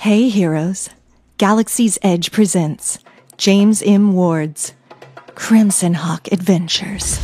[0.00, 0.88] Hey Heroes,
[1.36, 3.00] Galaxy's Edge presents
[3.36, 4.14] James M.
[4.14, 4.72] Ward's
[5.34, 7.18] Crimson Hawk Adventures.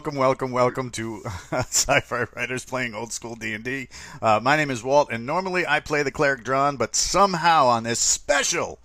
[0.00, 1.20] Welcome, welcome, welcome to
[1.52, 3.88] Sci-Fi Writers playing old school D&D.
[4.22, 7.82] Uh, my name is Walt, and normally I play the cleric Dron, but somehow on
[7.82, 8.78] this special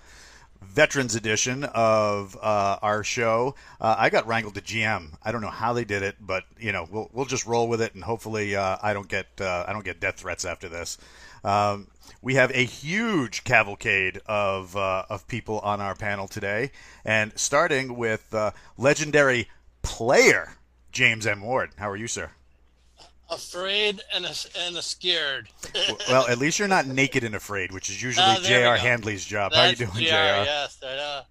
[0.62, 5.12] Veterans edition of uh, our show, uh, I got wrangled to GM.
[5.24, 7.82] I don't know how they did it, but you know we'll we'll just roll with
[7.82, 10.98] it, and hopefully uh, I don't get uh, I don't get death threats after this.
[11.46, 11.88] Um,
[12.22, 16.72] we have a huge cavalcade of of people on our panel today,
[17.06, 18.36] and starting with
[18.78, 19.48] legendary
[19.82, 20.58] player,
[20.96, 21.42] James M.
[21.42, 21.72] Ward.
[21.78, 22.32] How are you, sir?
[23.30, 25.50] Afraid and a, and a scared.
[26.10, 28.78] well, at least you're not naked and afraid, which is usually Ah, there J.R.
[28.78, 29.52] Handley's job.
[29.52, 30.46] That's How you doing, JR, J.R.?
[30.46, 31.22] Yes, I know.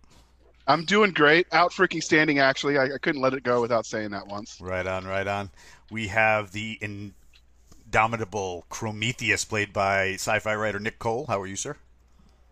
[0.66, 1.46] I'm doing great.
[1.52, 2.76] Out freaking standing, actually.
[2.76, 4.60] I, I couldn't let it go without saying that once.
[4.60, 5.50] Right on, right on.
[5.90, 11.24] We have the indomitable Prometheus, played by sci-fi writer Nick Cole.
[11.26, 11.76] How are you, sir?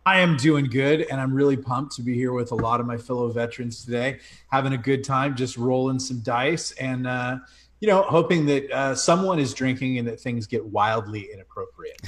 [0.05, 2.87] I am doing good, and I'm really pumped to be here with a lot of
[2.87, 4.19] my fellow veterans today,
[4.51, 7.39] having a good time, just rolling some dice, and uh,
[7.81, 12.01] you know, hoping that uh, someone is drinking and that things get wildly inappropriate.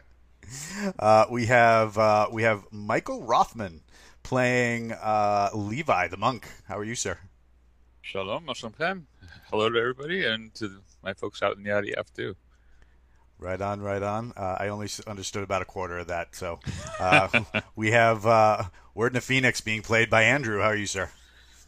[0.98, 3.80] Uh, we have uh, we have Michael Rothman
[4.22, 6.46] playing uh, Levi the monk.
[6.68, 7.18] How are you, sir?
[8.02, 8.74] Shalom, Muslim
[9.50, 12.36] Hello to everybody and to my folks out in the IDF too.
[13.42, 14.32] Right on, right on.
[14.36, 16.36] Uh, I only understood about a quarter of that.
[16.36, 16.60] So
[17.00, 17.28] uh,
[17.76, 18.62] we have uh,
[18.96, 20.60] Werdna the Phoenix being played by Andrew.
[20.60, 21.10] How are you, sir?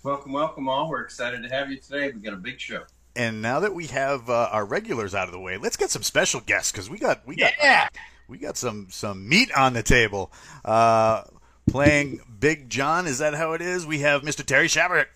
[0.04, 0.88] Welcome, welcome all.
[0.88, 2.12] We're excited to have you today.
[2.12, 2.84] We've got a big show.
[3.16, 6.04] And now that we have uh, our regulars out of the way, let's get some
[6.04, 7.88] special guests because we got we got Yeah,
[8.28, 10.30] we got some some meat on the table.
[10.64, 11.24] Uh,
[11.66, 13.84] playing Big John, is that how it is?
[13.84, 14.44] We have Mr.
[14.46, 15.06] Terry Schappert.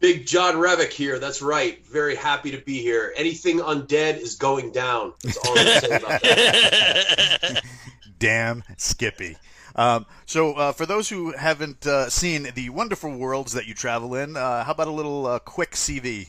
[0.00, 1.18] Big John Revick here.
[1.18, 1.84] That's right.
[1.86, 3.12] Very happy to be here.
[3.16, 5.12] Anything undead is going down.
[5.24, 7.62] That's all I'm about that.
[8.18, 9.36] Damn Skippy.
[9.74, 14.14] Um, so, uh, for those who haven't uh, seen the wonderful worlds that you travel
[14.14, 16.28] in, uh, how about a little uh, quick CV?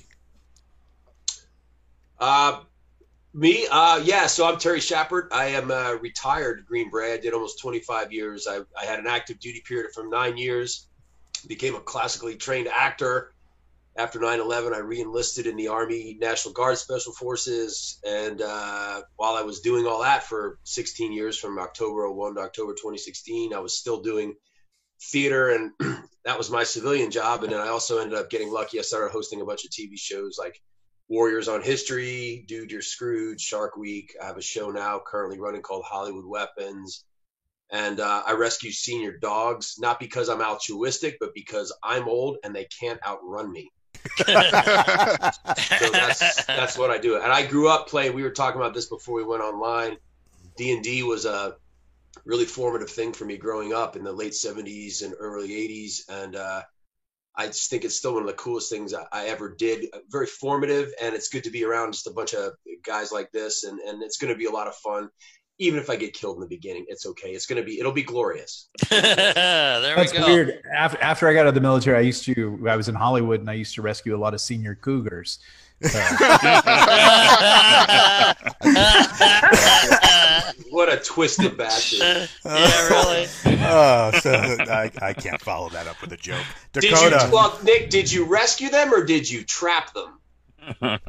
[2.19, 2.62] Uh,
[3.34, 3.66] me?
[3.72, 5.30] Uh, yeah, so I'm Terry Schappert.
[5.31, 7.19] I am retired Green Beret.
[7.19, 8.47] I did almost 25 years.
[8.47, 10.88] I, I had an active duty period from nine years,
[11.47, 13.34] became a classically trained actor.
[14.00, 18.00] After 9 11, I re enlisted in the Army National Guard Special Forces.
[18.08, 22.40] And uh, while I was doing all that for 16 years, from October 01 to
[22.40, 24.36] October 2016, I was still doing
[25.12, 25.72] theater, and
[26.24, 27.44] that was my civilian job.
[27.44, 28.80] And then I also ended up getting lucky.
[28.80, 30.62] I started hosting a bunch of TV shows like
[31.10, 34.16] Warriors on History, Dude, You're Screwed, Shark Week.
[34.24, 37.04] I have a show now currently running called Hollywood Weapons.
[37.70, 42.56] And uh, I rescue senior dogs, not because I'm altruistic, but because I'm old and
[42.56, 43.70] they can't outrun me.
[44.18, 47.16] So that's that's what I do.
[47.16, 48.14] And I grew up playing.
[48.14, 49.98] We were talking about this before we went online.
[50.58, 51.56] D and D was a
[52.26, 56.36] really formative thing for me growing up in the late '70s and early '80s, and
[56.36, 56.62] uh,
[57.36, 59.86] I just think it's still one of the coolest things I, I ever did.
[60.10, 63.64] Very formative, and it's good to be around just a bunch of guys like this,
[63.64, 65.10] and and it's going to be a lot of fun.
[65.59, 67.30] Even if I get killed in the beginning, it's okay.
[67.30, 68.70] It's going to be it'll be glorious.
[68.90, 70.25] there that's we go.
[70.25, 70.64] weird.
[70.74, 72.66] After, after I got out of the military, I used to.
[72.68, 75.40] I was in Hollywood, and I used to rescue a lot of senior cougars.
[75.81, 75.98] So,
[80.69, 82.30] What a twisted bastard!
[82.46, 83.28] yeah, really.
[83.62, 86.44] Oh, so I, I can't follow that up with a joke.
[86.74, 86.92] Did you,
[87.31, 87.89] well, Nick?
[87.89, 90.19] Did you rescue them or did you trap them?
[90.81, 91.00] I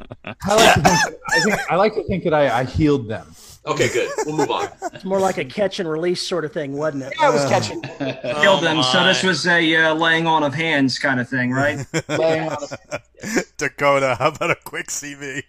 [0.55, 3.27] like to think, I, think, I like to think that I, I healed them.
[3.65, 4.09] Okay, good.
[4.25, 4.69] We'll move on.
[4.93, 7.13] It's more like a catch and release sort of thing, wasn't it?
[7.19, 7.81] Yeah, I was catching.
[8.41, 8.83] Killed them.
[8.83, 11.85] So this was a uh, laying on of hands kind of thing, right?
[13.57, 15.43] Dakota, how about a quick CV?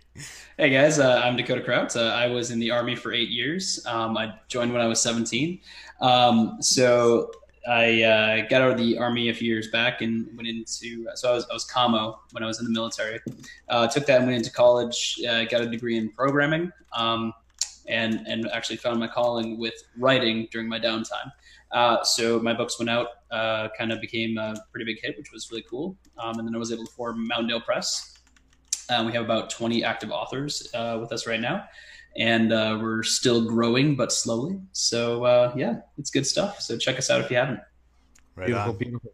[0.56, 1.96] Hey guys, uh, I'm Dakota Krout.
[1.96, 3.84] Uh, I was in the Army for eight years.
[3.86, 5.60] Um, I joined when I was 17.
[6.00, 7.30] Um, so
[7.68, 11.30] I uh, got out of the Army a few years back and went into, so
[11.30, 13.20] I was, I was COMO when I was in the military.
[13.68, 17.32] Uh, took that and went into college, uh, got a degree in programming, um,
[17.88, 21.30] and, and actually found my calling with writing during my downtime.
[21.70, 25.32] Uh, so my books went out, uh, kind of became a pretty big hit, which
[25.32, 25.96] was really cool.
[26.18, 28.18] Um, and then I was able to form Mountaindale Press.
[28.90, 31.64] Um, we have about 20 active authors uh, with us right now.
[32.18, 34.60] and uh, we're still growing, but slowly.
[34.72, 36.60] So uh, yeah, it's good stuff.
[36.60, 37.60] So check us out if you haven't.
[38.36, 38.76] Right beautiful, on.
[38.78, 39.10] beautiful.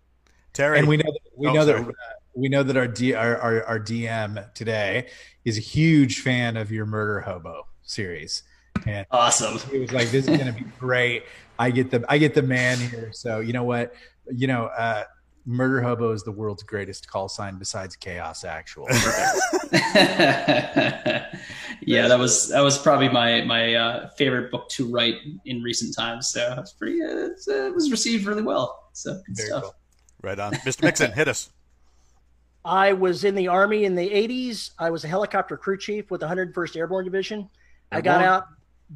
[0.53, 0.79] Terry.
[0.81, 1.89] And we know that, we Oh, know that sorry.
[1.91, 5.09] uh, we know that our, D, our, our our DM today
[5.45, 8.43] is a huge fan of your Murder Hobo series,
[8.87, 9.59] and Awesome.
[9.71, 11.25] he was like, "This is going to be great."
[11.59, 13.95] I get the I get the man here, so you know what,
[14.31, 15.05] you know, uh,
[15.45, 18.87] Murder Hobo is the world's greatest call sign besides Chaos Actual.
[18.93, 19.33] yeah,
[22.09, 25.17] that was that was probably my my uh, favorite book to write
[25.47, 26.29] in recent times.
[26.29, 27.03] So it's pretty.
[27.03, 28.91] Uh, it's, uh, it was received really well.
[28.93, 29.63] So good Very stuff.
[29.65, 29.75] cool.
[30.23, 30.53] Right on.
[30.53, 30.83] Mr.
[30.83, 31.51] Mixon, hit us.
[32.65, 34.73] I was in the Army in the 80s.
[34.79, 37.49] I was a helicopter crew chief with the 101st Airborne Division.
[37.93, 38.45] I got out,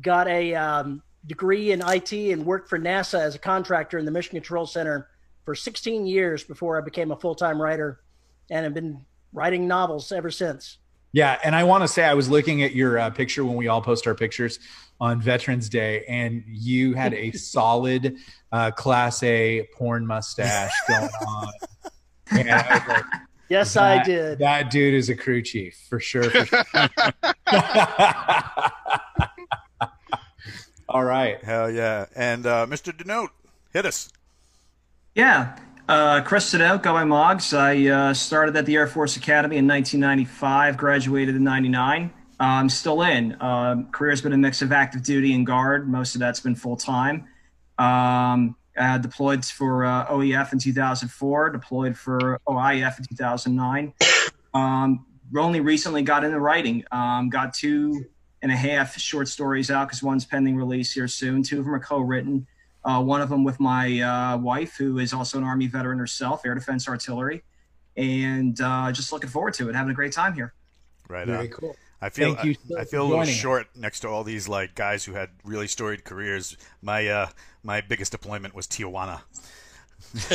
[0.00, 4.10] got a um, degree in IT, and worked for NASA as a contractor in the
[4.10, 5.08] Mission Control Center
[5.44, 8.00] for 16 years before I became a full time writer
[8.50, 10.78] and have been writing novels ever since.
[11.12, 13.68] Yeah, and I want to say I was looking at your uh, picture when we
[13.68, 14.58] all post our pictures
[14.98, 18.16] on Veterans Day, and you had a solid
[18.50, 21.52] uh, Class A porn mustache going on.
[22.30, 23.04] And I was like,
[23.52, 24.38] Yes, I did.
[24.38, 26.30] That dude is a crew chief for sure.
[26.30, 26.64] For sure.
[30.92, 31.42] all right.
[31.42, 32.06] Hell yeah.
[32.14, 32.96] And uh, Mr.
[32.96, 33.30] Denote,
[33.72, 34.10] hit us.
[35.14, 35.56] Yeah.
[35.88, 37.52] Uh, Chris Siddell, go by Moggs.
[37.54, 42.12] I uh, started at the Air Force Academy in 1995, graduated in 99.
[42.38, 43.40] Uh, I'm still in.
[43.40, 45.88] Um, career's been a mix of active duty and guard.
[45.88, 47.26] Most of that's been full time.
[47.78, 53.92] Um, uh, deployed for uh, OEF in 2004, deployed for OIF in 2009.
[54.54, 55.06] Um,
[55.36, 56.84] only recently got into writing.
[56.92, 58.06] Um, got two
[58.42, 61.42] and a half short stories out because one's pending release here soon.
[61.42, 62.46] Two of them are co-written.
[62.84, 66.44] Uh, one of them with my uh, wife, who is also an Army veteran herself,
[66.44, 67.42] Air Defense Artillery,
[67.96, 69.76] and uh, just looking forward to it.
[69.76, 70.52] Having a great time here.
[71.08, 71.52] Right Very on.
[71.52, 71.76] cool.
[72.00, 73.40] I feel Thank you I, I feel a little joining us.
[73.40, 76.56] short next to all these like guys who had really storied careers.
[76.82, 77.28] My uh
[77.62, 79.20] my biggest deployment was Tijuana.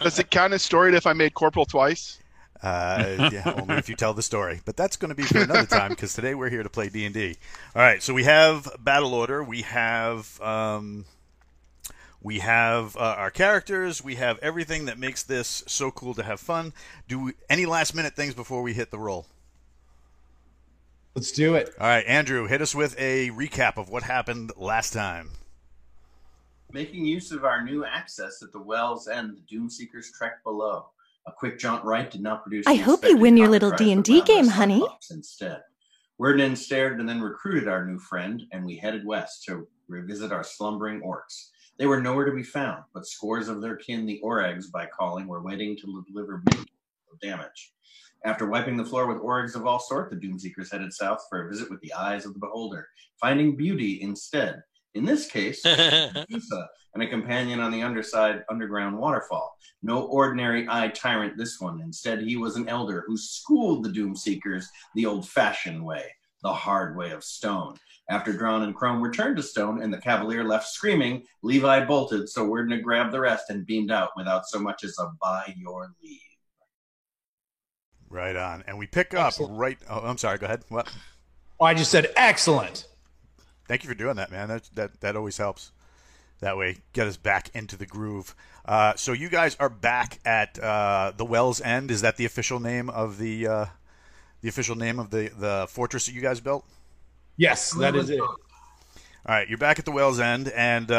[0.00, 2.18] Does it count as storied if I made corporal twice?
[2.62, 4.60] Uh, yeah, only if you tell the story.
[4.64, 7.04] But that's going to be for another time because today we're here to play D
[7.04, 7.36] and D.
[7.74, 9.42] All right, so we have battle order.
[9.44, 11.04] We have um,
[12.22, 14.02] we have uh, our characters.
[14.02, 16.72] We have everything that makes this so cool to have fun.
[17.06, 19.26] Do we, any last minute things before we hit the roll?
[21.14, 21.72] Let's do it.
[21.78, 25.30] All right, Andrew, hit us with a recap of what happened last time.
[26.72, 30.86] Making use of our new access at the Wells End, the Doomseekers trek below.
[31.26, 32.66] A quick jaunt right did not produce.
[32.66, 34.86] I hope you win your little D&D game, honey.
[35.10, 35.62] Instead,
[36.20, 40.44] Werdna stared and then recruited our new friend, and we headed west to revisit our
[40.44, 41.48] slumbering orcs.
[41.78, 45.26] They were nowhere to be found, but scores of their kin, the orogs, by calling,
[45.26, 46.42] were waiting to deliver
[47.22, 47.72] damage.
[48.24, 51.48] After wiping the floor with orogs of all sort, the Doomseekers headed south for a
[51.48, 52.88] visit with the eyes of the beholder,
[53.20, 54.62] finding beauty instead.
[54.94, 59.56] In this case, Medusa and a companion on the underside underground waterfall.
[59.82, 61.80] No ordinary eye tyrant, this one.
[61.80, 66.52] Instead, he was an elder who schooled the Doom Seekers the old fashioned way, the
[66.52, 67.76] hard way of stone.
[68.08, 72.46] After Dron and Chrome returned to stone and the Cavalier left screaming, Levi bolted, so
[72.46, 76.20] Werdna grabbed the rest and beamed out without so much as a by your leave.
[78.08, 79.78] Right on, and we pick up right.
[79.90, 80.38] Oh, I'm sorry.
[80.38, 80.62] Go ahead.
[80.68, 80.88] What?
[81.58, 82.86] Oh, I just said excellent.
[83.66, 84.48] Thank you for doing that, man.
[84.48, 85.72] That that that always helps.
[86.40, 88.34] That way, get us back into the groove.
[88.64, 91.90] Uh, so you guys are back at uh, the Wells End.
[91.90, 93.66] Is that the official name of the uh,
[94.42, 96.66] the official name of the the fortress that you guys built?
[97.36, 98.20] Yes, that is it.
[98.20, 98.36] All
[99.26, 100.90] right, you're back at the Wells End, and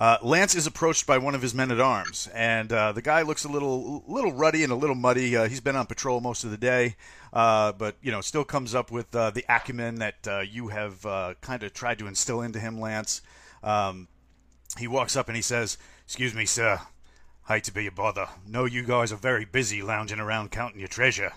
[0.00, 3.20] uh, Lance is approached by one of his men at arms, and uh, the guy
[3.20, 5.36] looks a little little ruddy and a little muddy.
[5.36, 6.96] Uh, he's been on patrol most of the day,
[7.34, 11.04] uh, but you know still comes up with uh, the acumen that uh, you have
[11.04, 13.20] uh, kind of tried to instill into him, Lance.
[13.62, 14.08] Um,
[14.78, 15.76] he walks up and he says,
[16.06, 16.80] "Excuse me, sir.
[17.46, 18.28] Hate to be a bother.
[18.46, 21.34] Know you guys are very busy lounging around counting your treasure,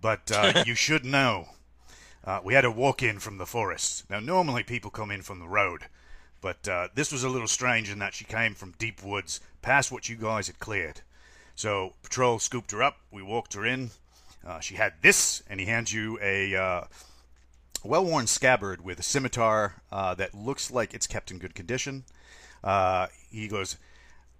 [0.00, 1.48] but uh, you should know."
[2.24, 4.04] Uh, we had a walk in from the forest.
[4.10, 5.84] Now, normally people come in from the road,
[6.40, 9.90] but uh, this was a little strange in that she came from deep woods, past
[9.90, 11.00] what you guys had cleared.
[11.54, 12.98] So, patrol scooped her up.
[13.10, 13.90] We walked her in.
[14.46, 16.84] Uh, she had this, and he hands you a uh,
[17.84, 22.04] well worn scabbard with a scimitar uh, that looks like it's kept in good condition.
[22.62, 23.76] Uh, he goes,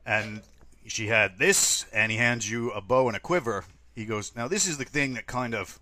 [0.06, 0.42] and
[0.86, 3.64] she had this, and he hands you a bow and a quiver.
[3.94, 5.80] He goes, Now, this is the thing that kind of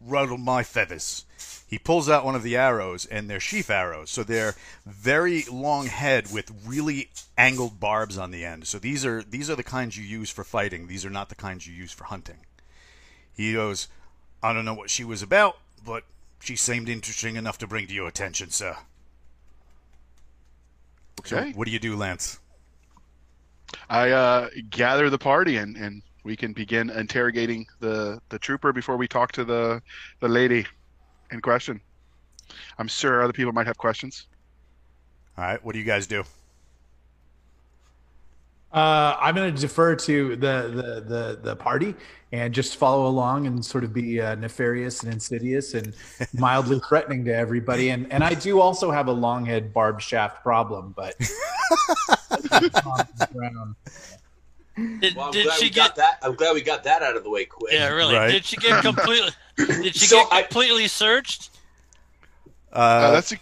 [0.00, 1.24] ruddle my feathers.
[1.68, 5.86] He pulls out one of the arrows, and they're sheaf arrows, so they're very long
[5.86, 8.68] head with really angled barbs on the end.
[8.68, 10.86] So these are these are the kinds you use for fighting.
[10.86, 12.38] These are not the kinds you use for hunting.
[13.36, 13.88] He goes,
[14.42, 16.04] I don't know what she was about, but
[16.40, 18.76] she seemed interesting enough to bring to your attention, sir.
[21.24, 21.52] So Okay.
[21.52, 22.38] what do you do, Lance?
[23.90, 28.96] I uh, gather the party and, and we can begin interrogating the, the trooper before
[28.96, 29.80] we talk to the
[30.18, 30.66] the lady
[31.30, 31.80] in question.
[32.78, 34.26] I'm sure other people might have questions.
[35.38, 36.24] All right, what do you guys do?
[38.72, 41.94] Uh, I'm going to defer to the, the the the party
[42.32, 45.94] and just follow along and sort of be uh, nefarious and insidious and
[46.34, 47.90] mildly threatening to everybody.
[47.90, 51.14] And and I do also have a long head barbed shaft problem, but
[54.76, 55.88] Did, Well, I'm did glad she we get?
[55.88, 56.18] got that.
[56.22, 57.72] I'm glad we got that out of the way quick.
[57.72, 58.14] Yeah, really.
[58.14, 58.30] Right.
[58.30, 59.30] Did she get completely?
[59.56, 61.50] Did she So get I- completely searched?
[62.72, 63.36] Uh, Uh, that's a,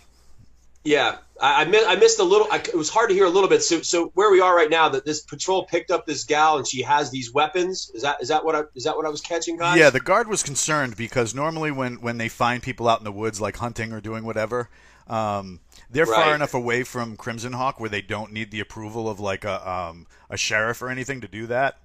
[0.84, 2.46] Yeah, I, I, mi- I missed a little.
[2.52, 3.62] I, it was hard to hear a little bit.
[3.64, 6.66] So, so where we are right now, that this patrol picked up this gal and
[6.66, 7.90] she has these weapons.
[7.94, 9.76] Is that is that what I is that what I was catching, guys?
[9.78, 13.10] Yeah, the guard was concerned because normally when, when they find people out in the
[13.12, 14.68] woods, like hunting or doing whatever,
[15.08, 15.58] um,
[15.94, 19.44] they're far enough away from Crimson Hawk where they don't need the approval of like
[19.44, 21.78] a um, a sheriff or anything to do that.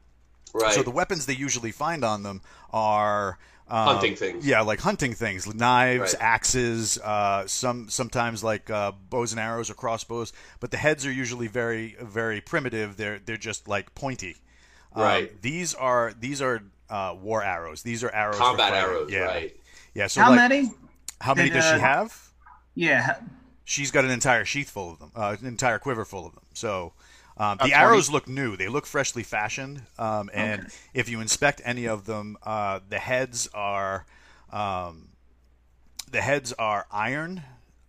[0.54, 0.74] right.
[0.74, 3.38] So the weapons they usually find on them are
[3.68, 4.46] um, Hunting things.
[4.48, 6.24] Yeah, like hunting things, knives, Right.
[6.24, 10.34] axes, uh, some sometimes like uh, bows and arrows or crossbows.
[10.60, 12.98] But the heads are usually very very primitive.
[12.98, 14.38] They're they're just like pointy.
[14.96, 15.42] Um, Right.
[15.44, 17.84] these are these are uh, war arrows.
[17.84, 18.38] These are arrows.
[18.40, 19.20] Combat arrows, Yeah.
[19.26, 19.56] right?
[19.94, 20.08] Yeah.
[20.08, 20.72] So How like, many?
[21.22, 22.30] How many Did, does she uh, have?
[22.74, 23.18] Yeah.
[23.70, 26.44] She's got an entire sheath full of them, uh, an entire quiver full of them.
[26.56, 26.94] So
[27.38, 27.74] um, the 20.
[27.76, 29.84] arrows look new; they look freshly fashioned.
[30.00, 34.08] Um, and if you inspect any of them, uh, the heads are
[34.52, 35.10] um,
[36.10, 37.44] the heads are iron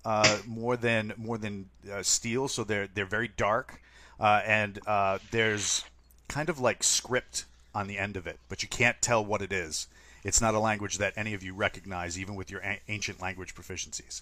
[0.05, 3.81] uh, more than more than uh, steel, so they're they're very dark,
[4.21, 5.87] uh, and uh, there's
[6.29, 9.51] kind of like script on the end of it, but you can't tell what it
[9.51, 9.87] is.
[10.25, 13.55] It's not a language that any of you recognize, even with your a- ancient language
[13.55, 14.21] proficiencies.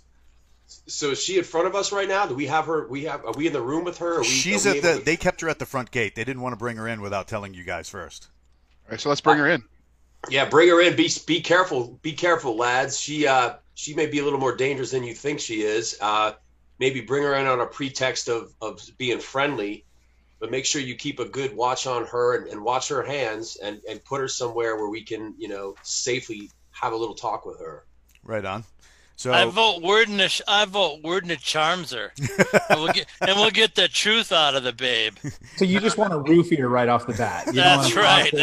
[0.69, 2.27] So is she in front of us right now?
[2.27, 2.87] Do we have her?
[2.89, 3.25] We have.
[3.25, 4.17] Are we in the room with her?
[4.17, 4.99] Are we, She's are we at the.
[4.99, 6.15] to- They kept her at the front gate.
[6.15, 8.29] They didn't want to bring her in without telling you guys first.
[8.87, 9.63] all right, so let's bring her in.
[10.29, 10.95] Yeah, bring her in.
[10.97, 11.99] Be be careful.
[12.03, 12.99] Be careful, lads.
[13.01, 15.97] She uh she may be a little more dangerous than you think she is.
[16.01, 16.33] Uh,
[16.79, 19.85] maybe bring her in on a pretext of of being friendly,
[20.41, 23.57] but make sure you keep a good watch on her and, and watch her hands
[23.63, 27.47] and and put her somewhere where we can you know safely have a little talk
[27.47, 27.85] with her.
[28.25, 28.65] Right on.
[29.19, 30.41] So I vote Wordnish.
[30.47, 32.13] I vote Wordnish charms her,
[32.71, 35.17] and we'll get and we'll get the truth out of the babe.
[35.57, 37.47] So you just want to roofie her right off the bat.
[37.49, 38.31] You That's wanna right.
[38.31, 38.39] go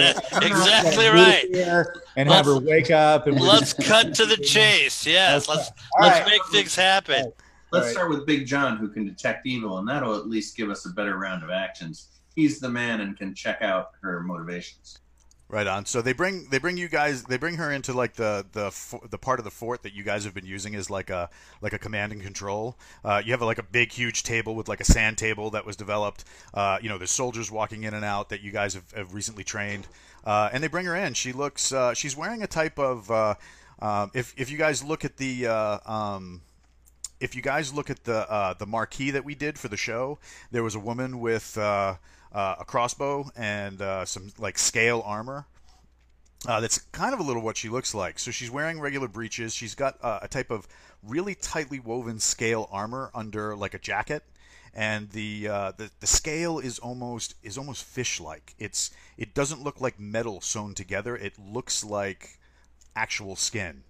[0.46, 1.66] Exactly roofie right.
[1.66, 5.06] her And have her wake up and Let's just- cut to the chase.
[5.08, 6.28] Yes, let's All let's right.
[6.30, 7.32] make things happen.
[7.72, 7.94] Let's Right.
[7.94, 10.90] start with Big John, who can detect evil, and that'll at least give us a
[10.90, 12.10] better round of actions.
[12.36, 15.00] He's the man and can check out her motivations.
[15.48, 15.86] Right on.
[15.86, 18.74] So they bring they bring you guys they bring her into like the the
[19.12, 21.30] the part of the fort that you guys have been using as like a
[21.62, 22.76] like a command and control.
[23.04, 25.76] Uh, you have like a big huge table with like a sand table that was
[25.76, 26.24] developed.
[26.52, 29.44] Uh, you know, there's soldiers walking in and out that you guys have, have recently
[29.44, 29.86] trained.
[30.26, 31.14] Uh, and they bring her in.
[31.14, 33.36] She looks uh, she's wearing a type of uh,
[33.78, 36.42] um, if if you guys look at the uh, um,
[37.20, 40.18] if you guys look at the the marquee that we did for the show,
[40.50, 41.56] there was a woman with
[42.36, 45.48] uh, a crossbow and uh, some like scale armor.
[46.46, 48.20] Uh, that's kind of a little what she looks like.
[48.20, 49.56] So she's wearing regular breeches.
[49.56, 50.68] She's got uh, a type of
[51.02, 54.24] really tightly woven scale armor under like a jacket,
[54.74, 58.54] and the uh, the the scale is almost is almost fish like.
[58.60, 61.16] It's it doesn't look like metal sewn together.
[61.16, 62.38] It looks like
[62.96, 63.84] actual skin.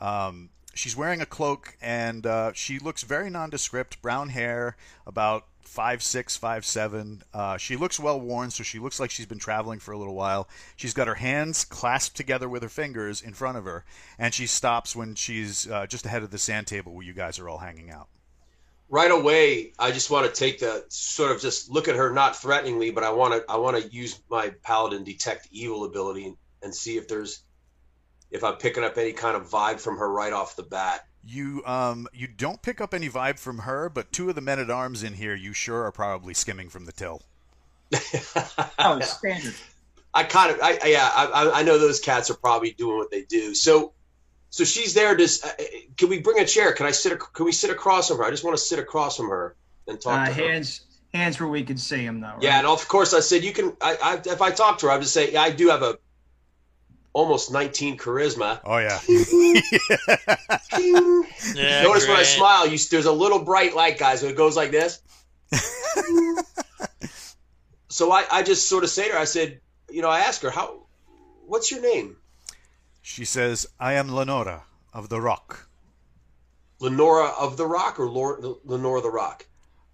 [0.00, 4.00] Um, she's wearing a cloak and uh, she looks very nondescript.
[4.02, 7.22] Brown hair, about five six, five seven.
[7.32, 10.14] Uh, she looks well worn, so she looks like she's been traveling for a little
[10.14, 10.48] while.
[10.76, 13.84] She's got her hands clasped together with her fingers in front of her,
[14.18, 17.38] and she stops when she's uh, just ahead of the sand table where you guys
[17.38, 18.08] are all hanging out.
[18.88, 22.36] Right away, I just want to take the sort of just look at her not
[22.36, 26.36] threateningly, but I want to I want to use my paladin detect evil ability and,
[26.62, 27.44] and see if there's
[28.30, 31.06] if I'm picking up any kind of vibe from her right off the bat.
[31.24, 34.58] You um you don't pick up any vibe from her, but two of the men
[34.58, 37.22] at arms in here you sure are probably skimming from the till.
[38.78, 39.54] Oh, standard.
[40.12, 43.10] I kind of, I, I yeah, I, I know those cats are probably doing what
[43.10, 43.54] they do.
[43.54, 43.92] So,
[44.50, 45.14] so she's there.
[45.14, 45.50] Does uh,
[45.96, 46.72] can we bring a chair?
[46.72, 47.12] Can I sit?
[47.12, 48.24] ac- Can we sit across from her?
[48.24, 49.54] I just want to sit across from her
[49.86, 50.48] and talk Uh, to her.
[50.48, 50.80] hands,
[51.14, 52.28] hands where we can see him, though.
[52.28, 52.42] Right?
[52.42, 53.76] Yeah, and of course I said you can.
[53.80, 55.82] I, I if I talk to her, I would just say yeah, I do have
[55.82, 55.98] a
[57.12, 58.60] almost 19 charisma.
[58.64, 58.98] Oh yeah.
[61.54, 64.22] Yeah, Notice when I smile, you there's a little bright light, guys.
[64.22, 65.00] When it goes like this.
[67.88, 70.42] so I, I just sort of say to her, I said, you know, I ask
[70.42, 70.86] her how,
[71.46, 72.16] what's your name?
[73.02, 75.68] She says, "I am Lenora of the Rock."
[76.78, 79.46] Lenora of the Rock or Lor- Lenora the Rock?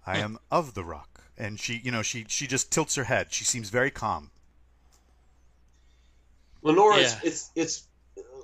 [0.05, 3.33] I am of the rock, and she, you know, she she just tilts her head.
[3.33, 4.31] She seems very calm.
[6.67, 7.03] Lenora, Yeah.
[7.03, 7.87] it's, it's it's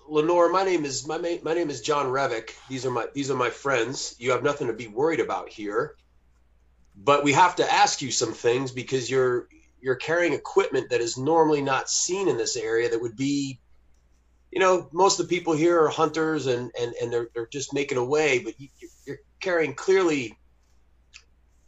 [0.07, 0.49] Lenora.
[0.49, 2.51] My name is my my name is John Revick.
[2.69, 4.15] These are my these are my friends.
[4.17, 5.95] You have nothing to be worried about here,
[6.95, 9.47] but we have to ask you some things because you're
[9.81, 12.89] you're carrying equipment that is normally not seen in this area.
[12.89, 13.59] That would be,
[14.51, 17.73] you know, most of the people here are hunters and and and they're they're just
[17.73, 18.69] making away, but you,
[19.05, 20.37] you're carrying clearly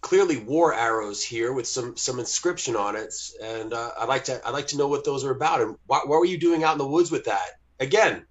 [0.06, 4.40] clearly war arrows here with some some inscription on it and uh, i'd like to
[4.46, 6.74] i'd like to know what those are about and what, what were you doing out
[6.74, 8.24] in the woods with that again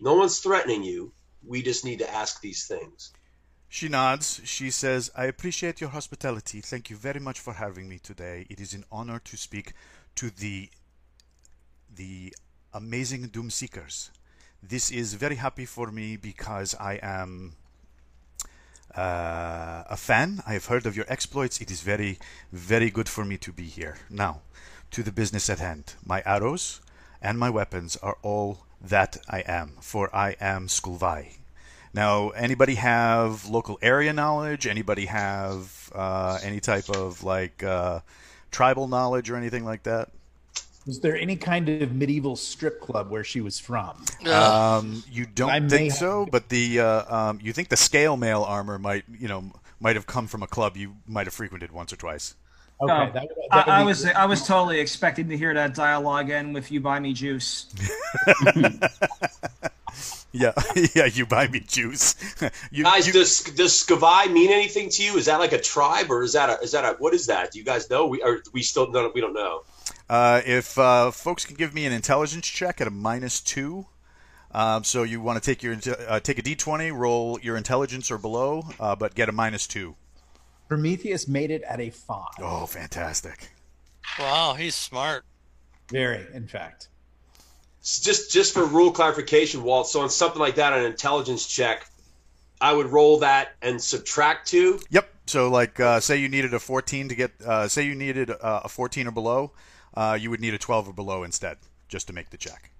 [0.00, 1.12] no one's threatening you
[1.46, 3.12] we just need to ask these things
[3.70, 4.40] She nods.
[4.44, 6.60] She says, I appreciate your hospitality.
[6.62, 8.46] Thank you very much for having me today.
[8.48, 9.66] It is an honor to speak
[10.16, 10.70] to the
[11.94, 12.32] the
[12.72, 14.10] amazing Doom Seekers.
[14.62, 17.56] This is very happy for me because I am
[18.96, 20.42] uh, a fan.
[20.46, 21.60] I have heard of your exploits.
[21.60, 22.18] It is very,
[22.52, 23.98] very good for me to be here.
[24.10, 24.40] Now,
[24.90, 25.94] to the business at hand.
[26.04, 26.80] My arrows
[27.20, 31.38] and my weapons are all that I am, for I am Skulvai.
[31.92, 34.66] Now, anybody have local area knowledge?
[34.66, 38.00] Anybody have uh, any type of like uh,
[38.50, 40.10] tribal knowledge or anything like that?
[40.88, 44.02] Was there any kind of medieval strip club where she was from?
[44.26, 47.76] Um, you don't I may think have- so, but the uh, um, you think the
[47.76, 51.34] scale mail armor might you know might have come from a club you might have
[51.34, 52.34] frequented once or twice.
[52.80, 54.16] Okay, Oh, that, that I, would I be was great.
[54.16, 57.66] I was totally expecting to hear that dialogue end with "You buy me juice."
[60.30, 60.52] Yeah,
[60.94, 62.14] yeah, you buy me juice.
[62.70, 66.10] you, guys you- does does skavai mean anything to you is that like a tribe
[66.10, 68.22] or is that a is that a what is that do you guys know we
[68.22, 69.62] or we still don't we don't know
[70.08, 73.86] Uh, if uh, folks can give me an intelligence check at a minus two,
[74.52, 75.76] um, so you want to take your
[76.08, 79.94] uh, take a d20, roll your intelligence or below, uh, but get a minus two.
[80.68, 82.28] Prometheus made it at a five.
[82.40, 83.50] Oh, fantastic!
[84.18, 85.24] Wow, he's smart.
[85.90, 86.88] Very, in fact.
[87.82, 91.88] S- just just for rule clarification walt so on something like that an intelligence check
[92.60, 95.08] i would roll that and subtract two Yep.
[95.28, 98.62] So, like, uh, say you needed a 14 to get, uh, say you needed uh,
[98.64, 99.52] a 14 or below,
[99.98, 101.56] uh, you would need a 12 or below instead,
[101.88, 102.70] just to make the check.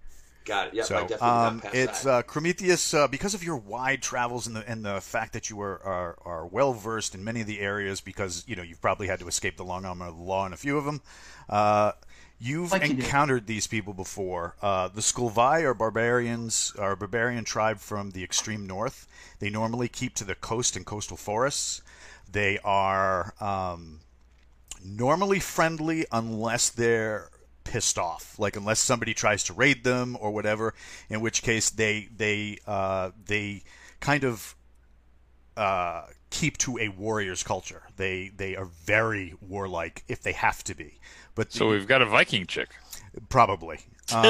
[0.44, 2.10] got it yeah I so definitely um, got past it's that.
[2.10, 5.60] uh, Prometheus uh, because of your wide travels and the and the fact that you
[5.60, 9.08] are are, are well versed in many of the areas because you know you've probably
[9.08, 11.02] had to escape the long arm of the law in a few of them.
[11.48, 11.92] Uh,
[12.38, 14.54] you've Like you encountered these people before.
[14.62, 19.06] Uh, the Skulvai are barbarians, are a barbarian tribe from the extreme north.
[19.40, 21.82] They normally keep to the coast and coastal forests.
[22.30, 24.00] They are um,
[24.84, 27.30] normally friendly unless they're
[27.64, 30.72] pissed off like unless somebody tries to raid them or whatever
[31.10, 33.62] in which case they they uh, they
[34.00, 34.54] kind of
[35.56, 37.82] uh, keep to a warrior's culture.
[37.96, 41.00] They they are very warlike if they have to be.
[41.34, 42.70] But So the- we've got a Viking chick.
[43.28, 43.78] probably.
[44.10, 44.24] Um,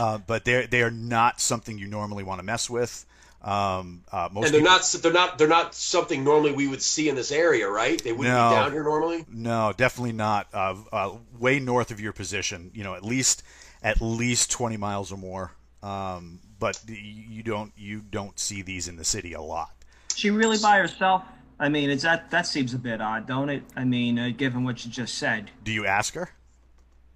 [0.00, 3.06] uh, but they they are not something you normally want to mess with
[3.42, 6.82] um, uh, most and they're people- not they're not they're not something normally we would
[6.82, 8.50] see in this area right they wouldn't No.
[8.50, 10.48] be down here normally No, definitely not.
[10.52, 12.70] Uh, uh, way north of your position.
[12.74, 13.42] You know, at least
[13.82, 15.52] at least twenty miles or more.
[15.84, 19.70] Um, but you don't you don't see these in the city a lot.
[20.16, 21.22] She really by herself?
[21.60, 23.62] I mean, is that that seems a bit odd, don't it?
[23.76, 25.52] I mean, uh, given what you just said.
[25.62, 26.30] Do you ask her?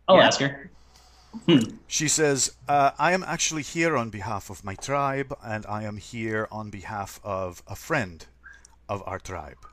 [0.07, 0.27] I'll Yeah.
[0.29, 0.71] ask her.
[1.87, 5.97] She says, uh, "I am actually here on behalf of my tribe, and I am
[5.99, 8.27] here on behalf of a friend
[8.89, 9.67] of our tribe."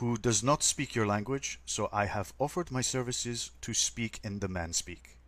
[0.00, 4.38] Who does not speak your language, so I have offered my services to speak in
[4.40, 5.18] the man speak.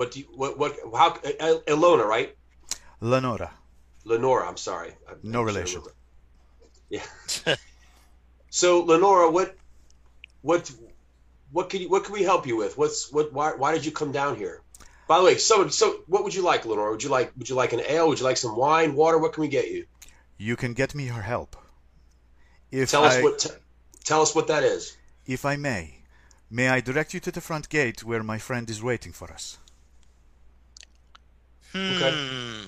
[0.00, 1.10] what do you what what how
[1.66, 2.34] Elona right
[3.00, 3.50] Lenora,
[4.04, 5.82] Lenora I'm sorry I'm, no I'm relation.
[5.82, 5.92] sure.
[6.88, 7.02] yeah
[8.50, 9.56] so Lenora what
[10.40, 10.70] what
[11.52, 13.92] what can you what can we help you with what's what why why did you
[13.92, 14.62] come down here
[15.08, 17.54] by the way so so what would you like Lenora would you like would you
[17.56, 19.84] like an ale would you like some wine water what can we get you
[20.38, 21.56] You can get me her help.
[22.70, 23.50] If tell us I- what t-
[24.04, 26.02] tell us what that is If I may,
[26.50, 29.58] may I direct you to the front gate where my friend is waiting for us?
[31.74, 32.10] Okay.
[32.10, 32.64] Hmm.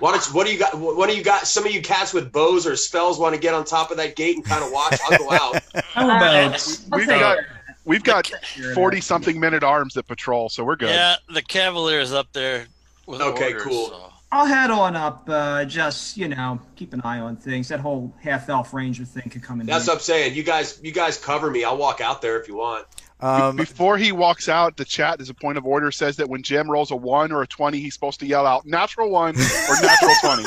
[0.00, 0.74] Why don't what do you got?
[0.76, 1.46] What do you got?
[1.46, 4.16] Some of you cats with bows or spells want to get on top of that
[4.16, 4.98] gate and kind of watch.
[5.08, 5.62] I'll go out.
[5.94, 7.38] How about We've got
[7.86, 8.30] we've got
[8.74, 10.90] forty something minute arms that patrol, so we're good.
[10.90, 12.66] Yeah, the Cavalier's up there.
[13.06, 13.88] With Okay, orders, cool.
[13.88, 15.22] so- I'll head on up.
[15.28, 17.68] Uh, just you know, keep an eye on things.
[17.68, 19.66] That whole half elf ranger thing could come in.
[19.66, 19.90] That's handy.
[19.90, 20.34] what I'm saying.
[20.34, 21.62] You guys, you guys cover me.
[21.64, 22.86] I'll walk out there if you want.
[23.20, 26.42] Um, Before he walks out, the chat, there's a point of order says that when
[26.42, 29.80] Jim rolls a one or a 20, he's supposed to yell out natural one or
[29.80, 30.44] natural 20.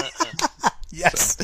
[0.91, 1.35] yes.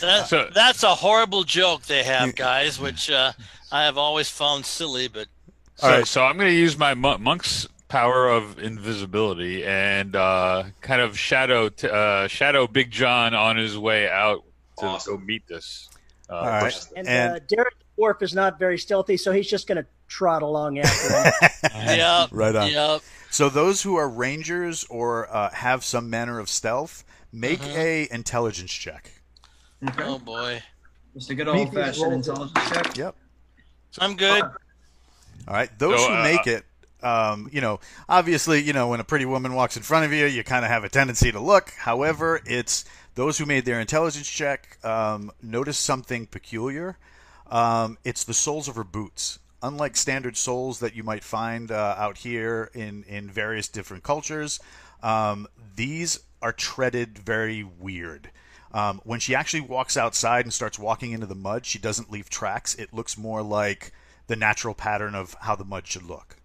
[0.00, 3.32] That, that's a horrible joke they have, guys, which uh,
[3.72, 5.08] I have always found silly.
[5.08, 5.28] But
[5.82, 11.00] All right, so I'm going to use my monk's power of invisibility and uh, kind
[11.00, 14.44] of shadow t- uh, shadow Big John on his way out
[14.78, 15.88] to go meet this.
[16.28, 16.62] Uh, All right.
[16.62, 16.92] person.
[16.96, 20.78] And, uh, Derek Dwarf is not very stealthy, so he's just going to trot along
[20.78, 21.32] after him.
[21.96, 22.28] Yep.
[22.32, 22.70] right on.
[22.70, 23.02] Yep.
[23.30, 27.76] So those who are rangers or uh, have some manner of stealth, make Mhm.
[27.76, 29.10] a intelligence check.
[29.98, 30.62] oh boy,
[31.14, 32.96] Just a good old fashioned intelligence check.
[32.96, 33.16] Yep.
[33.98, 34.42] I'm good.
[34.42, 35.70] All right.
[35.78, 36.64] Those So, who uh, make it,
[37.02, 40.26] um, you know, obviously, you know, when a pretty woman walks in front of you,
[40.26, 41.70] you kind of have a tendency to look.
[41.70, 46.96] However, it's those who made their intelligence check um, notice something peculiar.
[47.50, 49.38] Um, it's the soles of her boots.
[49.62, 54.60] Unlike standard soles that you might find uh, out here in, in various different cultures,
[55.02, 58.30] um, these are treaded very weird.
[58.72, 62.30] Um, when she actually walks outside and starts walking into the mud, she doesn't leave
[62.30, 62.74] tracks.
[62.76, 63.92] It looks more like
[64.28, 66.36] the natural pattern of how the mud should look.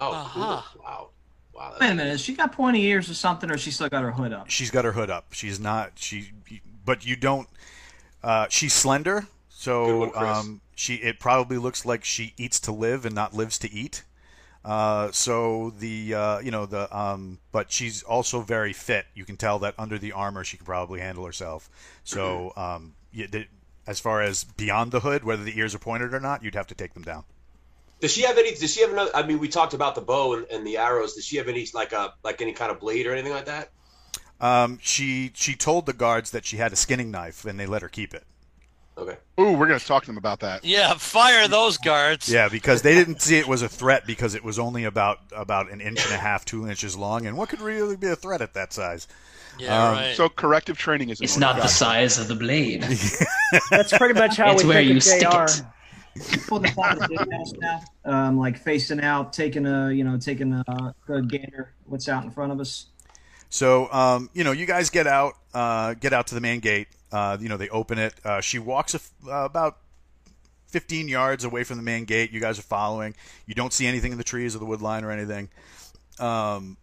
[0.00, 0.62] Oh, Uh-huh.
[0.72, 0.82] cool.
[0.82, 1.08] Wow.
[1.54, 1.74] Wow.
[1.80, 4.10] Wait a minute, has she got pointy ears or something, or she still got her
[4.10, 4.50] hood up?
[4.50, 5.26] She's got her hood up.
[5.32, 6.32] She's not she,
[6.84, 7.48] but you don't.
[8.24, 13.04] Uh, she's slender, so one, um, she it probably looks like she eats to live
[13.06, 14.02] and not lives to eat.
[14.64, 19.04] Uh, so the uh, you know the um, but she's also very fit.
[19.14, 21.68] You can tell that under the armor she can probably handle herself.
[22.04, 23.46] So um, yeah, the,
[23.86, 26.66] as far as beyond the hood, whether the ears are pointed or not, you'd have
[26.68, 27.24] to take them down.
[28.00, 28.54] Does she have any?
[28.54, 29.10] Does she have another?
[29.14, 31.14] I mean, we talked about the bow and, and the arrows.
[31.14, 33.70] Does she have any like a like any kind of blade or anything like that?
[34.40, 37.82] Um, she she told the guards that she had a skinning knife, and they let
[37.82, 38.24] her keep it.
[38.96, 39.16] Okay.
[39.40, 40.64] Ooh, we're going to talk to them about that.
[40.64, 42.30] Yeah, fire those guards.
[42.30, 45.70] Yeah, because they didn't see it was a threat because it was only about about
[45.72, 48.40] an inch and a half, two inches long, and what could really be a threat
[48.40, 49.08] at that size?
[49.58, 50.16] Yeah, Um, right.
[50.16, 52.82] So corrective training is It's not the size of the blade.
[53.70, 55.44] That's pretty much how It's we where you of stick JR.
[55.44, 55.62] it.
[56.46, 60.16] Pull the side of the house now, um, like facing out, taking a you know
[60.16, 61.72] taking a, a gander.
[61.86, 62.86] What's out in front of us?
[63.54, 66.88] So, um, you know, you guys get out, uh, get out to the main gate.
[67.12, 68.12] Uh, you know, they open it.
[68.24, 68.98] Uh, she walks uh,
[69.30, 69.76] about
[70.70, 72.32] 15 yards away from the main gate.
[72.32, 73.14] You guys are following.
[73.46, 75.50] You don't see anything in the trees or the wood line or anything.
[76.18, 76.78] Um,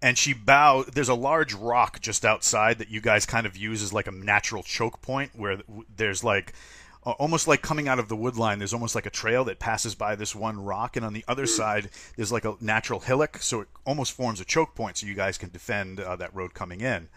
[0.00, 0.86] and she bows.
[0.94, 4.12] There's a large rock just outside that you guys kind of use as like a
[4.12, 5.58] natural choke point where
[5.96, 6.52] there's like
[7.12, 9.94] almost like coming out of the wood line there's almost like a trail that passes
[9.94, 13.60] by this one rock and on the other side there's like a natural hillock so
[13.60, 16.80] it almost forms a choke point so you guys can defend uh, that road coming
[16.80, 17.08] in.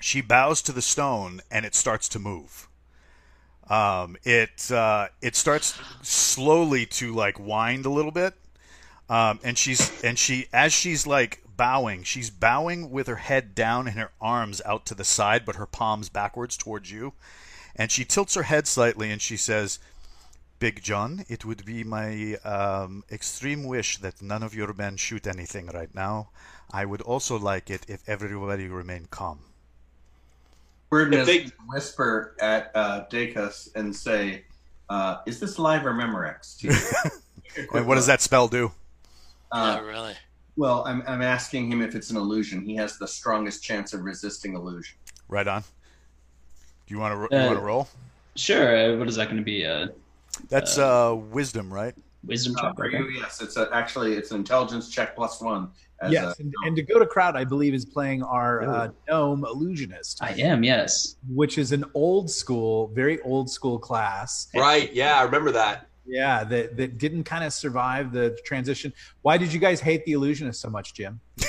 [0.00, 2.68] She bows to the stone and it starts to move.
[3.68, 8.34] Um, it uh, it starts slowly to like wind a little bit.
[9.10, 13.88] Um, and she's and she as she's like bowing she's bowing with her head down
[13.88, 17.12] and her arms out to the side but her palms backwards towards you
[17.78, 19.78] and she tilts her head slightly and she says
[20.58, 25.26] big john it would be my um, extreme wish that none of your men shoot
[25.26, 26.28] anything right now
[26.72, 29.38] i would also like it if everybody remained calm
[30.90, 34.44] Weirdness If they- is whisper at uh, Dacus and say,
[34.88, 36.64] uh, "Is this live or Memorex?"
[37.74, 38.72] and what does that spell do
[39.52, 40.14] Uh, yeah, really.
[40.56, 42.62] well, I'm, I'm asking him if it's an illusion.
[42.64, 44.96] He has the strongest chance of resisting illusion.
[45.28, 45.62] right on
[46.88, 47.88] do you want to you Uh, want to roll
[48.34, 48.76] Sure.
[48.94, 49.66] uh, What is that going to be?
[49.66, 49.88] Uh,
[50.48, 52.76] that's uh, wisdom right wisdom Uh, check.
[52.76, 55.68] for you, yes, it's a, actually it's an intelligence check plus one.
[56.00, 58.88] As yes, a, and, and to go to crowd, I believe is playing our uh,
[59.08, 60.62] gnome illusionist, I am.
[60.62, 61.16] Yes.
[61.28, 64.46] which is an old school, very old school class.
[64.54, 64.92] Right.
[64.92, 65.86] Yeah, I remember that.
[66.06, 68.92] Yeah, that that didn't kind of survive the transition.
[69.22, 71.20] Why did you guys hate the illusionist so much, Jim?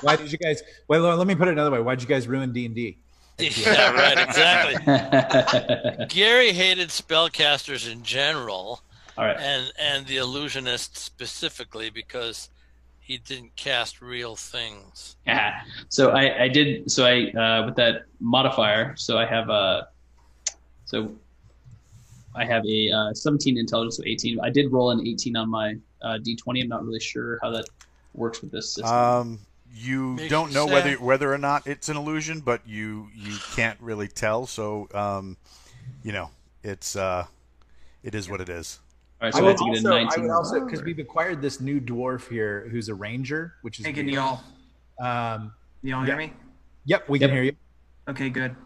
[0.00, 0.62] Why did you guys?
[0.88, 1.80] Well, let me put it another way.
[1.80, 2.98] Why did you guys ruin D and D?
[3.56, 4.18] Yeah, right.
[4.18, 6.06] Exactly.
[6.08, 8.82] Gary hated spellcasters in general,
[9.16, 9.36] All right.
[9.38, 12.50] and and the illusionist specifically because
[12.98, 15.16] he didn't cast real things.
[15.26, 15.60] Yeah.
[15.88, 16.90] So I, I did.
[16.90, 18.94] So I uh, with that modifier.
[18.96, 19.88] So I have a.
[20.84, 21.12] So
[22.34, 24.40] I have a uh, 17 intelligence, so 18.
[24.40, 26.62] I did roll an 18 on my uh, D20.
[26.62, 27.66] I'm not really sure how that
[28.14, 28.94] works with this system.
[28.94, 29.38] Um,
[29.74, 30.72] you Makes don't know sad.
[30.72, 34.46] whether whether or not it's an illusion, but you you can't really tell.
[34.46, 35.36] So, um,
[36.02, 36.30] you know,
[36.62, 37.26] it's uh,
[38.02, 38.80] it is what it is.
[39.20, 39.34] All right.
[39.34, 40.22] I So I, would have to get also, a I 19.
[40.22, 43.92] would also because we've acquired this new dwarf here who's a ranger, which is Hey,
[43.92, 44.40] can y'all
[45.00, 45.52] Um,
[45.82, 46.32] y'all hear me?
[46.84, 47.52] yep, we can hear you.
[48.08, 48.56] Okay, good.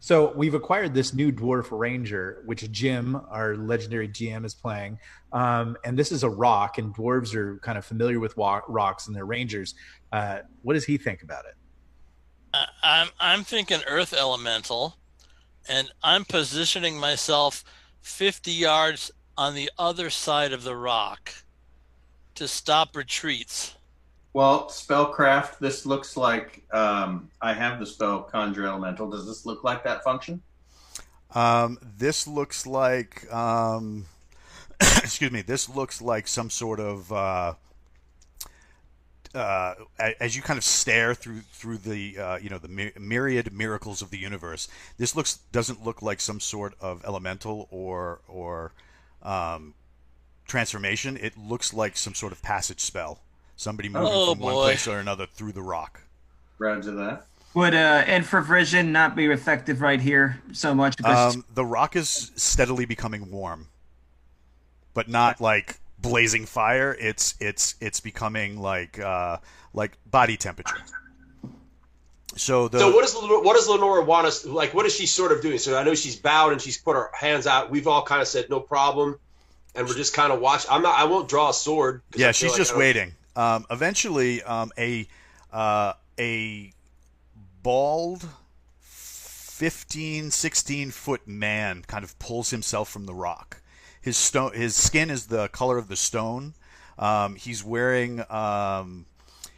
[0.00, 4.96] So we've acquired this new dwarf ranger, which Jim, our legendary GM, is playing.
[5.32, 9.08] Um, and this is a rock, and dwarves are kind of familiar with wa- rocks
[9.08, 9.74] and their rangers.
[10.12, 11.54] Uh, what does he think about it?
[12.54, 14.96] Uh, I'm I'm thinking Earth Elemental,
[15.68, 17.64] and I'm positioning myself
[18.00, 21.32] 50 yards on the other side of the rock
[22.34, 23.74] to stop retreats.
[24.32, 25.58] Well, spellcraft.
[25.58, 29.10] This looks like um, I have the spell conjure elemental.
[29.10, 30.42] Does this look like that function?
[31.34, 34.06] Um, this looks like, um,
[34.80, 37.54] excuse me, this looks like some sort of, uh,
[39.34, 39.74] uh,
[40.20, 44.02] as you kind of stare through through the uh, you know the my- myriad miracles
[44.02, 48.72] of the universe, this looks doesn't look like some sort of elemental or or
[49.22, 49.74] um,
[50.46, 51.16] transformation.
[51.16, 53.20] It looks like some sort of passage spell.
[53.56, 56.02] Somebody moving Oh, from one place or another through the rock.
[56.58, 57.26] Roger that.
[57.54, 62.84] Would uh, infravision not be effective right here so much Um, the rock is steadily
[62.84, 63.66] becoming warm,
[64.94, 66.96] but not like blazing fire.
[66.98, 69.38] It's it's it's becoming like uh,
[69.74, 70.78] like body temperature.
[72.36, 74.74] So the So what does what does Lenora want us like?
[74.74, 75.58] What is she sort of doing?
[75.58, 77.70] So I know she's bowed and she's put her hands out.
[77.70, 79.18] We've all kind of said no problem,
[79.74, 80.66] and we're just kind of watch.
[80.70, 80.98] I'm not.
[80.98, 82.02] I won't draw a sword.
[82.14, 83.12] Yeah, she's like just waiting.
[83.34, 85.06] Um, eventually, um, a
[85.52, 86.72] uh, a
[87.62, 88.28] bald
[88.80, 93.60] 15, 16 foot man kind of pulls himself from the rock.
[94.08, 96.54] His stone, his skin is the color of the stone.
[96.98, 99.04] Um, he's wearing um,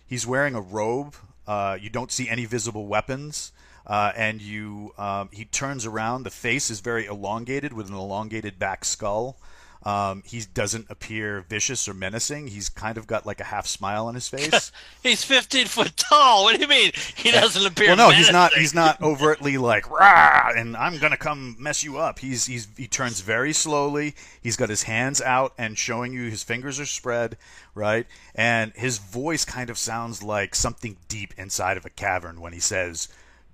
[0.08, 1.14] he's wearing a robe.
[1.46, 3.52] Uh, you don't see any visible weapons.
[3.86, 6.24] Uh, and you, um, he turns around.
[6.24, 9.36] The face is very elongated with an elongated back skull.
[9.82, 12.48] Um, he doesn't appear vicious or menacing.
[12.48, 14.70] He's kind of got like a half smile on his face.
[15.02, 16.44] He's 15 foot tall.
[16.44, 16.92] What do you mean?
[17.16, 17.88] He doesn't appear.
[17.88, 18.52] well, no, he's not.
[18.52, 22.18] He's not overtly like rah, and I'm gonna come mess you up.
[22.18, 24.14] He's he's he turns very slowly.
[24.42, 27.38] He's got his hands out and showing you his fingers are spread,
[27.74, 28.06] right?
[28.34, 32.60] And his voice kind of sounds like something deep inside of a cavern when he
[32.60, 33.08] says,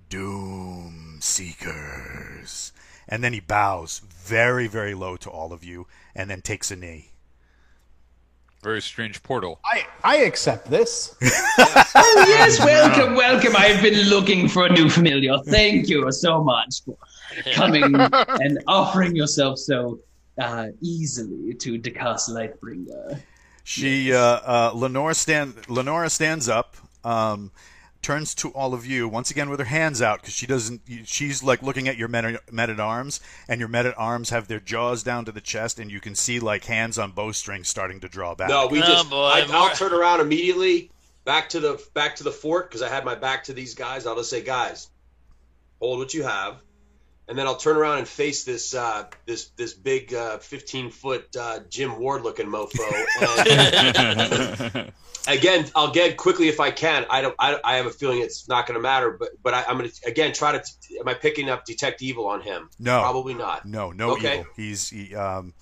[0.09, 2.73] "Doom Seekers,"
[3.07, 5.87] and then he bows very very low to all of you,
[6.17, 7.11] and then takes a knee.
[8.63, 9.59] Very strange portal.
[9.63, 11.15] I I accept this.
[11.99, 13.55] Oh yes, welcome, welcome.
[13.55, 15.37] I've been looking for a new familiar.
[15.45, 16.95] Thank you so much for
[17.53, 19.99] coming and offering yourself so
[20.39, 23.19] uh, easily to Dekas Lightbringer.
[23.63, 27.51] She, uh, uh, Lenora stand, Lenora stands up, um,
[28.01, 30.81] turns to all of you once again with her hands out because she doesn't.
[31.05, 34.47] She's like looking at your men, men at arms, and your men at arms have
[34.47, 37.99] their jaws down to the chest, and you can see like hands on bowstrings starting
[38.01, 38.49] to draw back.
[38.49, 39.09] No, we Oh, just.
[39.09, 40.91] boy, I, I'll more- turn around immediately
[41.25, 44.05] back to the back to the fort because I had my back to these guys.
[44.07, 44.89] I'll just say, guys,
[45.79, 46.55] hold what you have,
[47.27, 51.35] and then I'll turn around and face this uh, this this big uh, 15 foot
[51.35, 52.77] uh, Jim Ward looking mofo.
[53.49, 54.91] And
[55.27, 57.05] again, I'll get quickly if I can.
[57.09, 57.35] I don't.
[57.39, 59.89] I, I have a feeling it's not going to matter, but but I, I'm going
[59.89, 60.63] to again try to.
[60.99, 62.69] Am I picking up detect evil on him?
[62.79, 63.01] No.
[63.01, 63.65] probably not.
[63.65, 64.39] No, no Okay.
[64.39, 64.51] evil.
[64.55, 65.53] He's he, um,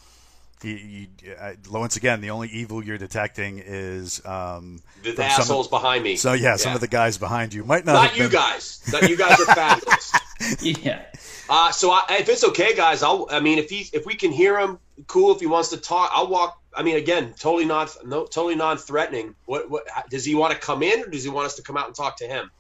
[0.61, 5.25] he, he uh, once again the only evil you're detecting is um, The, the some
[5.25, 6.15] of- assholes behind me.
[6.15, 7.93] So yeah, some of the guys behind you might not.
[7.93, 8.81] not you been- guys.
[8.91, 10.11] Not you guys are fabulous.
[10.61, 11.01] Yeah.
[11.49, 13.27] Uh, so I, if it's okay, guys, I'll.
[13.31, 15.33] I mean, if he, if we can hear him, cool.
[15.33, 16.59] If he wants to talk, I'll walk.
[16.75, 19.33] I mean, again, totally not, no, totally non-threatening.
[19.45, 21.77] What, what does he want to come in, or does he want us to come
[21.77, 22.51] out and talk to him?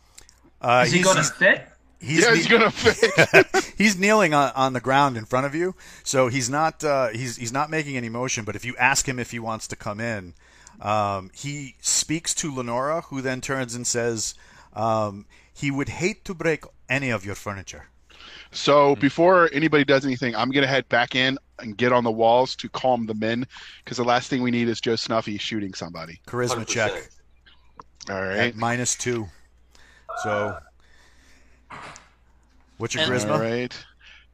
[0.61, 1.67] Uh, is he he's- going to fit?
[1.99, 3.73] He's, yeah, he's kne- gonna fit.
[3.77, 7.37] he's kneeling on, on the ground in front of you, so he's not uh, he's
[7.37, 8.45] he's not making any motion.
[8.45, 10.33] But if you ask him if he wants to come in,
[10.81, 14.35] um, he speaks to Lenora, who then turns and says,
[14.73, 17.87] um, "He would hate to break any of your furniture."
[18.51, 22.55] So before anybody does anything, I'm gonna head back in and get on the walls
[22.57, 23.45] to calm the men,
[23.83, 26.19] because the last thing we need is Joe Snuffy shooting somebody.
[26.27, 26.67] Charisma 100%.
[26.67, 27.09] check
[28.09, 29.27] All right, at minus two.
[30.23, 30.57] So,
[32.77, 33.31] what's your And- charisma?
[33.31, 33.85] All right.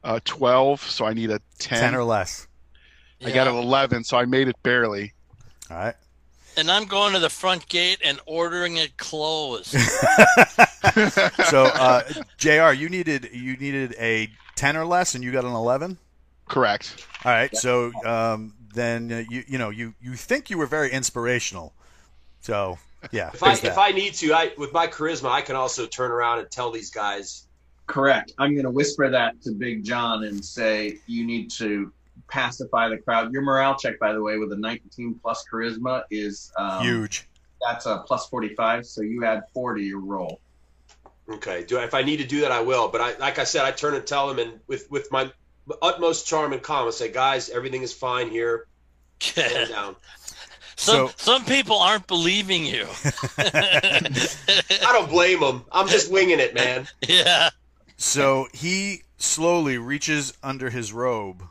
[0.04, 0.80] Uh, Twelve.
[0.82, 1.80] So I need a ten.
[1.80, 2.48] Ten or less.
[3.24, 5.12] I got an eleven, so I made it barely.
[5.70, 5.94] All right.
[6.56, 9.76] And I'm going to the front gate and ordering it closed.
[11.48, 12.02] So, uh,
[12.38, 15.96] Jr., you needed you needed a ten or less, and you got an eleven.
[16.48, 17.06] Correct.
[17.24, 17.54] All right.
[17.56, 21.72] So um, then uh, you you know you you think you were very inspirational.
[22.40, 22.78] So
[23.10, 23.30] yeah.
[23.32, 23.78] If I, there's if.
[23.78, 26.90] I need to, I with my charisma, I can also turn around and tell these
[26.90, 27.46] guys.
[27.86, 28.32] Correct.
[28.38, 31.92] I'm going to whisper that to Big John and say you need to
[32.32, 33.32] pacify the crowd.
[33.32, 37.28] Your morale check, by the way, with a 19 plus charisma is um, huge.
[37.60, 40.40] That's a plus 45, so you add four to your roll.
[41.28, 41.62] Okay.
[41.64, 42.88] Do I, if I need to do that, I will.
[42.88, 45.30] But I, like I said, I turn and tell them, and with with my
[45.80, 48.66] utmost charm and calm, I say, guys, everything is fine here.
[49.20, 49.96] Stand down.
[50.76, 52.86] Some So- some people aren't believing you.
[53.38, 54.00] I
[54.80, 55.64] don't blame them.
[55.70, 56.88] I'm just winging it, man.
[57.08, 57.50] yeah.
[57.98, 61.44] So he slowly reaches under his robe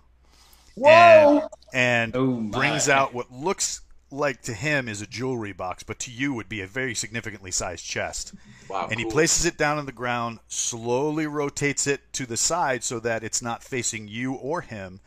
[0.76, 1.48] Whoa!
[1.74, 3.82] and Oh brings out what looks
[4.12, 7.52] like to him is a jewelry box, but to you would be a very significantly
[7.52, 8.34] sized chest.
[8.70, 8.88] Wow.
[8.90, 13.00] and he places it down on the ground, slowly rotates it to the side so
[13.00, 15.00] that it's not facing you or him,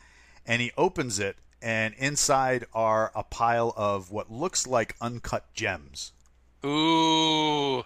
[0.47, 6.13] and he opens it, and inside are a pile of what looks like uncut gems.
[6.65, 7.85] Ooh.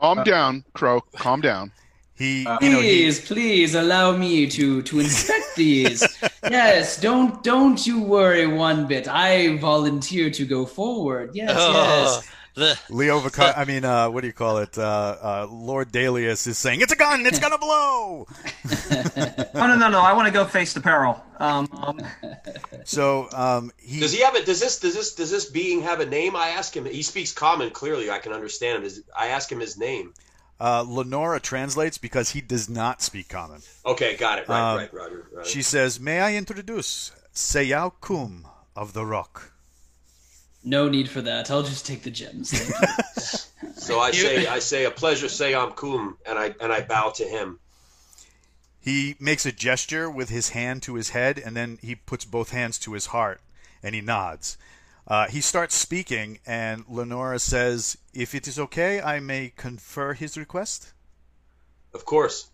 [0.00, 1.00] Calm down, Crow.
[1.16, 1.72] Calm down.
[2.20, 6.04] He, you know, he, Please, please allow me to to inspect these.
[6.44, 9.08] yes, don't don't you worry one bit.
[9.08, 11.30] I volunteer to go forward.
[11.32, 12.28] Yes, Oh, yes.
[12.54, 14.76] the Leo Vaca- I mean, uh, what do you call it?
[14.76, 14.82] Uh,
[15.22, 17.24] uh, Lord Dalius is saying, "It's a gun!
[17.24, 18.26] It's gonna blow!"
[19.54, 20.00] Oh no, no, no!
[20.00, 21.22] I want to go face the peril.
[21.38, 22.00] Um, um,
[22.84, 24.44] So um, he, Does he have it?
[24.46, 26.36] Does this does this does this being have a name?
[26.36, 26.84] I ask him.
[26.84, 28.10] He speaks common clearly.
[28.10, 28.84] I can understand him.
[28.84, 30.12] Is, I ask him his name.
[30.60, 33.62] Uh, Lenora translates because he does not speak common.
[33.86, 34.48] Okay, got it.
[34.48, 35.26] Right, Um, right, Roger.
[35.32, 35.48] Roger.
[35.48, 38.46] She says, "May I introduce Seyao Kum
[38.76, 39.52] of the Rock?"
[40.62, 41.50] No need for that.
[41.50, 42.52] I'll just take the gems.
[43.76, 47.10] So I say I say a pleasure, say I'm kum, and I and I bow
[47.16, 47.58] to him.
[48.78, 52.50] He makes a gesture with his hand to his head, and then he puts both
[52.50, 53.40] hands to his heart,
[53.82, 54.58] and he nods.
[55.10, 60.36] Uh, he starts speaking, and Lenora says, "If it is okay, I may confer his
[60.38, 60.92] request."
[61.92, 62.50] Of course.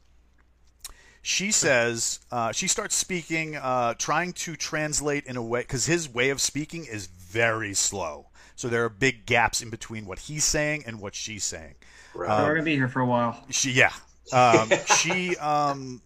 [1.20, 6.08] She says uh, she starts speaking, uh, trying to translate in a way because his
[6.08, 8.28] way of speaking is very slow.
[8.54, 11.74] So there are big gaps in between what he's saying and what she's saying.
[12.14, 13.44] we're Um, gonna be here for a while.
[13.50, 13.92] She yeah.
[14.32, 16.00] Um, she um,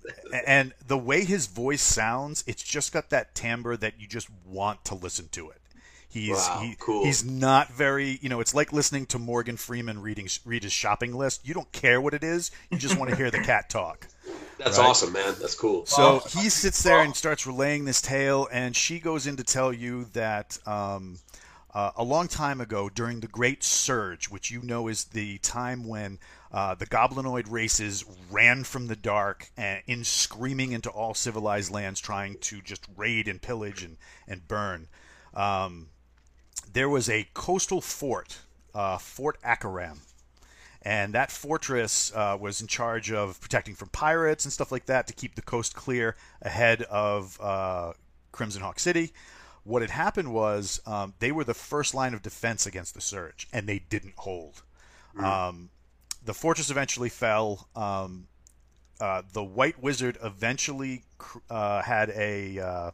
[0.46, 4.84] and the way his voice sounds, it's just got that timbre that you just want
[4.86, 5.59] to listen to it.
[6.10, 7.04] He's Wow, he, cool.
[7.04, 11.14] he's not very you know it's like listening to Morgan Freeman reading read his shopping
[11.14, 11.46] list.
[11.46, 14.06] You don't care what it is, you just want to hear the cat talk.
[14.58, 14.88] That's Right.
[14.88, 15.34] awesome, man.
[15.40, 15.86] That's cool.
[15.86, 19.72] So he sits there and starts relaying this tale, and she goes in to tell
[19.72, 21.18] you that um,
[21.72, 25.86] uh, a long time ago, during the Great Surge, which you know is the time
[25.88, 26.18] when
[26.52, 31.98] uh, the goblinoid races ran from the dark and in screaming into all civilized lands,
[32.00, 33.96] trying to just raid and pillage and
[34.28, 34.88] and burn.
[35.32, 35.86] Um,
[36.72, 38.38] there was a coastal fort,
[38.74, 39.98] uh, Fort Akaram,
[40.82, 45.06] and that fortress uh, was in charge of protecting from pirates and stuff like that
[45.06, 47.92] to keep the coast clear ahead of uh,
[48.32, 49.12] Crimson Hawk City.
[49.64, 53.46] What had happened was um, they were the first line of defense against the surge,
[53.52, 54.62] and they didn't hold.
[55.18, 55.70] Um,
[56.24, 57.68] the fortress eventually fell.
[57.76, 58.26] Um,
[59.00, 62.90] uh, the White Wizard eventually cr- uh, had a uh,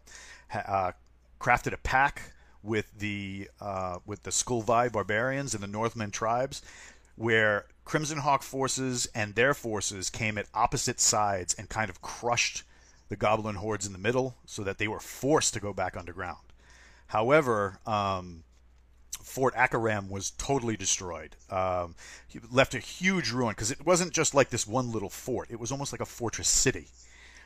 [0.49, 0.93] ha- uh,
[1.41, 2.33] crafted a pack
[2.67, 6.63] with the uh, with the Skullvi barbarians and the Northmen tribes,
[7.15, 12.65] where Crimson Hawk forces and their forces came at opposite sides and kind of crushed
[13.09, 16.39] the Goblin hordes in the middle, so that they were forced to go back underground.
[17.07, 18.43] However, um,
[19.23, 21.37] Fort Akaram was totally destroyed.
[21.51, 21.95] Um,
[22.51, 25.71] left a huge ruin because it wasn't just like this one little fort; it was
[25.71, 26.89] almost like a fortress city,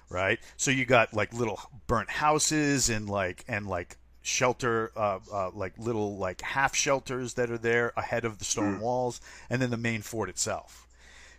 [0.08, 0.38] right?
[0.56, 5.72] So you got like little burnt houses and like and like shelter, uh, uh, like
[5.78, 9.76] little like half shelters that are there ahead of the stone walls, and then the
[9.76, 10.86] main fort itself.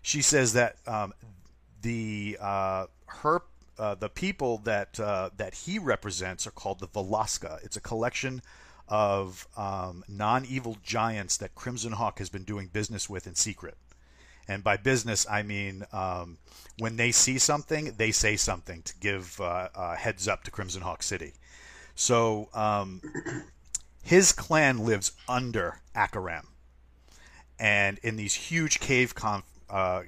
[0.02, 1.14] She says that um,
[1.82, 3.42] the uh, her
[3.78, 7.64] uh, the people that uh, that he represents are called the Velasca.
[7.64, 8.42] It's a collection
[8.88, 13.78] of um, non-evil giants that Crimson Hawk has been doing business with in secret.
[14.48, 16.38] And by business, I mean um,
[16.78, 20.82] when they see something, they say something to give uh, uh, heads up to Crimson
[20.82, 21.34] Hawk City.
[21.96, 23.02] So um,
[24.04, 26.48] his clan lives under Akaram,
[27.60, 30.04] and in these huge cave conf- uh,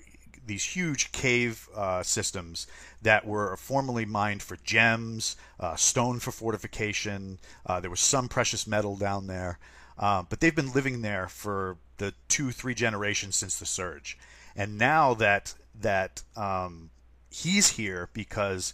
[0.46, 2.68] these huge cave uh, systems
[3.02, 7.40] that were formerly mined for gems, uh, stone for fortification.
[7.66, 9.60] Uh, there was some precious metal down there,
[9.98, 14.18] uh, but they've been living there for the two, three generations since the surge.
[14.56, 16.90] And now that that um,
[17.30, 18.74] he's here because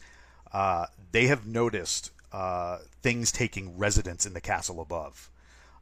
[0.52, 5.30] uh, they have noticed uh, things taking residence in the castle above.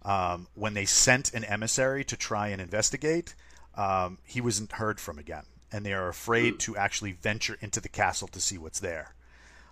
[0.04, 3.36] Um, when they sent an emissary to try and investigate,
[3.76, 7.90] um, he wasn't heard from again, and they are afraid to actually venture into the
[7.90, 9.14] castle to see what's there.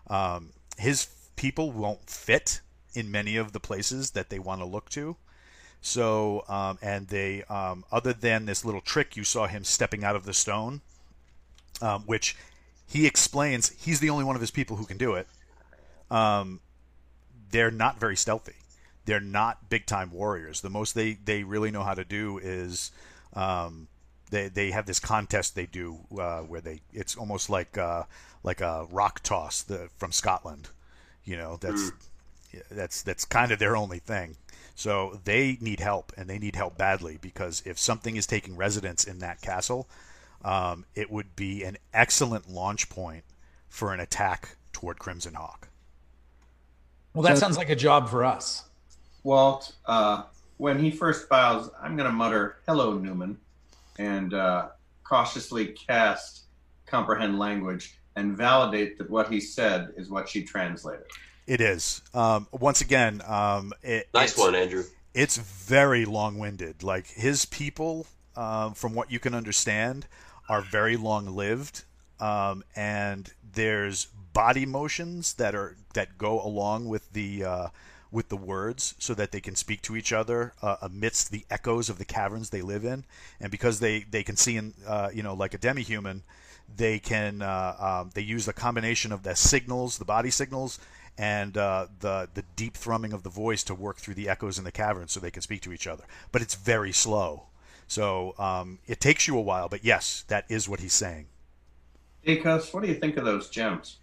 [0.07, 2.61] Um, his people won't fit
[2.93, 5.17] in many of the places that they want to look to.
[5.81, 10.15] So, um, and they, um, other than this little trick you saw him stepping out
[10.15, 10.81] of the stone,
[11.81, 12.35] um, which
[12.87, 15.27] he explains he's the only one of his people who can do it.
[16.09, 16.59] Um,
[17.55, 18.55] they're not very stealthy.
[19.05, 20.59] They're not big time warriors.
[20.59, 22.91] The most they, they really know how to do is
[23.33, 23.87] um,
[24.29, 28.03] they, they have this contest they do uh, where they it's almost like uh,
[28.43, 30.67] like a rock toss the, from Scotland.
[31.23, 31.93] You know that's
[32.69, 34.35] that's that's kind of their only thing.
[34.75, 39.05] So they need help, and they need help badly because if something is taking residence
[39.05, 39.87] in that castle,
[40.43, 43.23] um, it would be an excellent launch point
[43.69, 45.69] for an attack toward Crimson Hawk.
[47.15, 48.65] Well, that sounds like a job for us.
[49.23, 50.23] Walt, uh,
[50.57, 53.37] when he first bows, I'm going to mutter, hello, Newman,
[53.97, 54.67] and uh,
[55.05, 56.41] cautiously cast
[56.85, 61.05] comprehend language and validate that what he said is what she translated.
[61.47, 62.01] It is.
[62.13, 64.83] Um, once again, um, it, Nice it's- one, Andrew.
[65.13, 66.83] It's very long-winded.
[66.83, 68.05] Like his people,
[68.35, 70.07] um, from what you can understand,
[70.49, 71.85] are very long-lived,
[72.19, 77.67] um, and there's body motions that are that go along with the uh,
[78.11, 81.89] with the words, so that they can speak to each other uh, amidst the echoes
[81.89, 83.05] of the caverns they live in.
[83.39, 86.21] And because they they can see in uh, you know like a demi-human,
[86.75, 90.79] they can uh, um, they use a combination of the signals, the body signals,
[91.17, 94.65] and uh, the the deep thrumming of the voice to work through the echoes in
[94.65, 96.03] the cavern so they can speak to each other.
[96.33, 97.43] But it's very slow,
[97.87, 99.69] so um, it takes you a while.
[99.69, 101.27] But yes, that is what he's saying.
[102.27, 103.97] Akos, what do you think of those gems?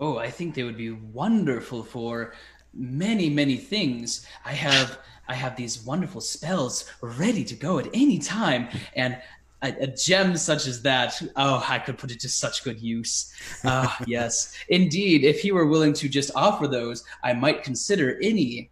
[0.00, 2.32] Oh, I think they would be wonderful for
[2.72, 4.26] many, many things.
[4.44, 4.98] I have
[5.28, 9.16] I have these wonderful spells ready to go at any time, and
[9.62, 13.32] a, a gem such as that, oh, I could put it to such good use.
[13.64, 15.22] Ah, yes, indeed.
[15.22, 18.70] If he were willing to just offer those, I might consider any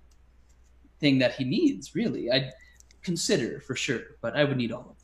[0.99, 1.95] thing that he needs.
[1.95, 2.53] Really, I'd
[3.03, 4.98] consider for sure, but I would need all of them.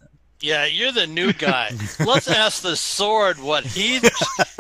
[0.45, 1.71] Yeah, you're the new guy.
[2.05, 3.99] Let's ask the sword what he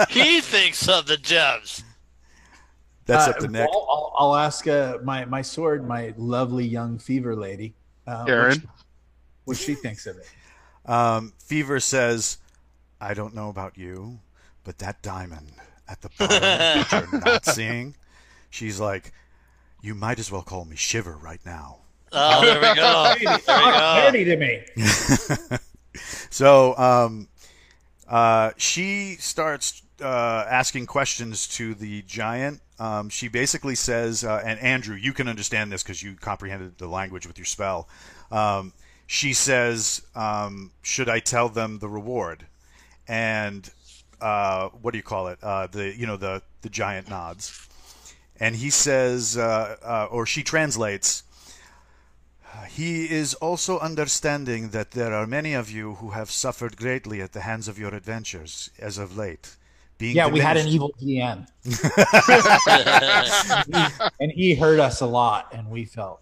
[0.08, 1.84] he thinks of the gems.
[3.04, 3.68] That's Uh, up to Nick.
[3.70, 7.74] I'll, I'll, I'll ask uh, my my sword, my lovely young fever lady,
[8.06, 8.60] uh, what Aaron?
[8.60, 8.66] she-
[9.44, 10.90] what she thinks of it.
[10.90, 12.38] Um, Fever says,
[12.98, 14.20] "I don't know about you,
[14.64, 15.52] but that diamond
[15.86, 17.94] at the bottom that you're not seeing."
[18.48, 19.12] She's like,
[19.82, 21.80] "You might as well call me Shiver right now."
[22.10, 23.14] Oh, there we go.
[23.20, 23.52] There we go.
[23.52, 24.62] Handy to me.
[26.30, 27.28] so um,
[28.08, 32.60] uh, she starts uh, asking questions to the giant.
[32.78, 36.88] Um, she basically says, uh, and Andrew, you can understand this because you comprehended the
[36.88, 37.88] language with your spell.
[38.30, 38.72] Um,
[39.06, 42.46] she says, um, "Should I tell them the reward?"
[43.06, 43.68] And
[44.20, 45.38] uh, what do you call it?
[45.42, 47.68] Uh, the you know the the giant nods,
[48.40, 51.22] and he says, uh, or she translates.
[52.68, 57.32] He is also understanding that there are many of you who have suffered greatly at
[57.32, 59.56] the hands of your adventures as of late.
[59.96, 61.46] Being Yeah, we had an evil DM,
[64.20, 66.20] and he hurt us a lot, and we felt.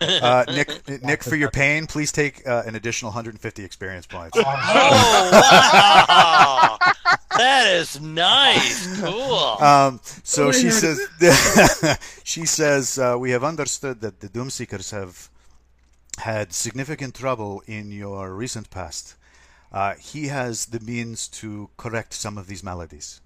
[0.00, 4.38] uh, Nick, Nick, for your pain, please take uh, an additional 150 experience points.
[4.38, 6.78] Oh wow,
[7.36, 9.00] that is nice.
[9.00, 9.56] Cool.
[9.60, 11.00] Um, so she says,
[12.22, 15.28] she says, uh, we have understood that the Doomseekers have
[16.18, 19.14] had significant trouble in your recent past.
[19.72, 23.20] Uh, he has the means to correct some of these maladies.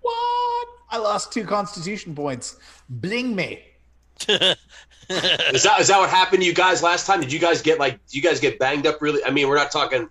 [0.00, 0.68] What?
[0.90, 2.56] I lost two Constitution points.
[2.88, 3.62] Bling me.
[4.28, 7.20] Is that is that what happened to you guys last time?
[7.20, 7.94] Did you guys get like?
[8.06, 9.22] Do you guys get banged up really?
[9.24, 10.08] I mean, we're not talking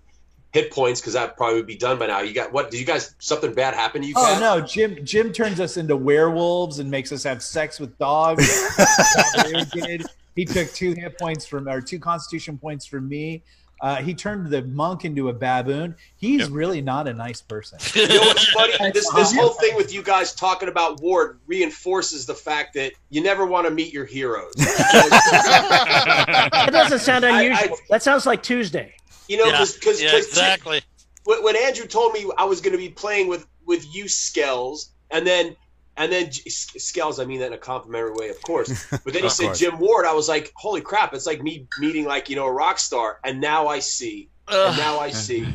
[0.52, 2.20] hit points because that probably would be done by now.
[2.20, 2.70] You got what?
[2.70, 4.14] Did you guys something bad happen to you?
[4.16, 4.40] Oh Kat?
[4.40, 5.04] no, Jim!
[5.04, 8.46] Jim turns us into werewolves and makes us have sex with dogs.
[10.36, 10.74] That's what Larry did.
[10.74, 13.42] He took two hit points from, or two Constitution points from me.
[13.80, 15.96] Uh, he turned the monk into a baboon.
[16.16, 17.78] He's really not a nice person.
[17.96, 18.72] You know what's funny?
[18.92, 23.20] This this whole thing with you guys talking about Ward reinforces the fact that you
[23.20, 24.52] never want to meet your heroes.
[24.54, 24.70] That
[26.70, 27.76] doesn't sound I- unusual.
[27.90, 28.94] that sounds like Tuesday.
[29.28, 30.80] You know, yeah, because yeah, exactly.
[31.24, 34.90] when, when Andrew told me I was going to be playing with with you, Skells,
[35.10, 35.56] and then
[35.96, 38.86] and then J- S- Skells, I mean that in a complimentary way, of course.
[38.90, 39.58] But then he said course.
[39.58, 40.06] Jim Ward.
[40.06, 41.14] I was like, holy crap!
[41.14, 44.76] It's like me meeting like you know a rock star, and now I see, and
[44.76, 45.46] now I see.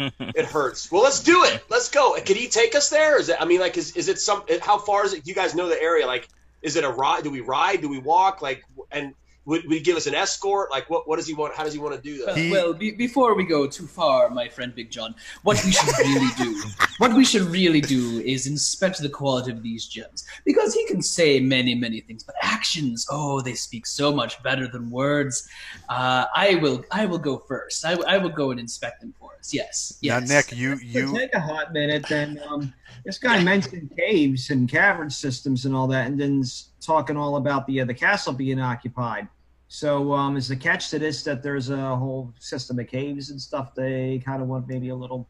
[0.00, 0.92] It hurts.
[0.92, 1.64] Well, let's do it.
[1.68, 2.14] Let's go.
[2.20, 3.18] Can he take us there?
[3.18, 3.36] Is it?
[3.40, 4.44] I mean, like, is, is it some?
[4.62, 5.26] How far is it?
[5.26, 6.06] You guys know the area.
[6.06, 6.28] Like,
[6.62, 7.24] is it a ride?
[7.24, 7.80] Do we ride?
[7.80, 8.40] Do we walk?
[8.40, 8.62] Like,
[8.92, 9.14] and
[9.48, 10.70] would, would he give us an escort?
[10.70, 11.08] Like, what?
[11.08, 11.54] What does he want?
[11.54, 12.36] How does he want to do that?
[12.36, 15.88] Well, well be, before we go too far, my friend Big John, what we should
[15.98, 16.62] really do,
[16.98, 20.26] what we should really do is inspect the quality of these gems.
[20.44, 24.68] Because he can say many, many things, but actions, oh, they speak so much better
[24.68, 25.48] than words.
[25.88, 27.86] Uh, I will, I will go first.
[27.86, 29.54] I, I will go and inspect them for us.
[29.54, 30.36] Yes, yes, Now.
[30.36, 32.04] Nick, you It'll you take a hot minute.
[32.06, 36.44] Then um, this guy mentioned caves and cavern systems and all that, and then
[36.82, 39.26] talking all about the uh, the castle being occupied.
[39.68, 43.40] So um, is the catch to this that there's a whole system of caves and
[43.40, 43.74] stuff?
[43.74, 45.28] They kind of want maybe a little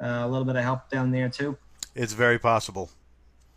[0.00, 1.56] uh, a little bit of help down there too.
[1.94, 2.90] it's very possible.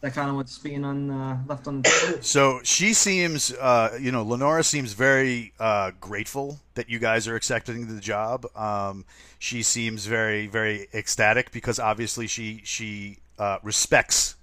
[0.02, 2.20] That kind of what's being on uh, left on the table.
[2.22, 7.36] So she seems, uh, you know, Lenora seems very uh, grateful that you guys are
[7.36, 8.46] accepting the job.
[8.56, 9.06] Um,
[9.40, 14.36] she seems very, very ecstatic because obviously she she uh, respects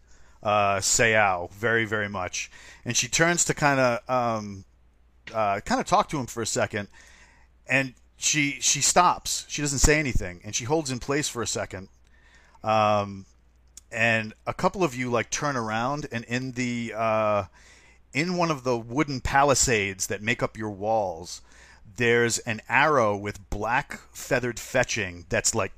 [0.43, 2.51] uh, Seao very, very much,
[2.85, 4.65] and she turns to kind of um,
[5.33, 6.89] uh, kind of talk to him for a second,
[7.67, 9.45] and she she stops.
[9.49, 11.89] She doesn't say anything, and she holds in place for a second.
[12.63, 13.27] Um,
[13.91, 17.45] and a couple of you like turn around and in the uh,
[18.13, 21.43] in one of the wooden palisades that make up your walls
[21.97, 25.73] there's an arrow with black feathered fetching that's like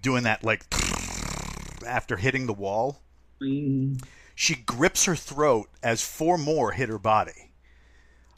[0.00, 0.64] doing that like
[1.86, 3.00] after hitting the wall
[3.38, 4.02] Mm,
[4.34, 7.45] she grips her throat as four more hit her body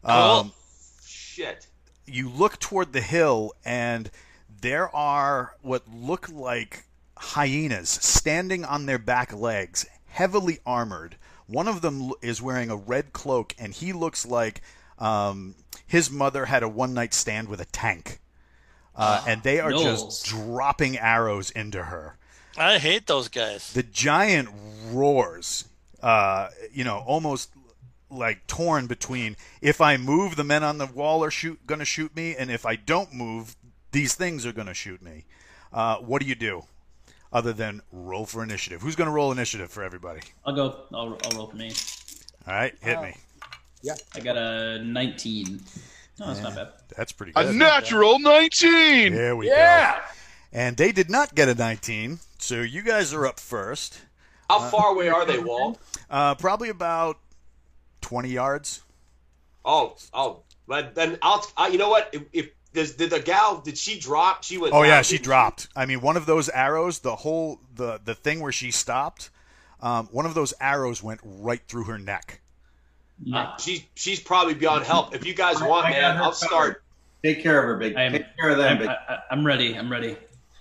[0.04, 0.14] Cool.
[0.14, 0.52] um,
[1.04, 1.66] Shit.
[2.06, 4.10] you look toward the hill and
[4.60, 6.84] there are what look like
[7.16, 11.16] hyenas standing on their back legs, heavily armored.
[11.46, 14.60] One of them is wearing a red cloak, and he looks like
[14.98, 15.54] um,
[15.86, 18.20] his mother had a one night stand with a tank.
[18.94, 19.82] Uh, and they are gnolls.
[19.82, 22.16] just dropping arrows into her.
[22.56, 23.72] I hate those guys.
[23.72, 24.48] The giant
[24.90, 25.68] roars,
[26.02, 27.50] uh, you know, almost
[28.10, 31.84] like torn between if I move, the men on the wall are shoot going to
[31.84, 33.56] shoot me, and if I don't move,
[33.92, 35.24] these things are going to shoot me.
[35.72, 36.64] Uh, what do you do
[37.32, 38.82] other than roll for initiative?
[38.82, 40.20] Who's going to roll initiative for everybody?
[40.44, 40.84] I'll go.
[40.92, 41.72] I'll, I'll roll for me.
[42.46, 43.14] All right, hit me.
[43.82, 45.60] Yeah, I got a 19.
[46.18, 46.68] No, that's not bad.
[46.96, 47.46] That's pretty good.
[47.46, 49.12] A natural 19.
[49.12, 49.96] There we yeah.
[49.96, 50.04] go.
[50.52, 54.00] And they did not get a 19, so you guys are up first.
[54.48, 55.78] How far away are they, Walt?
[56.08, 57.18] Uh, probably about
[58.08, 58.80] 20 yards.
[59.66, 61.44] Oh, oh, but then I'll.
[61.58, 62.08] I, you know what?
[62.14, 64.44] If, if does, did the gal did she drop?
[64.44, 64.72] She went.
[64.72, 65.68] Oh yeah, she didn't dropped.
[65.76, 69.28] I mean, one of those arrows, the whole the the thing where she stopped,
[69.82, 72.40] um, one of those arrows went right through her neck.
[73.22, 73.54] Yeah.
[73.58, 75.14] She's she's probably beyond help.
[75.14, 76.82] If you guys want, I got man, I'll start.
[77.22, 77.94] Take care of her, big.
[77.94, 78.88] I'm- Take care of them, I'm, big.
[78.88, 79.74] I, I- I'm ready.
[79.76, 80.16] I'm ready.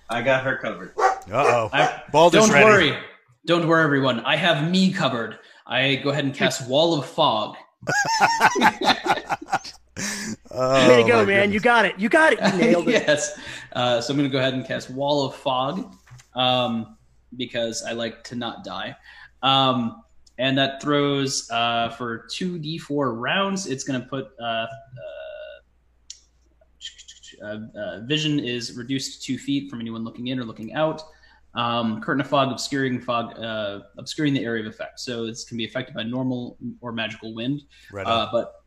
[0.10, 0.92] I got her covered.
[0.98, 2.66] Uh oh, I- Baldur's Don't ready.
[2.92, 2.98] worry.
[3.46, 4.20] Don't worry, everyone.
[4.26, 5.40] I have me covered.
[5.68, 7.56] I go ahead and cast Wall of Fog.
[10.50, 11.26] Oh, Way to go, man.
[11.26, 11.54] goodness.
[11.54, 12.00] You got it.
[12.00, 12.40] You got it.
[12.40, 12.92] You nailed it.
[13.08, 13.40] yes.
[13.74, 15.94] Uh, so I'm going to go ahead and cast Wall of Fog
[16.36, 16.98] um,
[17.36, 18.96] because I like to not die.
[19.44, 20.04] Um,
[20.40, 23.68] and that throws uh, for 2d4 rounds.
[23.68, 24.68] It's going to put uh, uh,
[27.44, 31.02] uh, uh, vision is reduced two feet from anyone looking in or looking out.
[31.54, 35.00] Um, curtain of fog, obscuring fog, uh, obscuring the area of effect.
[35.00, 37.62] So this can be affected by normal or magical wind.
[37.92, 38.64] Right Uh, but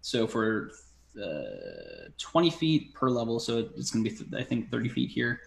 [0.00, 0.70] so for
[1.22, 5.10] uh, 20 feet per level, so it's going to be, th- I think, 30 feet
[5.10, 5.40] here.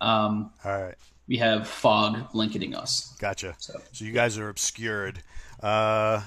[0.00, 0.94] Um, All right,
[1.26, 3.16] we have fog blanketing us.
[3.18, 3.54] gotcha.
[3.58, 5.22] So So you guys are obscured.
[5.62, 6.22] Uh,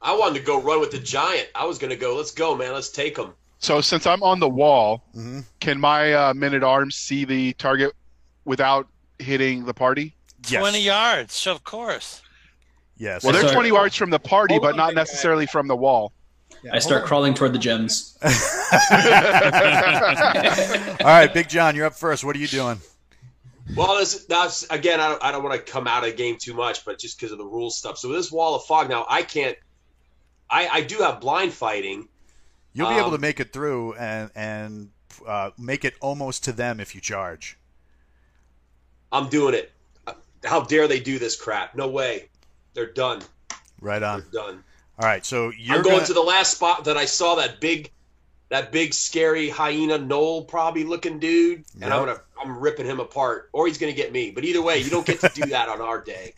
[0.00, 1.48] I wanted to go run with the giant.
[1.54, 2.14] I was gonna go.
[2.14, 2.72] Let's go, man.
[2.72, 3.32] Let's take him.
[3.58, 5.44] So since I'm on the wall, mhm.
[5.60, 7.92] can my uh, men at arms see the target
[8.44, 8.86] without
[9.18, 10.14] hitting the party?
[10.48, 10.60] Yes.
[10.60, 12.22] 20 yards, so of course.
[12.96, 13.22] Yes.
[13.22, 13.54] Well, they're Sorry.
[13.54, 15.00] 20 yards from the party, but not big guy.
[15.02, 16.12] necessarily from the wall.
[16.72, 18.18] I start crawling toward the gems.
[18.22, 18.30] All
[21.06, 22.24] right, Big John, you're up first.
[22.24, 22.80] What are you doing?
[23.76, 24.98] Well, this, that's again.
[24.98, 27.18] I don't, I don't want to come out of the game too much, but just
[27.18, 27.98] because of the rules stuff.
[27.98, 29.56] So this wall of fog now, I can't.
[30.50, 32.08] I I do have blind fighting.
[32.72, 34.90] You'll be able Um, to make it through and and
[35.26, 37.57] uh, make it almost to them if you charge.
[39.12, 39.72] I'm doing it.
[40.44, 41.74] How dare they do this crap?
[41.74, 42.28] No way.
[42.74, 43.22] They're done.
[43.80, 44.20] Right on.
[44.20, 44.64] They're done.
[45.00, 47.60] All right, so you're I'm going gonna, to the last spot that I saw that
[47.60, 47.92] big,
[48.48, 53.48] that big scary hyena gnoll probably looking dude, and I'm gonna I'm ripping him apart,
[53.52, 54.32] or he's gonna get me.
[54.32, 56.34] But either way, you don't get to do that on our day.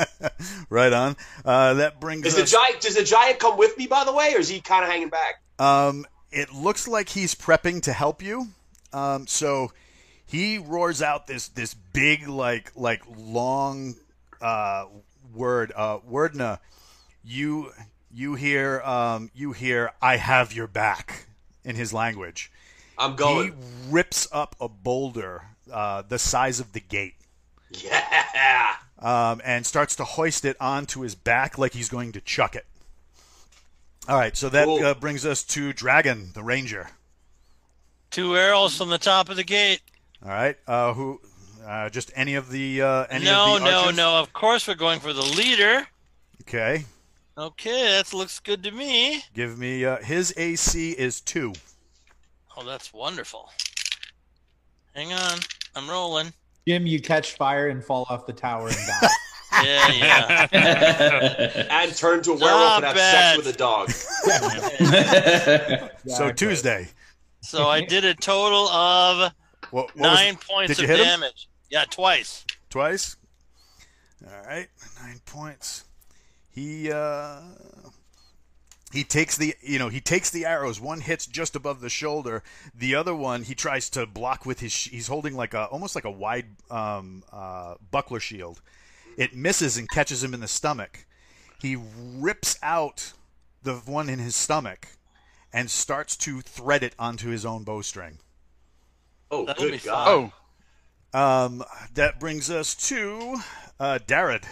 [0.70, 1.16] right on.
[1.46, 2.82] Uh, that brings Is the giant?
[2.82, 5.08] Does the giant come with me, by the way, or is he kind of hanging
[5.08, 5.42] back?
[5.58, 8.48] Um, it looks like he's prepping to help you.
[8.92, 9.72] Um, so
[10.26, 13.94] he roars out this this big like like long
[14.40, 14.86] uh,
[15.34, 16.58] word uh, wordna.
[17.24, 17.72] You
[18.12, 21.26] you hear um, you hear I have your back
[21.64, 22.50] in his language.
[22.98, 23.48] I'm going.
[23.48, 23.52] He
[23.90, 27.14] rips up a boulder uh, the size of the gate.
[27.70, 28.74] Yeah.
[29.00, 32.66] um, and starts to hoist it onto his back like he's going to chuck it.
[34.08, 34.84] All right, so that Cool.
[34.84, 36.90] uh, brings us to Dron, the ranger.
[38.10, 39.80] Two arrows from the top of the gate.
[40.24, 40.56] All right.
[40.66, 41.20] Uh, who?
[41.66, 43.96] Uh, just any of the uh, any no, of the no, archers?
[43.96, 44.16] no.
[44.20, 45.86] Of course, we're going for the leader.
[46.42, 46.84] Okay.
[47.36, 49.24] Okay, that looks good to me.
[49.34, 51.52] Give me uh, his AC is two.
[52.56, 53.50] Oh, that's wonderful.
[54.94, 55.40] Hang on,
[55.74, 56.32] I'm rolling.
[56.68, 59.08] Jim, you catch fire and fall off the tower and die.
[59.62, 61.66] Yeah, yeah.
[61.70, 63.36] And turn to a werewolf and have bad.
[63.36, 63.90] sex with a dog.
[66.06, 66.88] So Tuesday.
[67.40, 69.32] so I did a total of
[69.74, 71.04] What, what nine points of hit him?
[71.04, 71.48] damage.
[71.68, 72.44] Yeah, twice.
[72.70, 73.16] Twice.
[74.24, 74.68] All right,
[75.02, 75.82] nine points.
[76.48, 77.40] He uh,
[78.92, 80.80] he takes the you know he takes the arrows.
[80.80, 82.44] One hits just above the shoulder.
[82.72, 84.70] The other one he tries to block with his.
[84.70, 88.62] sh- He's holding like a almost like a wide um, uh, buckler shield.
[89.16, 91.04] It misses and catches him in the stomach.
[91.60, 93.12] He rips out
[93.64, 94.86] the one in his stomach
[95.52, 98.18] and starts to thread it onto his own bowstring.
[99.34, 99.92] Oh, That'll be good fun.
[99.94, 100.32] God.
[101.14, 101.64] Oh, Um,
[101.94, 103.36] that brings us to
[103.80, 104.44] uh, Darrod.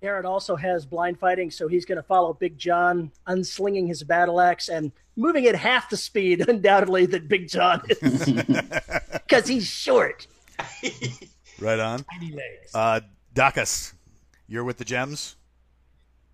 [0.00, 4.40] Garrett also has blind fighting, so he's going to follow Big John, unslinging his battle
[4.40, 8.24] axe and moving at half the speed, undoubtedly, that Big John is,
[9.12, 10.26] because he's short.
[11.58, 12.04] Right on.
[12.04, 12.70] Tiny legs.
[12.74, 13.00] Uh,
[13.34, 13.92] Dacus,
[14.46, 15.34] you're with the gems.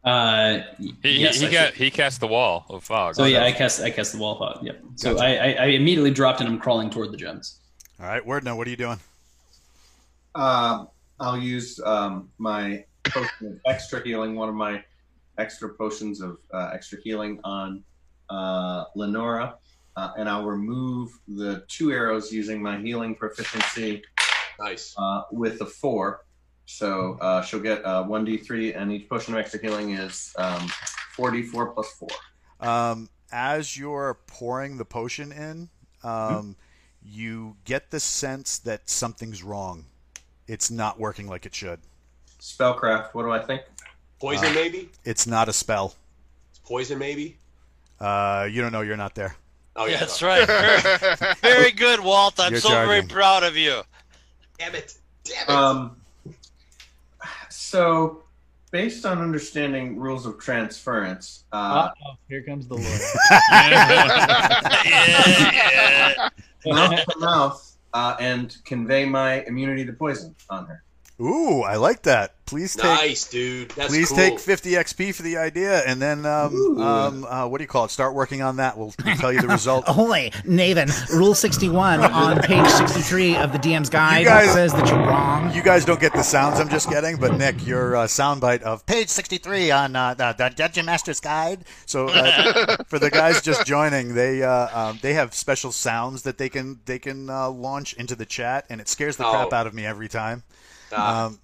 [0.05, 0.61] Uh,
[1.03, 3.15] He, yes, he, I got he cast the wall of fog.
[3.15, 4.65] So yeah, I cast I cast the wall fog.
[4.65, 4.83] Yep.
[4.97, 5.25] So Gotcha.
[5.25, 7.61] I, I, I immediately dropped and I'm crawling toward the gems.
[8.01, 8.55] All right, Werdna.
[8.57, 8.99] What are you doing?
[10.35, 10.89] Um,
[11.21, 14.83] I'll use um, my potion of extra healing, one of my
[15.39, 17.83] extra potions of uh, extra healing on
[18.31, 19.55] uh, Lenora,
[19.97, 24.03] uh, and I'll remove the two arrows using my healing proficiency
[24.59, 24.95] Nice.
[24.99, 26.25] uh, with a four.
[26.67, 30.69] So uh, she'll get uh, 1d3, and each potion of extra healing is um,
[31.17, 31.93] 4d4 plus
[32.61, 32.69] 4.
[32.69, 35.69] Um, as you're pouring the potion in,
[36.03, 36.57] um,
[37.05, 39.85] you get the sense that something's wrong.
[40.47, 41.81] It's not working like it should.
[42.41, 43.63] Spellcraft, what do I think?
[44.21, 44.91] Poison, Uh, maybe?
[45.05, 45.95] It's not a spell.
[46.51, 47.37] It's poison, maybe?
[48.01, 48.81] Uh, you don't know.
[48.81, 49.37] You're not there.
[49.77, 49.99] Oh, yeah.
[50.01, 50.47] That's right.
[50.47, 52.39] Very, very good, Walt.
[52.39, 53.09] I'm You're so very charging.
[53.09, 53.83] proud of you.
[54.59, 54.95] Damn it.
[55.25, 55.51] Damn it.
[55.51, 55.97] Um,
[57.65, 58.23] so,
[58.71, 62.99] based on understanding rules of transference, uh, Uh-oh, here comes the lawyer.
[64.85, 66.29] yeah,
[66.67, 66.75] yeah.
[66.75, 70.83] mouth to mouth, uh, and convey my immunity to poison on her.
[71.21, 72.33] Ooh, I like that.
[72.47, 72.85] Please take.
[72.85, 73.71] nice, dude.
[73.71, 74.19] That's Please cool.
[74.19, 77.85] take 50 XP for the idea, and then um, um, uh, what do you call
[77.87, 77.91] it?
[77.93, 78.77] Start working on that.
[78.77, 79.85] We'll, we'll tell you the result.
[79.89, 80.91] Ahoy, Naven.
[81.11, 85.55] Rule 61 on page 63 of the DM's guide You guys- says that you're wrong.
[85.55, 88.85] You guys don't get the sounds I'm just getting, but Nick, your uh, soundbite of
[88.85, 91.65] page 63 on uh, the, the Dungeon Master's Guide.
[91.87, 96.39] So uh, for the guys just joining, they uh, um, they have special sounds that
[96.39, 99.57] they can they can uh, launch into the chat, and it scares the crap Oh.
[99.57, 100.43] out of me every time.
[100.95, 101.39] Um,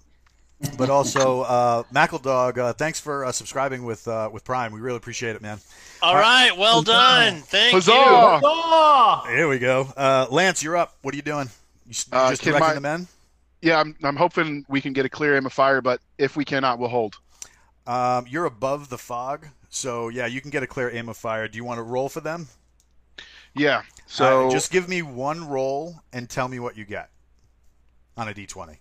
[0.77, 4.71] but also, uh, Mackledog, uh, thanks for uh, subscribing with uh, with Prime.
[4.71, 5.59] We really appreciate it, man.
[6.03, 7.41] All right, well done.
[7.41, 7.91] Thank Huzzah!
[7.91, 7.97] you.
[7.97, 9.23] Oh!
[9.27, 9.87] Here we go.
[9.97, 10.95] Uh, Lance, you're up.
[11.01, 11.49] What are you doing?
[11.87, 13.07] You, s- you Uh, just directing my- the men?
[13.61, 13.79] yeah.
[13.79, 16.77] I'm I'm hoping we can get a clear aim of fire, but if we cannot,
[16.79, 17.17] we'll hold.
[17.87, 21.47] Um, you're above the fog, so yeah, you can get a clear aim of fire.
[21.47, 22.47] Do you want to roll for them?
[23.55, 23.81] Yeah.
[24.05, 27.09] So Uh, just give me one roll and tell me what you get
[28.15, 28.77] on a d20.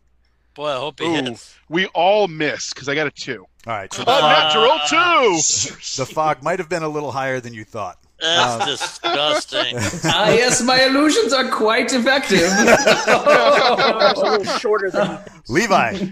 [0.55, 1.13] Boy, I hope he Ooh.
[1.25, 1.55] hits.
[1.69, 3.47] we all miss because I got a two.
[3.67, 5.37] All right, so Oh, the, natural two.
[6.03, 7.99] the fog might have been a little higher than you thought.
[8.21, 9.77] That's Uh, disgusting.
[10.13, 12.41] Ah, yes, my illusions are quite effective.
[13.07, 16.07] a little shorter than Levi,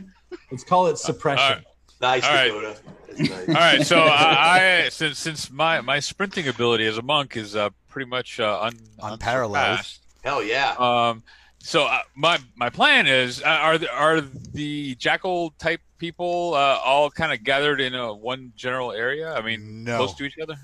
[0.51, 1.65] Let's call it suppression.
[2.01, 2.47] Nice, All right.
[2.49, 2.77] Dakota.
[3.19, 3.49] Nice.
[3.49, 3.87] All right.
[3.87, 8.09] so I, I since since my my sprinting ability as a monk is uh, pretty
[8.09, 9.81] much uh, un, Unparalleled.
[10.23, 10.75] Hell yeah.
[10.79, 11.23] Um,
[11.69, 16.81] so uh, my my plan is uh, are the, are the jackal type people uh,
[16.83, 19.35] all kind of gathered in a one general area?
[19.35, 19.99] I mean, No.
[19.99, 20.57] close to each other.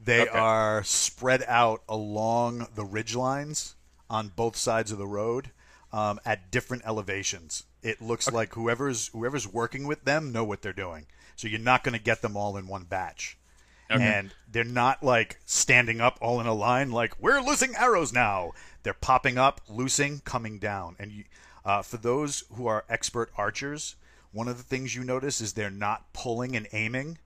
[0.00, 0.30] they Okay.
[0.30, 3.74] are spread out along the ridge lines
[4.08, 5.50] on both sides of the road
[5.92, 7.64] um, at different elevations.
[7.82, 11.08] It looks like whoever's whoever's working with them know what they're doing.
[11.36, 13.36] So you're not going to get them all in one batch.
[13.90, 14.02] Okay.
[14.04, 18.52] and they're not like standing up all in a line like we're losing arrows now
[18.88, 20.96] they're popping up loosing coming down.
[20.98, 21.24] And you,
[21.62, 23.96] uh, for those who are expert archers
[24.32, 27.18] one of the things you notice is they're not pulling and aiming.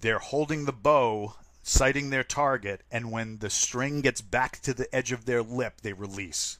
[0.00, 4.92] They're holding the bow sighting their target and when the string gets back to the
[4.92, 6.58] edge of their lip they release.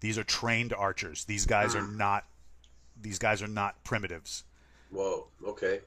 [0.00, 1.24] These are trained archers.
[1.24, 2.24] These guys are not
[2.98, 4.44] these guys are not primitives.
[4.90, 5.26] Whoa.
[5.44, 5.80] Okay.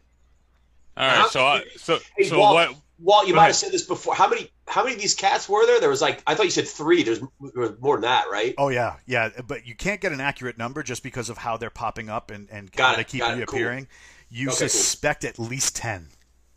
[0.98, 1.28] All right.
[1.30, 2.76] So I, so Hey, so Walt, what?
[3.00, 3.50] Walt, you might ahead.
[3.50, 4.16] have said this before.
[4.16, 5.80] How many how many of these cats were there?
[5.80, 7.04] There was like I thought you said three.
[7.04, 8.56] There's there was more than that, right?
[8.58, 11.70] Oh yeah, yeah, but you can't get an accurate number just because of how they're
[11.70, 13.60] popping up and and Got how it, they keep got it, cool.
[13.60, 13.88] reappearing.
[14.30, 14.70] You Okay, cool.
[14.70, 16.10] suspect at least ten.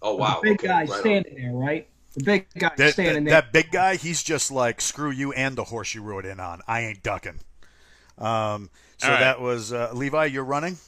[0.03, 0.41] Oh wow.
[0.43, 1.01] The big okay, guy right on.
[1.01, 1.89] standing there, right?
[2.15, 3.41] The big guy That, standing that, there.
[3.43, 6.63] that big guy, he's just like screw you and the horse you rode in on.
[6.67, 7.41] I ain't ducking.
[8.19, 9.21] Um, so All right.
[9.21, 10.25] that was uh, Levi.
[10.27, 10.79] You're running.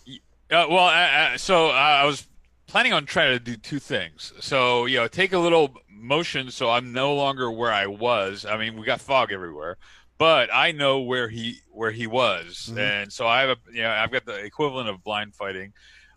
[0.51, 0.91] Uh, well, uh,
[1.35, 2.27] uh, so uh, I was
[2.73, 4.33] planning on trying to do two things.
[4.41, 8.47] So you know, take a little motion, so I'm no longer where I was.
[8.47, 9.77] I mean, we got fog everywhere,
[10.19, 12.79] but I know where he where he was, Mhm.
[12.79, 15.75] and so I have a you know I've got the equivalent of blind fighting.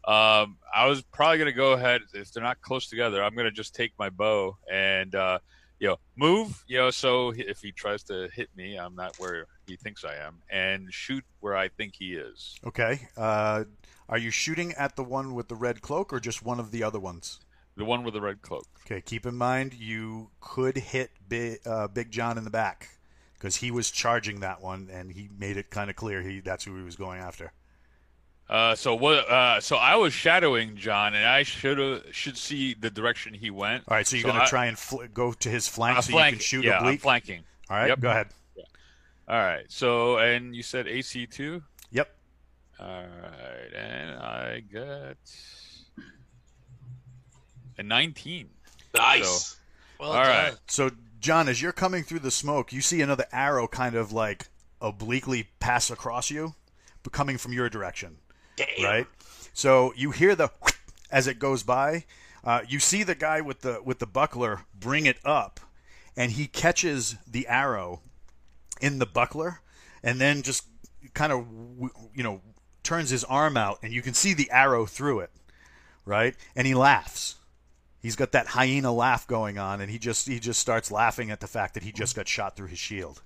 [0.07, 3.21] Um, I was probably going to go ahead if they're not close together.
[3.23, 5.39] I'm going to just take my bow and uh,
[5.79, 6.63] you know move.
[6.67, 10.15] You know, so if he tries to hit me, I'm not where he thinks I
[10.15, 12.55] am, and shoot where I think he is.
[12.65, 13.07] Okay.
[13.17, 13.65] Uh,
[14.09, 16.83] are you shooting at the one with the red cloak or just one of the
[16.83, 17.39] other ones?
[17.77, 18.65] The one with the red cloak.
[18.85, 19.01] Okay.
[19.01, 22.89] Keep in mind you could hit Big, uh, Big John in the back
[23.33, 26.63] because he was charging that one and he made it kind of clear he that's
[26.63, 27.51] who he was going after.
[28.47, 29.27] Uh, so what?
[29.27, 33.83] Uh, so I was shadowing John, and I should should see the direction he went.
[33.87, 34.05] All right.
[34.05, 36.11] So you're So going to I- try and fl- go to his flank Uh, so
[36.11, 37.41] flank- you can shoot yeah, I'm flanking.
[37.71, 37.87] All right.
[37.87, 37.99] Yep.
[38.01, 38.27] Go ahead.
[39.27, 39.65] All right.
[39.69, 41.63] So and you said AC two.
[42.80, 42.88] Yep.
[42.88, 45.17] All right, and I got
[47.78, 48.49] a 19.
[48.95, 49.26] Nice.
[49.26, 49.55] So,
[49.99, 50.49] Well all right.
[50.51, 50.57] done.
[50.67, 54.47] So, John, as you're coming through the smoke, you see another arrow kind of like
[54.82, 56.53] obliquely pass across you,
[57.03, 58.17] but coming from your direction,
[58.55, 58.67] Damn.
[58.84, 59.07] right?
[59.53, 60.49] So you hear the
[61.11, 62.05] as it goes by.
[62.43, 65.59] Uh, you see the guy with the with the buckler bring it up,
[66.15, 68.01] and he catches the arrow
[68.80, 69.61] in the buckler,
[70.03, 70.65] and then just
[71.15, 71.47] kind of
[72.13, 72.41] you know
[72.86, 75.31] turns his arm out, and you can see the arrow through it,
[76.05, 76.36] right?
[76.55, 77.36] And he laughs.
[78.01, 81.39] He's got that hyena laugh going on, and he just he just starts laughing at
[81.39, 83.21] the fact that he just got shot through his shield.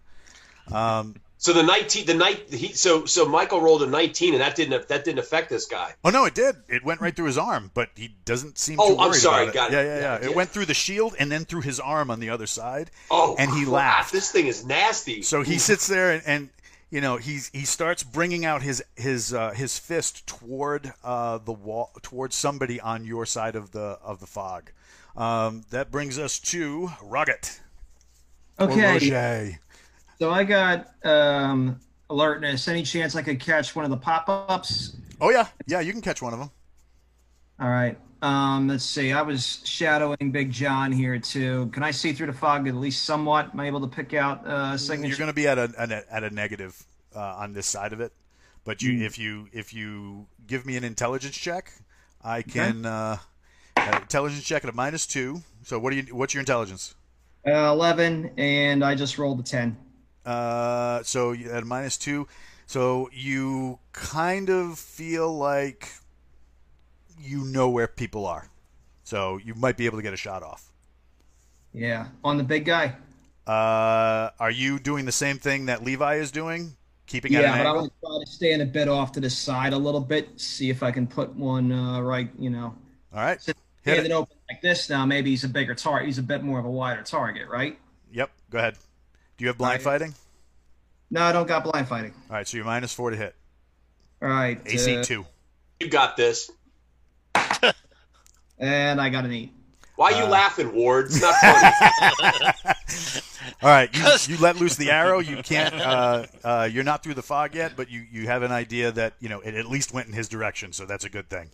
[0.71, 4.55] Um, So the nineteen, the night he so so Michael rolled a nineteen, and that
[4.55, 5.93] didn't that didn't affect this guy.
[6.05, 6.55] oh no, it did.
[6.69, 8.83] It went right through his arm, but he doesn't seem to.
[8.83, 9.47] Oh, I'm sorry.
[9.47, 9.53] it.
[9.53, 9.73] Got it.
[9.73, 10.19] Yeah, yeah, yeah.
[10.21, 12.91] Yeah, It went through the shield and then through his arm on the other side.
[13.09, 14.11] Oh, and he crap, laughed.
[14.13, 15.23] This thing is nasty.
[15.23, 16.49] So he sits there and, and
[16.89, 21.53] you know he's he starts bringing out his his uh, his fist toward uh, the
[21.53, 24.71] wall towards somebody on your side of the of the fog.
[25.15, 27.59] Um, that brings us to Ruggett.
[28.59, 29.57] Okay.
[30.19, 31.79] So I got um,
[32.09, 32.67] alertness.
[32.67, 34.97] Any chance I could catch one of the pop-ups?
[35.21, 35.79] Oh yeah, yeah.
[35.79, 36.51] You can catch one of them.
[37.59, 37.97] All right.
[38.21, 39.13] Um, let's see.
[39.13, 41.69] I was shadowing Big John here too.
[41.71, 43.51] Can I see through the fog at least somewhat?
[43.53, 45.07] Am I able to pick out uh, signature?
[45.09, 46.81] You're going to be at a, at a at a negative
[47.15, 48.11] uh, on this side of it,
[48.65, 49.03] but you Hmm.
[49.03, 51.71] if you if you give me an intelligence check,
[52.21, 53.17] I can uh,
[53.77, 55.41] uh, intelligence check at a minus two.
[55.63, 56.95] So what do you what's your intelligence?
[57.47, 59.77] Uh, Eleven, and I just rolled a ten.
[60.25, 62.27] Uh, so you- at a minus two,
[62.65, 65.87] so you kind of feel like
[67.19, 68.49] you know where people are,
[69.03, 70.71] so you might be able to get a shot off.
[71.73, 72.95] Yeah, on the big guy.
[73.45, 76.75] Uh, are you doing the same thing that Levi is doing,
[77.07, 77.81] keeping at Yeah, but I'm angle?
[77.81, 80.39] gonna try to stand a bit off to the side a little bit.
[80.39, 82.29] See if I can put one uh, right.
[82.37, 82.75] You know,
[83.13, 84.05] All right, hit hand it.
[84.07, 84.89] it open like this.
[84.89, 86.07] Now maybe he's a bigger target.
[86.07, 87.77] He's a bit more of a wider target, right?
[88.11, 88.75] Yep, go ahead.
[89.37, 90.01] Do you have blind Alright.
[90.01, 90.15] fighting?
[91.11, 92.13] No, I don't got blind fighting.
[92.29, 93.35] All right, so you're minus four to hit.
[94.21, 94.61] All right.
[94.65, 95.25] AC uh, two.
[95.79, 96.51] you got this.
[98.59, 99.53] And I got an eight.
[99.95, 101.07] Why are you Uh, laughing, Ward?
[101.07, 103.23] It's not funny.
[103.61, 105.19] All right, you, you let loose the arrow.
[105.19, 105.73] You can't.
[105.73, 109.13] Uh, uh, you're not through the fog yet, but you, you have an idea that
[109.19, 111.49] you know it at least went in his direction, so that's a good thing.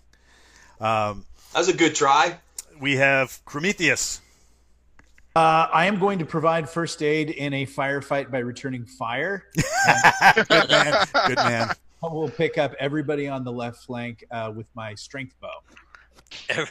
[0.79, 2.37] Um, that was a good try.
[2.79, 4.21] we have Prometheus.
[5.35, 9.45] Uh, I am going to provide first aid in a firefight by returning fire.
[10.47, 11.05] good man.
[11.27, 11.69] Good man.
[12.03, 16.65] I will pick up everybody on the left flank uh, with my strength bow.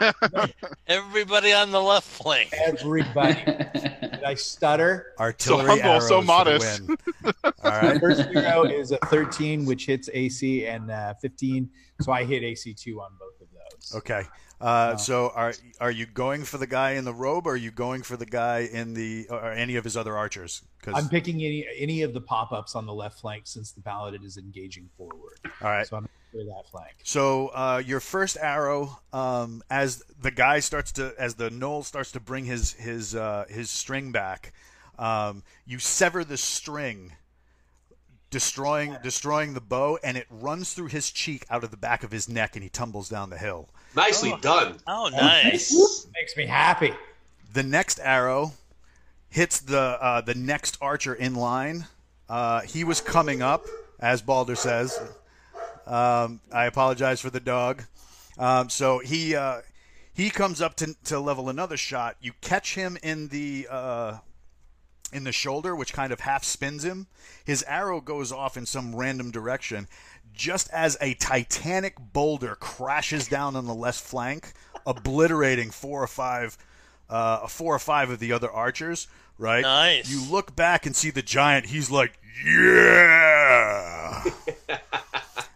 [0.00, 0.54] Every-
[0.86, 2.52] Everybody on the left flank.
[2.52, 3.34] Everybody.
[3.44, 5.06] Did I stutter?
[5.18, 6.86] Artillery humble, arrows so for modest.
[6.88, 6.96] win.
[7.44, 8.00] All right.
[8.00, 11.68] First hero is a 13, which hits AC, and uh, 15.
[12.00, 13.94] So I hit AC two on both of those.
[13.98, 14.22] Okay.
[14.60, 17.70] Uh, so are are you going for the guy in the robe, or are you
[17.70, 20.62] going for the guy in the or any of his other archers?
[20.82, 20.94] Cause...
[20.96, 24.22] I'm picking any any of the pop ups on the left flank since the paladin
[24.22, 25.38] is engaging forward.
[25.62, 25.86] all right.
[25.86, 26.94] So I'm for that flank.
[27.02, 32.12] So uh, your first arrow, um, as the guy starts to, as the gnoll starts
[32.12, 34.52] to bring his his uh, his string back,
[34.98, 37.12] um, you sever the string
[38.30, 42.12] destroying destroying the bow, and it runs through his cheek out of the back of
[42.12, 43.70] his neck, and he tumbles down the hill.
[43.96, 44.76] Nicely done.
[44.86, 46.06] Oh, nice.
[46.14, 46.94] Makes me happy.
[47.52, 48.52] The next arrow
[49.28, 51.86] hits the uh, the next archer in line.
[52.28, 53.66] Uh, he was coming up,
[53.98, 55.00] as Balder says.
[55.86, 57.82] Um, I apologize for the dog.
[58.38, 59.62] Um, so he uh,
[60.14, 62.16] he comes up to, to level another shot.
[62.20, 64.18] You catch him in the uh,
[65.12, 67.06] in the shoulder, which kind of half spins him.
[67.44, 69.88] His arrow goes off in some random direction.
[70.32, 74.52] Just as a titanic boulder crashes down on the left flank,
[74.86, 76.56] obliterating four or five,
[77.08, 79.08] uh, four or five of the other archers.
[79.38, 79.62] Right.
[79.62, 80.10] Nice.
[80.10, 81.66] You look back and see the giant.
[81.66, 84.22] He's like, yeah.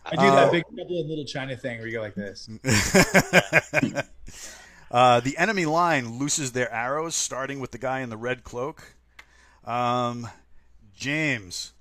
[0.06, 2.48] I do that Uh, big double and little China thing where you go like this.
[4.90, 8.94] uh, the enemy line looses their arrows, starting with the guy in the red cloak.
[9.64, 10.28] Um,
[10.96, 11.72] James,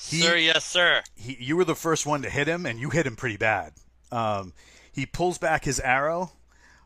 [0.00, 1.02] he- sir, yes, sir.
[1.16, 3.72] he, you were the first one to hit him, and you hit him pretty bad.
[4.12, 4.52] Um,
[4.92, 6.32] he pulls back his arrow.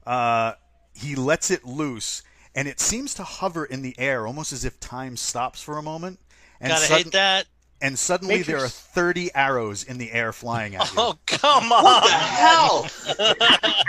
[0.07, 0.53] Uh,
[0.95, 2.23] he lets it loose,
[2.55, 5.83] and it seems to hover in the air, almost as if time stops for a
[5.83, 6.19] moment.
[6.61, 7.47] And Gotta sudden- hate that.
[7.83, 10.99] And suddenly there are 30 arrows in the air flying at you.
[10.99, 11.83] Oh, come on.
[11.85, 12.87] What the hell?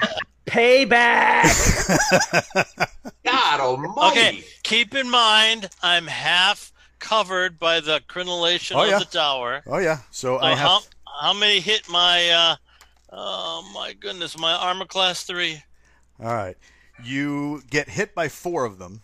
[0.51, 1.45] Payback.
[3.25, 4.19] God almighty.
[4.19, 8.95] Okay, keep in mind, I'm half covered by the crenellation Oh, yeah.
[8.95, 9.63] of the tower.
[9.65, 9.99] Oh yeah.
[10.11, 10.79] So Uh, I have how,
[11.21, 12.55] how many hit my, uh,
[13.13, 15.63] oh my goodness, my armor class three?
[16.21, 16.57] All right.
[17.03, 19.01] You get hit by four of them,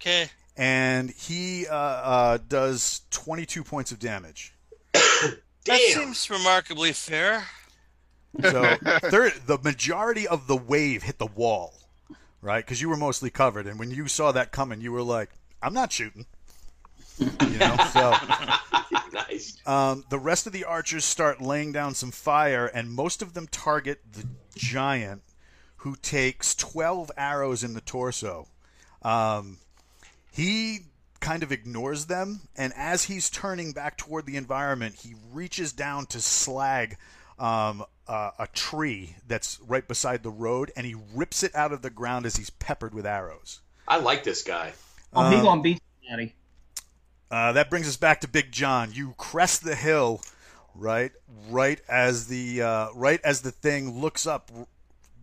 [0.00, 0.28] Okay.
[0.56, 4.52] and he uh, uh, does 22 points of damage.
[4.92, 7.46] That seems remarkably fair.
[8.40, 8.76] So
[9.10, 11.74] third, the majority of the wave hit the wall,
[12.40, 12.64] right?
[12.64, 15.30] Because you were mostly covered, and when you saw that coming, you were like,
[15.62, 16.26] "I'm not shooting."
[17.18, 17.76] You know.
[17.92, 18.14] So
[19.12, 19.56] nice.
[19.66, 23.46] um, the rest of the archers start laying down some fire, and most of them
[23.46, 24.26] target the
[24.56, 25.22] giant,
[25.78, 28.48] who takes 12 arrows in the torso.
[29.02, 29.58] Um,
[30.32, 30.80] he
[31.20, 36.06] kind of ignores them, and as he's turning back toward the environment, he reaches down
[36.06, 36.96] to slag
[37.38, 41.82] um, uh, a tree that's right beside the road, and he rips it out of
[41.82, 43.60] the ground as he's peppered with arrows.
[43.88, 44.72] I like this guy.
[45.12, 46.34] Oh, he Um, gonna beat Daddy.
[47.30, 48.92] Uh, that brings us back to Big John.
[48.92, 50.20] You crest the hill,
[50.74, 51.12] right,
[51.48, 54.50] right as the uh, right as the thing looks up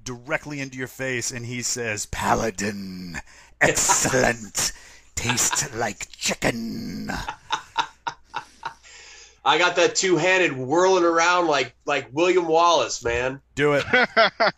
[0.04, 3.18] directly into your face, and he says, "Paladin,
[3.62, 4.72] excellent,
[5.16, 7.12] taste like chicken."
[9.44, 13.42] I got that two handed whirling around like like William Wallace, man.
[13.56, 13.86] Do it.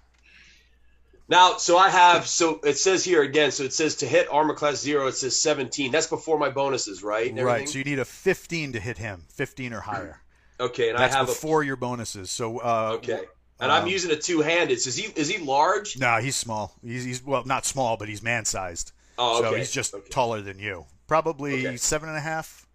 [1.29, 3.51] Now, so I have so it says here again.
[3.51, 5.07] So it says to hit armor class zero.
[5.07, 5.91] It says seventeen.
[5.91, 7.33] That's before my bonuses, right?
[7.33, 7.67] right.
[7.67, 10.19] So you need a 15 to hit him, 15 or higher.
[10.59, 12.29] Okay, and That's I have before your bonuses.
[12.29, 13.21] So uh, okay,
[13.59, 14.77] and I'm um, using a two handed.
[14.77, 15.97] Is he is he large?
[15.97, 16.75] No, he's small.
[16.83, 18.91] He's, he's well, not small, but he's man sized.
[19.17, 19.49] Oh, okay.
[19.49, 20.09] So he's just okay.
[20.09, 20.85] taller than you.
[21.07, 21.77] Probably Okay.
[21.77, 22.67] seven and a half.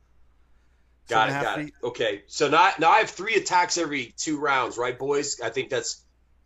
[1.09, 1.75] Got it, and a half got feet.
[1.83, 1.87] it.
[1.87, 5.41] Okay, so now now I have three attacks every two rounds, right, boys?
[5.41, 6.05] I think that's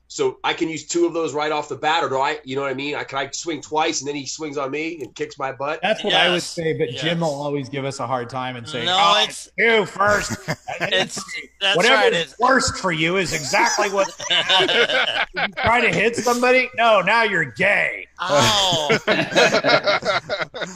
[0.09, 2.39] so I can use two of those right off the bat, or do I?
[2.45, 2.95] You know what I mean?
[2.95, 5.81] I can I swing twice and then he swings on me and kicks my butt.
[5.83, 8.69] That's what I would say, but Jim will always give us a hard time and
[8.69, 10.37] say, No, "Oh, it's- you first.
[10.85, 11.23] It's
[11.61, 12.13] that's Whatever right.
[12.13, 16.69] is It's, worst for you is exactly what you try to hit somebody.
[16.77, 18.07] No, now you're gay.
[18.19, 18.89] oh,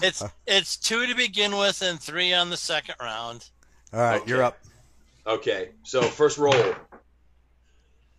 [0.02, 3.50] it's it's two to begin with and three on the second round.
[3.96, 4.30] All right, Okay.
[4.30, 4.58] you're up.
[5.26, 6.74] Okay, so first roll.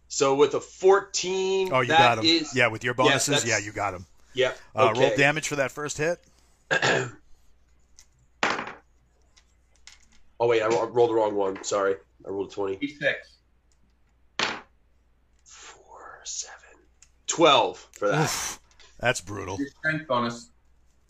[0.08, 2.26] So with a fourteen, Oh, you that got him.
[2.26, 4.08] is- yeah, with your bonuses, that's- yeah, you got him.
[4.34, 4.60] Yep.
[4.76, 5.00] Uh, okay.
[5.10, 6.20] Roll damage for that first hit.
[10.40, 11.64] Oh wait, I rolled the wrong one.
[11.64, 12.88] Sorry, I rolled a twenty.
[13.00, 13.38] six.
[15.44, 16.78] Four, seven,
[17.26, 18.24] twelve for that.
[18.26, 18.60] Oof,
[19.00, 19.58] that's brutal.
[19.58, 20.50] Your strength bonus.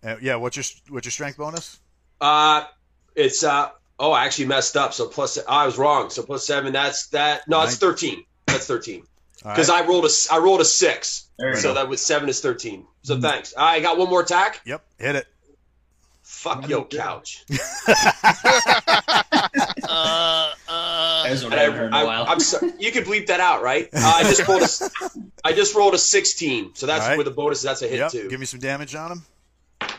[0.02, 0.64] Uh, yeah, what's your
[0.94, 1.80] what's your strength bonus?
[2.22, 2.66] Uh,
[3.16, 3.72] it's uh.
[4.00, 4.94] Oh, I actually messed up.
[4.94, 6.10] So plus, I was wrong.
[6.10, 6.74] So plus seven.
[6.74, 7.48] That's that.
[7.48, 8.24] No, it's thirteen.
[8.46, 9.04] That's thirteen.
[9.38, 9.84] Because right.
[9.84, 11.30] I rolled a I rolled a six.
[11.40, 11.74] There So go.
[11.76, 12.86] that was seven is thirteen.
[13.04, 13.54] So thanks.
[13.58, 14.62] I got one more attack.
[14.66, 15.28] Yep, hit it.
[16.24, 17.44] Fuck yo couch.
[19.90, 22.26] Uh, uh, That was what And I haven't heard in a while.
[22.26, 22.74] I, am sorry.
[22.80, 23.88] You can bleep that out, right?
[23.94, 26.76] Uh, I just rolled a I just rolled a sixteen.
[26.76, 27.18] So that's All right.
[27.18, 27.62] with the bonus.
[27.62, 28.30] That's a hit Yep, too.
[28.30, 29.90] give me some damage on him.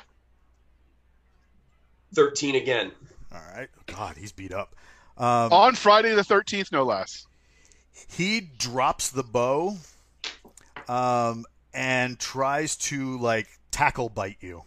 [2.15, 2.93] Thirteen again.
[3.33, 3.69] All right.
[3.87, 4.75] God, he's beat up.
[5.17, 7.27] Um, On Friday the 13th, no less.
[8.09, 9.77] he drops the bow
[10.89, 14.63] um, and tries to like tackle bite you.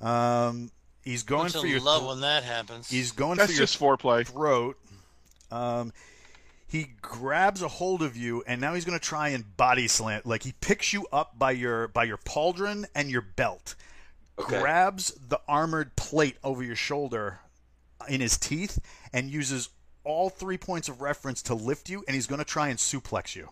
[0.00, 0.70] Um,
[1.02, 2.90] He's going Don't for your love thro- when that happens.
[2.90, 4.26] He's going That's for your just foreplay.
[4.26, 4.76] throat.
[5.52, 5.92] Um,
[6.66, 10.22] he grabs a hold of you, and now he's going to try and body slam.
[10.24, 13.76] Like he picks you up by your by your pauldron and your belt,
[14.38, 14.58] Okay.
[14.58, 17.40] grabs the armored plate over your shoulder
[18.08, 18.78] in his teeth,
[19.12, 19.70] and uses
[20.04, 23.34] all three points of reference to lift you, and he's going to try and suplex
[23.34, 23.48] you.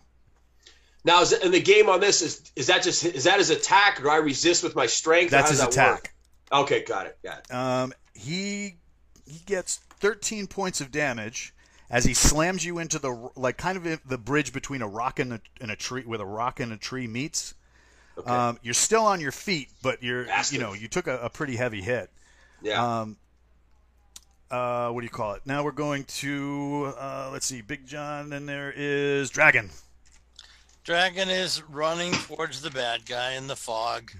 [1.03, 3.99] Now, is and the game on this is is that just is that his attack,
[3.99, 5.29] or do I resist with my strength?
[5.29, 5.73] That's his that work?
[5.73, 6.13] attack.
[6.51, 7.53] Okay, got it, got it.
[7.53, 8.77] Um, he
[9.25, 11.53] he gets 13 points of damage
[11.89, 15.33] as he slams you into the like kind of the bridge between a rock and
[15.33, 17.53] a, and a tree where the rock and a tree meets.
[18.17, 18.29] Okay.
[18.29, 20.57] Um, you're still on your feet, but you're Bastard.
[20.57, 22.09] you know you took a, a pretty heavy hit.
[22.61, 23.01] yeah.
[23.01, 23.17] Um,
[24.51, 25.41] uh, what do you call it?
[25.45, 29.69] Now we're going to uh, let's see, Big John, and there is Dragon.
[30.83, 34.11] Dragon is running towards the bad guy in the fog.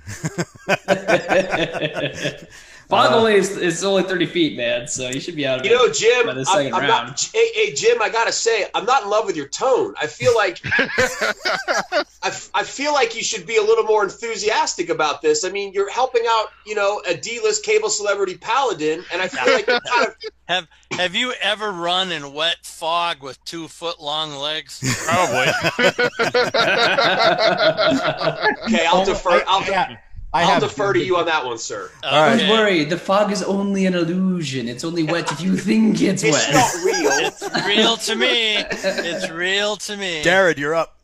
[2.87, 4.87] Fog only uh, is, is only thirty feet, man.
[4.87, 7.07] So you should be out of you it know, Jim, by the I'm, I'm round.
[7.07, 7.29] not.
[7.33, 9.95] Hey, hey, Jim, I gotta say, I'm not in love with your tone.
[9.99, 15.21] I feel like I, I feel like you should be a little more enthusiastic about
[15.21, 15.43] this.
[15.43, 19.53] I mean, you're helping out, you know, a D-list cable celebrity paladin, and I feel
[19.53, 20.15] like you're kind of
[20.47, 24.79] Have Have you ever run in wet fog with two foot long legs?
[25.05, 25.47] Probably.
[28.67, 28.85] okay.
[28.85, 29.43] I'll defer.
[29.47, 29.97] I'll, I,
[30.35, 31.89] I I'll have defer to you on that one, sir.
[32.03, 32.37] right.
[32.37, 34.67] Don't worry, the fog is only an illusion.
[34.67, 36.49] It's only wet if you think it's, It's wet.
[36.49, 37.11] It's not real.
[37.27, 38.55] It's real to me.
[38.57, 40.23] It's real to me.
[40.23, 40.97] Garrett, you're up.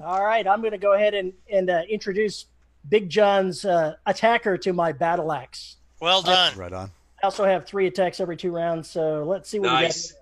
[0.00, 2.46] All right, I'm going to go ahead and, and uh, introduce
[2.88, 5.76] Big John's uh, attacker to my battle axe.
[6.00, 6.56] Well done.
[6.58, 6.90] Right on.
[7.22, 10.10] I also have three attacks every two rounds, so let's see what Nice.
[10.10, 10.20] we got.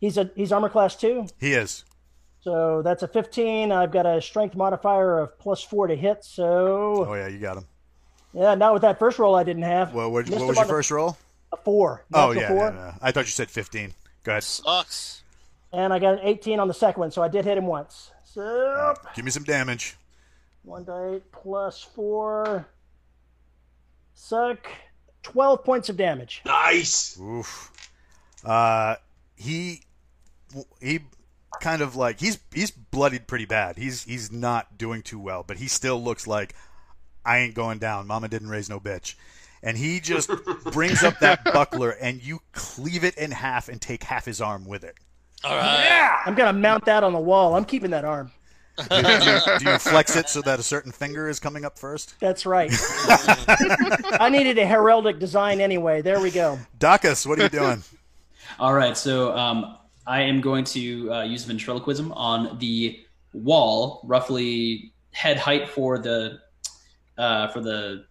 [0.00, 1.84] He's a he's armor class two, He is.
[2.40, 3.72] So that's a 15.
[3.72, 7.56] I've got a strength modifier of plus four to hit, so Oh yeah, you got
[7.58, 7.64] him.
[8.32, 8.54] yeah.
[8.54, 9.92] Not with that first roll, I didn't have.
[9.94, 11.16] Well, what, what was your first roll?
[11.52, 12.04] A four.
[12.12, 12.58] Oh natural yeah, four.
[12.70, 12.94] yeah, yeah.
[13.02, 13.92] I thought you said 15.
[14.24, 14.42] Go ahead.
[14.42, 15.22] Sucks.
[15.72, 18.10] And I got an 18 on the second one, so I did hit him once.
[18.24, 19.96] So Give me some damage.
[20.62, 22.66] one die eight plus four.
[24.14, 24.66] Suck.
[25.22, 26.42] 12 points of damage.
[26.46, 27.18] Nice.
[27.20, 27.72] Oof.
[28.44, 28.94] Uh,
[29.36, 29.82] he
[30.80, 31.00] he
[31.60, 33.76] kind of like he's he's bloodied pretty bad.
[33.76, 36.54] He's he's not doing too well, but he still looks like
[37.24, 38.06] I ain't going down.
[38.06, 39.14] Mama didn't raise no bitch.
[39.62, 40.30] And he just
[40.72, 44.64] brings up that buckler and you cleave it in half and take half his arm
[44.64, 44.94] with it.
[45.44, 45.84] All right.
[45.84, 46.18] Yeah.
[46.24, 47.54] I'm going to mount that on the wall.
[47.54, 48.30] I'm keeping that arm.
[48.78, 51.78] Do, do you, do you flex it so that a certain finger is coming up
[51.78, 52.14] first?
[52.20, 52.70] That's right.
[54.20, 56.00] I needed a heraldic design anyway.
[56.00, 56.60] There we go.
[56.78, 57.82] Dacus, what are you doing?
[58.60, 59.77] All right, so um,
[60.08, 62.98] I am going to uh, use ventriloquism on the
[63.34, 66.38] wall, roughly head height for the
[67.18, 68.06] uh, for the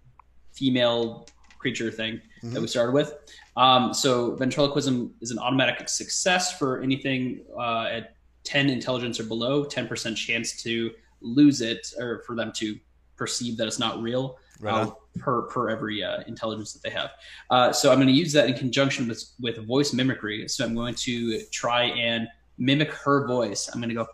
[0.53, 1.27] female
[1.57, 3.13] creature thing that we started with.
[3.55, 9.65] Um, so ventriloquism is an automatic success for anything uh, at 10 intelligence or below,
[9.65, 10.91] 10% chance to
[11.21, 12.77] lose it or for them to
[13.15, 14.91] perceive that it's not real Right.
[15.17, 17.11] Per per every uh, intelligence that they have.
[17.49, 20.47] Uh, so I'm going to use that in conjunction with with voice mimicry.
[20.47, 23.69] So I'm going to try and mimic her voice.
[23.73, 24.07] I'm going to go.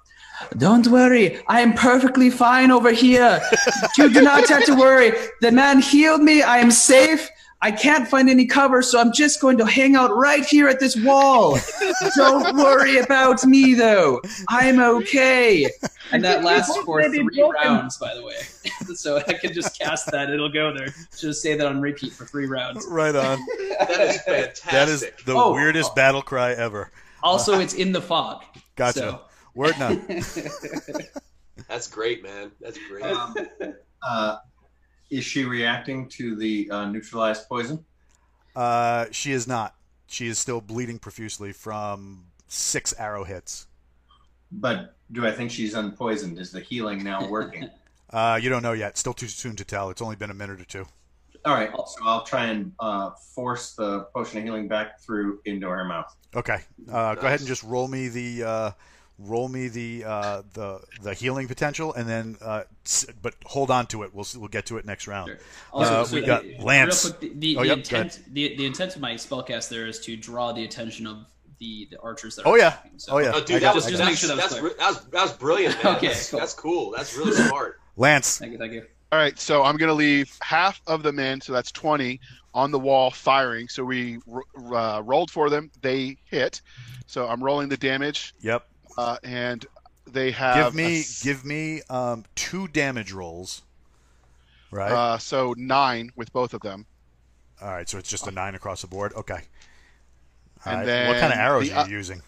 [0.58, 3.40] Don't worry, I am perfectly fine over here.
[3.98, 5.14] you do not have to worry.
[5.42, 6.42] The man healed me.
[6.42, 7.30] I am safe.
[7.64, 10.82] I can't find any cover, so I'm just going to hang out right here at
[10.82, 11.58] this wall.
[12.18, 14.22] Don't worry about me, though.
[14.50, 15.70] I'm okay.
[16.14, 17.52] And that lasts for three broken.
[17.64, 18.36] rounds, by the way.
[18.96, 20.88] so I can just cast that; it'll go there.
[21.18, 22.86] Just say that on repeat for three rounds.
[22.90, 23.40] Right on.
[23.80, 24.72] That is fantastic.
[24.72, 25.54] That is the Oh.
[25.54, 26.92] weirdest battle cry ever.
[27.22, 28.44] Also, it's in the fog.
[28.76, 29.00] Gotcha.
[29.00, 29.22] So-
[29.56, 30.06] Word none.
[31.70, 32.52] That's great, man.
[32.62, 33.04] That's great.
[33.04, 33.36] Um,
[34.02, 34.38] uh,
[35.10, 37.84] is she reacting to the uh, neutralized poison?
[38.56, 39.76] Uh, she is not.
[40.08, 43.68] She is still bleeding profusely from six arrow hits.
[44.52, 46.40] But do I think she's unpoisoned?
[46.40, 47.70] Is the healing now working?
[48.10, 48.98] Uh, you don't know yet.
[48.98, 49.90] Still too soon to tell.
[49.90, 50.86] It's only been a minute or two.
[51.46, 55.68] All right, so I'll try and uh, force the potion of healing back through into
[55.68, 56.16] her mouth.
[56.34, 56.60] Okay.
[56.90, 58.72] Uh, Go ahead and just roll me the uh,
[59.20, 62.64] roll me the uh, the the healing potential, and then uh,
[63.22, 64.14] but hold on to it.
[64.14, 65.36] We'll we'll get to it next round.
[65.74, 67.10] Also, Uh, so we got real Lance.
[67.10, 69.86] quick, the, the, Oh, the yep, go intent, the, the intent of my spellcast there
[69.86, 71.26] is to draw the attention of
[71.60, 72.78] the, the archers that Oh are yeah.
[72.98, 73.32] So- Oh yeah.
[73.36, 74.72] Oh, dude, got that was, it, just got make sure that was that's, clear.
[74.72, 75.96] re- that was, that was brilliant, man.
[75.98, 76.40] Okay, that's, cool.
[76.40, 76.92] that's cool.
[76.96, 77.80] That's really smart.
[77.98, 78.38] Lance.
[78.40, 78.86] Thank you, thank you.
[79.12, 82.20] All right, so I'm going to leave half of the men, so that's 20,
[82.56, 83.68] on the wall firing.
[83.68, 85.70] So we r- uh, rolled for them.
[85.82, 86.62] They hit.
[87.06, 88.66] So I'm rolling the damage, Yep.
[88.98, 89.64] uh, and
[90.08, 90.66] they have.
[90.66, 93.62] Give me a s- give me um, two damage rolls.
[94.72, 94.92] Right.
[94.92, 96.88] uh, so nine with both of them.
[97.62, 99.14] All right, so it's just a nine across the board.
[99.14, 99.42] Okay.
[100.66, 101.08] All And right.
[101.08, 102.22] what kind of arrows the are you using?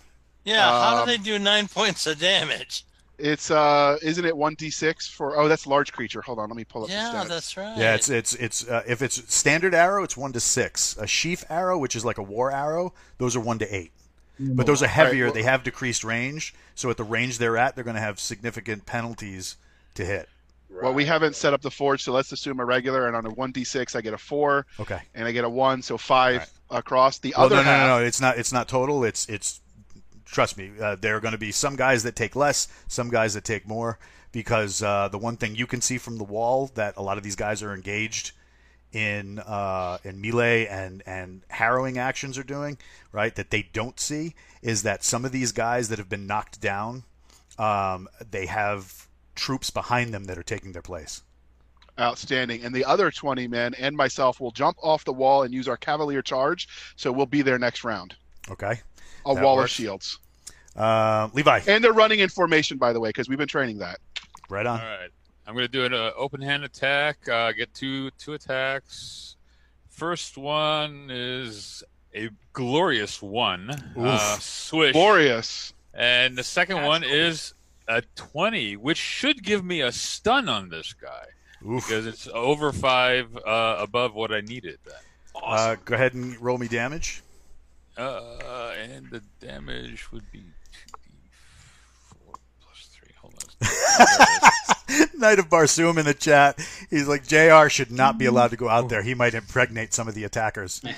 [0.43, 2.86] Yeah, how Um, do they do nine points of damage?
[3.17, 5.38] It's uh, isn't it one d six for?
[5.38, 6.21] Oh, that's large creature.
[6.21, 7.27] Hold on, let me pull up Yeah, the stats.
[7.29, 7.77] that's right.
[7.77, 10.97] Yeah, it's it's it's uh, if it's standard arrow, it's one to six.
[10.97, 13.91] A sheaf arrow, which is like a war arrow, those are one to eight.
[14.38, 15.25] But those are All right, heavier.
[15.25, 18.19] well- they have decreased range, so at the range they're at, they're going to have
[18.19, 19.55] significant penalties
[19.93, 20.27] to hit.
[20.70, 23.30] Well, we haven't set up the forge, so let's assume a regular, and on a
[23.30, 24.99] one d six, I get a four, Okay.
[25.13, 27.20] and I get a one, so five across.
[27.20, 28.03] The Well, other no, no, half, no, no.
[28.05, 28.38] It's not.
[28.38, 29.03] It's not total.
[29.03, 29.61] It's it's.
[30.26, 30.72] Trust me.
[30.82, 33.68] Uh, there are going to be some guys that take less, some guys that take
[33.68, 33.99] more,
[34.32, 37.24] because uh, the one thing you can see from the wall that a lot of
[37.24, 38.32] these guys are engaged
[38.91, 42.78] in uh, in melee and and harrowing actions are doing
[43.11, 46.59] right that they don't see is that some of these guys that have been knocked
[46.59, 47.03] down,
[47.59, 51.21] um, they have troops behind them that are taking their place.
[51.99, 55.67] outstanding, and the other twenty men and myself will jump off the wall and use
[55.67, 56.67] our cavalier charge,
[56.97, 58.15] so we'll be there next round.
[58.49, 58.81] Okay.
[59.25, 59.71] A That wall works.
[59.71, 60.19] of shields,
[60.75, 63.99] Uh, Levi, and they're running in formation, by the way, because we've been training that.
[64.49, 64.79] right on.
[64.81, 65.09] All right.
[65.47, 67.27] I'm going to do an uh, open hand attack.
[67.29, 69.36] Uh, get two two attacks.
[69.89, 71.81] First one is
[72.13, 73.69] a glorious one.
[73.97, 74.93] Uh, swish.
[74.93, 75.71] Glorious.
[75.93, 77.53] And the second one is
[77.88, 81.25] a 20, which should give me a stun on this guy
[81.67, 81.86] Oof.
[81.88, 84.79] because it's over five uh, above what I needed.
[84.86, 84.95] Then.
[85.43, 87.21] Uh, go ahead and roll me damage.
[87.97, 90.43] Uh, and the damage would be
[90.93, 93.09] 2d4 plus 3.
[93.21, 94.49] Hold on.
[95.19, 96.59] Knight of Barsoom in the chat.
[96.89, 99.01] He's like, JR should not be allowed to go out there.
[99.01, 100.81] He might impregnate some of the attackers.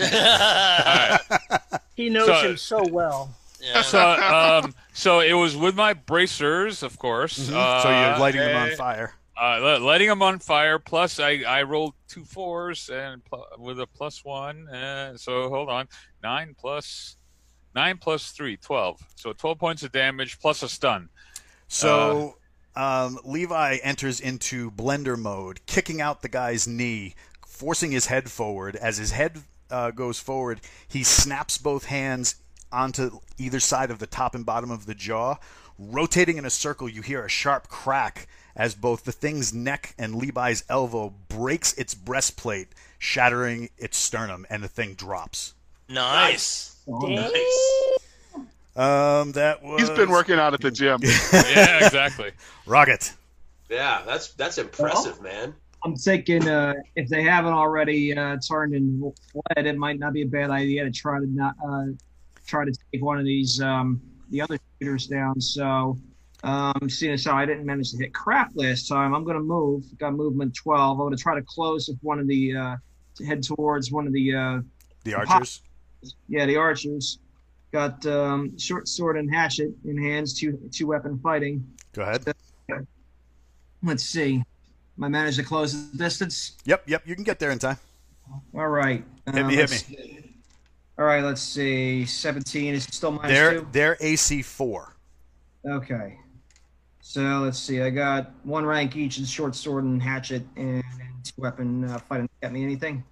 [1.95, 3.35] He knows So- him so well.
[3.61, 3.81] Yeah.
[3.81, 7.49] so, um, so it was with my bracers, of course.
[7.49, 7.53] Mhm.
[7.53, 9.13] Uh, so you're lighting them on fire.
[9.39, 10.79] Uh, lighting them on fire.
[10.79, 14.67] Plus, I, I rolled two fours and pl- with a plus one.
[14.69, 15.87] Uh, so hold on,
[16.23, 17.17] nine plus
[17.75, 18.99] nine plus three, twelve.
[19.15, 21.09] So twelve points of damage plus a stun.
[21.67, 22.37] So
[22.75, 28.75] um, Levi enters into blender mode, kicking out the guy's knee, forcing his head forward.
[28.75, 32.35] As his head uh, goes forward, he snaps both hands
[32.71, 35.35] onto either side of the top and bottom of the jaw.
[35.79, 40.15] Rotating in a circle, you hear a sharp crack as both the thing's neck and
[40.15, 45.53] Levi's elbow breaks its breastplate, shattering its sternum, and the thing drops.
[45.87, 46.73] nice.
[46.87, 47.97] Nice.
[48.77, 49.81] Um, that was.
[49.81, 50.99] He's been working out at the gym.
[51.33, 52.31] Yeah, exactly.
[52.65, 53.11] Rocket.
[53.69, 55.53] Yeah, that's that's impressive, man.
[55.83, 60.21] I'm thinking uh, if they haven't already uh, turned and fled, it might not be
[60.21, 61.85] a bad idea to try to not uh,
[62.47, 65.39] try to take one of these um, the other shooters down.
[65.39, 65.97] So,
[66.43, 69.43] um, seeing as how I didn't manage to hit crap last time, I'm going to
[69.43, 69.83] move.
[69.97, 70.91] Got movement 12.
[70.91, 72.75] I'm going to try to close with one of the uh,
[73.15, 74.59] to head towards one of the uh,
[75.03, 75.61] The archers.
[76.27, 77.19] yeah the archers.
[77.73, 81.67] Got um, short sword and hatchet in hands, two two weapon fighting.
[81.93, 82.23] Go ahead.
[83.83, 84.35] Let's see.
[84.97, 86.57] Am I managed to close the distance?
[86.65, 87.03] Yep, yep.
[87.05, 87.77] You can get there in time.
[88.55, 89.03] All right.
[89.25, 90.26] Hit Uh, me, hit let's me.
[90.99, 92.05] All right, let's see.
[92.05, 93.67] 17 is still minus They're two.
[93.71, 94.95] they're AC four.
[95.65, 96.17] Okay.
[97.01, 97.81] So let's see.
[97.81, 100.83] I got one rank each in short sword and hatchet and,
[101.23, 102.27] two weapon uh, fighting.
[102.41, 103.03] Got me anything?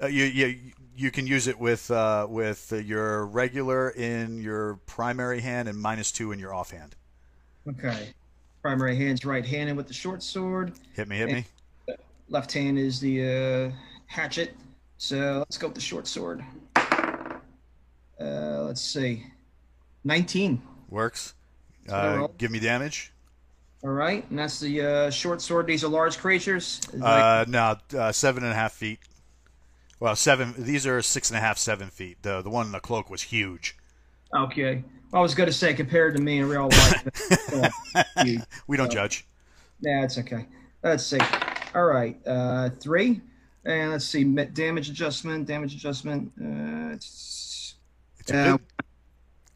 [0.00, 0.58] Uh, you, you
[0.96, 6.12] you can use it with uh, with your regular in your primary hand and minus
[6.12, 6.94] two in your offhand.
[7.68, 8.12] Okay.
[8.62, 10.74] Primary hand's right handed with the short sword.
[10.94, 11.44] Hit me, hit me.
[12.28, 13.76] Left hand is the uh,
[14.06, 14.54] hatchet.
[14.98, 16.44] So let's go with the short sword.
[18.22, 19.24] Uh, let's see.
[20.04, 20.62] 19.
[20.88, 21.34] Works.
[21.88, 23.12] Uh, give me damage.
[23.82, 24.24] All right.
[24.30, 25.66] And that's the uh, short sword.
[25.66, 26.80] These are large creatures.
[26.92, 29.00] Like- Uh, no, uh, seven and a half feet.
[29.98, 30.54] Well, seven.
[30.58, 32.18] These are six and a half, seven feet.
[32.22, 33.76] The the one in the cloak was huge.
[34.34, 34.82] Okay.
[35.12, 37.04] I was going to say compared to me in real life.
[37.94, 39.24] but- We don't judge.
[39.80, 40.46] Yeah, it's okay.
[40.82, 41.18] Let's see.
[41.74, 42.16] All right.
[42.26, 43.20] Uh, three.
[43.64, 44.24] And let's see.
[44.24, 45.46] Damage adjustment.
[45.46, 46.32] Damage adjustment.
[48.30, 48.60] Uh, it's, It's a good,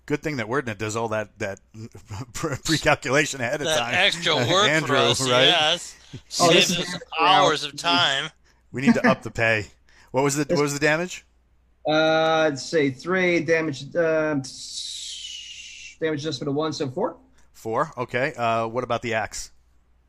[0.06, 1.60] good thing that Werdna does all that that
[2.32, 3.94] pre-calculation ahead of That time.
[3.94, 5.44] extra work Andrew, for us, right?
[5.44, 5.97] yes.
[6.40, 8.30] Oh, this Saves is- us hours of time.
[8.72, 9.66] We need to up the pay.
[10.10, 11.24] What was the what was the damage?
[11.88, 13.40] uh, let's say three.
[13.40, 13.94] Damage.
[13.94, 14.34] Uh,
[16.01, 17.16] damage for of one, so four.
[17.52, 17.93] Four.
[17.97, 18.34] Okay.
[18.36, 19.51] Uh, what about the axe?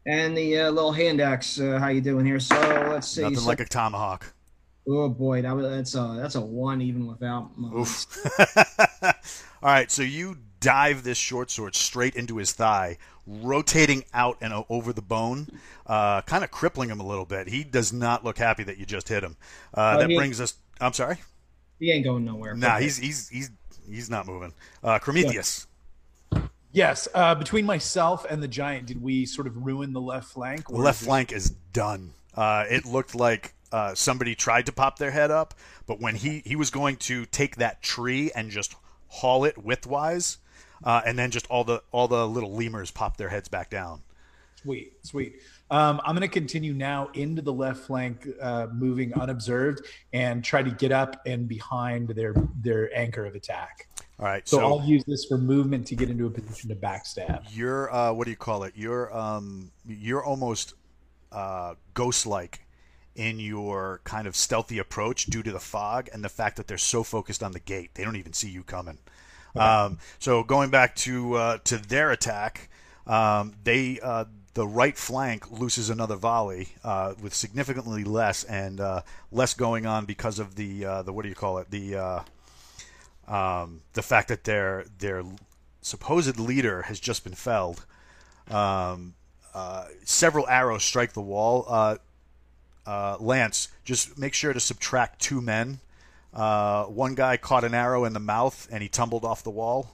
[0.05, 1.59] And the uh, little hand axe.
[1.59, 2.39] Uh, how you doing here?
[2.39, 2.55] So
[2.89, 3.21] let's see.
[3.21, 4.33] Nothing so- like a tomahawk.
[4.87, 7.57] Oh boy, that was, that's a that's a one even without.
[7.57, 8.05] my- Oof.
[9.03, 9.13] All
[9.71, 14.93] right, so you dive this short sword straight into his thigh, rotating out and over
[14.93, 15.47] the bone,
[15.85, 17.47] uh, kind of crippling him a little bit.
[17.47, 19.35] He does not look happy that you just hit him.
[19.73, 21.17] Uh, Oh, that brings us I'm sorry.
[21.79, 22.55] He ain't going nowhere.
[22.55, 22.83] Nah, Okay.
[22.83, 23.51] he's he's he's
[23.89, 24.53] he's not moving.
[24.83, 25.67] Uh, Prometheus.
[26.71, 30.67] Yes, uh, between myself and the giant, did we sort of ruin the left flank?
[30.67, 32.13] The left flank is done.
[32.35, 35.53] Uh, it looked like uh, somebody tried to pop their head up,
[35.85, 38.75] but when he he was going to take that tree and just
[39.07, 40.37] haul it widthwise,
[40.83, 44.01] uh, and then just all the all the little lemurs pop their heads back down.
[44.61, 45.41] Sweet, sweet.
[45.69, 50.63] Um, I'm going to continue now into the left flank, uh, moving unobserved, and try
[50.63, 53.87] to get up and behind their their anchor of attack.
[54.19, 56.75] All right, So, so, I'll use this for movement to get into a position to
[56.75, 57.43] backstab.
[57.51, 58.73] you're uh, what do you call it?
[58.75, 60.73] You're um, you're almost
[61.31, 62.61] uh, ghost-like
[63.17, 66.77] in your kind of stealthy approach due to the fog and the fact that they're
[66.77, 68.99] so focused on the gate, they don't even see you coming.
[69.55, 72.69] Um, so going back to uh, to their attack,
[73.07, 79.01] um, they uh, the right flank loses another volley uh, with significantly less and uh,
[79.31, 82.19] less going on because of the uh, the what do you call it the uh,
[83.27, 85.23] um, the fact that their their
[85.81, 87.83] supposed leader has just been felled.
[88.51, 89.15] Um,
[89.55, 91.99] uh, several arrows strike the wall.
[92.87, 95.79] Uh, Lance, just make sure to subtract two men.
[96.33, 99.91] Uh, one guy caught an arrow in the mouth and he tumbled off the wall.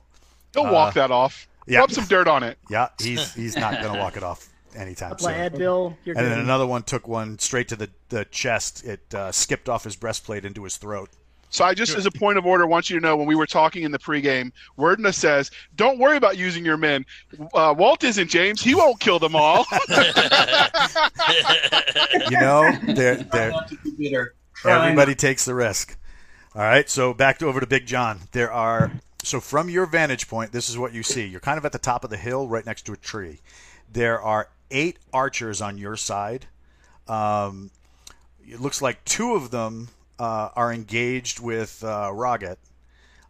[0.51, 1.47] Don't Uh, walk that off.
[1.67, 1.79] yeah.
[1.79, 2.57] Rub some dirt on it.
[2.69, 5.51] Yeah, he's he's not going to walk it off anytime Apply soon.
[5.59, 5.95] Advil.
[6.05, 6.31] You're And good.
[6.31, 8.83] then another one took one straight to the, the chest.
[8.85, 11.09] It uh, skipped off his breastplate into his throat.
[11.53, 13.45] So I just, as a point of order, want you to know when we were
[13.45, 17.05] talking in the pregame, Werdna says, "Don't worry about using your men.
[17.53, 18.59] Uh, Walt isn't James.
[18.59, 19.65] He won't kill them all."
[22.29, 24.35] You know, they're they're Not to be bitter.
[24.55, 25.97] Try Everybody takes the risk.
[26.55, 28.21] All right, so back to over to Big John.
[28.31, 28.91] There are
[29.23, 31.25] so from your vantage point, this is what you see.
[31.25, 33.39] You're kind of at the top of the hill, right next to a tree.
[33.91, 36.47] There are eight archers on your side.
[37.07, 37.69] Um,
[38.47, 42.57] it looks like two of them uh, are engaged with uh, Roget.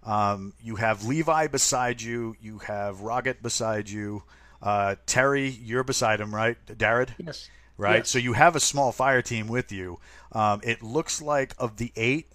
[0.03, 2.35] Um, you have Levi beside you.
[2.41, 4.23] You have Roget beside you.
[4.61, 6.57] Uh, Terry, you're beside him, right?
[6.77, 7.13] Darred?
[7.17, 7.49] Yes.
[7.77, 7.97] right?
[7.97, 8.09] Yes.
[8.09, 9.99] So you have a small fire team with you.
[10.31, 12.27] Um, it looks like of the eight,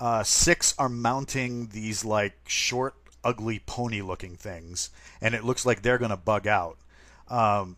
[0.00, 5.98] uh, six are mounting these like short, ugly pony-looking things, and it looks like they're
[5.98, 6.76] going to bug out.
[7.28, 7.76] Um,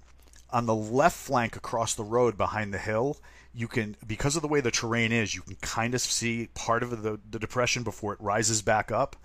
[0.50, 3.18] on the left flank across the road behind the hill,
[3.54, 6.82] you can because of the way the terrain is, you can kind of see part
[6.82, 9.16] of the, the depression before it rises back up.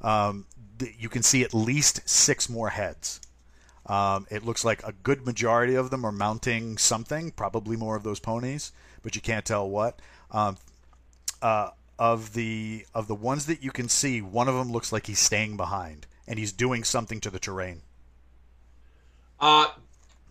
[0.00, 0.46] Um,
[0.78, 3.20] th- you can see at least six more heads.
[3.86, 8.02] Um, it looks like a good majority of them are mounting something, probably more of
[8.02, 10.00] those ponies, but you can't tell what.
[10.30, 10.58] Um,
[11.40, 15.06] uh, of the of the ones that you can see, one of them looks like
[15.06, 17.82] he's staying behind and he's doing something to the terrain.
[19.40, 19.68] Uh,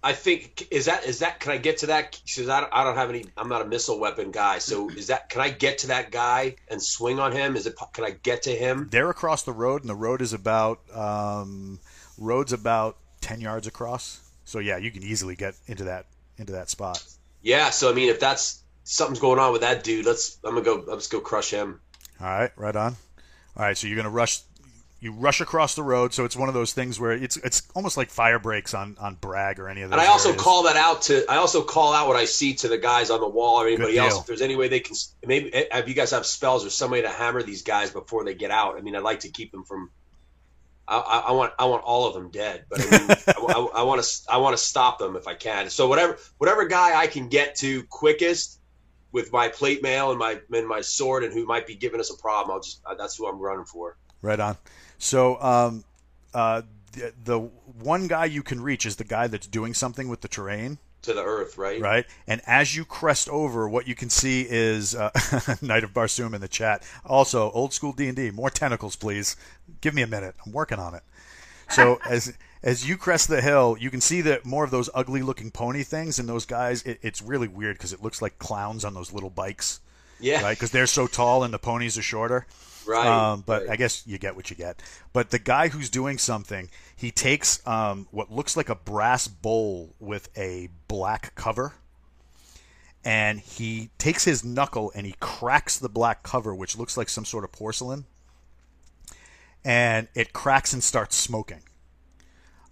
[0.07, 2.17] I think is that is that can I get to that?
[2.25, 3.25] Because I don't, I don't have any.
[3.35, 4.59] I'm not a missile weapon guy.
[4.59, 7.57] So is that can I get to that guy and swing on him?
[7.57, 8.87] Is it can I get to him?
[8.89, 11.81] They're across the road, and the road is about um,
[12.17, 14.21] road's about ten yards across.
[14.45, 16.05] So yeah, you can easily get into that
[16.37, 17.03] into that spot.
[17.41, 17.69] Yeah.
[17.71, 20.39] So I mean, if that's something's going on with that dude, let's.
[20.41, 20.85] I'm gonna go.
[20.87, 21.81] Let's go crush him.
[22.21, 22.95] All right, right on.
[23.57, 24.39] All right, so you're gonna rush.
[24.99, 27.97] You rush across the road, so it's one of those things where it's it's almost
[27.97, 29.99] like fire breaks on on Bragg or any of those.
[29.99, 30.41] And I also areas.
[30.41, 31.23] call that out to.
[31.29, 33.99] I also call out what I see to the guys on the wall or anybody
[33.99, 34.19] else.
[34.19, 36.89] If there's any way they can, maybe eh, if you guys have spells or some
[36.89, 38.75] way to hammer these guys before they get out.
[38.75, 39.91] I mean, I'd like to keep them from.
[40.87, 43.83] I, I, I want I want all of them dead, but I, mean, I, I,
[43.83, 45.69] want to I want to stop them if I can.
[45.69, 48.59] So whatever whatever guy I can get to quickest
[49.11, 52.09] with my plate mail and my and my sword and who might be giving us
[52.09, 53.95] a problem, I'll just uh, that's who I'm running for.
[54.21, 54.57] Right on.
[54.97, 55.83] So, um,
[56.33, 56.63] uh,
[56.93, 60.27] the, the one guy you can reach is the guy that's doing something with the
[60.27, 61.79] terrain, To the earth, right?
[61.79, 62.05] right?
[62.25, 65.11] And as you crest over, what you can see is uh,
[65.61, 66.83] Knight of Barsoom in the chat.
[67.05, 68.31] Also, old school D and D.
[68.31, 69.35] More tentacles, please.
[69.81, 70.35] Give me a minute.
[70.45, 71.03] I'm working on it.
[71.69, 75.21] So as as you crest the hill, you can see that more of those ugly
[75.21, 76.81] looking pony things and those guys.
[76.83, 79.79] It, it's really weird because it looks like clowns on those little bikes.
[80.19, 80.41] Yeah.
[80.41, 82.47] Right, because they're so tall and the ponies are shorter.
[82.87, 83.71] Right, Um, but right.
[83.71, 84.81] I guess you get what you get.
[85.11, 89.93] But the guy who's doing something, he takes um, what looks like a brass bowl
[89.99, 91.73] with a black cover,
[93.03, 97.25] and he takes his knuckle and he cracks the black cover, which looks like some
[97.25, 98.05] sort of porcelain,
[99.65, 101.61] and it cracks and starts smoking.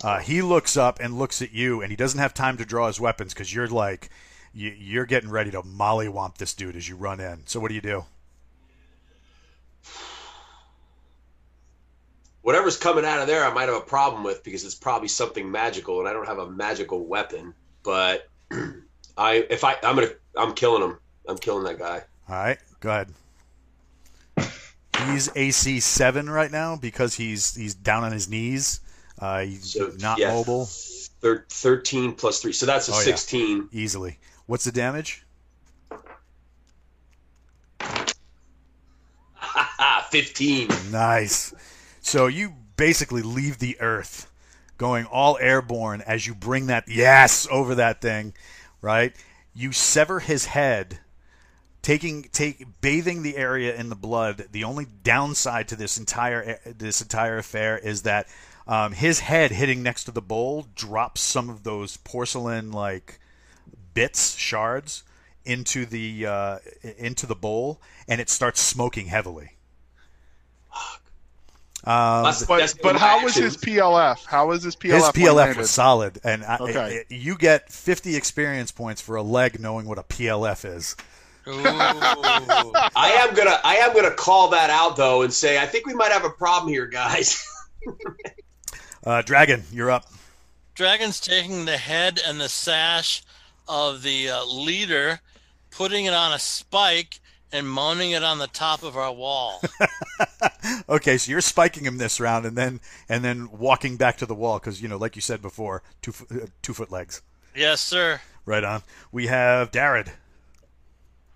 [0.04, 2.88] Uh, he looks up and looks at you, and he doesn't have time to draw
[2.88, 4.10] his weapons because you're like,
[4.54, 7.42] you, you're getting ready to mollywomp this dude as you run in.
[7.48, 8.06] So what do you do?
[12.42, 15.50] Whatever's coming out of there, I might have a problem with because it's probably something
[15.50, 17.54] magical, and I don't have a magical weapon.
[17.84, 18.28] But
[19.18, 20.98] I, if I, I'm gonna, I'm killing him.
[21.28, 22.04] I'm killing that guy.
[22.30, 23.10] All right, go ahead.
[25.08, 28.80] he's AC seven right now because he's he's down on his knees.
[29.20, 30.66] Uh, he's So, not yeah, mobile.
[30.66, 32.52] Thir- 13 plus 3.
[32.52, 33.04] So that's a Oh, yeah.
[33.04, 33.70] 16.
[33.72, 34.20] Easily.
[34.46, 35.25] What's the damage?
[40.12, 40.70] 15.
[40.92, 41.54] Nice.
[42.02, 44.32] So you basically leave the earth,
[44.78, 48.34] going all airborne as you bring that yes over that thing,
[48.82, 49.16] right?
[49.54, 51.00] You sever his head,
[51.82, 54.48] taking take bathing the area in the blood.
[54.52, 58.28] The only downside to this entire this entire affair is that
[58.68, 63.20] um, his head hitting next to the bowl drops some of those porcelain like
[63.94, 65.04] bits shards
[65.46, 66.58] into the uh,
[66.98, 69.55] into the bowl, and it starts smoking heavily.
[71.88, 74.26] Um, but but how was his PLF?
[74.26, 74.94] How was his PLF?
[74.96, 76.96] his PLF was solid, and I, Okay.
[76.96, 80.96] it- you get 50 experience points for a leg knowing what a PLF is.
[81.48, 85.94] I am gonna I am gonna call that out though and say I think we
[85.94, 87.46] might have a problem here, guys.
[89.06, 90.06] Uh, Dragon, you're up.
[90.74, 93.22] Dragon's taking the head and the sash
[93.68, 95.20] of the uh, leader,
[95.70, 97.20] putting it on a spike,
[97.56, 99.62] and mounting it on the top of our wall.
[100.88, 102.80] Okay, so you're spiking him this round, and then
[103.10, 106.14] and then walking back to the wall because you know, like you said before, two
[106.32, 107.22] uh, two foot legs.
[107.56, 108.22] yes, sir.
[108.46, 108.84] Right on.
[109.12, 110.12] We have Darred.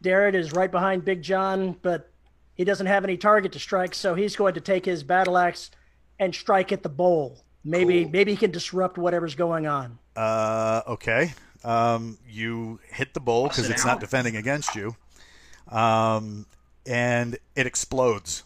[0.03, 2.11] Darren is right behind Big John, but
[2.55, 5.71] he doesn't have any target to strike, so he's going to take his battle axe
[6.19, 7.43] and strike at the bowl.
[7.63, 9.97] Maybe maybe he can disrupt whatever's going on.
[10.15, 11.33] Uh, okay.
[11.63, 14.95] Um, you hit the bowl because Bust it it's not defending against you,
[15.69, 16.45] um,
[16.85, 18.43] and it explodes.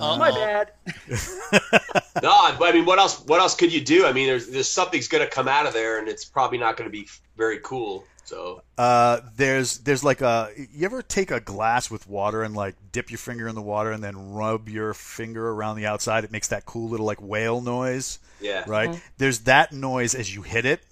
[0.00, 0.72] Oh, my bad.
[2.22, 3.20] no, I mean, what else?
[3.26, 4.06] What else could you do?
[4.06, 6.76] I mean, there's there's something's going to come out of there, and it's probably not
[6.76, 7.06] going to be
[7.36, 8.04] very cool.
[8.24, 12.74] So Uh, there's there's like a you ever take a glass with water and like
[12.90, 16.24] dip your finger in the water and then rub your finger around the outside.
[16.24, 18.18] It makes that cool little like whale noise.
[18.40, 18.64] Yeah.
[18.66, 18.88] Right.
[18.90, 19.00] Mhm.
[19.18, 20.82] There's that noise as you hit it,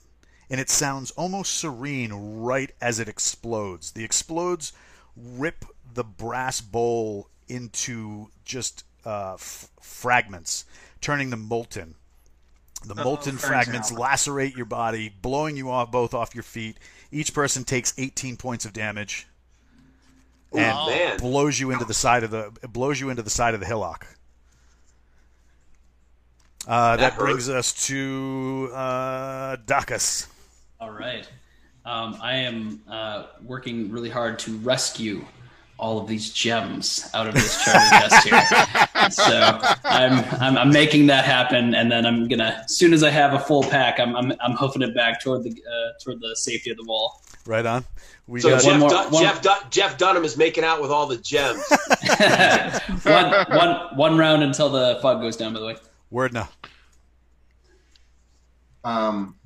[0.52, 3.92] and it sounds almost serene right as it explodes.
[3.92, 4.72] The explodes
[5.16, 5.64] rip
[5.94, 10.66] the brass bowl into just uh, f- fragments,
[11.00, 11.94] turning them molten.
[12.84, 13.98] The Uh-oh, molten fragments out.
[13.98, 16.78] lacerate your body, blowing you off both off your feet.
[17.10, 19.26] Each person takes 18 points of damage,
[20.54, 21.18] Ooh, and man.
[21.18, 23.66] blows you into the side of the it blows you into the side of the
[23.66, 24.06] hillock.
[26.66, 30.26] Uh, that, That brings us to uh, Dacus.
[30.82, 31.28] All right.
[31.84, 35.24] Um, I am uh, working really hard to rescue
[35.78, 38.26] all of these gems out of this charter chest
[38.96, 39.10] here.
[39.10, 43.10] So I'm, I'm I'm making that happen, and then I'm gonna as soon as I
[43.10, 46.34] have a full pack, I'm I'm, I'm hoofing it back toward the uh, toward the
[46.34, 47.22] safety of the wall.
[47.46, 47.84] Right on.
[48.26, 50.90] We so got Jeff, more- Dun- one- Jeff, Dun- Jeff Dunham is making out with
[50.90, 51.62] all the gems.
[53.04, 55.54] one one one round until the fog goes down.
[55.54, 55.76] By the way.
[56.10, 56.48] Word now.
[58.84, 59.36] Um,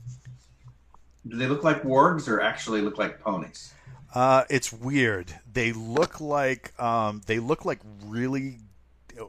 [1.28, 3.72] do they look like wargs or actually look like ponies?
[4.14, 5.34] Uh, it's weird.
[5.52, 8.58] They look like um, they look like really.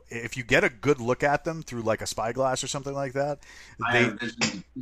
[0.09, 3.13] If you get a good look at them through like a spyglass or something like
[3.13, 3.39] that,
[3.91, 4.11] they.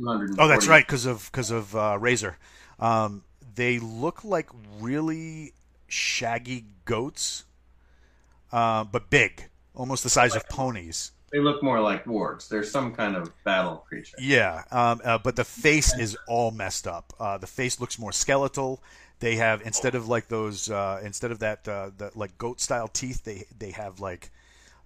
[0.04, 2.36] Oh, that's right, because of because of uh, Razor.
[2.78, 3.22] Um,
[3.54, 4.48] they look like
[4.80, 5.54] really
[5.88, 7.44] shaggy goats,
[8.52, 11.12] uh, but big, almost the size of ponies.
[11.32, 12.48] They look more like wargs.
[12.48, 14.16] They're some kind of battle creature.
[14.20, 17.12] Yeah, um, uh, but the face is all messed up.
[17.18, 18.80] Uh, the face looks more skeletal.
[19.18, 22.86] They have instead of like those, uh, instead of that, uh, the, like goat style
[22.88, 24.30] teeth, they they have like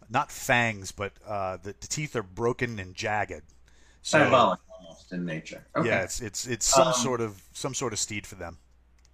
[0.08, 3.42] not fangs, but uh, the, the teeth are broken and jagged.
[4.02, 5.66] So Diabolic almost in nature.
[5.76, 5.88] Okay.
[5.88, 8.58] yeah, it's it's it's some Um, sort of some sort of steed for them.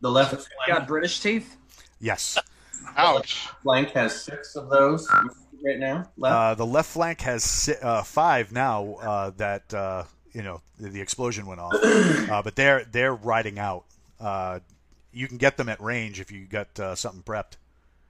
[0.01, 1.57] The left You got British teeth?
[1.99, 2.39] Yes.
[2.97, 3.49] Ouch.
[3.63, 5.09] flank has six of those
[5.67, 6.09] right now.
[6.23, 10.89] Uh, the left flank has si- uh, five now uh, that uh, you know the,
[10.91, 13.85] the explosion went off, uh, but they're they're riding out.
[14.21, 14.61] Uh,
[15.13, 17.55] you can get them at range if you got uh, something prepped.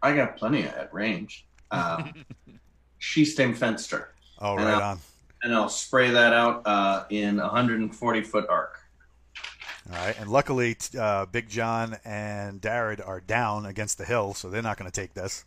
[0.02, 1.46] I got plenty at range.
[1.70, 2.12] Um,
[3.00, 4.06] Sheestem Fenster.
[4.40, 4.98] Oh, And right I'll- on.
[5.42, 8.80] And I'll spray that out uh, in a 140 foot arc.
[9.88, 14.48] All right, and luckily uh, Big John and Darred are down against the hill, so
[14.48, 15.44] they're not going to take this.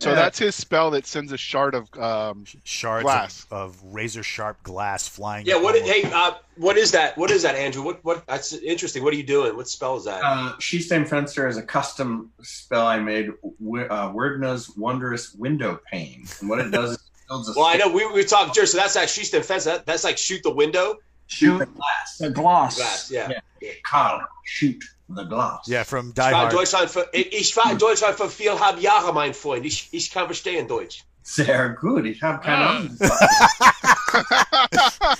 [0.00, 3.46] So that's his spell that sends a shard of um, Shards glass.
[3.50, 5.44] Of, of razor sharp glass flying.
[5.46, 5.56] yeah.
[5.56, 5.74] What?
[5.74, 7.18] almost- Hey, uh, what is that?
[7.18, 7.82] What is that, Andrew?
[7.82, 8.04] What?
[8.04, 8.24] What?
[8.26, 9.02] That's interesting.
[9.02, 9.56] What are you doing?
[9.56, 10.20] What spell is that?
[10.22, 13.30] Uh, Sheestem Fenster is a custom spell I made,
[13.60, 16.26] w- uh, Werdna's Wondrous Window Pane.
[16.40, 16.98] And what it does is
[17.28, 18.66] builds a well, I know we we talked, Jerry.
[18.68, 19.64] So that's actually Sheeston fence.
[19.64, 20.96] That, that's like shoot the window.
[21.26, 22.18] Shoot the glass.
[22.18, 22.76] The gloss.
[22.76, 23.32] Glass, yeah.
[23.84, 25.66] Karl, shoot the glass.
[25.68, 26.52] Yeah, from Ich Die war in Hard.
[26.52, 29.64] Deutschland für, ich ich war in Deutschland für viereinhalb Jahre, mein Freund.
[29.64, 31.04] Ich, ich kann verstehen Deutsch.
[31.22, 32.06] Sehr gut.
[32.06, 32.76] Ich habe keine Ah.
[32.76, 32.96] Ahnung.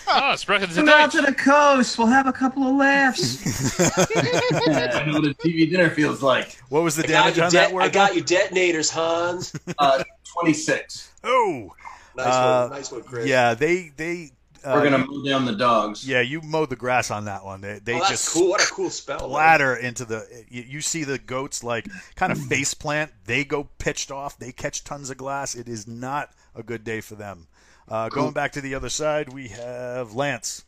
[0.06, 1.98] Oh, sprechen Sie Come out to the coast.
[1.98, 3.38] We'll have a couple of laughs.
[3.78, 6.56] I know what a TV dinner feels like.
[6.70, 9.52] What was the I damage on de- that I got your detonators, Hans.
[9.78, 10.02] Uh,
[10.32, 11.10] 26.
[11.24, 11.72] Oh,
[12.16, 13.26] Nice Uh, one, nice one, Chris.
[13.26, 13.54] yeah.
[13.54, 14.32] They they.
[14.64, 16.06] Uh, We're going to mow down the dogs.
[16.06, 17.60] Yeah, you mowed the grass on that one.
[17.60, 18.50] They they oh, that's just cool.
[18.50, 19.20] What a cool spell.
[19.20, 19.28] man.
[19.28, 20.44] splatter into the.
[20.48, 21.86] You, you see the goats like
[22.16, 23.12] kind of face plant.
[23.24, 24.38] They go pitched off.
[24.38, 25.54] They catch tons of glass.
[25.54, 27.46] It is not a good day for them.
[27.88, 30.64] Uh, Going back to the other side, we have Lance.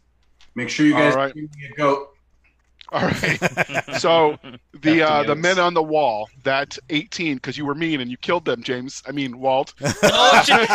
[0.55, 1.35] Make sure you guys All right.
[1.35, 2.17] give me a goat.
[2.93, 3.39] All right.
[4.01, 4.39] So
[4.81, 8.17] the uh, the men on the wall, that 18, because you were mean and you
[8.17, 9.03] killed them, James.
[9.07, 9.75] I mean Walt.
[10.03, 10.69] Oh, James.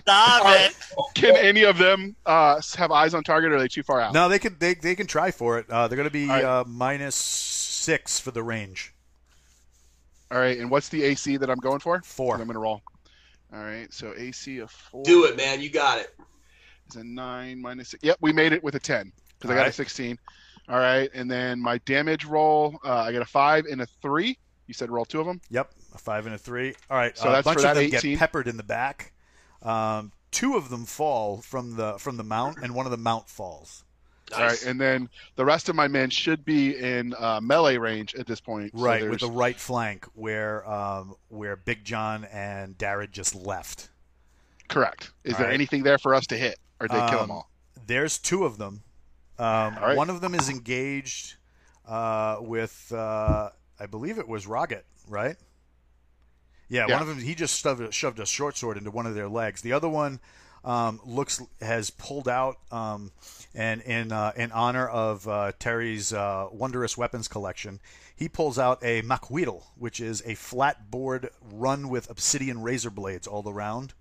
[0.00, 0.76] Stop it.
[1.14, 4.12] Can any of them uh, have eyes on target, or are they too far out?
[4.12, 5.68] No, they can they, they can try for it.
[5.70, 6.44] Uh, they're going to be All right.
[6.44, 8.92] uh, minus six for the range.
[10.30, 10.58] All right.
[10.58, 12.02] And what's the AC that I'm going for?
[12.04, 12.34] Four.
[12.34, 12.82] I'm going to roll.
[13.54, 13.92] All right.
[13.92, 15.02] So AC of four.
[15.04, 15.60] Do it, man.
[15.60, 16.14] You got it.
[16.90, 17.88] Is a nine minus.
[17.90, 18.04] Six.
[18.04, 19.74] Yep, we made it with a 10 because I All got a right.
[20.68, 20.74] 16.
[20.74, 21.10] All right.
[21.14, 24.38] And then my damage roll, uh, I got a five and a three.
[24.66, 25.40] You said roll two of them.
[25.50, 26.74] Yep, a five and a three.
[26.90, 28.10] All right, So uh, that's a bunch for that of them 18?
[28.12, 29.12] get peppered in the back.
[29.62, 33.28] Um, two of them fall from the from the mount, and one of the mount
[33.30, 33.84] falls.
[34.36, 34.62] All right.
[34.66, 38.40] And then the rest of my men should be in uh, melee range at this
[38.40, 38.72] point.
[38.76, 43.88] So Right, with the right flank where um, where Big John and Darrett just left.
[44.68, 45.12] Correct.
[45.24, 45.54] Is All there right.
[45.54, 47.50] anything there for us to hit, or did they kill them Um, all?
[47.86, 48.82] There's two of them.
[49.38, 49.96] Um, right.
[49.96, 51.34] One of them is engaged
[51.86, 55.36] uh, with, uh, I believe it was Roget, right?
[56.68, 56.94] Yeah, Yeah.
[56.94, 57.18] one of them.
[57.20, 59.62] He just shoved, shoved a short sword into one of their legs.
[59.62, 60.20] The other one
[60.64, 63.12] um, looks has pulled out, um,
[63.54, 67.80] and in uh, in honor of uh, Terry's uh, wondrous weapons collection,
[68.14, 73.26] he pulls out a macuahuitl, which is a flat board run with obsidian razor blades
[73.26, 73.94] all around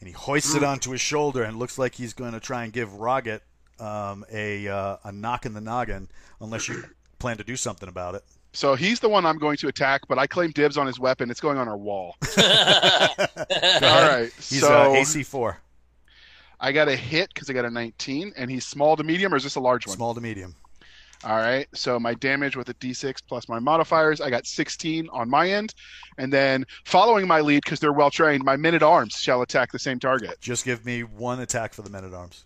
[0.00, 2.72] and he hoists it onto his shoulder and looks like he's going to try and
[2.72, 3.40] give Roget
[3.80, 6.08] um, a uh, a knock in the noggin,
[6.40, 6.84] unless you
[7.18, 8.24] plan to do something about it.
[8.52, 11.30] So he's the one I'm going to attack, but I claim dibs on his weapon.
[11.30, 12.16] It's going on our wall.
[12.36, 14.22] Go All ahead.
[14.22, 14.32] right.
[14.36, 15.60] He's so uh, AC four,
[16.58, 19.36] I got a hit because I got a 19, and he's small to medium, or
[19.36, 19.96] is this a large one?
[19.96, 20.54] small to medium.
[21.22, 21.68] All right.
[21.74, 25.74] So my damage with a d6 plus my modifiers, I got 16 on my end.
[26.18, 29.70] And then following my lead, because they're well trained, my men at arms shall attack
[29.70, 30.40] the same target.
[30.40, 32.44] Just give me one attack for the men at arms.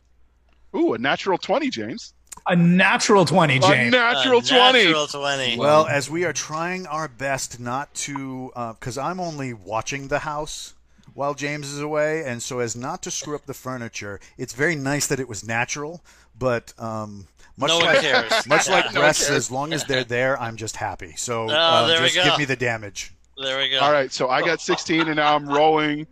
[0.75, 2.15] Ooh, a natural 20, James.
[2.47, 3.93] A natural 20, A James.
[3.93, 4.43] natural Uh,
[4.73, 4.85] 20.
[4.85, 5.57] Natural 20.
[5.59, 10.75] Well, as we are trying our best not to, because I'm only watching the house
[11.15, 14.75] while James is away, and so as not to screw up the furniture, it's very
[14.75, 16.03] nice that it was natural,
[16.39, 16.73] but.
[16.79, 18.47] Um, much No one like, cares.
[18.49, 21.15] Much like No one breasts, as long as they're there, I'm just happy.
[21.17, 22.25] So Oh, uh, there we just go.
[22.25, 23.13] give me the damage.
[23.41, 23.79] There we go.
[23.79, 24.11] All right.
[24.11, 26.05] So I got 16, and now I'm rolling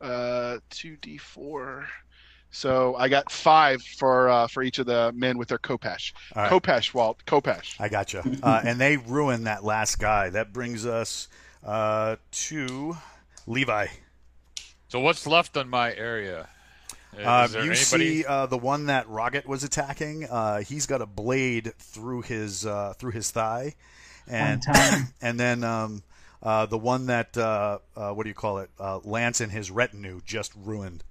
[0.00, 1.84] uh, 2d4.
[2.50, 6.12] So I got five for uh, for each of the men with their khopesh.
[6.34, 6.50] All right.
[6.52, 7.22] khopesh, Walt.
[7.26, 7.78] khopesh.
[7.78, 8.22] I gotcha.
[8.42, 10.30] Uh, and they ruined that last guy.
[10.30, 11.28] That brings us
[11.64, 12.96] uh, to
[13.46, 13.88] Levi.
[14.88, 16.48] So what's left on my area?
[17.18, 17.74] Is Uh, there you anybody?
[18.22, 20.24] see uh, the one that Rocket was attacking.
[20.24, 23.74] Uh, he's got a blade through his uh, through his thigh,
[24.28, 24.62] and
[25.20, 26.02] and then um,
[26.42, 28.70] uh, the one that uh, uh, what do you call it?
[28.78, 31.02] Uh, Lance and his retinue just ruined.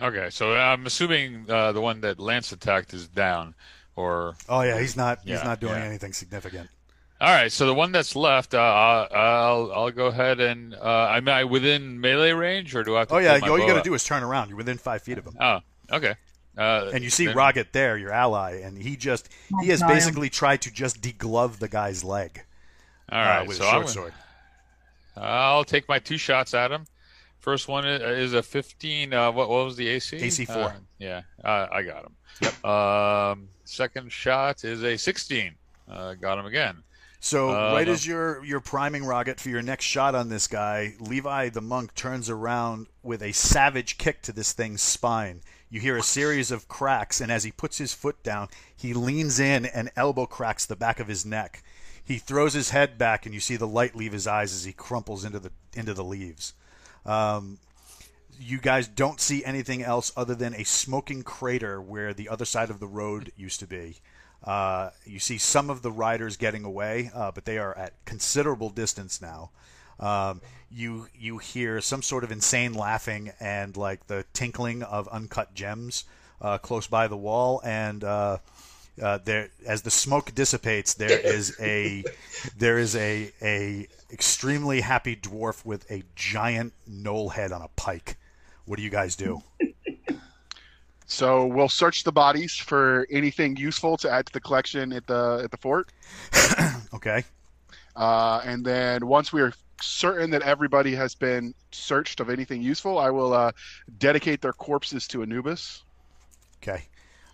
[0.00, 3.54] Okay, so I'm assuming uh, the one that Lance attacked is down,
[3.96, 5.84] or Oh yeah, he's not he's not doing yeah.
[5.84, 6.70] anything significant.
[7.20, 7.50] all right.
[7.50, 12.00] So the one that's left, uh, I'll I'll go ahead and uh, am I within
[12.00, 13.14] melee range, or do I have to?
[13.14, 14.48] Oh yeah, my all you got to do is turn around.
[14.50, 15.36] You're within five feet of him.
[15.40, 15.58] Oh,
[15.92, 16.14] okay.
[16.56, 19.28] Uh, and you see then- Rocket there, your ally, and he just
[19.60, 22.44] he has basically tried to just deglove the guy's leg.
[23.10, 24.12] All right, uh, with so a short I'm- sword.
[25.16, 26.84] I'll take my two shots at him.
[27.40, 29.12] First one is a 15.
[29.12, 30.16] Uh, what, what was the AC?
[30.16, 30.56] AC four.
[30.64, 32.14] Uh, yeah, uh, I got him.
[32.42, 32.64] Yep.
[32.64, 35.54] Um, second shot is a 16.
[35.88, 36.82] Uh, got him again.
[37.20, 40.46] So Uh, right no- as you're you're priming Rocket for your next shot on this
[40.46, 45.40] guy, Levi the monk turns around with a savage kick to this thing's spine.
[45.70, 49.38] You hear a series of cracks, and as he puts his foot down, he leans
[49.40, 51.62] in and elbow cracks the back of his neck.
[52.02, 54.72] He throws his head back, and you see the light leave his eyes as he
[54.72, 56.54] crumples into the into the leaves.
[57.08, 57.58] Um,
[58.40, 62.70] you guys don't see anything else other than a smoking crater where the other side
[62.70, 63.96] of the road used to be.
[64.44, 68.70] Uh, you see some of the riders getting away, uh, but they are at considerable
[68.70, 69.50] distance now.
[69.98, 70.40] Um,
[70.70, 76.04] you you hear some sort of insane laughing and like the tinkling of uncut gems
[76.40, 78.38] uh, close by the wall, and uh,
[79.02, 82.04] uh, there, as the smoke dissipates, there is a
[82.56, 88.16] there is a a extremely happy dwarf with a giant gnoll head on a pike.
[88.64, 89.42] What do you guys do?
[91.10, 95.40] So we'll search the bodies for anything useful to add to the collection at the
[95.42, 95.90] at the fort.
[96.94, 97.24] okay.
[97.96, 102.98] Uh, and then once we are certain that everybody has been searched of anything useful,
[102.98, 103.52] I will uh,
[103.96, 105.82] dedicate their corpses to Anubis.
[106.62, 106.84] Okay.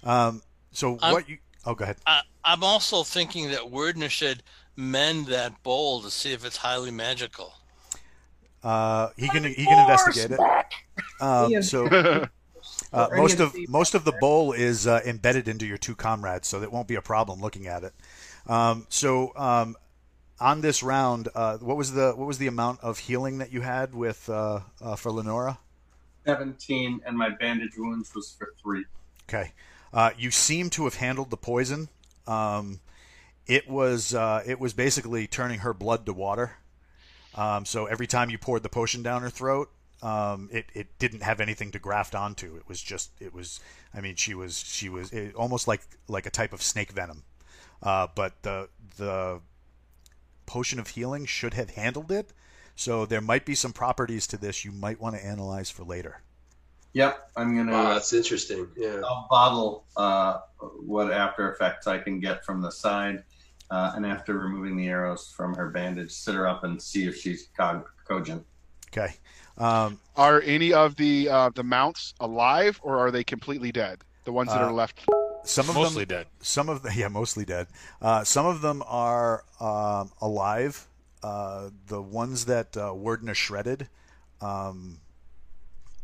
[0.04, 0.40] Um,
[0.70, 1.38] so I'm- what you?
[1.66, 1.96] Oh, go ahead.
[2.06, 4.44] I, I'm also thinking that Werdna should
[4.76, 7.54] mend that bowl to see if it's highly magical.
[8.62, 10.40] Uh, he can he can investigate it.
[11.20, 11.86] Um, so
[12.92, 15.94] uh, most of of the- most of the bowl is uh, embedded into your two
[15.94, 17.92] comrades, so that won't be a problem looking at it.
[18.46, 19.76] Um, so um,
[20.40, 23.60] on this round, uh, what was the what was the amount of healing that you
[23.60, 25.58] had with uh, uh, for Lenora?
[26.26, 28.86] 17, and my bandage wounds was for three.
[29.28, 29.52] Okay.
[29.92, 31.88] Uh, you seem to have handled the poison.
[32.26, 32.80] Um,
[33.46, 36.56] it was uh, it was basically turning her blood to water.
[37.34, 39.70] Um, so every time you poured the potion down her throat,
[40.02, 42.56] um, it, it didn't have anything to graft onto.
[42.56, 43.60] It was just it was.
[43.92, 47.24] I mean, she was she was it, almost like like a type of snake venom.
[47.82, 49.40] Uh, but the the
[50.46, 52.32] potion of healing should have handled it.
[52.76, 56.22] So there might be some properties to this you might want to analyze for later.
[56.92, 57.72] Yep, I'm gonna.
[57.72, 58.68] Wow, that's interesting.
[58.76, 59.00] Yeah.
[59.04, 60.38] I'll bottle uh,
[60.84, 63.24] what after effects I can get from the side,
[63.70, 67.16] uh, and after removing the arrows from her bandage, sit her up and see if
[67.16, 68.44] she's cog- cogent.
[68.88, 69.14] Okay.
[69.58, 74.02] Um, Are any of the uh, the mounts alive, or are they completely dead?
[74.24, 75.04] The ones that Uh, are left.
[75.44, 76.26] Some of Mostly them, dead.
[76.40, 77.66] Some of the, yeah, mostly dead.
[78.00, 80.86] Uh, some of them are um, alive.
[81.22, 83.88] Uh, the ones that uh, Werdna shredded.
[84.40, 85.00] Um,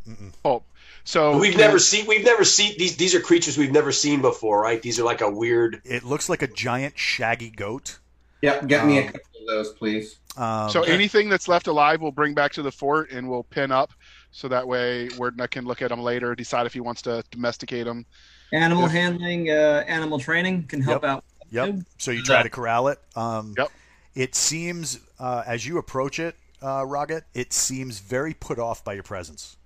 [0.07, 0.31] mm-mm.
[0.45, 0.63] Oh,
[1.03, 4.61] so we've never seen we've never seen these these are creatures we've never seen before,
[4.61, 4.81] right?
[4.81, 7.99] These are like a weird It looks like a giant shaggy goat.
[8.41, 10.17] Yep, get me a Um, couple of those, please.
[10.37, 13.71] Um, so anything that's left alive, we'll bring back to the fort and we'll pin
[13.71, 13.91] up,
[14.31, 17.85] so that way Werdna can look at them later, decide if he wants to domesticate
[17.85, 18.05] them.
[18.53, 21.09] Animal If- handling, uh, animal training can help Yep.
[21.11, 21.23] out.
[21.51, 21.67] Yep.
[21.75, 21.81] too.
[21.97, 22.99] So you try to corral it.
[23.15, 23.69] Um, yep.
[24.15, 28.93] It seems uh, as you approach it, uh, Rocket, it seems very put off by
[28.93, 29.57] your presence.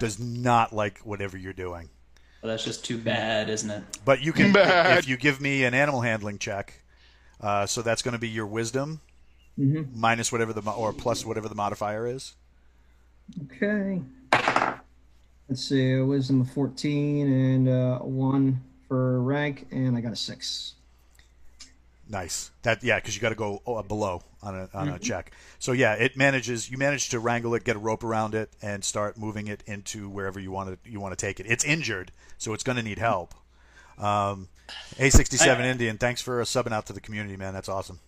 [0.00, 1.88] Does not like whatever you're doing.
[2.42, 3.84] Well, that's just too bad, isn't it?
[4.04, 4.98] But you can, Bad.
[4.98, 6.82] if you give me an animal handling check,
[7.40, 9.00] uh, so that's going to be your wisdom
[9.58, 9.94] Mhm.
[9.94, 12.34] minus whatever the or plus whatever the modifier is.
[13.44, 14.02] Okay.
[15.48, 20.12] Let's see, a wisdom of 14 and uh, a 1 for rank, and I got
[20.12, 20.74] a 6.
[22.08, 22.50] Nice.
[22.62, 25.02] That yeah, because you got to go uh, below on a on a Mhm.
[25.02, 25.32] check.
[25.58, 26.70] So yeah, it manages.
[26.70, 30.08] You manage to wrangle it, get a rope around it, and start moving it into
[30.08, 31.46] wherever you want to you want to take it.
[31.48, 33.34] It's injured, so it's going to need help.
[33.98, 34.48] Um,
[34.98, 37.54] A67 I- Indian, thanks for subbing out to the community, man.
[37.54, 38.00] That's awesome.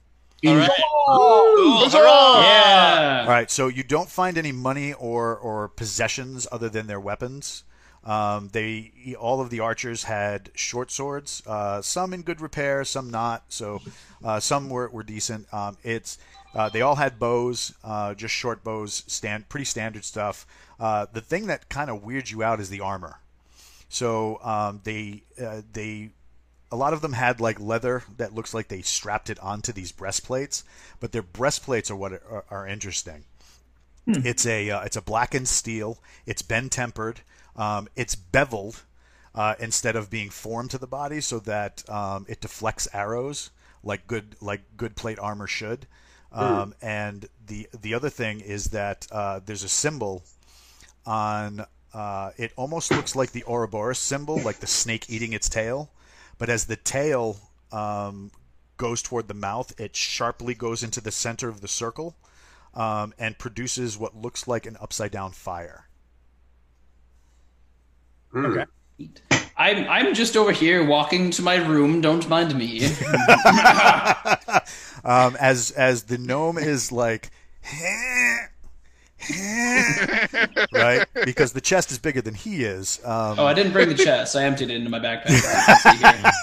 [0.47, 0.71] All right.
[1.09, 1.99] Huzzah!
[1.99, 3.21] Yeah.
[3.23, 7.65] All right, so you don't find any money or or possessions other than their weapons.
[8.05, 13.11] Um, they all of the archers had short swords, uh, some in good repair, some
[13.11, 13.45] not.
[13.49, 13.81] So
[14.23, 15.53] uh, some were, were decent.
[15.53, 16.19] Um, it's
[16.55, 20.47] uh, they all had bows, uh, just short bows, stand pretty standard stuff.
[20.79, 23.19] Uh, the thing that kind of weirds you out is the armor.
[23.89, 26.11] So um, they uh, they
[26.71, 29.93] a lot of them had like leather that looks like they strapped it onto these
[29.93, 30.65] breastplates,
[31.01, 33.25] but their breastplates are what are, are interesting.
[34.07, 35.99] It's a uh, it's a blackened steel.
[36.27, 37.21] It's been tempered.
[37.57, 38.83] Um, it's beveled
[39.35, 43.51] uh, instead of being formed to the body, so that um, it deflects arrows
[43.83, 45.87] like good like good plate armor should.
[46.33, 50.23] Um, And the the other thing is that uh, there's a symbol
[51.07, 51.67] on.
[51.93, 55.91] Uh, it almost looks like the Ouroboros symbol, like the snake eating its tail,
[56.39, 57.37] but as the tail
[57.71, 58.33] um,
[58.77, 62.17] goes toward the mouth, it sharply goes into the center of the circle
[62.75, 65.87] um, and produces what looks like an upside down fire.
[68.35, 68.65] Okay.
[69.57, 72.01] I'm I'm just over here walking to my room.
[72.01, 72.85] Don't mind me.
[75.05, 77.31] um, as as the gnome is like,
[80.73, 83.01] right, because the chest is bigger than he is.
[83.05, 84.37] Um, oh, I didn't bring the chest.
[84.37, 86.35] I emptied it into my backpack.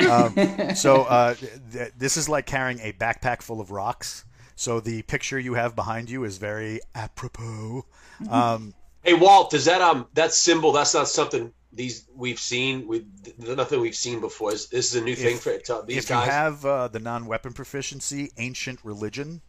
[0.08, 1.34] um, so uh,
[1.72, 4.24] th- this is like carrying a backpack full of rocks.
[4.56, 7.84] So the picture you have behind you is very apropos.
[8.30, 8.74] Um,
[9.04, 10.72] Hey Walt, does that um that symbol?
[10.72, 12.88] That's not something these we've seen.
[12.88, 13.04] We
[13.38, 14.52] nothing we've seen before.
[14.52, 16.26] Is this is a new thing for to these if guys?
[16.26, 19.42] you have uh, the non-weapon proficiency, ancient religion.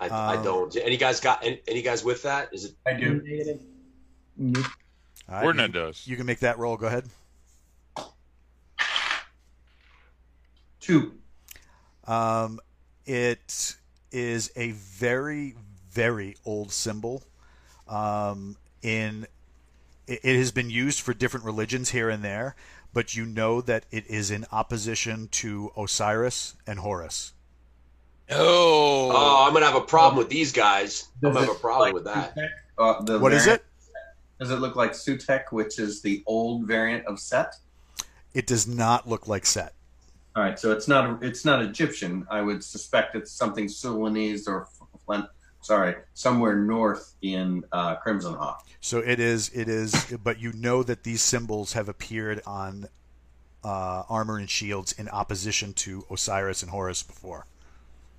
[0.00, 0.76] I, I um, don't.
[0.76, 2.48] Any guys got any, any guys with that?
[2.52, 2.72] Is it?
[2.84, 3.22] I do.
[4.36, 4.64] Nope.
[5.28, 6.06] All right, Werdna you, does.
[6.06, 6.76] You can make that roll.
[6.76, 7.08] Go ahead.
[10.80, 11.14] Two.
[12.06, 12.58] Um,
[13.06, 13.76] it
[14.10, 15.54] is a very,
[15.90, 17.22] very old symbol.
[17.88, 19.26] Um, in
[20.06, 22.54] it, it has been used for different religions here and there,
[22.92, 27.32] but you know that it is in opposition to Osiris and Horus.
[28.30, 29.10] Oh.
[29.12, 31.08] Oh, I'm gonna have a problem with these guys.
[31.22, 32.36] I'm gonna have a problem like with that.
[32.36, 32.48] Sutek?
[32.78, 33.66] Uh, the What is variant- it?
[34.40, 37.54] Does it look like Sutek, which is the old variant of Set?
[38.34, 39.74] It does not look like Set.
[40.36, 42.26] All right, so it's not it's not Egyptian.
[42.30, 44.68] I would suspect it's something Sudanese or
[45.06, 45.26] Flint.
[45.64, 48.66] Sorry, somewhere north in uh, Crimson Hawk.
[48.82, 49.48] So it is.
[49.54, 50.14] It is.
[50.22, 52.86] But you know that these symbols have appeared on
[53.64, 57.46] uh, armor and shields in opposition to Osiris and Horus before.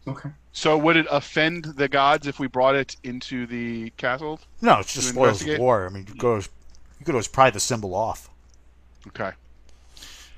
[0.08, 0.30] Okay.
[0.54, 4.40] So would it offend the gods if we brought it into the castle?
[4.62, 5.86] No, it's just spoils of war.
[5.86, 6.50] I mean, you could always,
[7.00, 8.28] you could always pry the symbol off.
[9.06, 9.32] Okay.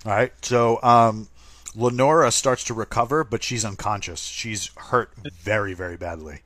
[0.05, 0.33] All right.
[0.41, 1.29] So um,
[1.73, 4.21] Lenora starts to recover, but she's unconscious.
[4.23, 5.11] She's hurt
[5.41, 6.41] very, very badly.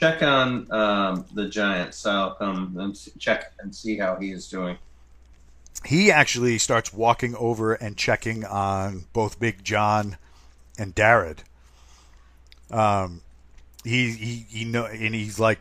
[0.00, 1.94] Check on um, the giant.
[1.94, 4.78] So I'll come and check and see how he is doing.
[5.84, 10.16] He actually starts walking over and checking on both Big John
[10.78, 11.42] and Darrad.
[12.70, 13.20] Um,
[13.84, 15.58] he he he know, and he's like,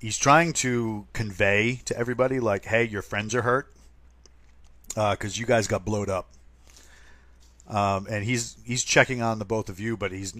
[0.00, 3.72] he's trying to convey to everybody like, hey, your friends are hurt
[4.88, 6.28] because you guys got blowed up.
[7.68, 10.34] Um, and he's he's checking on the both of you, but he's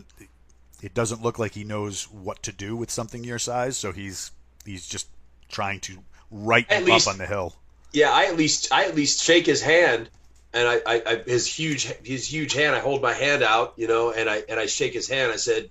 [0.83, 4.31] it doesn't look like he knows what to do with something your size, so he's
[4.65, 5.09] he's just
[5.49, 5.99] trying to
[6.31, 7.55] right At you least- up on the hill.
[7.93, 10.09] Yeah, I at least I at least shake his hand,
[10.55, 12.77] and I, I, I his huge his huge hand.
[12.77, 15.33] I hold my hand out, you know, and I and I shake his hand.
[15.33, 15.69] I said,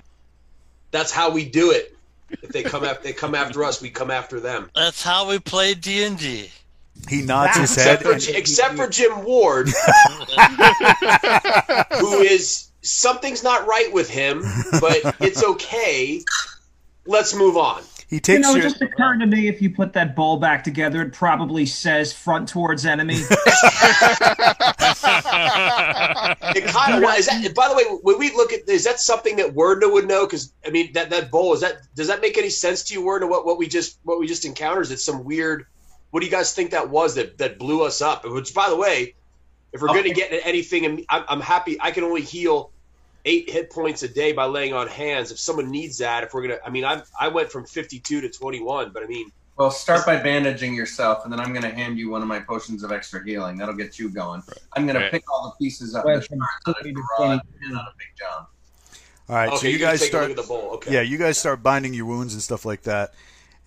[0.91, 1.95] "That's how we do it.
[2.29, 5.39] If they come after they come after us, we come after them." That's how we
[5.39, 6.51] play D and D.
[7.07, 8.01] He nods his head.
[8.01, 9.69] For, and- J- except for Jim Ward,
[11.99, 14.43] who is something's not right with him,
[14.79, 16.21] but it's okay.
[17.05, 17.83] Let's move on.
[18.07, 20.37] He You takes know, it your just occurred to me if you put that bowl
[20.37, 23.21] back together, it probably says front towards enemy.
[26.55, 27.19] It kind of was.
[27.19, 30.07] Is that, by the way, when we look at is that something that Werdna would
[30.07, 30.25] know?
[30.25, 33.01] Because I mean, that that bowl is that does that make any sense to you,
[33.01, 33.29] Werdna?
[33.29, 35.65] What what we just what we just encountered is it some weird?
[36.11, 38.25] What do you guys think that was that that blew us up?
[38.25, 39.15] Which, by the way,
[39.73, 41.77] if we're going to get into anything, I'm, I'm happy.
[41.79, 42.71] I can only heal
[43.25, 45.31] eight hit points a day by laying on hands.
[45.31, 48.29] If someone needs that, if we're gonna, I mean, I I went from 52 to
[48.29, 51.97] 21, but I mean, Well, start by bandaging yourself, and then I'm going to hand
[51.97, 53.57] you one of my potions of extra healing.
[53.57, 54.41] That'll get you going.
[54.75, 55.11] I'm going to Right.
[55.11, 56.05] pick all the pieces up.
[56.05, 56.35] Went the
[56.67, 58.45] out of 50 and out of Big John.
[59.27, 60.35] All right, so okay, you you're guys start.
[60.35, 60.71] the bowl.
[60.75, 60.93] Okay.
[60.93, 63.13] Yeah, you guys start binding your wounds and stuff like that,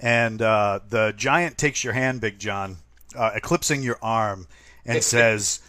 [0.00, 2.78] and uh, the giant takes your hand, Big John,
[3.16, 4.48] uh, eclipsing your arm,
[4.84, 5.60] and says,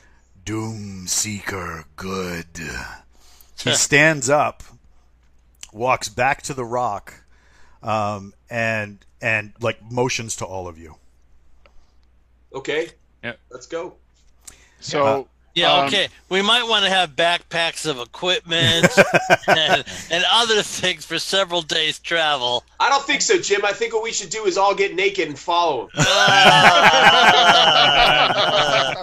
[0.45, 2.59] "Doom Seeker, good."
[3.57, 4.63] He stands up,
[5.71, 7.13] walks back to the rock,
[7.81, 10.97] um, and and like motions to all of you.
[12.53, 12.89] Okay.
[13.23, 13.39] Yep.
[13.49, 13.95] Let's go.
[14.79, 16.07] So Yeah, Um, okay.
[16.29, 18.87] We might want to have backpacks of equipment
[19.47, 22.63] and, and other things for several days' travel.
[22.79, 23.63] I don't think so, Jim.
[23.63, 25.89] I think what we should do is all get naked and follow him.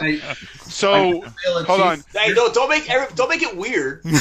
[0.01, 0.19] Hey,
[0.63, 1.21] so
[1.67, 2.03] hold on.
[2.15, 4.03] Hey, no, don't make don't make it weird.
[4.03, 4.13] Don't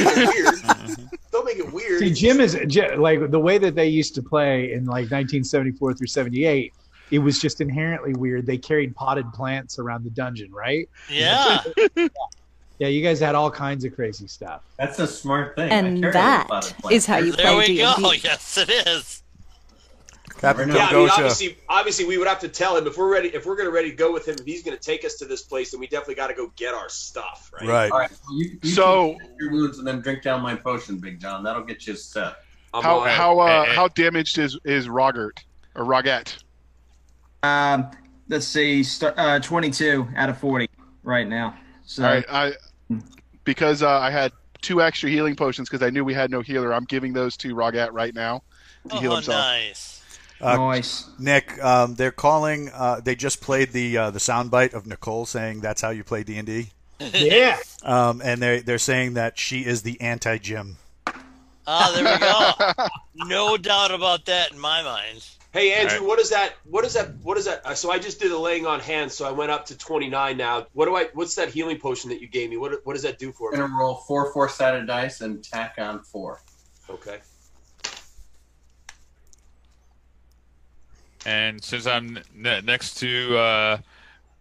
[0.00, 1.08] make it weird.
[1.30, 2.00] Don't make it weird.
[2.00, 2.56] See, Jim is
[2.96, 6.72] like the way that they used to play in like 1974 through 78.
[7.10, 8.46] It was just inherently weird.
[8.46, 10.88] They carried potted plants around the dungeon, right?
[11.10, 11.62] yeah.
[12.80, 14.62] Yeah, you guys had all kinds of crazy stuff.
[14.78, 15.68] That's a smart thing.
[15.72, 16.94] And carry a that potted plant.
[16.94, 17.92] is how you There play we go.
[17.96, 18.20] D&D.
[18.22, 19.24] Yes, it is.
[20.40, 20.78] Captain Never know.
[20.78, 23.30] yeah, I mean, obviously, obviously, we would have to tell him if we're ready.
[23.34, 25.42] If we're gonna ready to go with him, if he's gonna take us to this
[25.42, 27.68] place, then we definitely got to go get our stuff, right?
[27.68, 27.90] Right.
[27.90, 30.98] All right, well, you, you So- keep your wounds and then drink down my potion,
[30.98, 31.42] Big John.
[31.42, 32.34] That'll get you set.
[32.72, 33.08] I'm How on.
[33.08, 33.74] how uh, Hey, hey.
[33.74, 35.42] how damaged is is Rogert
[35.74, 36.36] or Rogette?
[37.42, 37.90] Um,
[38.28, 40.68] let's see, start, uh, 22 out of 40
[41.02, 41.56] right now.
[41.84, 42.52] So All right, I
[43.44, 46.74] because uh, I had two extra healing potions because I knew we had no healer.
[46.74, 48.42] I'm giving those to Rogat right now
[48.90, 49.36] to heal Oh, himself.
[49.38, 49.94] nice.
[50.40, 51.08] Uh, nice.
[51.18, 52.70] Nick, um, they're calling.
[52.72, 56.22] Uh, they just played the uh, the soundbite of Nicole saying that's how you play
[56.22, 56.68] D and D,
[57.12, 57.58] Yeah.
[57.82, 60.76] um, and they they're saying that she is the anti Jim.
[61.66, 62.18] Ah, there we
[62.76, 62.86] go.
[63.28, 65.26] No doubt about that in my mind.
[65.52, 66.54] Hey Andrew, All what is that?
[66.64, 67.16] What is that?
[67.22, 67.64] What is that?
[67.64, 70.36] uh, So I just did a laying on hands, so I went up to 29
[70.36, 70.66] now.
[70.74, 71.06] What do I?
[71.14, 72.58] What's that healing potion that you gave me?
[72.58, 73.58] What what does that do for We're me?
[73.68, 76.42] gonna roll four four-sided dice and tack on four.
[76.90, 77.20] Okay.
[81.24, 83.78] And since I'm ne- next to uh,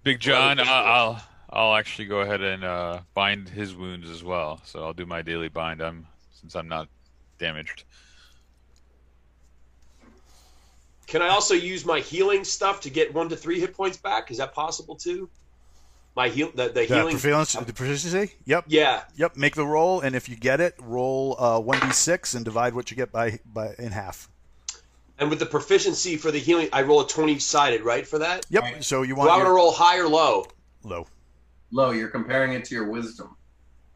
[0.04, 4.60] Big John, I- I'll I'll actually go ahead and uh, bind his wounds as well.
[4.66, 5.82] So I'll do my daily bind.
[5.82, 6.90] I'm since I'm not
[7.40, 7.86] damaged.
[11.08, 14.30] Can I also use my healing stuff to get one to three hit points back?
[14.30, 15.30] Is that possible too?
[16.16, 17.12] My heal the, the The healing.
[17.18, 18.34] proficiency, the proficiency?
[18.46, 18.66] Yep.
[18.68, 19.04] Yeah.
[19.16, 19.38] Yep.
[19.38, 22.74] Make the roll, and if you get it, roll uh, one d six and divide
[22.74, 24.30] what you get by by in half.
[25.20, 28.06] And with the proficiency for the healing, I roll a twenty sided, right?
[28.06, 28.46] For that.
[28.50, 28.84] Yep.
[28.84, 30.46] So you Do want I want to roll high or low?
[30.84, 31.08] low.
[31.72, 33.36] Low, you're comparing it to your wisdom.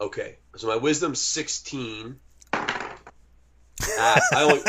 [0.00, 0.36] Okay.
[0.56, 2.20] So my wisdom's sixteen.
[3.98, 4.62] Ah, I only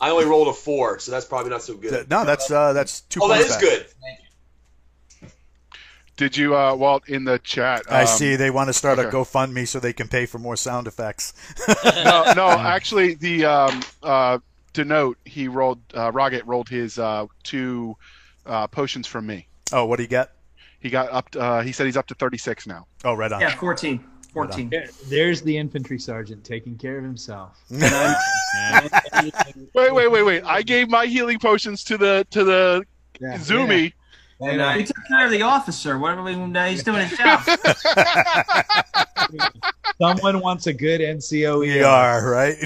[0.00, 2.08] I only rolled a four, so that's probably not so good.
[2.10, 3.20] No, that's uh, that's two.
[3.22, 3.62] Oh, that points is back.
[3.62, 3.86] good.
[6.16, 7.82] Did you, uh, Walt, in the chat?
[7.90, 8.36] I um, see.
[8.36, 9.16] They want to start a okay.
[9.16, 11.34] GoFundMe so they can pay for more sound effects.
[11.84, 14.38] no, no, actually, the um, uh,
[14.72, 15.80] denote he rolled.
[15.92, 17.96] Uh, Rocket rolled his uh, two
[18.46, 19.48] uh, potions from me.
[19.72, 20.30] Oh, what do you get?
[20.78, 21.30] He got up.
[21.30, 22.86] To, uh, he said he's up to thirty six now.
[23.04, 23.40] Oh, right on.
[23.40, 24.04] Yeah, 14.
[24.34, 24.68] 14.
[24.68, 27.58] There- There's the infantry sergeant taking care of himself.
[27.70, 29.32] wait,
[29.74, 30.44] wait, wait, wait!
[30.44, 32.84] I gave my healing potions to the to the
[33.20, 33.38] Yeah.
[33.38, 33.92] Zoomy.
[34.40, 35.96] And uh, he took care of the officer.
[35.98, 37.40] What are we, uh, he's doing his job.
[40.00, 41.60] Someone wants a good NCO.
[41.60, 42.56] We are right.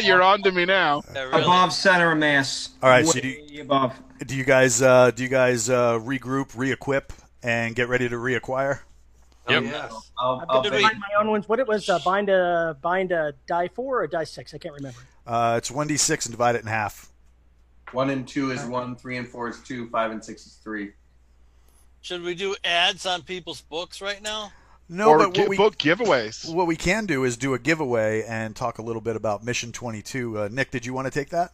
[0.04, 1.02] You're on to me now.
[1.32, 2.70] Above center of mass.
[2.82, 3.06] All right.
[3.06, 3.98] So do you, above.
[4.26, 7.12] do you guys uh, do you guys uh, regroup, re-equip,
[7.42, 8.80] and get ready to reacquire?
[9.48, 9.62] Yep.
[9.64, 10.10] yes.
[10.18, 11.48] I'll, I've I'll been bet- bind my own ones.
[11.48, 11.88] What it was?
[11.88, 14.54] Uh, bind a bind a die four or die six?
[14.54, 14.98] I can't remember.
[15.26, 17.10] Uh, it's one d six and divide it in half.
[17.92, 20.92] one and two is one, three and four is two, five and six is three.
[22.00, 24.52] Should we do ads on people's books right now?
[24.88, 26.52] No, or but gi- what we book giveaways.
[26.54, 29.72] what we can do is do a giveaway and talk a little bit about Mission
[29.72, 30.38] Twenty Two.
[30.38, 31.52] Uh, Nick, did you want to take that?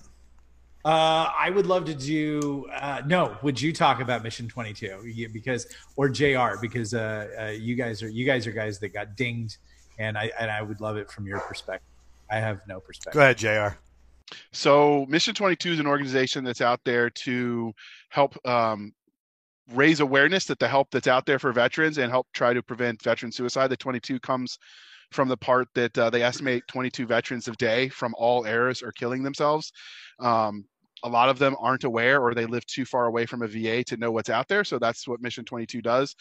[0.84, 2.66] Uh, I would love to do.
[2.74, 5.28] Uh, no, would you talk about Mission Twenty Two?
[5.32, 6.58] Because or Jr.
[6.60, 9.58] Because uh, uh, you guys are you guys are guys that got dinged,
[9.98, 11.88] and I and I would love it from your perspective.
[12.30, 13.14] I have no perspective.
[13.14, 13.76] Go ahead, Jr.
[14.52, 17.72] So, Mission 22 is an organization that's out there to
[18.08, 18.92] help um,
[19.70, 23.02] raise awareness that the help that's out there for veterans and help try to prevent
[23.02, 23.68] veteran suicide.
[23.68, 24.58] The 22 comes
[25.10, 28.92] from the part that uh, they estimate 22 veterans a day from all eras are
[28.92, 29.72] killing themselves.
[30.18, 30.64] Um,
[31.04, 33.82] a lot of them aren't aware or they live too far away from a VA
[33.84, 34.64] to know what's out there.
[34.64, 36.14] So that's what Mission 22 does,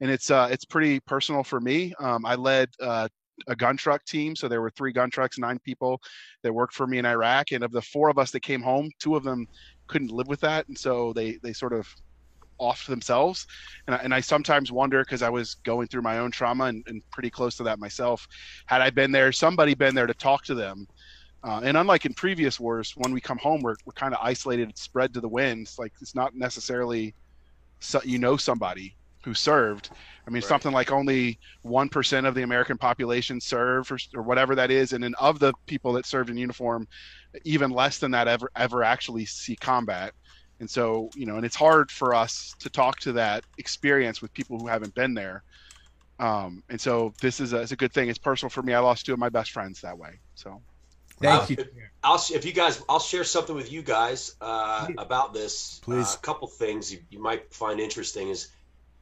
[0.00, 1.92] and it's uh, it's pretty personal for me.
[2.00, 3.08] Um, I led uh,
[3.46, 6.00] a gun truck team, so there were three gun trucks, nine people
[6.42, 8.90] that worked for me in Iraq, and of the four of us that came home,
[8.98, 9.46] two of them
[9.86, 11.86] couldn't live with that, and so they they sort of
[12.58, 13.46] off themselves.
[13.86, 16.84] And I, and I sometimes wonder because I was going through my own trauma and,
[16.86, 18.26] and pretty close to that myself.
[18.66, 20.86] Had I been there, somebody been there to talk to them.
[21.44, 24.76] Uh, and unlike in previous wars, when we come home, we're, we're kind of isolated,
[24.76, 25.76] spread to the winds.
[25.78, 27.14] Like it's not necessarily
[27.80, 29.90] so, you know somebody who served.
[30.26, 30.48] I mean, Right.
[30.48, 34.92] something like only one percent of the American population served, or, or whatever that is,
[34.92, 36.86] and then of the people that served in uniform,
[37.44, 40.12] even less than that ever ever actually see combat.
[40.60, 44.32] And so, you know, and it's hard for us to talk to that experience with
[44.34, 45.44] people who haven't been there.
[46.18, 48.08] Um, and so, this is a, it's a good thing.
[48.08, 48.74] It's personal for me.
[48.74, 50.20] I lost two of my best friends that way.
[50.34, 50.62] So,
[51.20, 51.56] Thank you.
[52.04, 55.80] I'll if you guys, I'll share something with you guys uh, about this.
[55.82, 56.14] Please.
[56.14, 58.48] Uh, a couple things you, you might find interesting is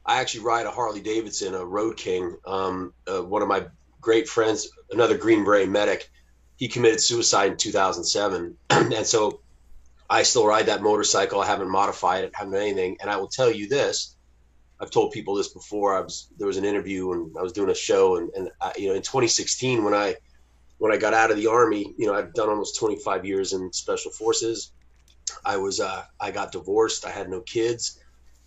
[0.05, 2.37] I actually ride a Harley Davidson, a Road King.
[2.45, 3.67] Um, uh, one of my
[4.01, 6.09] great friends, another Green Beret medic,
[6.55, 9.41] he committed suicide in 2007, and so
[10.09, 11.39] I still ride that motorcycle.
[11.39, 12.97] I haven't modified it, haven't done anything.
[12.99, 14.15] And I will tell you this:
[14.79, 15.95] I've told people this before.
[15.95, 18.73] I was there was an interview and I was doing a show, and, and I,
[18.75, 20.15] you know, in 2016 when I
[20.77, 23.71] when I got out of the army, you know, I'd done almost 25 years in
[23.73, 24.71] special forces.
[25.43, 27.05] I was, uh, I got divorced.
[27.05, 27.99] I had no kids.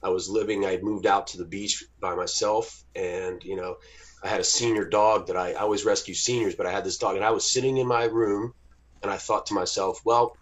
[0.03, 2.85] I was living, I moved out to the beach by myself.
[2.95, 3.77] And, you know,
[4.23, 6.99] I had a senior dog that I, I always rescue seniors, but I had this
[6.99, 8.55] dog and I was sitting in my room
[9.03, 10.37] and I thought to myself, well,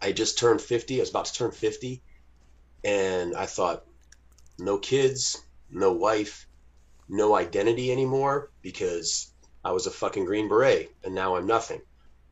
[0.00, 0.96] I just turned 50.
[0.96, 2.02] I was about to turn 50.
[2.84, 3.84] And I thought,
[4.58, 6.46] no kids, no wife,
[7.08, 9.32] no identity anymore because
[9.66, 11.80] I was a fucking Green Beret and now I'm nothing.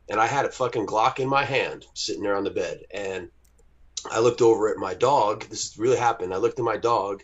[0.09, 2.85] And I had a fucking Glock in my hand sitting there on the bed.
[2.91, 3.29] And
[4.09, 5.43] I looked over at my dog.
[5.49, 6.33] This really happened.
[6.33, 7.23] I looked at my dog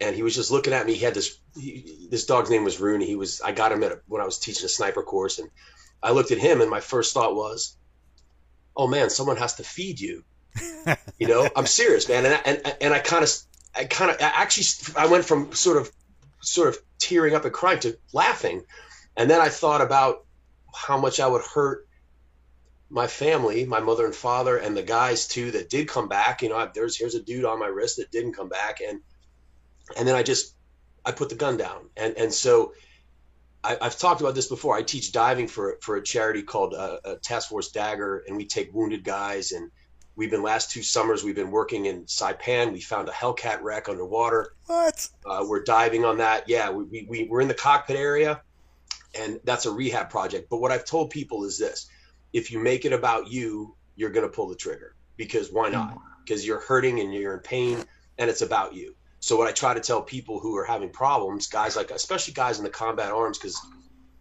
[0.00, 0.94] and he was just looking at me.
[0.94, 3.06] He had this, he, this dog's name was Rooney.
[3.06, 5.40] He was, I got him at a, when I was teaching a sniper course.
[5.40, 5.50] And
[6.00, 7.76] I looked at him and my first thought was,
[8.76, 10.22] oh man, someone has to feed you.
[11.18, 12.24] you know, I'm serious, man.
[12.26, 13.30] And, I- and, and I kind of,
[13.74, 15.90] I kind of, I actually, I went from sort of,
[16.40, 18.62] sort of tearing up and crying to laughing.
[19.16, 20.24] And then I thought about
[20.74, 21.86] how much I would hurt
[22.90, 26.42] my family, my mother and father, and the guys too that did come back.
[26.42, 29.00] You know, there's here's a dude on my wrist that didn't come back, and
[29.96, 30.54] and then I just
[31.04, 32.72] I put the gun down, and and so
[33.64, 34.76] I, have talked about this before.
[34.76, 38.44] I teach diving for for a charity called uh, uh, Task Force Dagger, and we
[38.44, 39.52] take wounded guys.
[39.52, 39.70] And
[40.16, 42.72] we've been last two summers we've been working in Saipan.
[42.72, 44.54] We found a Hellcat wreck underwater.
[44.66, 45.08] What?
[45.24, 46.48] Uh, we're diving on that.
[46.48, 48.42] Yeah, we, we we're in the cockpit area,
[49.18, 50.48] and that's a rehab project.
[50.50, 51.88] But what I've told people is this:
[52.32, 55.94] if you make it about you, you're going to pull the trigger because why not?
[55.94, 56.00] Mm.
[56.24, 57.84] Because you're hurting and you're in pain,
[58.18, 58.94] and it's about you.
[59.20, 62.58] So what I try to tell people who are having problems, guys like especially guys
[62.58, 63.58] in the combat arms, because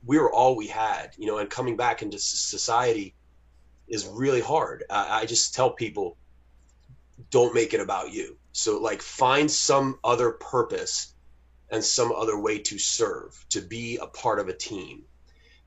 [0.06, 3.15] we were all we had, you know, and coming back into society
[3.88, 4.84] is really hard.
[4.90, 6.18] I, I just tell people,
[7.30, 8.38] don't make it about you.
[8.52, 11.12] So like find some other purpose
[11.74, 15.04] and some other way to serve, to be a part of a team.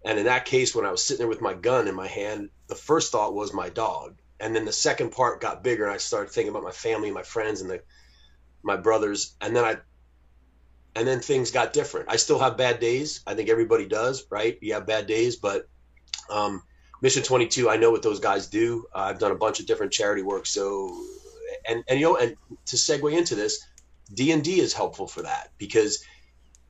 [0.04, 2.50] And in that case, when I was sitting there with my gun in my hand,
[2.68, 4.14] the first thought was my dog.
[4.38, 7.24] And then the second part got bigger and I started thinking about my family, my
[7.24, 7.82] friends, and the
[8.62, 9.76] my brothers, and then I,
[10.94, 12.08] and then things got different.
[12.08, 13.20] I still have bad days.
[13.26, 14.58] I think everybody does, right?
[14.60, 15.68] You have bad days, but
[16.30, 16.62] um,
[17.02, 18.86] Mission 22, I know what those guys do.
[18.94, 20.46] Uh, I've done a bunch of different charity work.
[20.46, 21.00] So,
[21.68, 23.64] and and you know, and to segue into this,
[24.12, 26.04] D and D is helpful for that because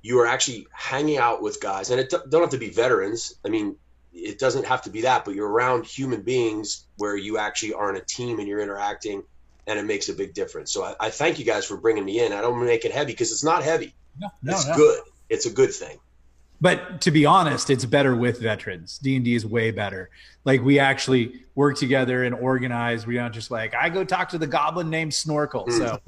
[0.03, 3.35] you are actually hanging out with guys, and it don't have to be veterans.
[3.45, 3.77] I mean,
[4.13, 7.91] it doesn't have to be that, but you're around human beings where you actually are
[7.91, 9.23] in a team and you're interacting
[9.67, 10.73] and it makes a big difference.
[10.73, 12.33] So I, I thank you guys for bringing me in.
[12.33, 13.95] I don't make it heavy because it's not heavy.
[14.19, 14.77] No, no, it's no.
[14.77, 15.03] good.
[15.29, 15.99] It's a good thing.
[16.61, 18.99] But to be honest, it's better with veterans.
[18.99, 20.11] D and D is way better.
[20.45, 23.07] Like we actually work together and organize.
[23.07, 25.71] we're not just like I go talk to the goblin named Snorkel.
[25.71, 26.01] So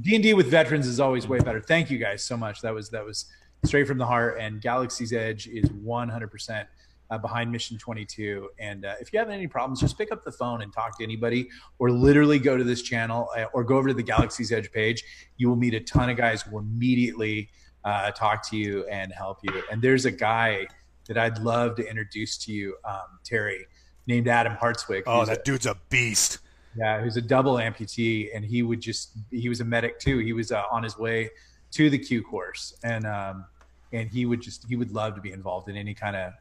[0.00, 1.60] D and D with veterans is always way better.
[1.60, 2.62] Thank you guys so much.
[2.62, 3.26] That was that was
[3.64, 4.38] straight from the heart.
[4.40, 6.66] And Galaxy's Edge is one hundred percent
[7.12, 8.48] uh, behind Mission 22.
[8.58, 11.04] And uh, if you have any problems, just pick up the phone and talk to
[11.04, 14.72] anybody, or literally go to this channel uh, or go over to the Galaxy's Edge
[14.72, 15.04] page.
[15.36, 17.50] You will meet a ton of guys who will immediately
[17.84, 19.62] uh, talk to you and help you.
[19.70, 20.66] And there's a guy
[21.08, 23.66] that I'd love to introduce to you, um, Terry,
[24.06, 25.04] named Adam Hartswick.
[25.06, 26.38] Oh, that a, dude's a beast.
[26.76, 30.18] Yeah, who's a double amputee, and he would just he was a medic too.
[30.18, 31.30] He was uh, on his way
[31.72, 33.44] to the Q course, and um,
[33.92, 36.32] and he would just he would love to be involved in any kind of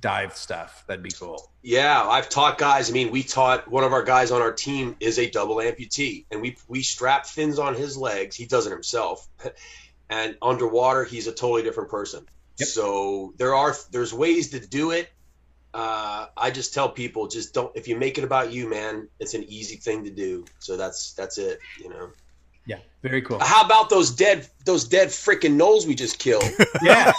[0.00, 0.84] dive stuff.
[0.86, 1.50] That'd be cool.
[1.62, 2.90] Yeah, I've taught guys.
[2.90, 6.26] I mean, we taught one of our guys on our team is a double amputee,
[6.30, 8.36] and we we strap fins on his legs.
[8.36, 9.26] He does it himself,
[10.12, 12.26] and underwater, he's a totally different person.
[12.58, 12.68] Yep.
[12.68, 15.08] So there are there's ways to do it.
[15.72, 17.74] Uh, I just tell people just don't.
[17.74, 20.44] If you make it about you, man, it's an easy thing to do.
[20.58, 21.60] So that's that's it.
[21.80, 22.10] You know.
[22.66, 23.38] Yeah, very cool.
[23.40, 26.44] How about those dead those dead freaking gnolls we just killed?
[26.82, 27.12] yeah.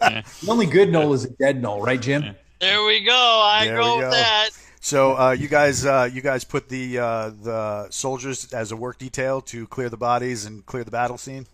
[0.00, 2.34] the only good gnoll is a dead gnoll, right, Jim?
[2.60, 3.12] There we go.
[3.12, 4.48] I there go, with that.
[4.80, 8.96] So uh, you guys, uh, you guys put the uh, the soldiers as a work
[8.96, 11.46] detail to clear the bodies and clear the battle scene.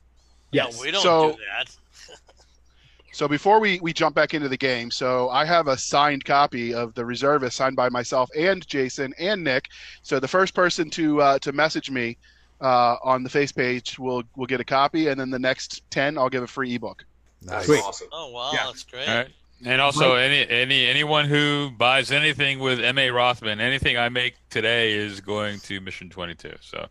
[0.55, 1.77] Yes, no, we don't so, do that.
[3.13, 6.75] so before we, we jump back into the game, so I have a signed copy
[6.75, 9.69] of the reservist signed by myself and Jason and Nick.
[10.03, 12.17] So the first person to uh, to message me
[12.61, 16.17] uh, on the face page will will get a copy, and then the next ten
[16.17, 17.05] I'll give a free ebook.
[17.43, 17.67] Nice.
[17.67, 17.81] Sweet.
[17.81, 18.09] Awesome.
[18.13, 18.65] Oh wow, yeah.
[18.67, 19.09] that's great.
[19.09, 19.29] All right.
[19.65, 22.99] And also, any any anyone who buys anything with M.
[22.99, 23.11] A.
[23.11, 26.55] Rothman, anything I make today is going to Mission Twenty Two.
[26.61, 26.87] So,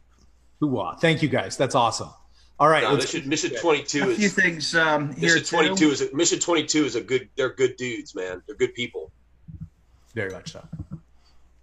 [0.59, 0.95] Hoo-wah.
[0.95, 1.57] thank you guys.
[1.57, 2.09] That's awesome.
[2.59, 4.11] All right, no, mission, mission Twenty Two.
[4.11, 6.95] A few is, things um, here Mission Twenty Two is a, Mission Twenty Two is
[6.95, 7.27] a good.
[7.35, 8.43] They're good dudes, man.
[8.45, 9.11] They're good people.
[10.13, 10.63] Very much so.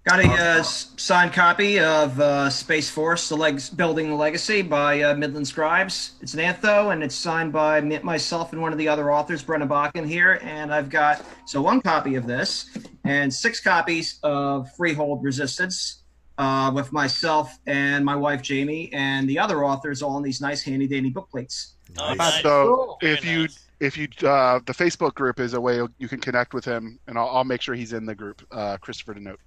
[0.04, 5.02] Got a uh, signed copy of uh, Space Force: The Legs Building the Legacy by
[5.02, 6.12] uh, Midland Scribes.
[6.20, 9.44] It's an antho, and it's signed by me, myself and one of the other authors,
[9.44, 10.40] Brenna Bakken here.
[10.42, 15.99] And I've got so one copy of this and six copies of Freehold Resistance
[16.40, 20.62] uh, with myself and my wife Jamie, and the other authors all in these nice,
[20.62, 21.74] handy dandy book plates.
[21.94, 22.40] Nice.
[22.40, 22.98] So cool.
[23.02, 23.46] if you
[23.78, 27.18] if you uh, the Facebook group is a way you can connect with him, and
[27.18, 28.42] I'll, I'll make sure he's in the group.
[28.50, 29.40] Uh, Christopher to note.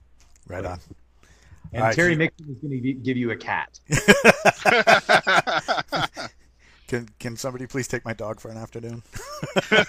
[0.47, 0.79] Right on.
[1.73, 2.19] And right, Terry so...
[2.19, 3.79] Mixon is going to give you a cat.
[6.87, 9.01] can can somebody please take my dog for an afternoon?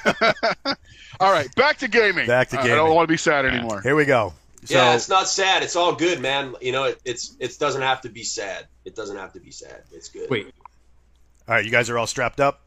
[1.21, 2.27] all right, back to gaming.
[2.27, 2.73] Back to gaming.
[2.73, 3.83] I don't want to be sad anymore.
[3.83, 4.33] Here we go.
[4.65, 5.63] So, yeah, it's not sad.
[5.63, 6.55] It's all good, man.
[6.61, 8.67] You know, it, it's it doesn't have to be sad.
[8.85, 9.83] It doesn't have to be sad.
[9.93, 10.31] It's good.
[10.31, 10.47] Wait.
[11.47, 12.63] All right, you guys are all strapped up.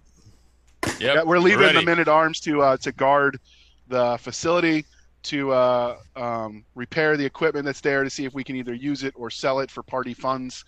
[0.86, 3.40] Yep, yeah, we're leaving we're the men at arms to uh, to guard
[3.88, 4.86] the facility
[5.24, 9.04] to uh, um, repair the equipment that's there to see if we can either use
[9.04, 10.64] it or sell it for party funds.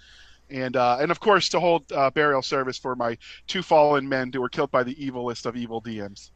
[0.49, 4.31] And, uh, and of course, to hold uh, burial service for my two fallen men
[4.33, 6.31] who were killed by the evilest of evil DMs.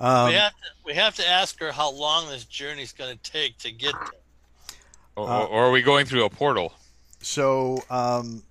[0.00, 3.16] Um, we, have to, we have to ask her how long this journey is going
[3.16, 4.20] to take to get there.
[5.16, 6.72] Or, or, are we going through a portal?
[7.20, 8.42] So um,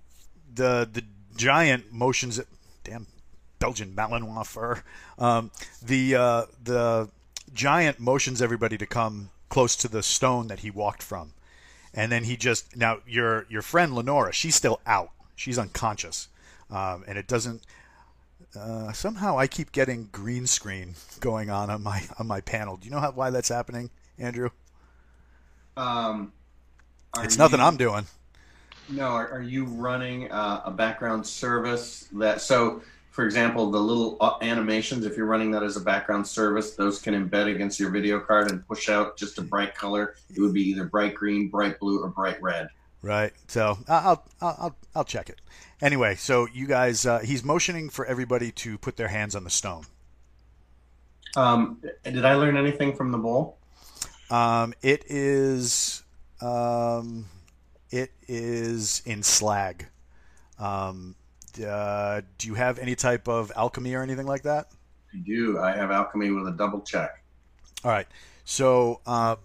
[0.54, 1.02] the the
[1.36, 2.40] giant motions.
[2.84, 3.06] Damn,
[3.58, 4.82] Belgian Malinois fur.
[5.18, 5.50] Um,
[5.82, 7.08] the uh, the
[7.52, 11.32] giant motions everybody to come close to the stone that he walked from,
[11.92, 15.10] and then he just now your your friend Lenora, she's still out.
[15.34, 16.28] She's unconscious,
[16.70, 17.62] um, and it doesn't.
[18.56, 22.76] Uh, somehow I keep getting green screen going on on my on my panel.
[22.76, 24.50] Do you know how, why that's happening, Andrew?
[25.76, 26.32] Um,
[27.18, 28.06] It's nothing I'm doing.
[28.88, 32.82] No, are, are you running uh, a background service that so?
[33.10, 37.02] For example, the little uh, animations, if you're running that as a background service, those
[37.02, 40.14] can embed against your video card and push out just a bright color.
[40.34, 42.68] It would be either bright green, bright blue, or bright red.
[43.02, 43.32] Right.
[43.48, 45.40] So I- I'll I'll I'll, I'll check it.
[45.80, 49.50] Anyway, so you guys, uh, he's motioning for everybody to put their hands on the
[49.50, 49.86] stone.
[51.36, 53.58] Um, did I learn anything from the bowl?
[54.30, 56.02] Um, it is
[56.42, 57.26] um,
[57.90, 59.86] it is in slag.
[60.58, 61.14] Um,
[61.66, 64.68] uh, do you have any type of alchemy or anything like that?
[65.14, 65.58] I do.
[65.58, 67.22] I have alchemy with a double check.
[67.84, 68.06] All right.
[68.44, 69.36] So uh,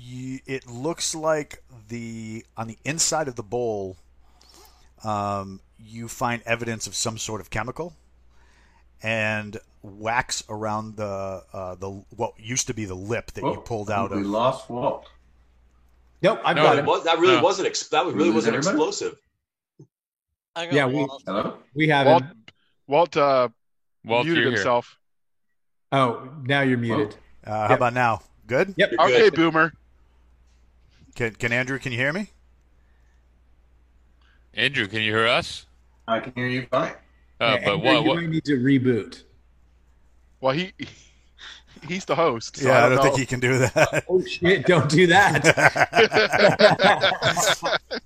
[0.00, 3.96] you, it looks like the on the inside of the bowl,
[5.04, 7.94] um, you find evidence of some sort of chemical,
[9.02, 13.56] and wax around the uh, the what used to be the lip that you Oh,
[13.56, 14.30] pulled out of we of.
[14.30, 15.08] lost Walt.
[16.22, 16.86] Nope, I've No, got That, it.
[16.86, 17.42] was, that really No.
[17.42, 17.68] wasn't.
[17.68, 18.76] Ex- that really Lose wasn't everybody?
[18.76, 19.16] explosive.
[20.56, 21.58] I got Yeah, we- Hello.
[21.74, 22.44] We have Walt, him.
[22.88, 23.48] Walt uh,
[24.04, 24.58] Walt, muted you're here.
[24.58, 24.98] himself.
[25.92, 27.14] Oh, now you're muted.
[27.46, 27.78] Uh, how Yep.
[27.78, 28.20] about now?
[28.48, 28.74] Good.
[28.76, 28.90] Yep.
[28.92, 29.34] You're Okay, good.
[29.36, 29.72] Boomer.
[31.18, 31.80] Can can Andrew?
[31.80, 32.30] Can you hear me?
[34.54, 35.66] Andrew, can you hear us?
[36.06, 36.92] I can hear you fine.
[37.40, 37.92] Uh, Yeah, but Andrew, what?
[38.02, 39.24] you what might need to reboot.
[40.40, 40.72] Well, he
[41.88, 42.58] he's the host.
[42.58, 43.18] So yeah, I I don't, don't, think know.
[43.18, 44.04] he can do that.
[44.08, 44.64] Oh shit!
[44.66, 45.42] Don't do that.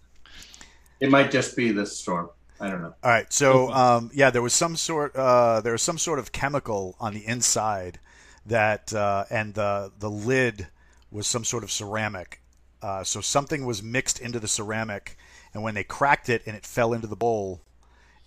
[1.01, 2.31] It might just be this storm.
[2.61, 2.95] I don't know.
[3.03, 3.31] All right.
[3.31, 7.13] So um, yeah, there was some sort uh, there was some sort of chemical on
[7.13, 7.99] the inside
[8.47, 10.69] that uh, and the the lid
[11.11, 12.42] was some sort of ceramic.
[12.83, 15.17] Uh, so something was mixed into the ceramic,
[15.55, 17.61] and when they cracked it and it fell into the bowl,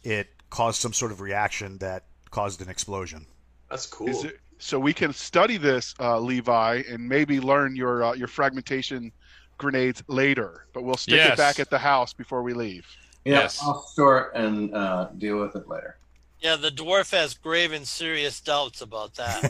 [0.04, 3.26] it caused some sort of reaction that caused an explosion.
[3.70, 4.08] That's cool.
[4.08, 8.28] Is it, so we can study this, uh, Levi, and maybe learn your uh, your
[8.30, 9.12] fragmentation
[9.58, 10.66] grenades later.
[10.74, 11.34] But we'll stick Yes.
[11.34, 12.88] it back at the house before we leave.
[13.26, 13.60] Yeah, Yes.
[13.62, 15.98] I'll store it and uh, deal with it later.
[16.40, 19.42] Yeah, the dwarf has grave and serious doubts about that.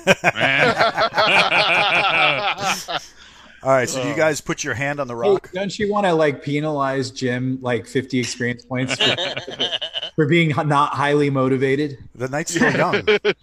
[3.65, 3.89] All right.
[3.89, 5.49] So do you guys put your hand on the Hey, rock?
[5.53, 9.15] don't you want to like penalize Jim like 50 experience points for,
[10.15, 11.97] for being not highly motivated?
[12.13, 12.91] The night's still young.
[13.05, 13.35] the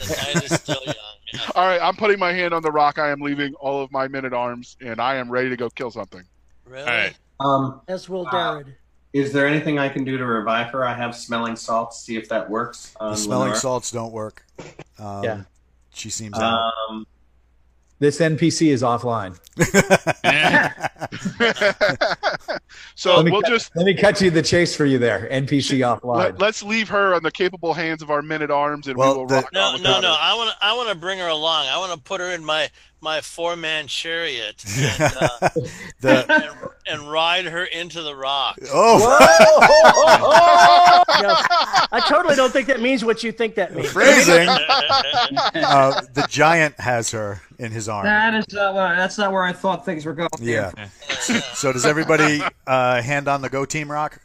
[0.00, 0.94] night is still young.
[1.32, 1.40] Yeah.
[1.54, 2.98] All right, I'm putting my hand on the rock.
[2.98, 5.70] I am leaving all of my men at arms, and I am ready to go
[5.70, 6.24] kill something.
[6.64, 6.82] Really?
[6.82, 7.14] All right.
[7.38, 8.64] Um, As will Uh,
[9.12, 10.84] is there anything I can do to revive her?
[10.84, 12.00] I have smelling salts.
[12.02, 12.94] See if that works.
[12.98, 13.60] On The smelling Lenora.
[13.60, 14.44] salts don't work.
[14.98, 15.42] Um, Yeah.
[15.94, 16.72] She seems out.
[18.00, 19.38] This NPC is offline.
[22.94, 25.28] so Let me we'll cut- just Let me cut you the chase for you there.
[25.30, 26.16] NPC offline.
[26.16, 29.12] let, let's leave her on the capable hands of our men at arms, and Well,
[29.12, 30.08] we will the- rock No, on no, without no.
[30.12, 30.18] her.
[30.20, 30.56] I want to.
[30.66, 31.66] I want to bring her along.
[31.68, 32.68] I want to put her in my
[33.02, 35.48] my four man chariot and, uh,
[36.00, 36.32] the
[36.86, 38.58] and, and ride her into the rock.
[38.72, 38.98] oh,
[41.22, 41.34] No,
[41.92, 43.90] I totally don't think that means what you think that means.
[43.90, 44.48] phrasing.
[45.54, 48.04] Uh, the giant has her in his arm.
[48.04, 50.28] That is not what, that's not where I thought things were going.
[50.40, 50.70] Yeah.
[51.54, 54.20] So does everybody uh, hand on the go team rock?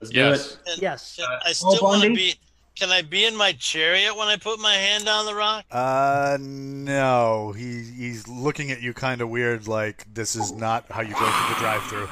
[0.00, 0.52] let's do Yes.
[0.52, 0.58] it.
[0.72, 1.18] And- Yes.
[1.18, 2.14] and I still want to Bundy?
[2.14, 2.34] be.
[2.80, 5.66] Can I be in my chariot when I put my hand on the rock?
[5.70, 7.52] Uh, no.
[7.52, 11.30] He he's looking at you kind of weird, like this is not how you go
[11.30, 12.08] through the drive-through.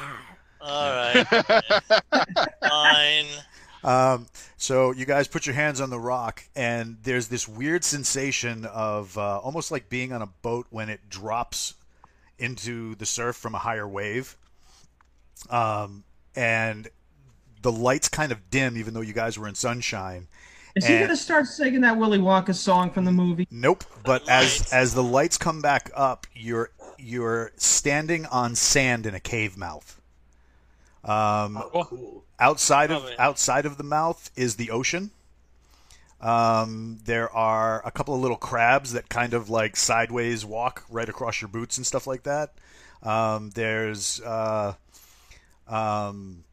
[0.61, 3.25] All right, fine.
[3.83, 4.27] Um,
[4.57, 9.17] so you guys put your hands on the rock, and there's this weird sensation of
[9.17, 11.73] uh, almost like being on a boat when it drops
[12.37, 14.37] into the surf from a higher wave.
[15.49, 16.03] Um,
[16.35, 16.87] and
[17.63, 20.27] the lights kind of dim, even though you guys were in sunshine.
[20.75, 23.47] Is he going to start singing that Willy Wonka song from the movie?
[23.51, 23.83] Nope.
[24.03, 29.19] But as as the lights come back up, you're you're standing on sand in a
[29.19, 29.99] cave mouth.
[31.03, 32.23] Um, Oh, cool.
[32.39, 35.11] outside of Oh, outside of the mouth is the ocean.
[36.21, 41.07] Um, there are a couple of little crabs that kind of like sideways walk right
[41.07, 42.53] across your boots and stuff like that.
[43.01, 44.73] Um, there's uh,
[45.67, 46.43] um,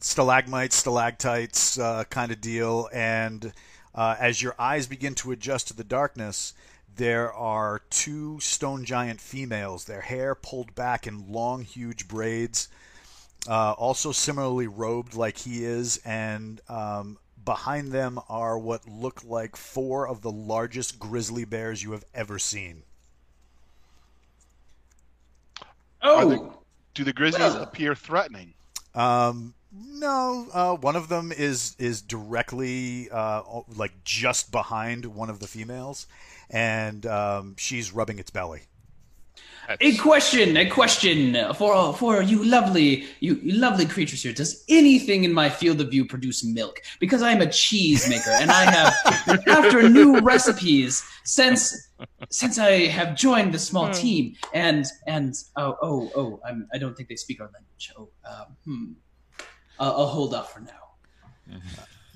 [0.00, 3.52] stalagmites, stalactites uh, kind of deal, and
[3.94, 6.54] uh, as your eyes begin to adjust to the darkness,
[6.96, 9.84] there are two stone giant females.
[9.84, 12.68] Their hair pulled back in long, huge braids
[13.48, 19.56] uh, also similarly robed like he is, and um, behind them are what look like
[19.56, 22.82] four of the largest grizzly bears you have ever seen.
[26.02, 26.50] Oh, the-
[26.94, 27.62] do the grizzlies Well.
[27.62, 28.54] appear threatening?
[28.94, 33.42] Um, no, uh, one of them is is directly uh,
[33.74, 36.06] like just behind one of the females,
[36.50, 38.62] and um, she's rubbing its belly.
[39.80, 44.32] a question, a question for for you lovely, you, you lovely creatures here.
[44.32, 46.80] Does anything in my field of view produce milk?
[47.00, 48.94] Because I'm a cheese maker, and I have
[49.48, 51.90] after new recipes since
[52.30, 54.36] since I have joined the small team.
[54.54, 57.92] And and oh oh oh, I'm, I don't think they speak our language.
[57.98, 58.92] Oh, um, hmm.
[59.78, 61.60] I'll, I'll hold off for now.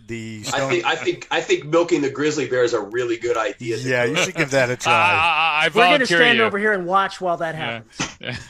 [0.06, 3.36] The I think I think I think milking the grizzly bear is a really good
[3.36, 3.76] idea.
[3.76, 4.92] yeah, you should give that a try.
[4.92, 6.44] I, I We're going to stand you.
[6.44, 7.82] over here and watch while that Yeah.
[8.20, 8.40] happens.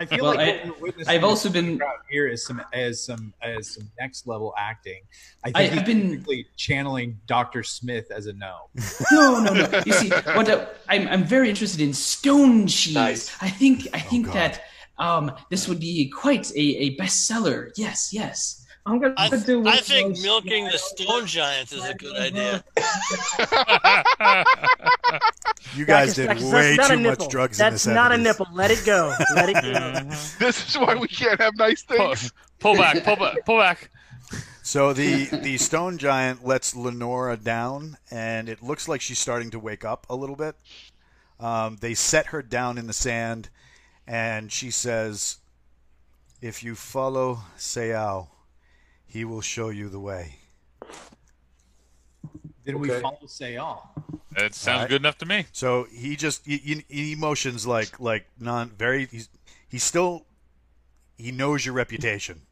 [0.00, 2.62] I feel Well, like I- what we're witnessing I've also been out here is some
[2.72, 5.00] as some as some next level acting.
[5.44, 8.68] I I- think I've been- channeling Doctor Smith as a gnome.
[9.10, 9.82] No, no, no.
[9.84, 12.94] You see, what uh, I'm, I'm very interested in stone cheese.
[12.94, 13.36] Nice.
[13.42, 14.34] I think, I think God.
[14.36, 14.62] that
[14.98, 17.70] um, this would be quite a, a bestseller.
[17.76, 18.64] Yes, yes.
[18.86, 19.66] I'm gonna I, do.
[19.66, 22.64] I think milking the stone giant is a good idea.
[25.74, 27.24] You guys did that's- way that's not a too nipple.
[27.26, 28.02] much drugs That's in the 70s.
[28.02, 28.46] not a nipple.
[28.52, 29.14] Let it go.
[29.34, 30.08] Let it go.
[30.38, 32.32] This is why we can't have nice pull, things.
[32.58, 33.90] pull back, pull back, pull back.
[34.62, 39.58] So the the stone giant lets Lenora down, and it looks like she's starting to
[39.58, 40.56] wake up a little bit.
[41.40, 43.48] Um, they set her down in the sand,
[44.08, 45.36] and she says,
[46.40, 48.28] "If you follow Seao,
[49.06, 50.36] he will show you the way."
[52.64, 53.86] Then we follow Sayal.
[54.32, 54.88] That sounds Alright.
[54.90, 55.46] good enough to me.
[55.52, 59.28] So he just he, he, he motions like like non very he's
[59.68, 60.26] he's still
[61.16, 62.42] he knows your reputation.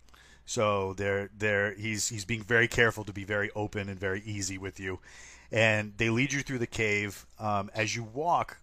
[0.44, 4.58] So they're they're he's he's being very careful to be very open and very easy
[4.58, 5.00] with you.
[5.52, 7.26] And they lead you through the cave.
[7.38, 8.58] Um, as you walk,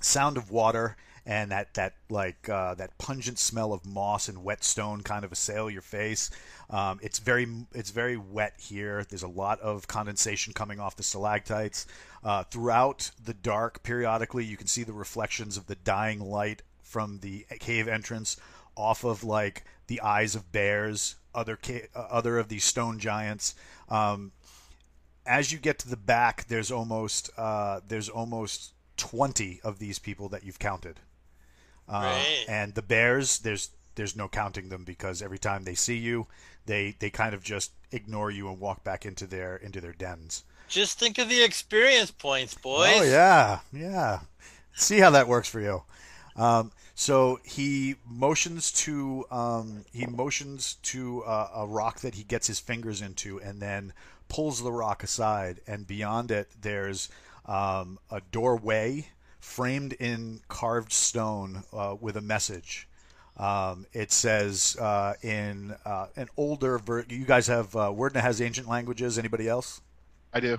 [0.00, 4.64] sound of water and that that like uh, that pungent smell of moss and wet
[4.64, 6.30] stone kind of assail your face.
[6.70, 9.04] Um, it's very it's very wet here.
[9.08, 11.86] There's a lot of condensation coming off the stalactites.
[12.24, 17.18] Uh, throughout the dark, periodically you can see the reflections of the dying light from
[17.20, 18.36] the cave entrance
[18.76, 23.54] off of like the eyes of bears, other ca- uh, other of these stone giants.
[23.88, 24.32] Um,
[25.24, 30.28] as you get to the back, there's almost uh, there's almost twenty of these people
[30.30, 31.00] that you've counted.
[31.92, 32.44] Uh, Right.
[32.48, 36.26] And the bears, there's there's no counting them because every time they see you,
[36.66, 40.44] they they kind of just ignore you and walk back into their into their dens.
[40.68, 42.94] Just think of the experience points, boys.
[42.94, 44.20] Oh yeah, yeah.
[44.74, 45.82] See how that works for you.
[46.34, 52.46] Um, so he motions to um, he motions to uh, a rock that he gets
[52.46, 53.92] his fingers into, and then
[54.28, 55.60] pulls the rock aside.
[55.66, 57.10] And beyond it, there's
[57.44, 59.08] um, a doorway
[59.42, 62.88] framed in carved stone uh, with a message.
[63.36, 68.40] Um, it says uh, in uh, an older ver- you guys have uh, Werdna has
[68.40, 69.18] ancient languages.
[69.18, 69.80] Anybody else?
[70.32, 70.56] I do.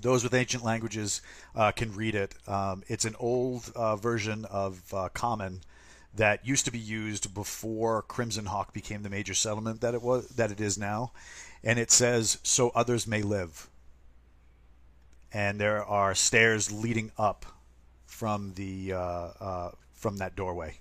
[0.00, 1.22] those with ancient languages
[1.54, 2.34] uh, can read it.
[2.46, 5.62] Um, it's an old uh, version of uh, Common
[6.14, 10.28] that used to be used before Crimson Hawk became the major settlement that it was
[10.30, 11.12] that it is now,
[11.64, 13.68] and it says, "So others may live."
[15.32, 17.46] And there are stairs leading up
[18.20, 20.74] from the uh, uh, from that doorway.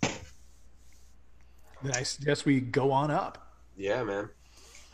[0.00, 3.52] Then I suggest we go on up.
[3.76, 4.30] Yeah, man.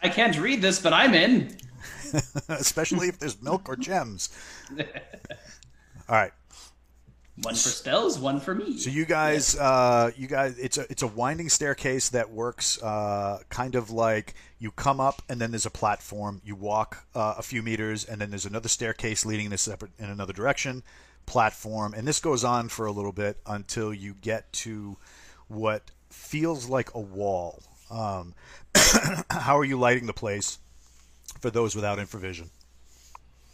[0.03, 1.57] I can't read this, but I'm in.
[2.49, 4.31] Especially if there's milk or gems.
[6.09, 6.33] All right.
[7.43, 8.77] One for Stells, one for me.
[8.77, 13.39] So you guys, uh, you guys, it's a it's a winding staircase that works uh,
[13.51, 16.43] kind of like you come up and then there's a platform.
[16.45, 19.93] You walk uh, a few meters and then there's another staircase leading in a separate
[19.97, 20.83] in another direction,
[21.27, 24.97] platform, and this goes on for a little bit until you get to
[25.49, 27.63] what feels like a wall.
[27.91, 28.35] Um,
[29.31, 30.59] how are you lighting the place
[31.41, 32.49] for those without infravision?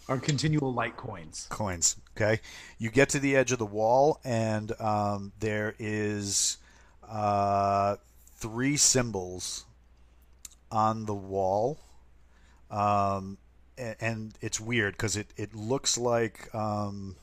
[0.08, 1.46] Our continual light coins.
[1.50, 1.96] coins.
[2.16, 2.40] Okay,
[2.78, 6.58] you get to the edge of the wall, and um, there is
[7.08, 7.96] uh,
[8.36, 9.64] three symbols
[10.70, 11.78] on the wall,
[12.70, 13.38] um,
[13.76, 16.54] and, and it's weird because it it looks like.
[16.54, 17.16] Um,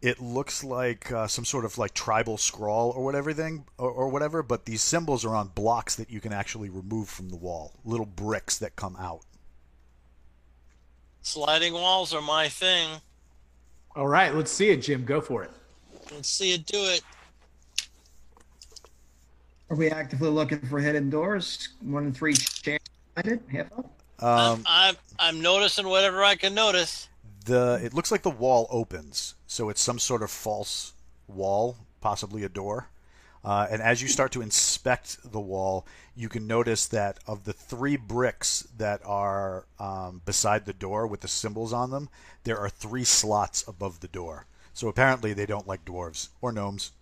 [0.00, 4.08] it looks like uh, some sort of like tribal scrawl or whatever thing or, or
[4.08, 7.74] whatever, but these symbols are on blocks that you can actually remove from the wall,
[7.84, 9.22] little bricks that come out.
[11.22, 12.88] Sliding walls are my thing.
[13.96, 15.04] All right, let's see it, Jim.
[15.04, 15.50] Go for it.
[16.12, 17.02] Let's see it do it.
[19.70, 21.70] Are we actively looking for hidden doors?
[21.82, 22.84] One in three chance.
[23.16, 23.90] I did half up.
[24.20, 27.07] Um, I'm I'm noticing whatever I can notice.
[27.48, 30.92] The it looks like the wall opens, so it's some sort of false
[31.26, 32.88] wall, possibly a door.
[33.44, 37.52] Uh, and as you start to inspect the wall, you can notice that of the
[37.52, 42.08] three bricks that are um, beside the door with the symbols on them,
[42.44, 44.46] there are three slots above the door.
[44.74, 46.92] So apparently they don't like dwarves or gnomes.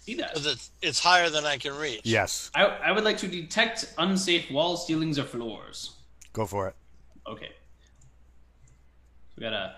[0.00, 0.34] See that?
[0.34, 2.00] 'Cause It's, it's higher than I can reach.
[2.04, 5.92] Yes, I, I would like to detect unsafe walls, ceilings, or floors.
[6.32, 6.74] go for it.
[7.26, 7.50] Okay.
[9.38, 9.76] We got a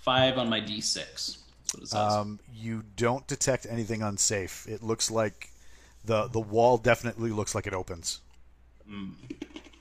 [0.00, 0.94] five on my d6.
[0.94, 1.38] That's
[1.74, 1.94] what it says.
[1.94, 4.66] Um, you don't detect anything unsafe.
[4.66, 5.50] It looks like
[6.06, 8.20] the the wall definitely looks like it opens.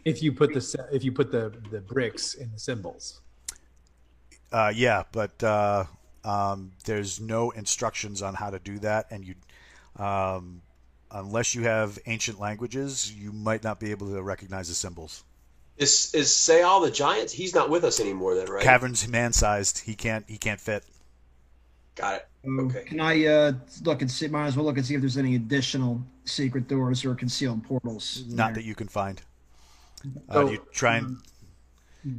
[0.03, 3.21] If you put the if you put the the bricks in the symbols.
[4.51, 5.85] Uh, yeah, but uh,
[6.25, 9.33] um, there's no instructions on how to do that, and you,
[9.95, 10.61] um,
[11.09, 15.23] unless you have ancient languages, you might not be able to recognize the symbols.
[15.77, 17.33] Is is Sayal the Giants?
[17.33, 18.63] He's not with us anymore, then, right?
[18.63, 19.79] Cavern's man-sized.
[19.79, 20.23] He can't.
[20.27, 20.83] He can't fit.
[21.95, 22.27] Got it.
[22.45, 22.83] Um, Okay.
[22.83, 23.51] Can I uh,
[23.83, 24.27] look and see?
[24.27, 28.23] Might as well look and see if there's any additional secret doors or concealed portals.
[28.27, 28.55] Not there.
[28.55, 29.21] that you can find.
[30.29, 31.17] Uh, So, you try and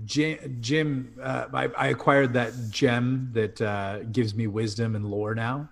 [0.06, 5.34] Jim, Jim uh, I, I acquired that gem that uh, gives me wisdom and lore
[5.34, 5.68] now.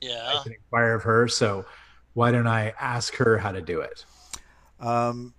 [0.00, 0.32] Yeah.
[0.34, 1.28] I can inquire of her.
[1.28, 1.66] So
[2.14, 4.04] why don't I ask her how to do it?
[4.80, 5.34] Um,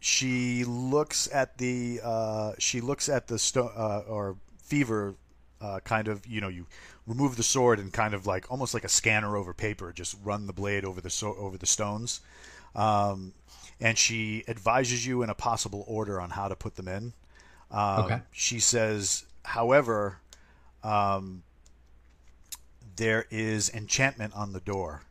[0.00, 5.14] she looks at the uh, she looks at the sto- uh, or fever
[5.60, 6.66] uh, kind of you know you
[7.06, 10.46] remove the sword and kind of like almost like a scanner over paper just run
[10.46, 12.20] the blade over the so- over the stones.
[12.74, 13.32] Um,
[13.80, 17.12] and she advises you in a possible order on how to put them in.
[17.70, 18.20] Um, Okay.
[18.30, 20.18] she says however
[20.84, 21.42] um,
[22.96, 25.02] there is enchantment on the door.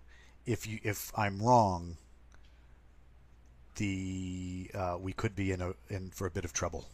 [0.45, 1.97] If you if I'm wrong
[3.77, 6.85] the uh, we could be in a in for a bit of trouble.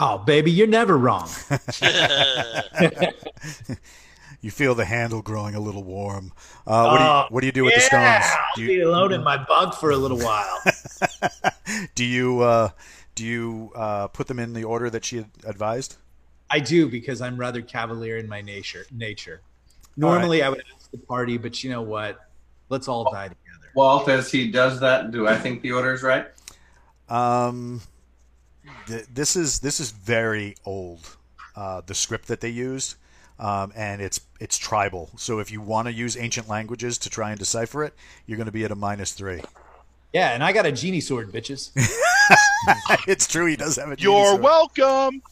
[0.00, 1.28] Oh, baby, you're never wrong.
[4.40, 6.32] You feel the handle growing a little warm.
[6.66, 8.36] Uh, what do you Oh, what do you do with the yeah, stones?
[8.38, 10.62] I'll Do be alone in my bunk for a little while.
[11.96, 12.68] do you uh,
[13.16, 15.96] do you uh, put them in the order that she had advised?
[16.50, 18.86] I do because I'm rather cavalier in my nature.
[18.92, 19.40] Nature.
[19.96, 22.18] Normally, I would ask the party, but you know what?
[22.68, 23.47] Let's all die together.
[23.78, 26.26] Walt, as he does that, do I think the order is right?
[27.08, 27.80] Um,
[28.88, 31.16] th- this is this is very old.
[31.54, 32.96] Uh, the script that they used,
[33.38, 35.10] um, and it's it's tribal.
[35.16, 37.94] So if you want to use ancient languages to try and decipher it,
[38.26, 39.42] you're going to be at a minus three.
[40.12, 41.70] Yeah, and I got a genie sword, bitches.
[43.06, 43.46] it's true.
[43.46, 43.96] He does have a.
[43.96, 44.42] You're sword.
[44.42, 45.22] welcome.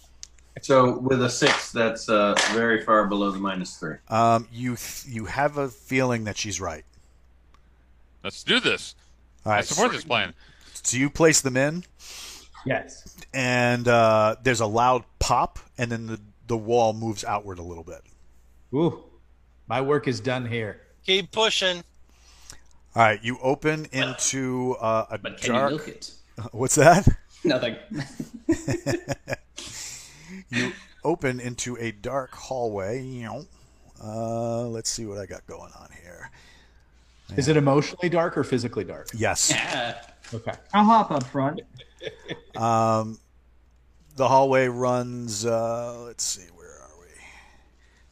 [0.63, 3.97] So with a six, that's uh, very far below the minus three.
[4.09, 6.85] Um, you th- you have a feeling that she's right.
[8.27, 8.97] Let's do this.
[9.45, 10.35] All I support this plan.
[10.83, 11.85] So you place them in,
[12.65, 13.17] Yes.
[13.33, 17.85] and uh, there's a loud pop, and then the the wall moves outward a little
[17.85, 18.01] bit.
[18.75, 19.05] Ooh,
[19.69, 20.81] my work is done here.
[21.05, 21.85] Keep pushing.
[22.97, 23.23] All right.
[23.23, 25.71] You open into uh, a but can dark.
[25.71, 26.11] you milk it?
[26.51, 27.07] What's that?
[27.45, 27.77] Nothing.
[30.51, 30.73] you
[31.05, 33.25] open into a dark hallway.
[34.03, 36.29] Uh, let's see what I got going on here.
[37.35, 39.09] Is it emotionally dark or physically dark?
[39.15, 39.51] Yes.
[39.51, 40.01] Yeah.
[40.35, 40.55] Okay.
[40.75, 41.61] I'll hop up front.
[42.57, 43.19] Um,
[44.17, 45.45] the hallway runs.
[45.45, 47.07] Uh, let's see, where are we?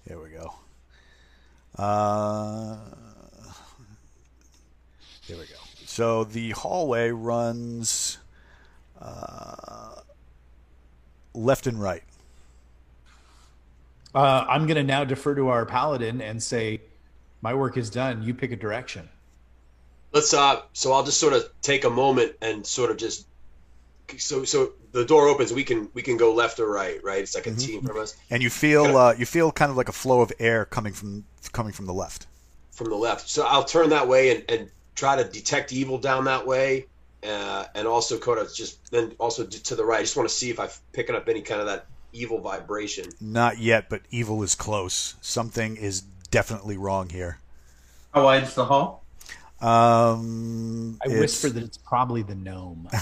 [0.09, 0.55] Here we go.
[1.77, 2.77] Uh,
[5.23, 5.55] here we go.
[5.87, 8.19] So the hallway runs
[9.01, 9.95] uh,
[11.33, 12.05] left and right.
[14.15, 16.83] Uh, I'm going to now defer to our paladin and say,
[17.45, 18.23] my work is done.
[18.23, 19.09] You pick a direction.
[20.13, 23.27] Let's uh so I'll just sort of take a moment and sort of just
[24.19, 27.23] so so the door opens we can we can go left or right, right?
[27.25, 28.17] It's like a team from us.
[28.31, 31.25] And you feel uh, you feel kind of like a flow of air coming from
[31.53, 32.27] coming from the left.
[32.73, 33.29] from the left.
[33.29, 36.87] So I'll turn that way and, and try to detect evil down that way,
[37.23, 40.01] uh, and also kind of just then also to the right.
[40.01, 43.07] I just want to see if I'm picking up any kind of that evil vibration.
[43.21, 45.17] Not yet, but evil is close.
[45.21, 46.03] Something is
[46.35, 47.39] definitely wrong here.
[48.13, 49.05] How wide's the hall?
[49.61, 52.89] Um, I it's- whisper that it's probably the gnome.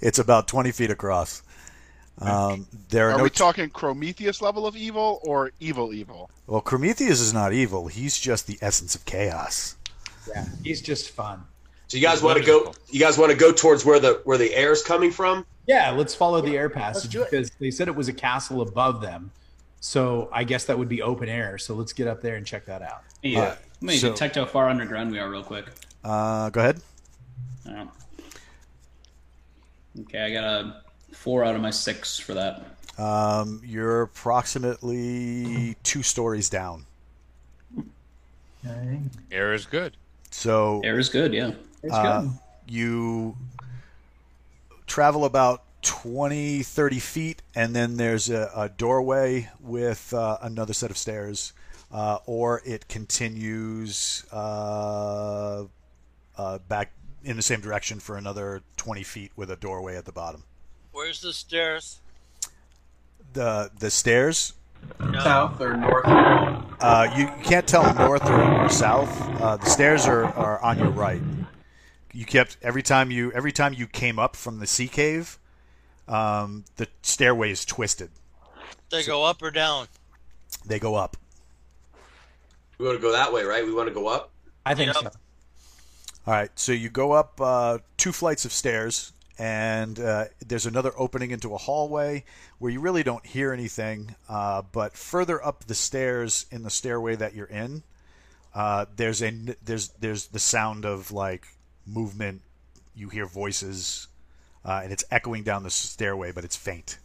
[0.00, 1.42] it's about 20 feet across.
[2.20, 6.30] Um, there are, Are no we t- talking Prometheus level of evil or evil evil?
[6.46, 7.88] well, Prometheus is not evil.
[7.88, 9.74] He's just the essence of chaos.
[10.28, 11.42] yeah, he's just fun.
[11.88, 12.72] So you guys want to go?
[12.90, 15.44] You guys want to go towards where the where the air is coming from?
[15.66, 19.32] Yeah, let's follow the air passage because they said it was a castle above them.
[19.84, 21.58] So I guess that would be open air.
[21.58, 23.02] So let's get up there and check that out.
[23.22, 23.40] Yeah.
[23.40, 25.66] Let me So- detect how far underground we are, real quick.
[26.02, 26.80] Uh, go ahead.
[27.68, 27.90] Oh.
[30.00, 30.82] Okay, I got a
[31.12, 32.64] four out of my six for that.
[32.96, 36.86] Um, you're approximately two stories down.
[39.30, 39.98] Air is good.
[40.30, 41.50] So Air is good, yeah.
[41.90, 42.26] uh,
[42.66, 43.36] you
[44.86, 50.90] travel about 20, 30 feet, and then there's a, a doorway with uh, another set
[50.90, 51.52] of stairs,
[51.92, 55.64] uh, or it continues uh,
[56.36, 56.92] uh, back
[57.22, 60.44] in the same direction for another 20 feet with a doorway at the bottom.
[60.92, 62.00] Where's the stairs?
[63.32, 64.52] The the stairs
[65.22, 66.04] South or north?
[66.06, 69.10] Uh, you can't tell north or, or south.
[69.40, 71.20] Uh, the stairs are, are on your right.
[72.12, 75.38] You kept every time you every time you came up from the sea cave,
[76.08, 78.10] um, the stairway is twisted.
[78.90, 79.88] They go up or down?
[80.66, 81.16] They go up.
[82.78, 83.64] We want to go that way, right?
[83.64, 84.30] We want to go up.
[84.66, 84.96] I think Yep.
[85.04, 85.10] so.
[86.26, 90.92] All right, so you go up uh, two flights of stairs, and uh, there's another
[90.96, 92.24] opening into a hallway
[92.58, 94.14] where you really don't hear anything.
[94.28, 97.82] Uh, but further up the stairs in the stairway that you're in,
[98.54, 99.30] uh, there's a
[99.62, 101.46] there's there's the sound of like
[101.86, 102.40] movement.
[102.94, 104.06] You hear voices,
[104.64, 106.98] uh, and it's echoing down the stairway, but it's faint.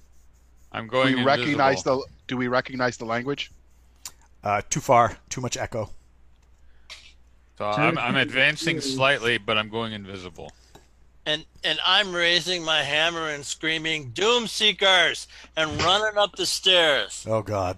[0.71, 1.07] I'm going.
[1.07, 3.51] Do going we recognize the Do we recognize the language?
[4.43, 5.89] Uh, too far, too much echo.
[7.57, 10.53] So I'm, I'm advancing slightly, but I'm going invisible.
[11.25, 15.27] And and I'm raising my hammer and screaming, "Doom Seekers!"
[15.57, 17.77] and running up the stairs, Oh God.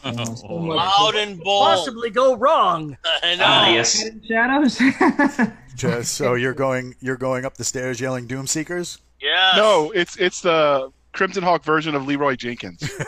[0.04, 1.64] loud and bold.
[1.64, 2.96] Possibly go wrong.
[3.04, 3.44] I know.
[3.44, 4.04] Ah, yes.
[4.28, 4.80] Shadows.
[5.74, 9.56] Just, so you're going you're going up the stairs yelling "Doom Seekers." Yes.
[9.56, 12.82] No, it's it's the Crimson Hawk version of Leeroy Jenkins.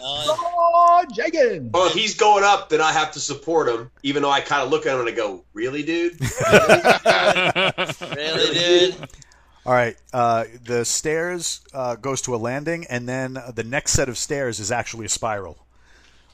[0.00, 0.36] No,
[0.90, 1.72] Oh, Jenkins!
[1.72, 4.62] Well, if he's going up, then I have to support him, even though I kind
[4.62, 6.18] of look at him and I go, "Really, dude?"
[8.16, 8.96] really, dude.
[9.66, 9.96] All right.
[10.12, 14.60] Uh, the stairs uh, goes to a landing, and then the next set of stairs
[14.60, 15.66] is actually a spiral.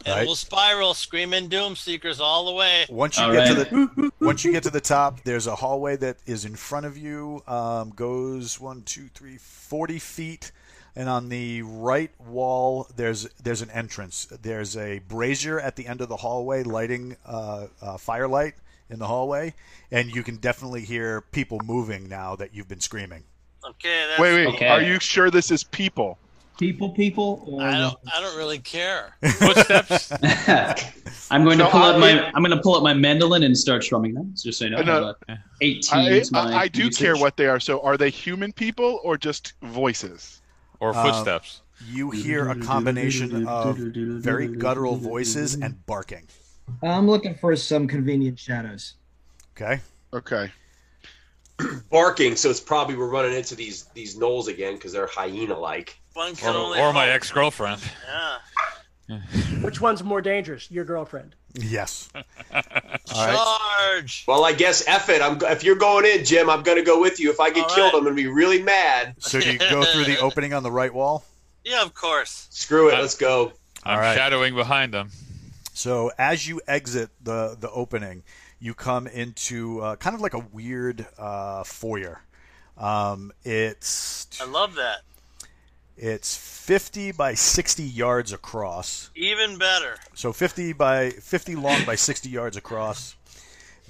[0.07, 0.27] And Right.
[0.27, 2.85] we'll spiral, screaming Doom Seekers all the way.
[2.91, 5.97] Once you All get to the once you get to the top, there's a hallway
[5.97, 7.43] that is in front of you.
[7.47, 10.53] Um, goes one, two, three, forty feet,
[10.95, 14.27] and on the right wall there's there's an entrance.
[14.43, 18.55] There's a brazier at the end of the hallway, lighting uh, uh, firelight
[18.91, 19.55] in the hallway,
[19.91, 23.23] and you can definitely hear people moving now that you've been screaming.
[23.67, 24.55] Okay, that's wait, wait.
[24.55, 24.69] Okay.
[24.69, 26.19] Are you sure this is people?
[26.59, 27.45] People, people.
[27.47, 27.97] Or I don't.
[28.15, 29.15] I don't really care.
[29.23, 30.13] Footsteps.
[31.31, 33.57] I'm going to pull out I- my I'm going to pull out my mandolin and
[33.57, 34.33] start strumming them.
[34.37, 35.15] Just so you know, Uh, no.
[35.29, 36.99] I 18 I, is my I, I do usage.
[36.99, 37.61] care what they are.
[37.61, 40.43] So, are they human people or just voices?
[40.81, 41.63] Or Uh, footsteps.
[41.91, 46.27] You hear a combination of very guttural voices and barking.
[46.83, 48.95] I'm looking for some convenient shadows.
[49.57, 49.81] Okay.
[50.13, 50.51] Okay.
[51.91, 56.01] Barking, so it's probably we're running into these these gnolls again because they're hyena-like.
[56.15, 57.83] One Or, only or my ex girlfriend.
[59.09, 59.21] Yeah.
[59.61, 60.71] Which one's more dangerous?
[60.71, 61.35] Your girlfriend.
[61.55, 62.09] Yes.
[62.15, 62.23] All
[62.55, 62.99] right.
[63.07, 64.25] Charge.
[64.27, 65.21] Well, I guess F it.
[65.21, 67.31] I'm if you're going in, Jim, I'm gonna go with you.
[67.31, 67.99] If I get All killed, right.
[67.99, 69.17] I'm gonna be really mad.
[69.19, 71.25] So do you go through the opening on the right wall?
[71.67, 72.47] Yeah, of course.
[72.51, 72.99] Screw it.
[73.01, 73.55] Let's go.
[73.85, 74.15] I'm All right.
[74.15, 75.09] shadowing behind them.
[75.73, 78.23] So as you exit the the opening,
[78.61, 82.21] you come into uh, kind of like a weird uh, foyer.
[82.77, 84.99] Um, it's I love that.
[85.97, 89.11] It's 50 by 60 yards across.
[89.15, 89.97] Even better.
[90.15, 93.17] So 50 by 50 long by 60 yards across.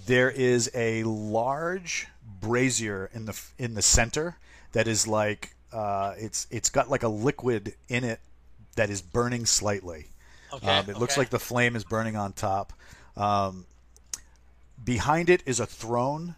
[0.06, 2.08] There is a large
[2.40, 4.36] brazier in the in the center
[4.72, 8.20] that is like uh, it's it's got like a liquid in it
[8.76, 10.08] that is burning slightly.
[10.52, 10.68] Okay.
[10.68, 12.72] Um, it looks like the flame is burning on top.
[13.16, 13.66] Um,
[14.82, 16.36] behind it is a throne,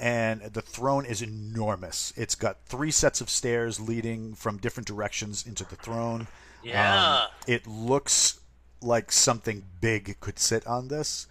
[0.00, 2.14] and the throne is enormous.
[2.16, 6.26] It's got three sets of stairs leading from different directions into the throne.
[6.64, 7.24] Yeah.
[7.24, 8.40] Um, it looks
[8.80, 11.26] like something big could sit on this.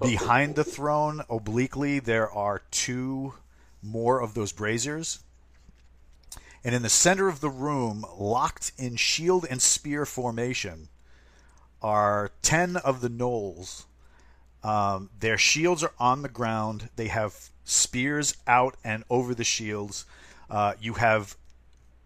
[0.00, 3.34] Behind the throne, obliquely, there are two
[3.82, 5.20] more of those braziers.
[6.64, 10.88] And in the center of the room, locked in shield and spear formation,
[11.80, 13.84] are 10 of the gnolls.
[14.64, 16.90] Um, their shields are on the ground.
[16.96, 20.04] They have spears out and over the shields.
[20.50, 21.36] Uh, you have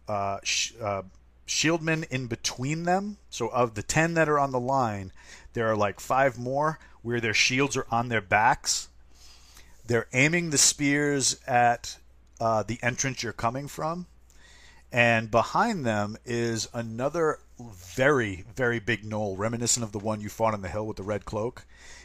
[0.08, 1.02] uh, sh- uh,
[1.46, 3.18] shieldmen in between them.
[3.30, 5.12] So, of the 10 that are on the line,
[5.52, 8.88] there are like five more where their shields are on their backs.
[9.86, 11.96] They're aiming the spears at
[12.40, 14.06] uh, the entrance you're coming from.
[14.90, 20.54] And behind them is another very, very big gnoll, reminiscent of the one you fought
[20.54, 21.64] on the hill with the red cloak.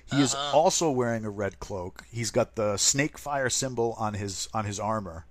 [0.10, 0.58] He is Uh-huh.
[0.58, 2.04] also wearing a red cloak.
[2.12, 5.26] He's got the snake fire symbol on his on his armor.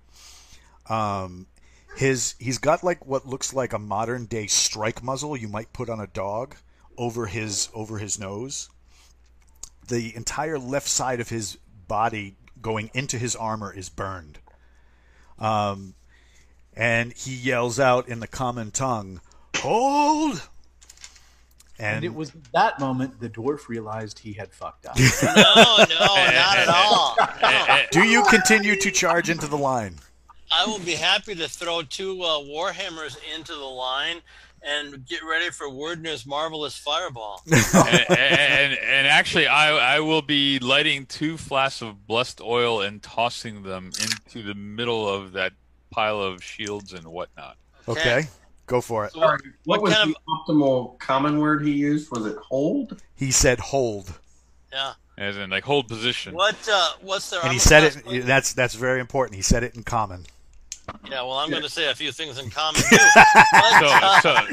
[0.87, 1.47] Um,
[1.95, 5.89] his he's got like what looks like a modern day strike muzzle you might put
[5.89, 6.55] on a dog
[6.97, 8.69] over his over his nose.
[9.87, 14.39] The entire left side of his body going into his armor is burned.
[15.39, 15.95] Um,
[16.75, 19.21] and he yells out in the common tongue,
[19.57, 20.49] "Hold!"
[21.79, 24.97] And it was that moment the dwarf realized he had fucked up.
[25.23, 26.73] No, no, not at eh, eh, eh.
[26.73, 27.17] all.
[27.41, 27.77] No.
[27.91, 29.95] Do you continue to charge into the line?
[30.51, 34.21] I will be happy to throw two uh, warhammers into the line
[34.63, 37.41] and get ready for Werdna's marvelous fireball.
[37.51, 37.65] and,
[38.09, 43.63] and, and actually, I, I will be lighting two flasks of blessed oil and tossing
[43.63, 45.53] them into the middle of that
[45.91, 47.57] pile of shields and whatnot.
[47.87, 48.27] Okay,
[48.67, 49.13] go for it.
[49.13, 52.11] So what, What, what was kind the optimal common word he used?
[52.11, 53.01] Was it hold?
[53.15, 54.19] He said, "Hold,"
[54.71, 54.93] yeah.
[55.17, 56.35] As in, like, hold position.
[56.35, 58.03] What uh, what's their and he said it.
[58.05, 58.23] please?
[58.25, 59.35] That's that's very important.
[59.35, 60.25] He said it in common.
[61.09, 62.95] Yeah, well, I'm going to say a few things in common too.
[62.95, 64.45] What, So, uh,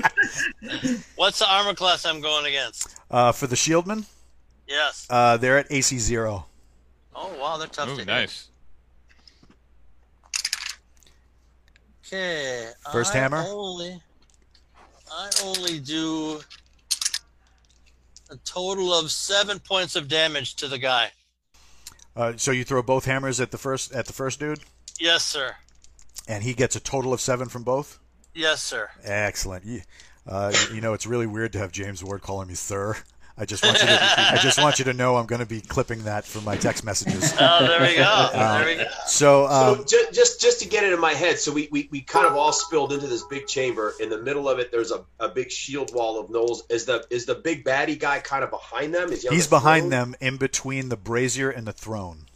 [0.73, 2.99] so, what's the armor class I'm going against?
[3.09, 4.05] Uh, for the shieldman.
[4.67, 5.07] Yes.
[5.11, 6.47] uh, they're at AC zero.
[7.15, 8.07] Oh wow, they're tough ooh, to hit.
[8.07, 8.49] nice.
[12.15, 12.71] Okay.
[12.93, 13.45] First I hammer?
[13.49, 14.01] Only,
[15.11, 16.41] I only do
[18.31, 21.11] a total of seven points of damage to the guy.
[22.17, 24.61] Uh, so you throw both hammers at the first at the first dude,
[25.01, 25.57] Yes, sir.
[26.29, 27.99] and he gets a total of seven from both.
[28.35, 28.89] Yes, sir.
[29.03, 29.65] Excellent.
[29.65, 29.81] You,
[30.27, 32.97] uh, you know, it's really weird to have James Ward calling me sir.
[33.37, 35.61] I just want you to I just want you to know I'm going to be
[35.61, 37.35] clipping that from my text messages.
[37.41, 38.05] Oh, there we go.
[38.35, 38.89] Um, there we go.
[39.07, 41.89] So, So um, ju- just just to get it in my head, so we, we,
[41.91, 43.95] we kind of all spilled into this big chamber.
[44.01, 46.61] In the middle of it, there's a, a big shield wall of gnolls.
[46.71, 49.11] Is the is the big baddie guy kind of behind them?
[49.13, 52.27] Is he he's the behind them, in between the brazier and the throne.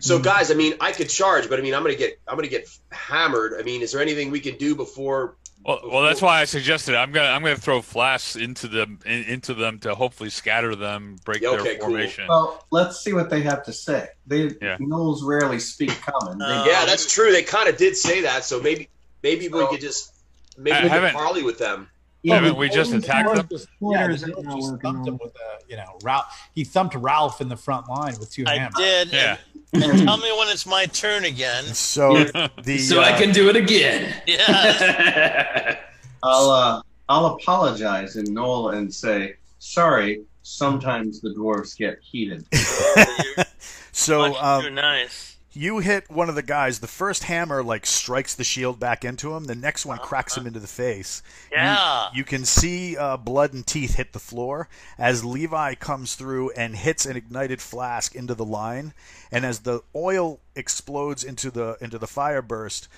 [0.00, 2.48] So guys, I mean, I could charge, but I mean, I'm gonna get I'm gonna
[2.48, 3.54] get hammered.
[3.56, 5.36] I mean, is there anything we can do before?
[5.64, 6.96] Well, well, that's why I suggested it.
[6.96, 11.16] I'm gonna I'm gonna throw flasks into them in, into them to hopefully scatter them,
[11.24, 11.88] break Yeah, okay, their cool.
[11.90, 12.26] formation.
[12.28, 14.08] Well, let's see what they have to say.
[14.26, 14.78] They Yeah.
[14.78, 16.38] gnolls rarely speak common.
[16.38, 17.30] They, Uh, yeah, that's true.
[17.30, 18.44] They kind of did say that.
[18.44, 18.88] So maybe
[19.22, 20.12] maybe we could just
[20.56, 21.90] maybe we could haven't- parley with them.
[22.28, 23.48] Haven't we just attacked them?
[23.80, 26.50] Yeah, the Splinters dwarf not just thumped him with a, you know, Ralph.
[26.54, 28.74] He thumped Ralph in the front line with two I hammers.
[28.76, 29.12] did.
[29.12, 29.38] Yeah.
[29.72, 31.64] And, and tell me when it's my turn again.
[31.74, 32.24] So
[32.62, 34.14] the so I uh, can do it again.
[34.26, 35.78] Yeah.
[36.22, 40.22] I'll uh, I'll apologize in Gnoll and say sorry.
[40.42, 42.44] Sometimes the dwarves get heated.
[42.52, 43.44] You're
[43.92, 45.29] so um, too nice.
[45.60, 46.78] You hit one of the guys.
[46.80, 49.44] The first hammer like strikes the shield back into him.
[49.44, 51.22] The next one cracks him into the face.
[51.50, 52.08] You- Yeah.
[52.14, 54.68] You, can see uh, blood and teeth hit the floor
[54.98, 58.94] as Levi comes through and hits an ignited flask into the line,
[59.30, 62.88] and as the oil explodes into the into the fire burst,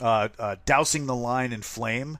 [0.00, 2.18] uh, uh, dousing the line in flame,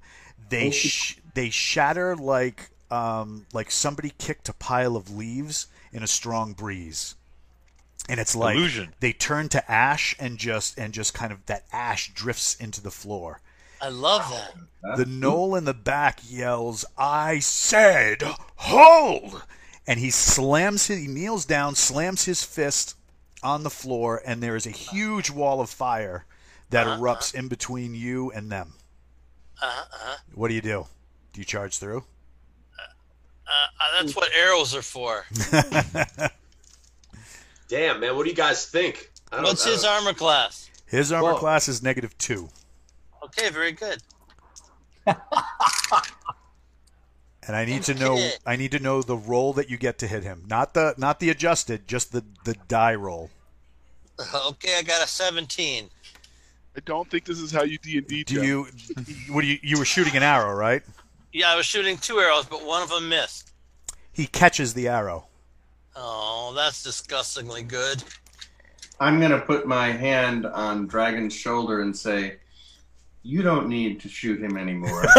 [0.51, 6.07] they sh- they shatter like um, like somebody kicked a pile of leaves in a
[6.07, 7.16] strong breeze.
[8.09, 8.95] And it's like Illusion.
[9.01, 12.91] they turn to ash and just and just kind of that ash drifts into the
[12.91, 13.41] floor.
[13.81, 14.97] I love that.
[14.97, 18.23] The gnoll in the back yells, I said,
[18.57, 19.43] hold!
[19.87, 22.97] And he slams, he kneels down, slams his fist
[23.43, 26.25] on the floor, and there is a huge wall of fire
[26.71, 28.75] that erupts in between you and them.
[29.61, 30.17] Uh-huh.
[30.35, 30.87] What do you do?
[31.33, 32.05] Do you charge through?
[32.79, 35.25] Uh, that's what arrows are for.
[37.69, 39.11] Damn, man, what do you guys think?
[39.33, 40.71] I don't- What's I his don't- armor class?
[40.87, 41.39] His armor Whoa.
[41.39, 42.49] class is negative two.
[43.25, 44.03] Okay, very good.
[47.49, 50.09] And I need to know I need to know the roll that you get to
[50.09, 50.43] hit him.
[50.49, 53.31] Not the not the adjusted, just the, the die roll.
[54.35, 55.91] Okay, I got a 17.
[56.75, 58.25] I don't think this is how you D and D.
[58.25, 58.67] Do you
[59.29, 60.83] what do you you were shooting an arrow, right?
[61.33, 63.53] Yeah, I was shooting two arrows, but one of them missed.
[64.13, 65.27] He catches the arrow.
[65.97, 68.03] Oh, that's disgustingly good.
[69.01, 72.37] I'm gonna put my hand on Dragon's shoulder and say,
[73.23, 75.05] "You don't need to shoot him anymore."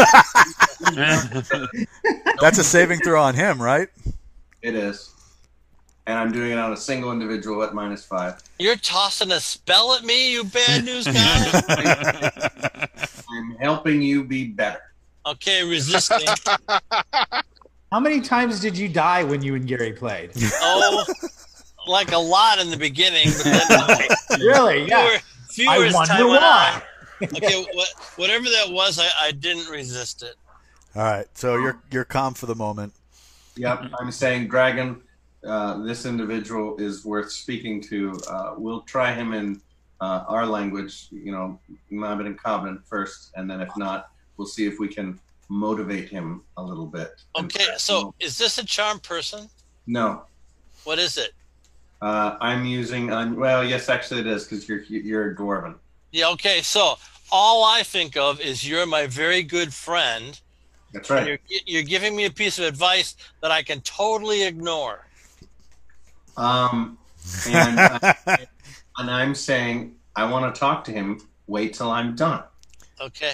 [2.40, 3.88] That's a saving throw on him, right?
[4.62, 5.12] it is,
[6.06, 8.40] and I'm doing it on a single individual at minus five.
[8.58, 12.30] You're tossing a spell at me, you bad news guy?
[13.30, 14.92] I'm helping you be better.
[15.26, 16.26] okay, resisting.
[17.90, 20.32] How many times did you die when you and Gary played?
[20.60, 21.04] Oh,
[21.86, 24.86] like a lot in the beginning, but then really?
[24.86, 25.08] Yeah.
[25.08, 26.82] fewer, fewer I as wonder time went why.
[27.22, 27.28] on.
[27.34, 30.34] Okay, what, whatever that was, I, I didn't resist it.
[30.94, 32.92] All right, so you're you're calm for the moment.
[33.56, 35.00] Yep, I'm saying, Dragon,
[35.44, 38.20] uh, this individual is worth speaking to.
[38.28, 39.60] Uh, we'll try him in
[40.00, 41.58] uh, our language, you know,
[41.90, 45.18] Mohammed and Covenant first, and then if not, we'll see if we can
[45.48, 47.22] motivate him a little bit.
[47.38, 49.48] Okay, so is this a charm person?
[49.86, 50.24] No,
[50.84, 51.32] What is it?
[52.00, 53.12] uh, I'm using.
[53.12, 55.74] Um, well, yes, actually, it is because you're you're a dwarven.
[56.12, 56.96] Yeah, okay, so
[57.32, 60.38] all I think of is you're my very good friend.
[60.92, 61.26] That's right.
[61.26, 65.06] You're, you're giving me a piece of advice that I can totally ignore.
[66.36, 66.96] Um,
[67.46, 68.14] and, I,
[68.98, 71.20] and I'm saying I want to talk to him.
[71.46, 72.42] Wait till I'm done.
[73.00, 73.32] Okay.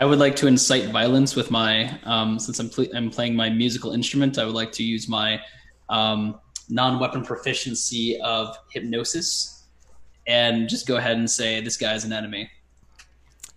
[0.00, 3.48] I would like to incite violence with my, um, since I'm, ple- I'm playing my
[3.48, 5.40] musical instrument, I would like to use my
[5.88, 9.64] um, non weapon proficiency of hypnosis
[10.26, 12.50] and just go ahead and say, this guy's an enemy.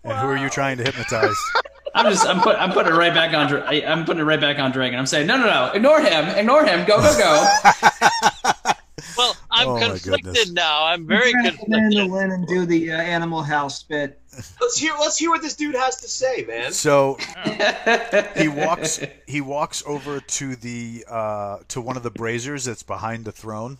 [0.03, 1.35] And who are you trying to hypnotize?
[1.95, 4.25] I'm just, I'm, put, I'm putting it right back on, Dra- I, I'm putting it
[4.25, 4.99] right back on Dragon.
[4.99, 7.47] I'm saying, no, no, no, ignore him, ignore him, go, go, go.
[9.17, 10.83] Well, I'm Oh, conflicted now.
[10.85, 11.93] I'm very Come conflicted.
[11.97, 14.21] in and do the uh, Animal House bit.
[14.61, 14.93] Let's hear.
[14.99, 16.71] Let's hear what this dude has to say, man.
[16.71, 17.17] So
[18.37, 23.25] he walks he walks over to the uh, to one of the braziers that's behind
[23.25, 23.79] the throne,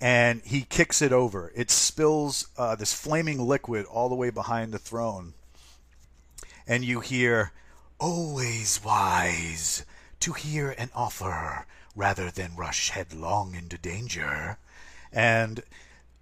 [0.00, 1.52] and he kicks it over.
[1.54, 5.34] It spills uh, this flaming liquid all the way behind the throne,
[6.66, 7.52] and you hear,
[7.98, 9.84] "Always wise
[10.20, 11.66] to hear an offer
[11.96, 14.58] rather than rush headlong into danger,"
[15.12, 15.62] and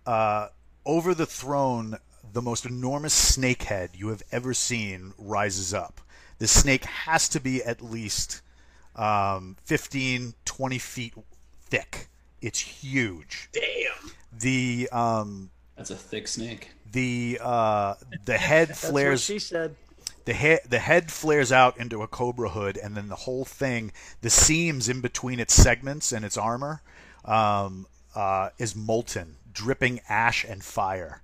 [0.06, 0.48] uh,
[0.86, 1.98] over the throne,
[2.36, 6.02] the most enormous snake head you have ever seen rises up.
[6.38, 8.42] The snake has to be at least
[8.94, 11.14] um, 15, 20 feet
[11.64, 12.08] thick.
[12.42, 13.48] It's huge.
[13.52, 14.12] Damn.
[14.38, 16.72] The um, That's a thick snake.
[16.92, 17.94] the uh,
[18.26, 19.74] the head That's what flares she said.
[20.26, 23.92] the head the head flares out into a cobra hood, and then the whole thing,
[24.20, 26.82] the seams in between its segments and its armor,
[27.24, 31.22] um, uh, is molten, dripping ash and fire.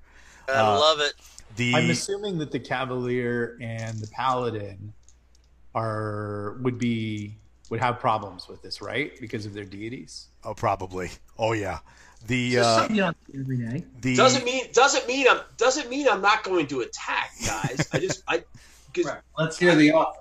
[0.48, 1.14] I Uh, love it.
[1.56, 4.92] The I'm assuming that the Cavalier and the Paladin
[5.74, 7.36] are would be
[7.70, 9.18] would have problems with this, right?
[9.20, 10.28] Because of their deities.
[10.44, 11.10] oh, probably.
[11.38, 11.78] Oh yeah.
[12.26, 13.84] The Just uh, something you don't see every day.
[14.00, 17.88] the Doesn't mean doesn't mean I'm doesn't mean I'm not going to attack, guys.
[17.92, 18.44] I just I
[18.92, 20.18] because Let's hear the offer.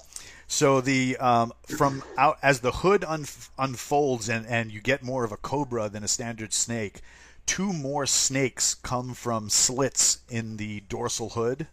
[0.47, 3.25] So the um, from out as the hood un-
[3.57, 7.01] unfolds and and you get more of a cobra than a standard snake.
[7.45, 11.67] Two more snakes come from slits in the dorsal hood,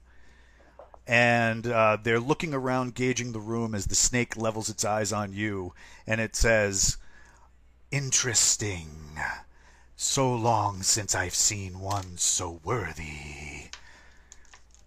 [1.07, 5.32] and uh, they're looking around, gauging the room as the snake levels its eyes on
[5.32, 5.73] you,
[6.07, 6.97] and it says,
[7.90, 9.19] "Interesting.
[9.97, 13.70] So long since I've seen one so worthy.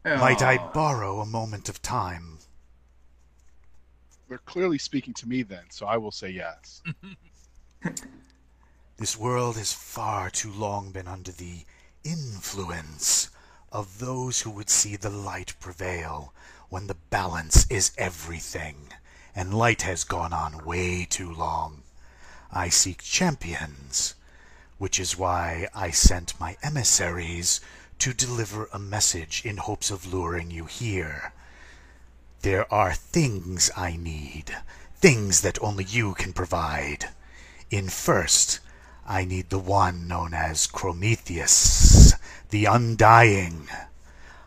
[0.06, 2.40] Might I borrow a moment of time?"
[4.30, 6.82] They're clearly speaking to me then, so I will say yes.
[9.02, 11.65] This world has far too long been under the
[12.03, 13.30] influence
[13.72, 16.36] of those who would see the light prevail
[16.69, 18.94] when the balance is everything,
[19.34, 21.82] and light has gone on way too long.
[22.52, 24.14] I seek champions,
[24.78, 27.60] which is why I sent my emissaries
[27.98, 31.34] to deliver a message in hopes of luring you here.
[32.44, 34.56] There are things I need,
[34.98, 37.10] things that only you can provide.
[37.72, 38.60] In first,
[39.12, 42.14] I need the one known as Prometheus,
[42.50, 43.68] the Undying.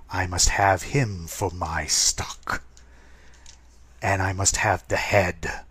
[0.08, 2.62] I must have him for my stock.
[4.00, 5.66] And I must have the head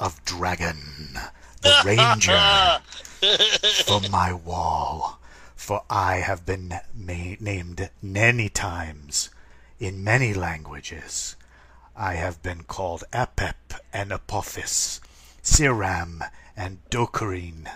[0.00, 0.78] of Dragon,
[1.60, 2.80] the Ranger,
[3.84, 5.20] for my wall.
[5.54, 9.28] For I have been ma- named many times
[9.78, 11.36] in many languages.
[11.94, 15.02] I have been called Apep and Apophis,
[15.42, 16.22] Siram
[16.56, 17.68] and Dokarine.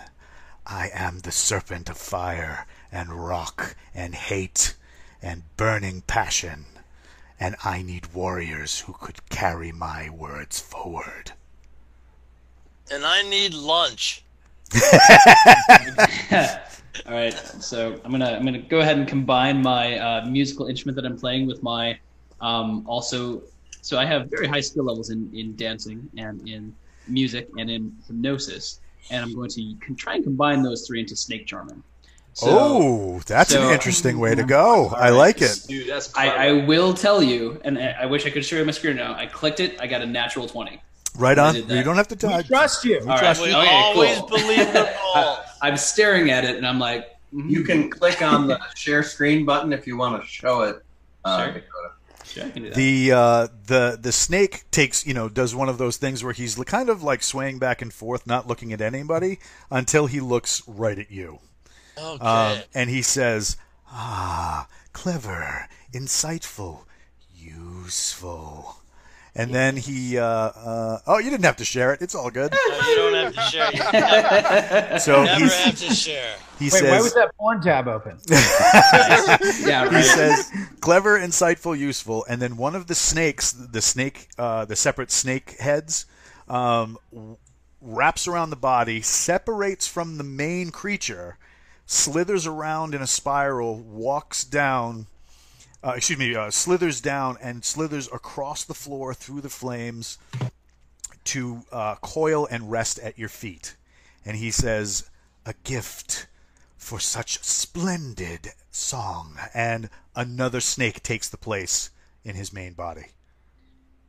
[0.65, 4.75] I am the serpent of fire and rock and hate
[5.21, 6.65] and burning passion,
[7.39, 11.31] and I need warriors who could carry my words forward.
[12.91, 14.23] And I need lunch.
[17.05, 20.95] All right, so I'm gonna I'm gonna go ahead and combine my uh, musical instrument
[20.95, 21.97] that I'm playing with my
[22.41, 23.41] um, also.
[23.81, 26.73] So I have very high skill levels in in dancing and in
[27.07, 31.15] music and in hypnosis, and I'm going to con- try and combine those three into
[31.15, 31.83] snake charming.
[32.35, 34.87] So, oh, that's so- an interesting way to go.
[34.87, 35.65] I like it.
[35.67, 36.47] dude, that's I.
[36.49, 39.13] I will tell you, and I I wish I could show you my screen now.
[39.15, 39.79] I clicked it.
[39.79, 40.81] I got a natural twenty.
[41.15, 41.55] Right on.
[41.55, 42.47] You don't have to We touch.
[42.47, 42.99] trust you.
[43.01, 43.19] All right.
[43.19, 44.27] trust We Okay, always cool.
[44.29, 45.43] believe the ball.
[45.61, 47.51] I'm staring at it, and I'm like, mhm.
[47.51, 50.83] You can click on the share screen button if you want to show it.
[51.23, 51.61] Uh, Sure.
[52.33, 52.39] Dakota.
[52.39, 52.75] Sure, I can do that.
[52.75, 56.55] The uh, the the snake takes you know does one of those things where he's
[56.55, 59.39] kind of like swaying back and forth, not looking at anybody
[59.69, 61.39] until he looks right at you.
[61.97, 62.25] Okay.
[62.25, 63.57] Um, and he says,
[63.89, 66.85] "Ah, clever, insightful,
[67.35, 68.82] useful."
[69.35, 72.01] And then he, uh, uh, oh, you didn't have to share it.
[72.03, 72.51] It's all good.
[72.51, 73.71] No, you don't have to share.
[73.73, 76.35] You never, So never he's- have to share.
[76.59, 78.19] He Wait, says, why was that porn tab open?
[78.29, 79.95] yeah, right.
[79.95, 80.51] he says
[80.81, 85.57] clever insightful useful and then one of the snakes the snake uh, the separate snake
[85.59, 86.05] heads
[86.47, 86.97] um,
[87.81, 91.37] wraps around the body separates from the main creature
[91.87, 95.07] slithers around in a spiral walks down
[95.83, 100.17] uh, excuse me uh, slithers down and slithers across the floor through the flames
[101.23, 103.75] to uh, coil and rest at your feet
[104.25, 105.09] and he says
[105.45, 106.27] a gift
[106.77, 109.37] for such splendid song.
[109.53, 111.91] And another snake takes the place
[112.23, 113.05] in his main body.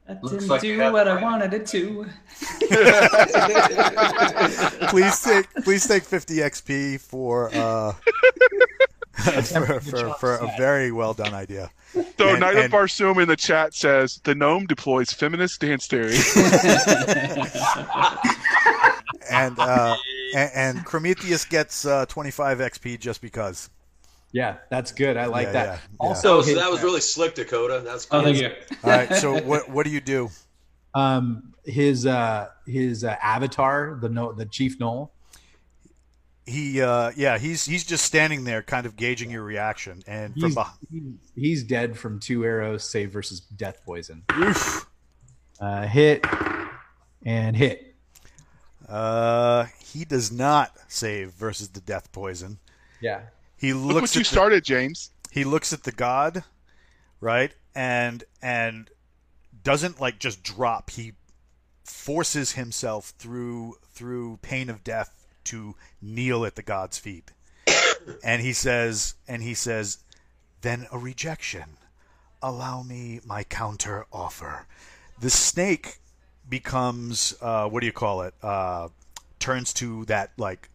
[0.06, 2.06] That Looks didn't like do what I wanted it to.
[4.90, 7.94] please take please take 50 XP for uh,
[9.16, 11.70] for, for, for a very well done idea.
[12.18, 15.86] So And- Knight of and- Barsoom in the chat says the gnome deploys feminist dance
[15.86, 16.16] theory.
[19.30, 19.96] And uh,
[20.36, 23.70] and, and Prometheus gets uh, 25 XP just because.
[24.32, 25.16] Yeah, that's good.
[25.16, 25.66] I like Yeah, that.
[25.66, 25.96] yeah, yeah.
[25.98, 27.80] Also, Oh, so that was really slick, Dakota.
[27.84, 28.50] That's Oh, thank you.
[28.82, 29.14] All right.
[29.16, 30.28] So what what do you do?
[30.94, 35.10] um, his uh, his uh, avatar, the no, the Chief Gnoll.
[36.46, 40.42] He uh, yeah he's he's just standing there, kind of gauging your reaction, and from
[40.44, 40.78] He's, behind.
[40.90, 44.22] he- he's dead from two arrows, save versus death poison.
[45.60, 46.24] Uh, hit
[47.24, 47.94] and hit.
[48.88, 52.58] Uh, he does not save versus the death poison.
[53.00, 53.20] Yeah.
[53.56, 55.10] He looks Look looks what you the, started, James.
[55.30, 56.44] he looks at the god,
[57.20, 58.90] right, and and
[59.62, 60.90] doesn't like just drop.
[60.90, 61.12] He
[61.84, 67.32] forces himself through through pain of death to kneel at the god's feet,
[68.24, 69.98] and he says, and he says,
[70.62, 71.76] then a rejection.
[72.42, 74.66] Allow me my counter offer.
[75.20, 75.98] The snake
[76.48, 78.34] becomes uh, what do you call it?
[78.42, 78.88] Uh,
[79.38, 80.68] turns to that like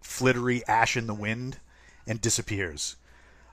[0.00, 1.58] flittery ash in the wind
[2.06, 2.96] and disappears.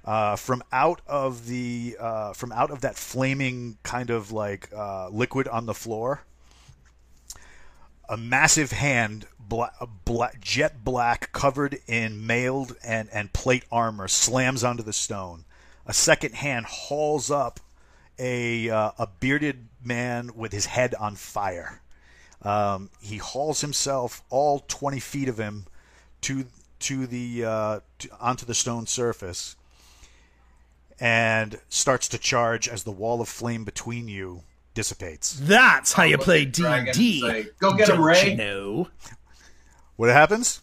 [0.05, 5.09] Uh, from out of the uh, from out of that flaming kind of like uh,
[5.09, 6.21] liquid on the floor,
[8.09, 9.71] a massive hand, bla-
[10.03, 15.45] bla- jet black, covered in mailed and, and plate armor, slams onto the stone.
[15.85, 17.59] A second hand hauls up
[18.17, 21.81] a uh, a bearded man with his head on fire.
[22.41, 25.65] Um, he hauls himself all 20 feet of him
[26.21, 26.45] to
[26.79, 29.55] to the uh, to, onto the stone surface
[30.99, 34.43] and starts to charge as the wall of flame between you
[34.79, 35.37] dissipates.
[35.41, 37.47] That's how you play D and D.
[37.59, 38.87] "Go get him, Ray." you know?
[39.97, 40.61] What happens?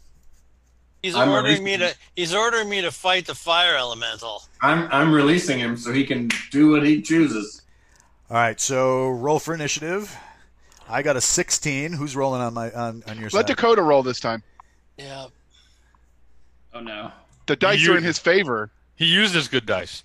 [1.03, 2.01] He's I'm ordering me releasing- to.
[2.17, 4.43] He's ordering me to fight the fire elemental.
[4.62, 7.61] I'm I'm releasing him so he can do what he chooses.
[8.31, 10.17] All right, so roll for initiative.
[10.89, 11.93] I got a 16.
[11.93, 13.36] Who's rolling on my on, on your Let side?
[13.39, 14.43] Let Dakota roll this time.
[14.97, 15.27] Yeah.
[16.73, 17.12] Oh no,
[17.47, 18.70] The dice You- are in his favor.
[18.97, 20.03] He used his good dice.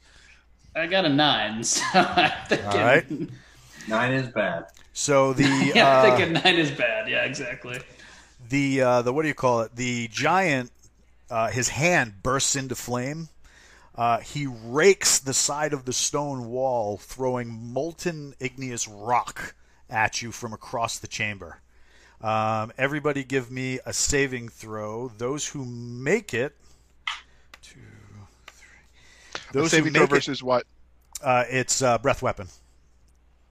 [0.76, 1.64] I got a nine.
[1.64, 3.06] So I'm thinking, All right.
[3.88, 4.66] Nine is bad.
[4.94, 5.44] So the
[5.76, 7.10] yeah, uh, I'm thinking nine is bad.
[7.10, 7.80] Yeah, exactly.
[8.50, 9.76] the uh, the what do you call it?
[9.76, 10.72] The giant,
[11.30, 13.30] uh, his hand bursts into flame.
[13.96, 19.54] Uh, he rakes the side of the stone wall, throwing molten igneous rock
[19.90, 21.60] at you from across the chamber.
[22.22, 25.10] Um, everybody, give me a saving throw.
[25.18, 26.56] Those who make it,
[27.62, 27.80] two,
[28.48, 29.42] three.
[29.54, 30.66] The Those who saving throw make it, versus what?
[31.22, 32.48] uh, it's uh, breath weapon.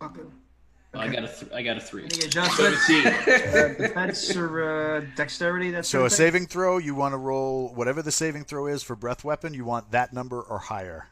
[0.00, 2.04] I got a th- I got a three.
[2.04, 2.88] Any adjustments?
[2.90, 4.62] uh, defense or
[4.96, 5.70] uh, dexterity?
[5.70, 6.16] That So sort a thing?
[6.16, 9.54] saving throw, you want to roll whatever the saving throw is for breath weapon.
[9.54, 11.08] You want that number or higher.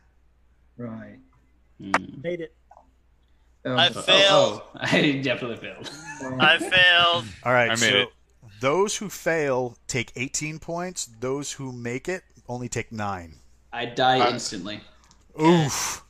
[0.76, 1.18] Right.
[1.78, 2.55] Made it.
[3.65, 4.62] Um, I Oh, failed.
[4.65, 5.91] oh, I definitely failed.
[6.41, 7.25] I failed.
[7.44, 7.67] All right.
[7.70, 8.08] I made so it.
[8.60, 11.08] those who fail take 18 points.
[11.20, 13.36] Those who make it only take nine.
[13.73, 14.81] I die Uh, instantly.
[15.41, 16.02] Oof.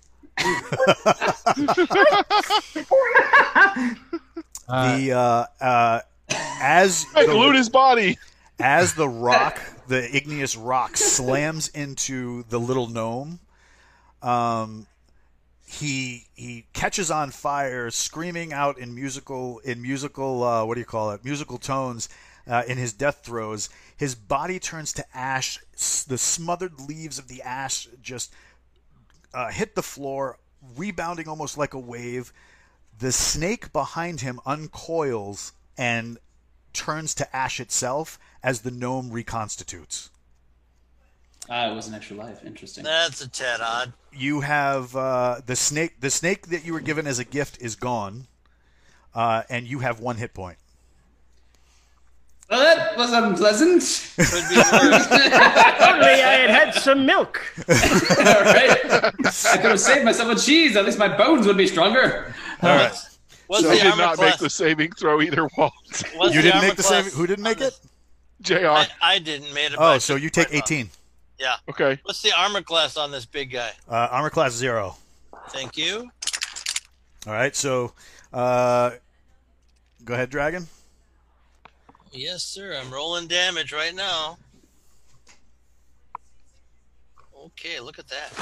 [4.68, 6.00] The uh, uh,
[6.60, 8.18] as I the- glued his body.
[8.60, 13.40] as the rock, the igneous rock, slams into the little gnome,
[14.22, 14.86] um,
[15.66, 20.86] he he catches on fire, screaming out in musical in musical uh, what do you
[20.86, 21.24] call it?
[21.24, 22.08] Musical tones.
[22.50, 25.58] Uh, in his death throes, his body turns to ash.
[25.74, 28.32] S- The smothered leaves of the ash just
[29.34, 30.38] uh, hit the floor,
[30.76, 32.32] rebounding almost like a wave.
[32.98, 36.18] The snake behind him uncoils and
[36.72, 40.10] turns to ash itself as the gnome reconstitutes.
[41.50, 42.44] Ah, it was an extra life.
[42.44, 42.84] Interesting.
[42.84, 43.92] That's a tad odd.
[44.12, 46.00] You have uh, the snake.
[46.00, 48.26] The snake that you were given as a gift is gone,
[49.14, 50.58] uh, and you have one hit point.
[52.50, 53.82] Well, that was unpleasant.
[54.16, 55.06] Could be worse.
[55.10, 57.42] Only I had had some milk.
[57.68, 58.78] All right.
[58.84, 60.74] I could have saved myself a cheese.
[60.76, 62.34] At least my bones would be stronger.
[62.62, 62.92] All right.
[63.48, 64.32] What's So the did not class?
[64.32, 65.72] make the saving throw either, Walt.
[66.16, 67.12] What's You didn't make the class save.
[67.14, 67.78] Who didn't make it?
[68.40, 68.66] Jr.
[68.68, 69.76] I, I didn't made it.
[69.78, 70.64] Oh, so you take my vote.
[70.72, 70.90] 18.
[71.38, 71.56] Yeah.
[71.68, 71.98] Okay.
[72.04, 73.72] What's the armor class on this big guy?
[73.90, 74.96] Uh, armor class zero.
[75.50, 76.10] Thank you.
[77.26, 77.54] All right.
[77.54, 77.92] So,
[78.32, 78.92] uh,
[80.04, 80.66] go ahead, Dragon.
[82.12, 82.74] Yes, sir.
[82.74, 84.38] I'm rolling damage right now.
[87.36, 88.32] Okay, look at that.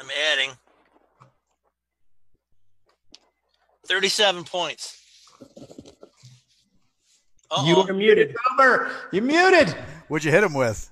[0.00, 0.50] I'm adding
[3.86, 4.96] 37 points.
[7.50, 7.66] Uh-oh.
[7.86, 8.36] You're muted.
[8.52, 8.90] Over.
[9.12, 9.70] You muted.
[10.08, 10.90] What'd you hit him with?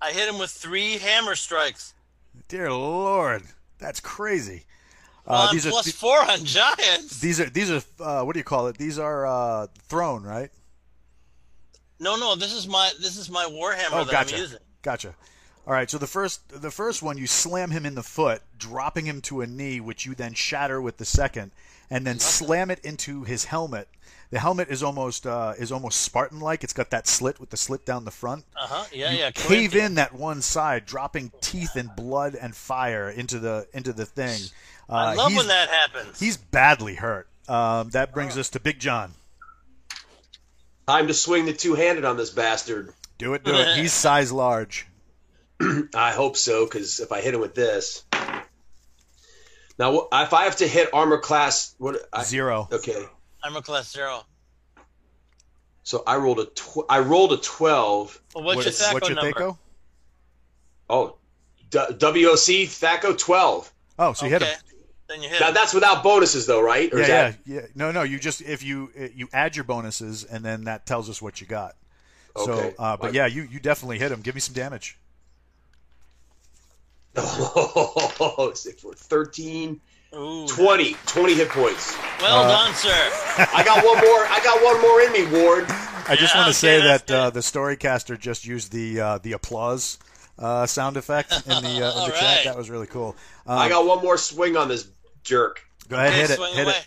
[0.00, 1.94] I hit him with three hammer strikes.
[2.48, 3.42] Dear Lord,
[3.78, 4.64] that's crazy.
[5.26, 7.20] Well, Uh, I'm these are plus th- four on giants.
[7.20, 8.76] these are these are uh, what do you call it?
[8.76, 10.50] These are uh, thrown, right?
[12.00, 14.34] No, no, this is my this is my warhammer Oh, that gotcha.
[14.34, 14.58] I'm using.
[14.82, 15.14] Gotcha.
[15.66, 15.88] All right.
[15.88, 19.40] So the first the first one you slam him in the foot, dropping him to
[19.40, 21.52] a knee, which you then shatter with the second,
[21.88, 23.88] and then slam it into his helmet.
[24.34, 26.64] The helmet is almost uh, is almost Spartan like.
[26.64, 28.44] It's got that slit with the slit down the front.
[28.60, 28.84] Uh huh.
[28.92, 29.30] Yeah, you yeah.
[29.30, 29.84] cave Corinthian.
[29.84, 34.40] in that one side, dropping teeth and blood and fire into the into the thing.
[34.90, 36.18] Uh, I love when that happens.
[36.18, 37.28] He's badly hurt.
[37.48, 39.12] Um, that brings us to Big John.
[40.88, 42.92] Time to swing the two handed on this bastard.
[43.18, 43.76] Do it, do it.
[43.76, 44.88] He's size large.
[45.94, 48.02] I hope so, because if I hit him with this.
[49.78, 51.98] Now, if I have to hit armor class, what?
[52.12, 52.66] I, Zero.
[52.72, 53.04] Okay,
[53.44, 54.24] I'm a class zero.
[55.82, 58.20] so I rolled a tw- I rolled a twelve.
[58.34, 59.32] Well, what's What- your THACO what's your number?
[59.40, 59.58] Thaco?
[60.88, 61.16] Oh,
[61.70, 63.70] D- WOC Thaco twelve.
[63.98, 64.56] Oh, so you hit him.
[65.08, 65.54] Then you hit Now him.
[65.54, 66.90] that's without bonuses, though, right?
[66.92, 67.66] Or Yeah, is that, yeah, yeah.
[67.74, 68.02] No, no.
[68.02, 71.46] You just if you you add your bonuses and then that tells us what you
[71.46, 71.76] got.
[72.36, 72.74] Okay.
[72.76, 74.22] So, uh, but yeah, you you definitely hit him.
[74.22, 74.96] Give me some damage.
[77.16, 79.80] Oh, six, four, 13,
[80.16, 80.46] Ooh.
[80.46, 81.96] 20, 20 hit points.
[82.20, 82.90] Well Uh, done, sir.
[83.52, 84.26] I got one more.
[84.26, 85.64] I got one more in me, Ward.
[86.06, 89.18] I just Yeah, want to okay, say that uh, the storycaster just used the uh,
[89.18, 89.98] the applause
[90.38, 92.22] uh, sound effect in the uh, in All the chat.
[92.22, 92.44] right.
[92.44, 93.16] That was really cool.
[93.46, 94.88] Um, I got one more swing on this
[95.22, 95.62] jerk.
[95.88, 96.72] go ahead, Okay, hit it, hit away.
[96.76, 96.86] it.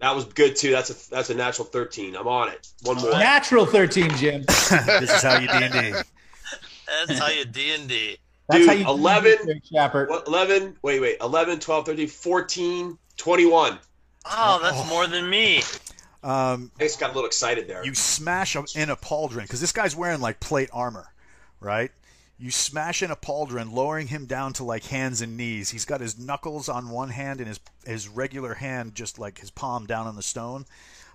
[0.00, 0.72] That was good too.
[0.72, 2.16] That's a that's a natural 13.
[2.16, 2.68] I'm on it.
[2.82, 3.12] One more.
[3.12, 4.42] Natural 13, Jim.
[4.48, 5.92] this is how you D and D.
[7.06, 8.18] That's how you D and D.
[8.48, 9.60] That's Dude, how you 11.
[9.72, 10.08] Schappert.
[10.08, 13.78] What, 11, wait, wait, 11, 12, 13, 14, 21.
[14.24, 15.62] Oh, that's more than me.
[16.22, 17.84] Um, I just got a little excited there.
[17.84, 21.12] you smash him in a pauldron because this guy's wearing like plate armor,
[21.58, 21.90] right?
[22.38, 25.70] You smash in a pauldron, lowering him down to like hands and knees.
[25.70, 29.50] He's got his knuckles on one hand and his his regular hand just like his
[29.50, 30.64] palm down on the stone.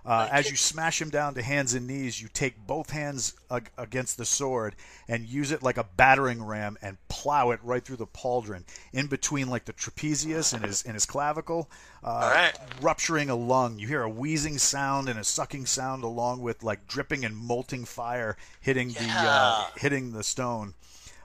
[0.08, 3.70] Uh, as you smash him down to hands and knees, you take both hands ag-
[3.76, 4.74] against the sword
[5.06, 8.64] and use it like a battering ram and plow it right through the pauldron,
[8.94, 11.68] in between like the trapezius and his and his clavicle,
[12.02, 12.58] uh, right.
[12.80, 13.78] rupturing a lung.
[13.78, 17.84] You hear a wheezing sound and a sucking sound, along with like dripping and molting
[17.84, 20.72] fire hitting the uh, hitting the stone.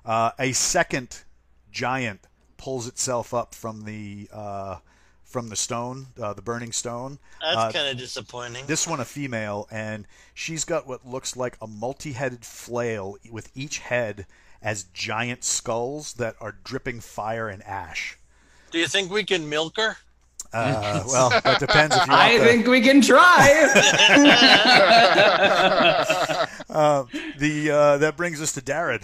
[0.03, 1.23] Uh, a second
[1.71, 4.79] giant pulls itself up from the uh,
[5.33, 7.17] from the stone, uh, the burning stone.
[7.41, 8.67] That's Uh, kind of disappointing.
[8.67, 10.05] this one a female, and
[10.35, 14.27] she's got what looks like a multi-headed flail with each head
[14.61, 18.19] as giant skulls that are dripping fire and ash.
[18.69, 19.97] Do you think we can milk her?
[20.53, 23.71] Uh, well, that depends if you want I the, think we can try.
[26.69, 27.05] uh,
[27.39, 29.03] the uh, that brings us to Darad.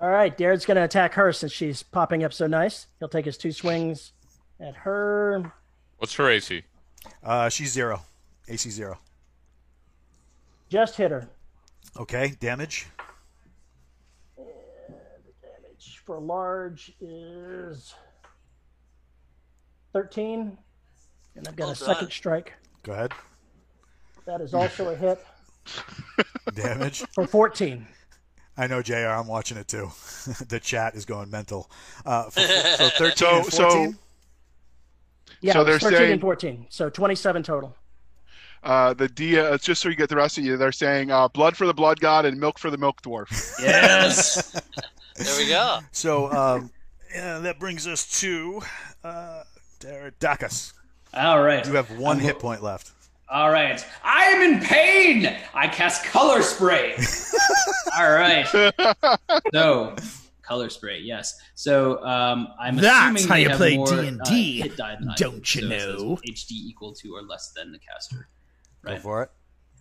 [0.00, 2.88] All right, Darren's going to attack her since she's popping up so nice.
[2.98, 4.12] He'll take his two swings
[4.62, 5.52] at her.
[5.98, 6.62] What's her AC?
[7.22, 8.00] Uh, she's zero,
[8.48, 8.98] AC zero.
[10.68, 11.28] Just hit her.
[11.98, 12.86] Okay, damage.
[14.36, 17.94] Damage for large is
[19.92, 20.56] 13.
[21.34, 22.10] And I've got Well a second done.
[22.10, 22.52] strike.
[22.82, 23.12] Go ahead.
[24.24, 25.24] That is also a hit
[26.54, 27.04] Damage.
[27.12, 27.86] for 14.
[28.56, 28.94] I know, Jr.
[29.08, 29.90] I'm watching it too.
[30.48, 31.70] the chat is going mental.
[32.06, 33.92] Uh, for, so 13 So and 14.
[33.92, 33.94] so
[35.42, 36.66] Yeah, So they're 13 saying- and 14.
[36.70, 37.76] So 27 total.
[38.62, 41.56] Uh, the dia, just so you get the rest of you, they're saying uh, blood
[41.56, 43.28] for the blood god and milk for the milk dwarf.
[43.60, 44.52] Yes.
[45.16, 45.80] There we go.
[45.90, 46.70] So um,
[47.12, 48.62] yeah, that brings us to
[49.02, 49.42] uh,
[49.80, 50.72] Dar- Dacus.
[51.12, 51.66] All right.
[51.66, 52.92] You have one hit point left.
[53.28, 53.84] All right.
[54.04, 55.36] I am in pain.
[55.54, 56.94] I cast color spray.
[57.98, 58.46] All right.
[59.52, 59.96] So,
[60.42, 60.98] color spray.
[61.00, 61.38] Yes.
[61.54, 62.86] So, um, I'm That's
[63.18, 65.62] assuming how they you have play more, D&D, uh, hit die than I don't you
[65.62, 66.18] So know?
[66.28, 68.28] HD equal to or less than the caster.
[68.84, 69.00] Go Right.
[69.02, 69.30] for it.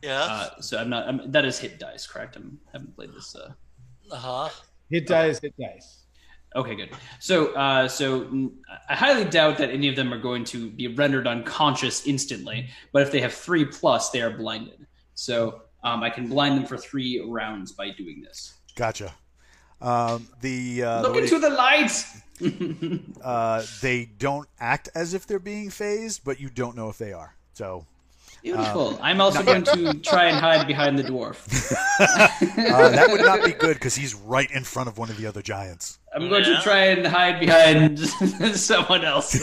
[0.03, 0.19] Yeah.
[0.21, 1.07] Uh, so I'm not.
[1.07, 2.35] I'm, that is hit dice, correct?
[2.35, 3.35] I'm haven't played this.
[3.35, 3.53] Uh,
[4.11, 4.49] Uh huh.
[4.89, 5.97] Hit dice, hit dice.
[6.55, 6.89] Okay, good.
[7.19, 8.51] So, uh, so
[8.89, 12.67] I highly doubt that any of them are going to be rendered unconscious instantly.
[12.91, 14.85] But if they have three plus, they are blinded.
[15.13, 18.55] So um, I can blind them for three rounds by doing this.
[18.75, 19.13] Gotcha.
[19.81, 22.05] Um, the uh, the Look way- into the light.
[23.23, 27.13] uh, they don't act as if they're being phased, but you don't know if they
[27.13, 27.35] are.
[27.53, 27.85] So
[28.41, 28.97] Beautiful.
[29.03, 31.37] I'm also going to try and hide behind the dwarf.
[31.99, 35.27] uh, that would not be good because he's right in front of one of the
[35.27, 35.99] other giants.
[36.13, 37.99] I'm going to try and hide behind
[38.57, 39.35] someone else.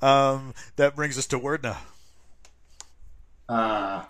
[0.00, 1.76] um, that brings us to Werdna.
[3.48, 4.04] Uh,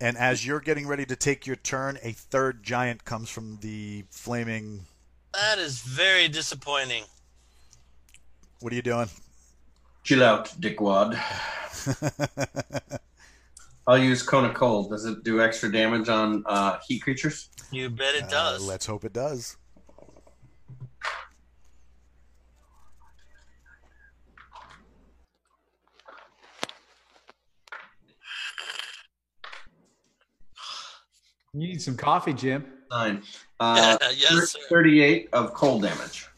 [0.00, 4.04] And as you're getting ready to take your turn, a third giant comes from the
[4.10, 4.86] flaming.
[5.34, 7.04] That is very disappointing.
[8.60, 9.08] What are you doing?
[10.08, 11.18] chill out, dickwad.
[13.86, 14.88] I'll use Cone of Cold.
[14.90, 17.50] Does it do extra damage on uh, heat creatures?
[17.70, 18.62] You bet it does.
[18.62, 19.58] Uh, let's hope it does.
[31.54, 32.64] You need some coffee, Jim.
[32.90, 33.22] Nine.
[33.60, 34.58] Uh, Yes, sir.
[34.68, 36.28] 38 of cold damage.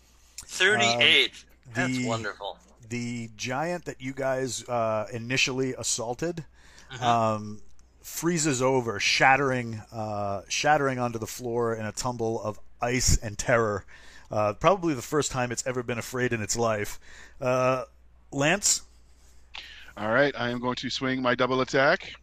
[0.47, 1.45] 38.
[1.75, 2.57] That's the- wonderful.
[2.89, 6.45] The giant that you guys uh, initially assaulted
[6.95, 7.05] Mm-hmm.
[7.05, 7.63] um,
[8.03, 13.85] freezes over, shattering, uh, shattering onto the floor in a tumble of ice and terror.
[14.31, 16.99] Uh, probably the first time it's ever been afraid in its life.
[17.41, 17.85] Uh,
[18.33, 18.81] Lance,
[19.97, 22.15] All right, I am going to swing my double attack.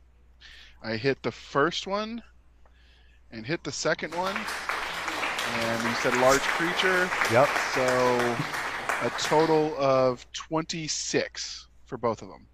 [0.84, 2.24] I hit the first one
[3.32, 4.36] and hit the second one.
[5.60, 7.10] And you said large creature.
[7.32, 7.50] Yep.
[7.74, 8.38] So
[9.02, 12.48] a total of 26 for both of them.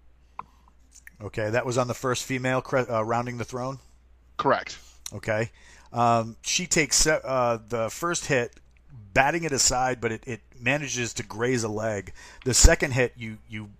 [1.22, 3.78] Okay, that was on the first female uh, rounding the throne.
[4.36, 4.78] Correct.
[5.12, 5.50] Okay,
[5.92, 8.54] um, she takes uh, the first hit,
[9.12, 12.12] batting it aside, but it, it manages to graze a leg.
[12.44, 13.70] The second hit, you you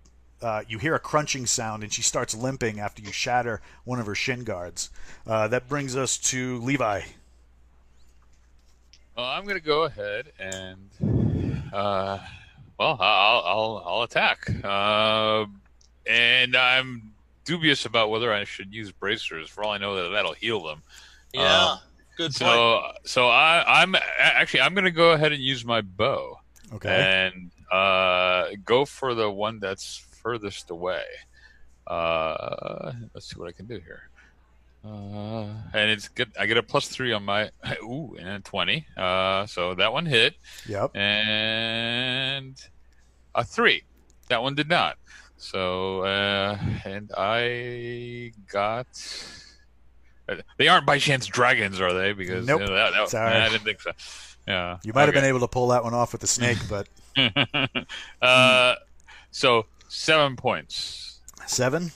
[0.45, 4.05] uh, you hear a crunching sound, and she starts limping after you shatter one of
[4.05, 4.91] her shin guards.
[5.25, 7.01] Uh, that brings us to Levi.
[9.17, 10.89] Well, I'm going to go ahead and,
[11.73, 12.19] uh,
[12.77, 14.49] well, I'll I'll, I'll attack.
[14.63, 15.45] Uh,
[16.05, 17.13] and I'm
[17.45, 19.49] dubious about whether I should use bracers.
[19.49, 20.83] For all I know, that that'll heal them.
[21.33, 21.65] Yeah.
[21.65, 21.79] Um,
[22.17, 22.35] Good point.
[22.35, 26.39] so so I, I'm actually I'm going to go ahead and use my bow
[26.73, 27.31] Okay.
[27.33, 31.03] and uh, go for the one that's furthest away.
[31.85, 34.09] Uh, let's see what I can do here.
[34.83, 36.31] Uh, and it's good.
[36.39, 37.51] I get a plus three on my
[37.83, 38.87] ooh, and a twenty.
[38.97, 40.33] Uh, so that one hit,
[40.67, 40.95] Yep.
[40.95, 42.55] and
[43.35, 43.83] a three.
[44.29, 44.97] That one did not.
[45.37, 48.87] So uh, and I got.
[50.57, 52.13] They aren't by chance dragons, are they?
[52.13, 52.61] Because Nope.
[52.61, 53.31] you know, that, that, Sorry.
[53.35, 53.91] I didn't think so.
[54.47, 56.87] Yeah, You might have been able to pull that one off with the snake, but
[58.21, 58.75] uh,
[59.31, 61.19] so seven points.
[61.45, 61.91] seven.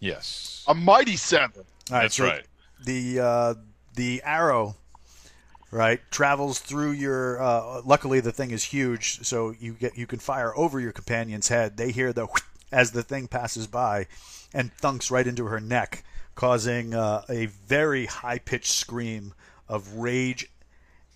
[0.00, 1.64] Yes, A mighty seven.
[1.90, 2.44] All right, that's so right.
[2.84, 3.54] the uh,
[3.94, 4.76] the arrow
[5.70, 10.18] right travels through your uh, luckily the thing is huge so you get you can
[10.20, 12.28] fire over your companion's head they hear the
[12.70, 14.06] as the thing passes by
[14.52, 16.04] and thunks right into her neck
[16.36, 19.34] causing uh, a very high pitched scream
[19.68, 20.48] of rage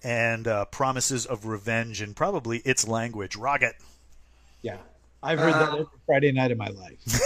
[0.02, 3.74] and uh, promises of revenge in probably its language rocket
[4.62, 4.78] Yeah.
[5.22, 6.98] I've heard that every Friday night of my life.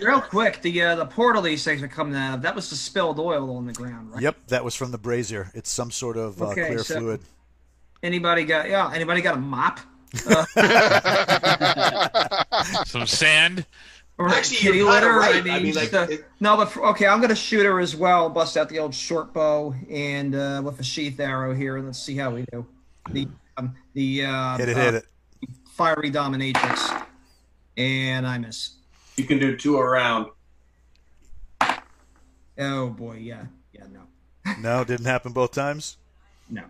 [0.02, 2.76] Real quick, the uh, the portal these things are coming out of, that was the
[2.76, 4.20] spilled oil on the ground, right?
[4.22, 7.20] yep that was from the brazier it's some sort of uh, Okay, clear so- fluid
[8.02, 9.78] Anybody got yeah, anybody got a mop?
[12.86, 13.64] Some sand.
[14.18, 15.18] Or Actually, kitty you're kinda litter?
[15.18, 15.36] right.
[15.36, 17.78] I I mean, mean, like, the- it- no, but for, okay, I'm gonna shoot her
[17.80, 18.28] as well.
[18.28, 21.98] Bust out the old short bow and uh, with a sheath arrow here, and let's
[22.02, 22.66] see how we do.
[23.10, 25.06] The um, the uh, hit it uh, hit it
[25.72, 27.04] fiery dominatrix,
[27.76, 28.76] and I miss.
[29.16, 30.26] You can do two around.
[32.58, 35.96] Oh boy, yeah, yeah, no, no didn't happen both times
[36.52, 36.62] no.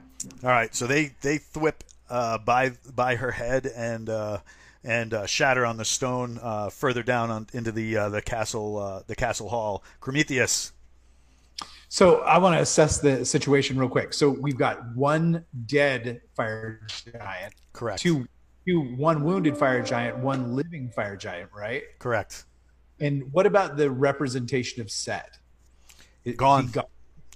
[0.44, 1.74] All right, so they they thwip
[2.08, 4.38] uh, by by her head and uh,
[4.84, 8.78] and uh, shatter on the stone uh, further down on, into the uh, the castle
[8.78, 9.82] uh, the castle hall.
[10.00, 10.72] Prometheus.
[11.88, 14.14] So I want to assess the situation real quick.
[14.14, 18.00] So we've got one dead fire giant, Correct.
[18.00, 18.26] two,
[18.66, 21.82] two, one wounded fire giant, one living fire giant, right?
[21.98, 22.44] Correct.
[23.00, 25.38] And what about the representation of Set?
[26.36, 26.66] Gone.
[26.66, 26.84] he gone?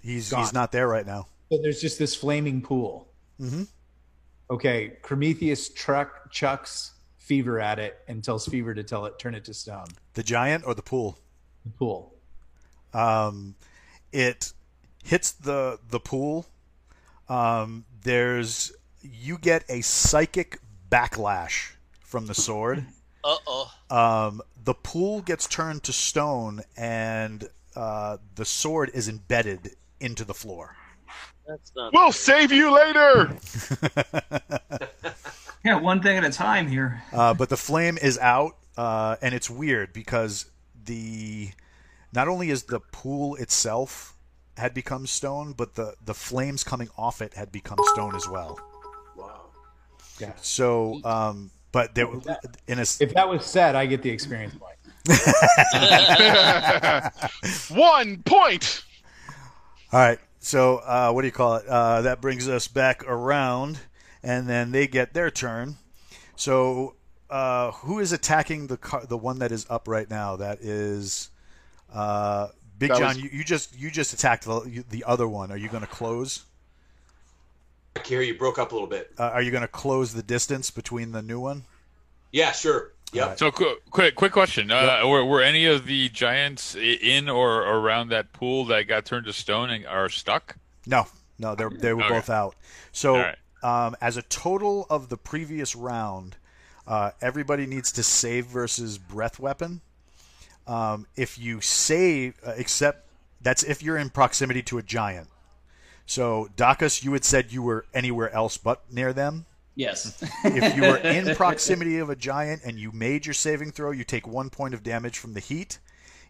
[0.03, 0.41] He's Gone.
[0.41, 1.27] he's not there right now.
[1.51, 3.09] So there's just this flaming pool.
[3.41, 3.65] Mm-hmm.
[4.51, 9.45] Okay, Prometheus truck chucks Fever at it and tells Fever to tell it turn it
[9.47, 9.87] to stone.
[10.15, 11.19] The giant or the pool?
[11.65, 12.15] The pool.
[12.95, 13.57] Um,
[14.13, 14.53] it
[15.03, 16.47] hits the the pool.
[17.29, 18.73] Um, there's
[19.03, 20.61] you get a psychic
[20.97, 22.85] backlash from the sword.
[23.23, 23.73] Uh oh.
[23.91, 30.35] Um, the pool gets turned to stone, and uh, the sword is embedded into the
[30.35, 30.77] floor.
[31.47, 31.93] That's not.
[31.93, 33.37] We'll save you later.
[35.67, 37.03] Yeah, one thing at a time here.
[37.13, 40.47] Uh, but the flame is out, uh, and it's weird because
[40.85, 41.51] the
[42.13, 44.15] not only is the pool itself
[44.57, 48.61] had become stone, but the the flames coming off it had become stone as well.
[50.21, 50.29] Wow.
[50.29, 50.33] Yeah.
[50.41, 52.07] So, um, but there
[52.69, 54.75] in a s- If that was said, I get the experience point.
[57.71, 58.85] One point.
[59.93, 60.19] All right.
[60.41, 61.67] So uh, what do you call it?
[61.67, 63.79] Uh, that brings us back around,
[64.23, 65.77] and then they get their turn.
[66.37, 66.95] So
[67.31, 70.37] uh, who is attacking the car, the one that is up right now?
[70.37, 71.31] That is
[71.93, 73.09] uh, Big That John.
[73.09, 75.51] was- You, you just you just attacked the the other one.
[75.51, 76.45] Are you going to close?
[77.97, 79.11] I can hear you broke up a little bit.
[79.19, 81.65] Uh, are you going to close the distance between the new one?
[82.31, 82.93] Yeah, sure.
[83.13, 83.39] Yep.
[83.39, 88.09] So qu- quick, quick question: uh, were, were any of the giants in or around
[88.11, 90.57] that pool that got turned to stone and are stuck?
[90.87, 91.07] No,
[91.39, 92.15] no, they they were Okay.
[92.15, 92.55] both out.
[92.93, 93.87] So, All right.
[93.87, 96.37] um, as a total of the previous round,
[96.87, 99.81] uh, everybody needs to save versus breath weapon.
[100.67, 103.09] Um, if you save, uh, except
[103.41, 105.29] that's if you're in proximity to a giant.
[106.07, 109.47] So, Dacus, you had said you were anywhere else but near them.
[109.75, 110.23] Yes.
[110.45, 114.05] If you were in proximity of a giant and you made your saving throw, you
[114.05, 115.79] take one point of damage from the heat.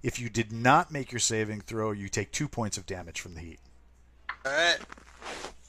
[0.02, 3.34] If you did not make your saving throw, you take two points of damage from
[3.34, 3.58] the heat.
[4.44, 4.78] All right.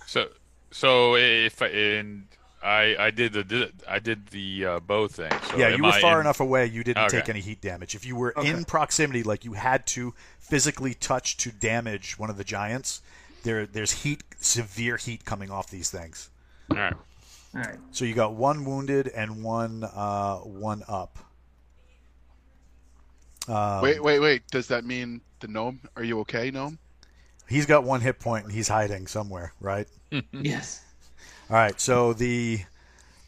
[0.07, 0.29] So,
[0.71, 2.27] so if I, and
[2.63, 5.31] I, I did the I did the uh, bow thing.
[5.51, 6.65] So yeah, you were I far in- enough away.
[6.65, 7.19] You didn't Okay.
[7.19, 7.93] take any heat damage.
[7.93, 8.49] If you were Okay.
[8.49, 13.01] in proximity, like you had to physically touch to damage one of the giants,
[13.43, 16.29] there there's heat, severe heat coming off these things.
[16.71, 16.93] All right.
[17.55, 17.77] All right.
[17.91, 21.17] So you got one wounded and one uh, one up.
[23.47, 24.47] Um, wait, wait, wait.
[24.51, 25.79] Does that mean the gnome?
[25.95, 26.77] Are you okay, gnome?
[27.47, 29.87] He's got one hit point and he's hiding somewhere, right?
[30.31, 30.83] yes.
[31.49, 31.79] All right.
[31.79, 32.59] So the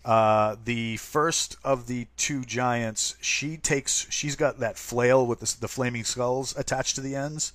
[0.04, 4.08] uh, the first of the two giants, she takes.
[4.10, 7.54] She's got that flail with the, the flaming skulls attached to the ends.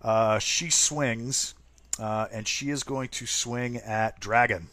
[0.00, 1.54] Uh, she swings,
[1.98, 4.68] uh, and she is going to swing at Dragon.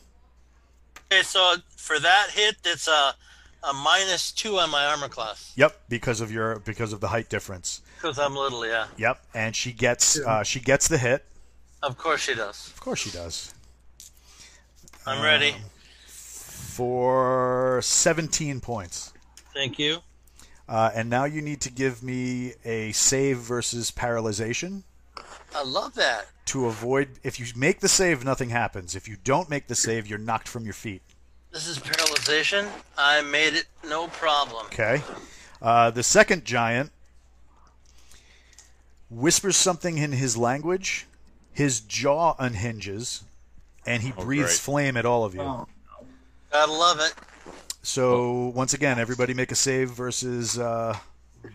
[1.11, 3.13] Okay, so for that hit, it's a
[3.61, 7.27] a minus two on my armor class Yep, because of your because of the height
[7.29, 7.81] difference.
[7.97, 8.65] because I'm little.
[8.65, 11.25] Yeah, Yep, and she gets uh, she gets the hit.
[11.83, 12.67] of course she does.
[12.67, 13.53] Of course she does.
[15.05, 15.55] I'm ready.
[16.07, 19.11] For 17 points.
[19.53, 19.97] Thank you.
[20.67, 24.83] Uh, and now you need to give me a save versus paralyzation.
[25.55, 26.27] I love that.
[26.47, 30.07] to avoid if you make the save nothing happens if you don't make the save
[30.07, 31.01] you're knocked from your feet
[31.51, 32.67] This is paralyzation.
[32.97, 34.65] I made it no problem.
[34.67, 35.01] okay
[35.61, 36.91] uh, the second giant
[39.09, 41.07] whispers something in his language
[41.51, 43.23] his jaw unhinges
[43.85, 44.59] and he Oh, breathes great.
[44.59, 45.67] flame at all of you Oh,
[46.51, 47.13] Gotta love it.
[47.83, 50.97] so once again everybody make a save versus uh,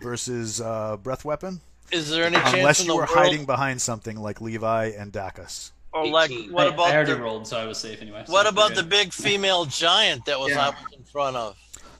[0.01, 3.45] versus uh, breath weapon Is there any chance unless in you the were world, hiding
[3.45, 6.51] behind something like levi and dacus or like 18.
[6.51, 8.23] what I, about I already the rolled, so I was safe anyway.
[8.25, 8.77] so what about good.
[8.79, 10.69] the big female giant that was Yeah.
[10.69, 11.57] I in front of?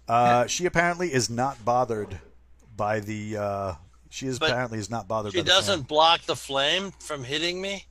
[0.10, 2.20] uh, she apparently is not bothered
[2.76, 3.74] by the uh,
[4.10, 5.58] she is But apparently is not bothered She by the flame.
[5.60, 7.86] doesn't block the flame from hitting me.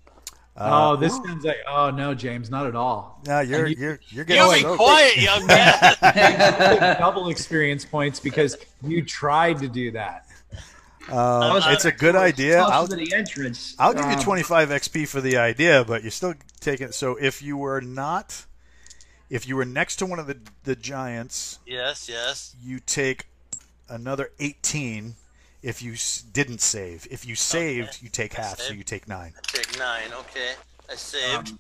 [0.56, 3.20] Uh, oh, this sounds like oh no, James, not at all.
[3.26, 4.42] No, you're And you're you're getting.
[4.44, 5.78] You getting be so- quiet, young man.
[6.12, 10.23] Take double experience points because you tried to do that.
[11.10, 12.62] Uh, it's a good idea.
[12.62, 13.74] I'll the entrance.
[13.78, 16.92] I'll give you Um, 25 XP for the idea, but you're still taking.
[16.92, 18.46] So if you were not,
[19.28, 22.54] if you were next to one of the the giants, yes, yes.
[22.62, 23.26] you take
[23.88, 25.16] another 18.
[25.62, 29.32] If you s- didn't save, if you saved, you take half, so you take nine.
[29.48, 30.12] Take nine.
[30.12, 30.52] Okay,
[30.90, 31.48] I saved.
[31.50, 31.58] Um,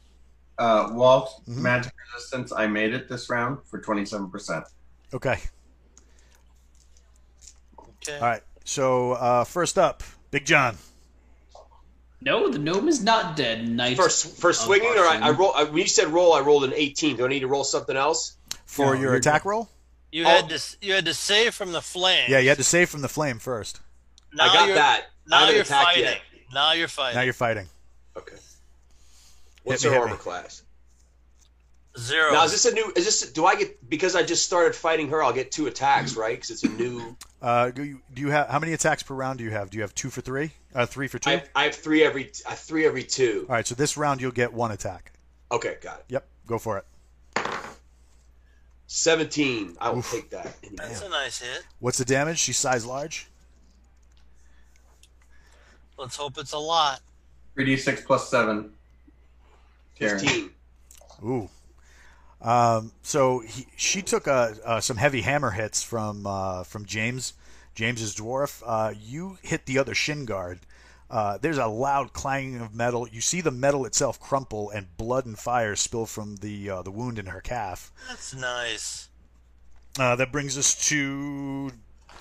[0.56, 1.56] Uh, Walt, Mhm.
[1.56, 2.52] magic resistance.
[2.52, 4.64] I made it this round for twenty-seven percent.
[5.12, 5.40] Okay.
[7.78, 8.14] Okay.
[8.18, 8.42] All right.
[8.64, 10.76] So uh, first up, Big John.
[12.20, 13.68] No, the gnome is not dead.
[13.68, 13.96] Knight.
[13.96, 15.52] For, for swinging, or I, I roll.
[15.54, 17.16] I, when you said roll, I rolled an 18.
[17.16, 18.36] Do I need to roll something else?
[18.64, 19.68] For No, your you're attack roll?
[20.10, 20.28] You Oh.
[20.28, 22.24] had to you had to save from the flame.
[22.28, 23.80] Yeah, you had to save from the flame first.
[24.32, 25.06] Now I got you're, that.
[25.28, 26.04] Now you're fighting.
[26.04, 26.20] yet.
[26.52, 27.16] Now you're fighting.
[27.16, 27.66] Now you're fighting.
[28.16, 28.36] Okay.
[29.64, 30.18] What's Hit me, armor me.
[30.18, 30.62] class?
[31.96, 32.32] Zero.
[32.32, 32.92] Now is this a new?
[32.96, 33.30] Is this?
[33.30, 35.22] Do I get because I just started fighting her?
[35.22, 36.36] I'll get two attacks, right?
[36.36, 37.16] Because it's a new.
[37.40, 39.70] Uh, do you, have how many attacks per round do you have?
[39.70, 40.50] Do you have two for three?
[40.74, 41.30] Uh, three for two.
[41.30, 42.32] I have, I have three every.
[42.46, 43.46] I have three every two.
[43.48, 43.66] All right.
[43.66, 45.12] So this round you'll get one attack.
[45.52, 46.04] Okay, got it.
[46.08, 46.26] Yep.
[46.48, 46.84] Go for it.
[48.88, 49.76] Seventeen.
[49.80, 50.10] I will Oof.
[50.10, 50.52] take that.
[50.74, 51.64] That's a nice hit.
[51.78, 52.38] What's the damage?
[52.38, 53.28] She's size large.
[55.96, 57.02] Let's hope it's a lot.
[57.54, 58.72] Three d six plus seven.
[59.94, 60.18] Karen.
[60.18, 60.50] Fifteen.
[61.24, 61.48] Ooh.
[62.44, 67.32] Um, so he, she took uh, uh, some heavy hammer hits from uh, from James
[67.74, 68.62] James's dwarf.
[68.64, 70.60] Uh, you hit the other shin guard.
[71.10, 73.08] Uh, there's a loud clanging of metal.
[73.08, 76.90] You see the metal itself crumple, and blood and fire spill from the uh, the
[76.90, 77.90] wound in her calf.
[78.08, 79.08] That's nice.
[79.98, 81.70] Uh, that brings us to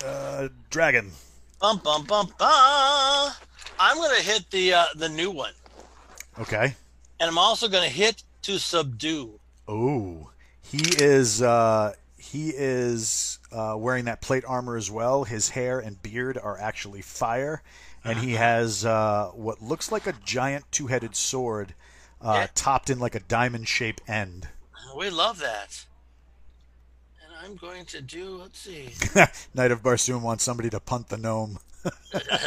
[0.04, 1.10] uh, Dragon.
[1.60, 3.32] Bum bum bum bum.
[3.80, 5.52] I'm gonna hit the uh, the new one,
[6.38, 6.74] Okay.
[7.20, 9.38] and I'm also gonna hit to subdue.
[9.66, 15.24] Oh, he is uh, he is uh, wearing that plate armor as well.
[15.24, 17.62] His hair and beard are actually fire,
[18.04, 21.74] and he has uh, what looks like a giant two-headed sword,
[22.20, 22.46] uh, Yeah.
[22.54, 24.48] topped in like a diamond-shaped end.
[24.96, 25.86] We love that.
[27.44, 28.36] And I'm going to do.
[28.36, 28.90] Let's see.
[29.54, 31.58] Knight of Barsoom wants somebody to punt the gnome.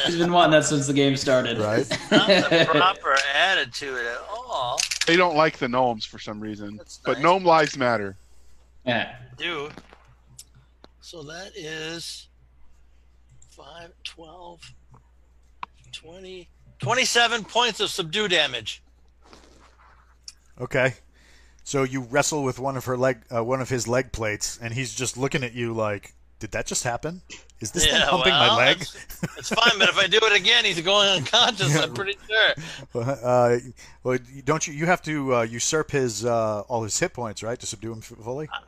[0.05, 1.59] He's been wanting that since the game started.
[1.59, 1.87] Right.
[2.11, 4.79] Not the proper attitude at all.
[5.05, 8.15] They don't like the gnomes for some reason, That's but gnome lives matter.
[8.85, 9.15] yeah.
[9.37, 9.69] Do.
[11.01, 12.27] So that is
[13.51, 14.73] 5, 12,
[15.91, 18.81] 20, 27 points of subdue damage.
[20.59, 20.95] Okay.
[21.67, 24.73] So you wrestle with one of her leg, uh, one of his leg plates, and
[24.73, 27.21] he's just looking at you like, "Did that just happen?
[27.59, 28.95] Is this thing Yeah, humping well, my leg?" It's,
[29.37, 31.75] it's fine, but if I do it again, he's going unconscious.
[31.75, 33.03] I'm pretty sure.
[33.03, 33.57] Uh,
[34.01, 34.75] well, don't you?
[34.75, 37.99] You have to uh, usurp his uh, all his hit points, right, to subdue him
[37.99, 38.47] fully.
[38.47, 38.59] Uh,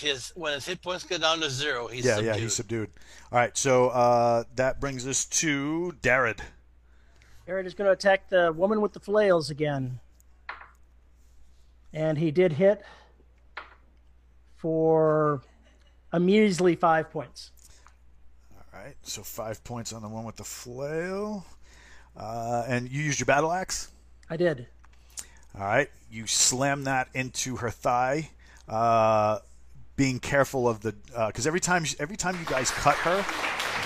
[0.00, 2.34] His when his hit points go down to zero, he's yeah, subdued.
[2.34, 2.90] yeah, he's subdued.
[3.32, 6.40] All right, so uh, that brings us to Darred.
[7.44, 10.00] Jared is going to attack the woman with the flails again.
[11.96, 12.84] And he did hit
[14.54, 15.40] for
[16.12, 17.52] a measly five points.
[18.54, 21.46] All right, so five points on the one with the flail,
[22.14, 23.90] uh, and you used your battle axe.
[24.28, 24.66] I did.
[25.58, 28.28] All right, you slam that into her thigh,
[28.68, 29.38] uh,
[29.96, 30.94] being careful of the
[31.28, 33.24] because every time every time you guys cut her,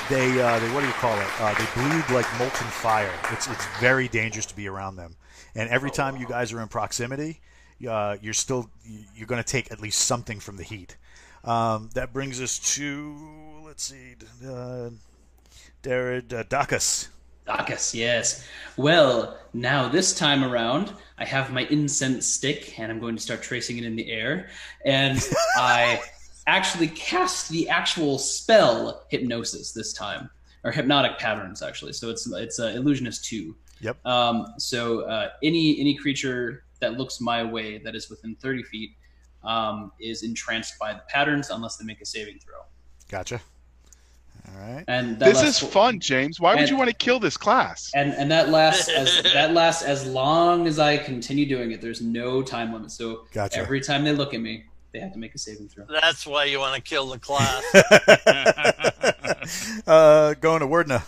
[0.09, 1.29] they uh, they what do you call it?
[1.39, 3.15] Uh, they bleed like molten fire.
[3.31, 5.15] It's it's very dangerous to be around them,
[5.55, 7.41] and every time you guys are in proximity,
[7.89, 8.71] uh, you're still
[9.15, 10.97] you're going to take at least something from the heat.
[11.45, 13.17] Um, that brings us to
[13.65, 14.91] let's see, uh, uh,
[15.83, 17.09] Dacus.
[17.47, 18.47] Bacchus, yes.
[18.77, 23.43] Well, now this time around, I have my incense stick and I'm going to start
[23.43, 24.51] tracing it in the air.
[24.85, 25.19] And
[25.57, 26.01] I
[26.47, 30.31] actually cast the actual spell hypnosis this time,
[30.65, 31.93] or hypnotic patterns actually.
[31.93, 33.57] So it's it's uh, illusionist two.
[33.81, 34.05] Yep.
[34.07, 38.91] Um, so uh, any any creature that looks my way that is within thirty feet
[39.45, 42.61] um, is entranced by the patterns unless they make a saving throw.
[43.09, 43.41] Gotcha.
[44.49, 44.85] All right.
[44.89, 46.41] And This lasts is for- fun, James.
[46.41, 47.91] Why would and- you want to kill this class?
[47.95, 51.81] and and that lasts as that lasts as long as I continue doing it.
[51.81, 52.91] There's no time limit.
[52.91, 53.59] So Gotcha.
[53.59, 55.85] every time they look at me, they have to make a saving throw.
[55.89, 57.63] That's why you want to kill the class.
[59.87, 61.03] uh, going to Werdna.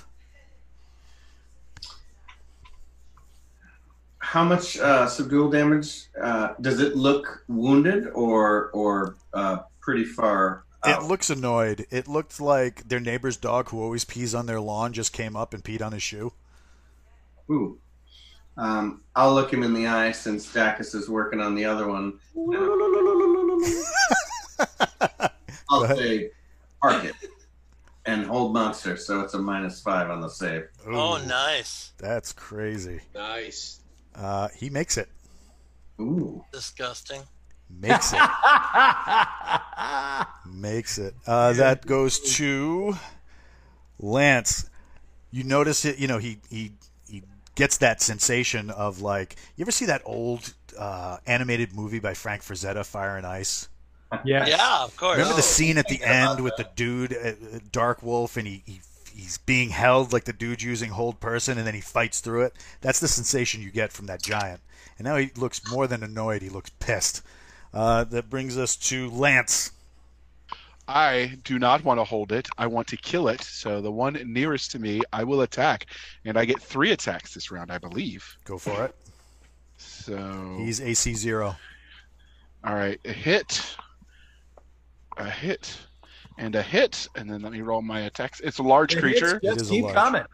[4.32, 10.64] How much uh, subdual damage uh, does it look wounded or or uh, pretty far?
[10.86, 11.84] It looks annoyed.
[11.90, 15.52] It looked like their neighbor's dog, who always pees on their lawn, just came up
[15.52, 16.32] and peed on his shoe.
[17.50, 17.78] Ooh.
[18.56, 22.18] Um, I'll look him in the eye since Dacus is working on the other one.
[25.68, 26.30] I'll say
[26.80, 27.16] park it
[28.06, 30.68] and hold monster, so it's a minus five on the save.
[30.86, 31.92] oh, nice.
[31.98, 33.02] That's crazy.
[33.14, 33.81] Nice.
[34.14, 35.08] Uh, he makes it.
[36.00, 36.44] Ooh.
[36.52, 37.22] Disgusting.
[37.70, 38.20] Makes it.
[40.46, 41.14] makes it.
[41.26, 42.96] Uh, that goes to
[43.98, 44.68] Lance.
[45.30, 45.98] You notice it.
[45.98, 46.72] You know he he
[47.08, 47.22] he
[47.54, 52.42] gets that sensation of like you ever see that old uh, animated movie by Frank
[52.42, 53.68] Frazetta, Fire and Ice?
[54.24, 54.48] Yes.
[54.48, 55.16] Yeah, of course.
[55.16, 57.32] Remember the scene at the end with the dude, uh,
[57.70, 58.80] Dark Wolf, and he, he
[59.14, 62.54] he's being held like the dude's using hold person, and then he fights through it.
[62.80, 64.60] That's the sensation you get from that giant.
[64.98, 67.22] And now he looks more than annoyed; he looks pissed.
[67.72, 69.72] Uh, that brings us to Lance.
[70.88, 72.48] I do not want to hold it.
[72.58, 73.40] I want to kill it.
[73.42, 75.86] So the one nearest to me, I will attack,
[76.24, 78.36] and I get three attacks this round, I believe.
[78.44, 78.94] Go for it.
[79.78, 81.56] So He's AC zero.
[82.64, 83.76] all right, a hit,
[85.16, 85.76] a hit,
[86.38, 88.40] and a hit, and then let me roll my attacks.
[88.40, 89.40] It's a large creature.
[89.42, 89.94] It Just keep large.
[89.94, 90.24] coming.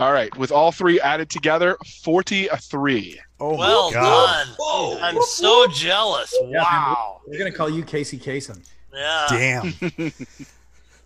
[0.00, 3.18] All right, with all three added together, forty-three.
[3.40, 4.46] Oh well my god!
[4.46, 4.56] done.
[4.58, 4.98] Whoa!
[5.00, 6.32] I'm so jealous.
[6.44, 7.20] Yeah, Wow.
[7.26, 8.64] We're gonna call you Casey Kasem.
[8.94, 9.26] Yeah.
[9.28, 9.72] Damn.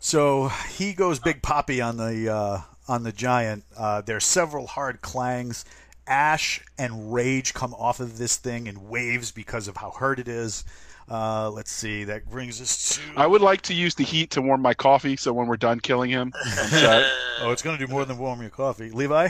[0.01, 3.65] so he goes big poppy on the uh, on the giant.
[3.77, 5.65] Uh, there's several hard clangs.
[6.07, 10.29] Ash and rage come off of this thing in waves because of how hurt it
[10.29, 10.65] is.
[11.13, 12.05] Uh, let's see.
[12.05, 13.03] That brings us to.
[13.21, 15.79] I would like to use the heat to warm my coffee, so when we're done
[15.79, 17.05] killing him, I'm.
[17.41, 19.29] Oh, it's going to do more than warm your coffee, Levi.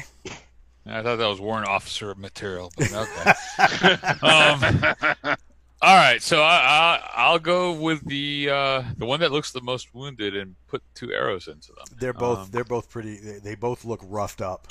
[0.85, 3.93] I thought that was warrant officer material, but okay.
[4.21, 5.37] um,
[5.81, 9.63] all right, so I, I, I'll go with the uh, the one that looks the
[9.63, 11.87] most wounded and put two arrows into them.
[11.99, 13.17] They're both Um, they're both pretty.
[13.17, 14.69] They, they both look roughed up.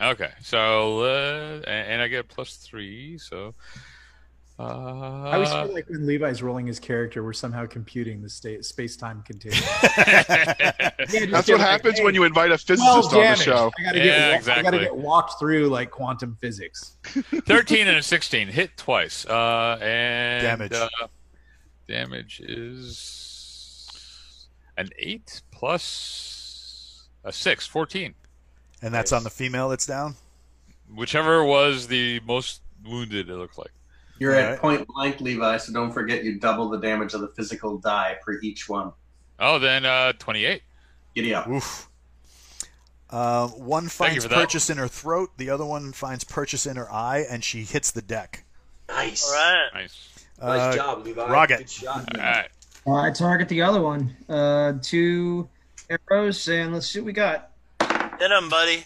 [0.00, 3.54] Okay, so uh, and, and I get plus three, so.
[4.58, 8.64] Uh, I always feel like when Levi's rolling his character, we're somehow computing the state
[8.64, 9.62] space time continuum.
[11.30, 13.70] That's what happens when you invite a physicist on the show.
[13.78, 16.96] I gotta, Yeah, get, wa- I gotta get walked through like quantum physics.
[17.04, 20.72] 13 and a 16 hit twice uh and Damage.
[20.72, 20.88] uh,
[21.86, 24.46] damage is
[24.78, 28.14] an 8 plus a 6 14
[28.80, 30.14] And that's on the female that's down.
[30.94, 33.70] whichever was the most wounded it looked like
[34.18, 34.52] You're Alright.
[34.54, 38.16] at point blank, Levi, so don't forget you double the damage of the physical die
[38.24, 38.92] for each one.
[39.38, 40.62] oh then uh 28
[41.14, 41.48] Giddy up.
[41.48, 41.88] Oof.
[43.08, 44.34] Uh, one finds for that.
[44.34, 45.30] purchase in her throat.
[45.36, 48.44] The other one finds purchase in her eye, and she hits the deck.
[48.88, 49.26] Nice.
[49.26, 49.68] All right.
[49.74, 51.26] nice Uh, Nice job, Levi.
[51.30, 51.58] Rocket.
[51.58, 52.08] Good shot.
[52.84, 54.14] all right I target the other one.
[54.28, 55.48] Uh, two
[56.10, 57.50] arrows, and let's see what we got.
[57.80, 58.84] Hit him, buddy.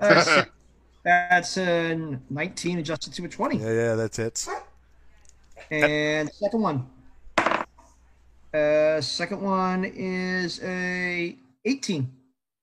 [1.04, 3.58] That's, that's a 19 adjusted to a 20.
[3.58, 4.46] Yeah, yeah, that's it.
[5.70, 6.86] And second one.
[8.54, 12.10] Uh, second one is a 18.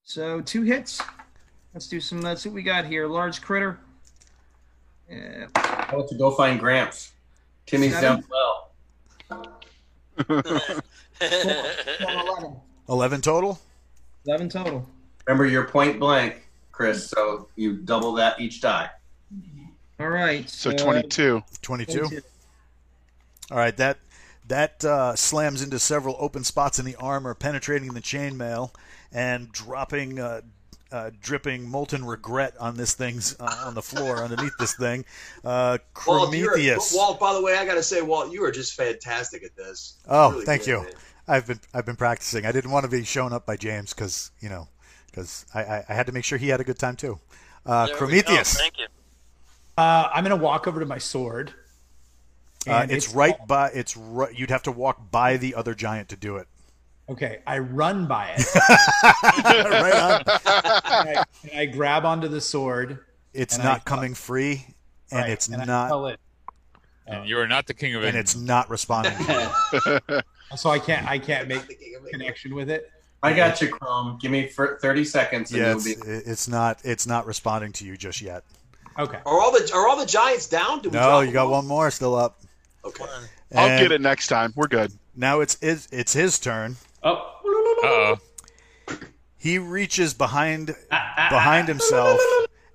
[0.03, 1.01] So two hits.
[1.73, 2.21] Let's do some.
[2.21, 3.07] Let's see what we got here.
[3.07, 3.79] Large critter.
[5.09, 5.47] Yeah.
[5.55, 7.11] How about to go find Gramps?
[7.65, 8.21] Timmy's Seven.
[8.21, 8.25] down
[9.29, 9.61] well.
[11.21, 12.55] 11.
[12.89, 13.59] Eleven total.
[14.25, 14.87] 11 total.
[15.27, 16.47] Remember, you're point blank,
[16.81, 18.89] Chris, so you double that each die.
[19.99, 20.49] All right.
[20.49, 21.43] So 22.
[21.61, 21.99] 22.
[21.99, 22.21] 22.
[23.51, 23.99] All right, that
[24.47, 28.73] that uh, slams into several open spots in the armor, penetrating the chainmail
[29.11, 30.41] and dropping uh,
[30.91, 35.05] uh, dripping molten regret on this thing's uh, on the floor underneath this thing.
[35.43, 35.77] Uh,
[36.07, 36.93] Walt, Prometheus.
[36.95, 39.97] Walt, by the way, I got to say, Walt, you are just fantastic at this.
[40.09, 40.77] Oh, Really thank good, you.
[40.83, 40.93] man.
[41.27, 42.47] I've been I've been practicing.
[42.47, 44.67] I didn't want to be shown up by James because you know
[45.11, 47.19] because I, I, I had to make sure he had a good time too.
[47.65, 48.05] Uh, There we go.
[48.05, 48.53] Prometheus.
[48.57, 48.85] Thank you.
[49.77, 51.53] Uh, I'm gonna walk over to my sword.
[52.67, 54.37] Uh, and it's, right by it's right.
[54.37, 56.47] You'd have to walk by the other giant to do it.
[57.09, 58.45] Okay, I run by it.
[59.33, 60.21] right on.
[60.21, 62.99] and, I, and I grab onto the sword.
[63.33, 64.65] It's not I- conning free,
[65.11, 66.19] and right, it's and I not, tell it.
[67.07, 68.09] and you are not the king of it.
[68.09, 69.13] and it's not responding.
[70.57, 71.77] So I can't I can't make the
[72.11, 72.91] connection with it.
[73.23, 74.17] I got you, Chrome.
[74.19, 75.91] Give me for 30 seconds and yeah, it's, be.
[76.07, 78.43] it's not it's not responding to you just yet.
[78.97, 79.19] Okay.
[79.25, 80.81] Are all the are all the giants down?
[80.81, 82.39] Do we No, you got them one more still up.
[82.83, 82.89] all?
[82.89, 83.05] Okay.
[83.53, 84.53] I'll get it next time.
[84.55, 84.91] We're good.
[85.15, 86.77] Now it's it's, it's his turn.
[87.03, 88.17] Oh, uh-oh
[89.37, 92.19] He reaches behind ah, ah, ah, behind himself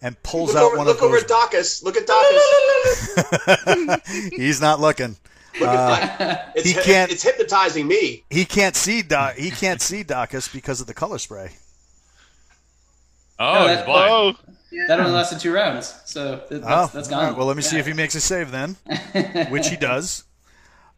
[0.02, 1.82] and pulls Look out over, one look of over at Dacus.
[1.82, 4.32] Look at Dacus.
[4.36, 5.16] He's not looking.
[5.60, 6.52] Look Uh, at that.
[6.56, 8.24] It's, he can't- It's hypnotizing me.
[8.30, 9.36] he can't see Doc.
[9.36, 11.52] He can't see Dacus because of the color spray.
[13.38, 14.32] oh No, he's that- blind Oh,
[14.88, 17.28] that only lasted two rounds, so th- that's, oh, that's all gone.
[17.28, 18.76] right, well, let me see if he makes a save then,
[19.48, 20.24] which he does.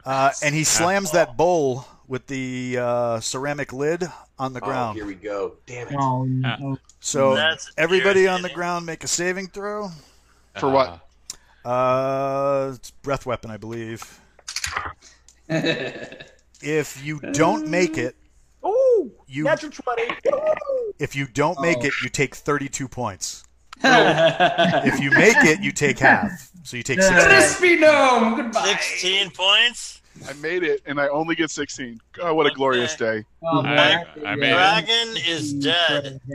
[0.05, 4.05] Uh, and he slams that bowl with the uh, ceramic lid
[4.39, 4.97] on the Oh, ground.
[4.97, 5.57] here we go.
[5.67, 5.97] Damn it.
[5.99, 6.79] Oh, no.
[6.99, 9.91] so That's everybody on the ground make a saving throw.
[10.59, 11.01] for what?
[11.65, 14.19] Uh, it's breath weapon, I believe.
[16.61, 18.17] If you don't make it,
[18.63, 20.03] Oh, you natural twenty.
[20.99, 23.45] if you don't make it, you take 32 points.
[23.85, 26.51] if you make it, you take half.
[26.65, 27.25] So you take sixteen.
[27.29, 28.35] Crispy gnome.
[28.37, 28.65] Goodbye.
[28.67, 29.98] 16 points.
[30.27, 32.01] I made it, and I only get 16.
[32.21, 33.25] Oh, what a glorious day!
[33.47, 34.51] I, I made.
[34.53, 36.21] Dragon is dead.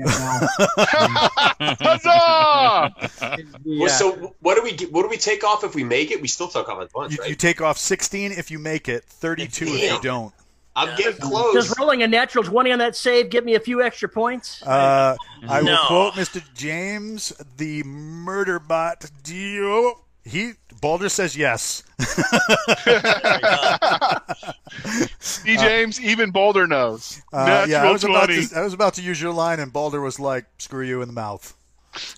[1.60, 2.94] Huzzah!
[3.66, 6.22] Well, so what do we get, what do we take off if we make it?
[6.22, 7.30] We still took off a bunch, You, right?
[7.30, 10.34] you take off sixteen if you make it, thirty-two if you don't.
[10.76, 11.80] I'm getting Does close.
[11.80, 14.62] rolling a natural 20 on that save give me a few extra points?
[14.64, 15.16] Uh,
[15.48, 16.44] I will quote Mr.
[16.56, 19.06] James, the murder bot.
[19.24, 20.00] Dio.
[20.26, 20.54] He
[20.84, 21.84] Balder says yes.
[25.46, 25.56] D.
[25.56, 27.22] James, even Boulder knows.
[27.32, 30.02] Uh, yeah, I was about to I was about to use your line, and Balder
[30.02, 31.56] was like, "Screw you in the mouth."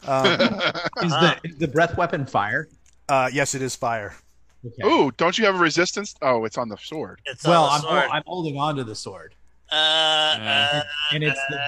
[0.07, 2.67] Um, Is the, is the breath weapon fire?
[3.07, 4.15] uh, yes, it is fire.
[4.65, 4.87] Okay.
[4.87, 6.15] Ooh, don't you have a resistance?
[6.23, 7.21] Oh, it's on the sword.
[7.25, 8.09] It's well, on I'm, the sword.
[8.11, 9.35] I'm holding on to the sword.
[9.71, 11.59] Uh, uh, and it's the,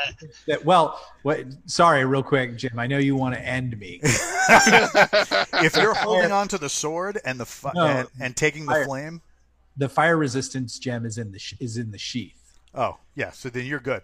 [0.47, 5.75] that well what sorry real quick jim i know you want to end me if
[5.75, 7.85] you're holding on to the sword and the fi- No.
[7.85, 8.85] and, and taking the Fire.
[8.85, 9.21] flame,
[9.77, 13.49] the fire resistance gem is in the sh- is in the sheath oh yeah, so
[13.49, 14.03] then you're good.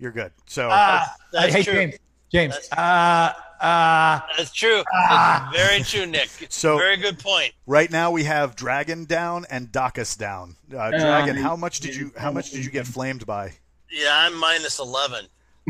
[0.00, 0.32] You're good.
[0.46, 1.72] So Ah, that's hey true.
[1.74, 1.94] james
[2.32, 4.82] james That's- uh uh That's true.
[4.94, 5.50] Ah.
[5.52, 6.28] That's very true, Nick.
[6.50, 7.52] So- very good point.
[7.66, 10.56] right now we have Dragon down and Dacus down.
[10.74, 13.52] Uh, Dragon, how much did you how much did you get flamed by?
[13.90, 15.26] Yeah, I'm minus 11.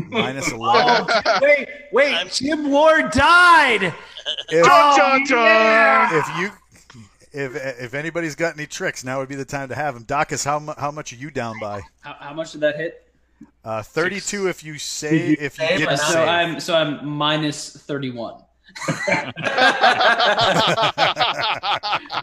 [0.07, 1.07] Minus eleven.
[1.25, 3.93] oh, wait wait I'm- jim ward died
[4.49, 6.09] If, Dun, dun, dun!
[6.15, 6.51] if you
[7.33, 10.05] if if anybody's got any tricks, now would be the time to have them.
[10.05, 11.81] Dacus, how how much are you down by?
[12.01, 13.08] How, how much did that hit?
[13.63, 15.79] Uh, Thirty-two if you say if you save?
[15.79, 16.27] didn't So save.
[16.27, 18.41] I'm so I'm minus thirty one.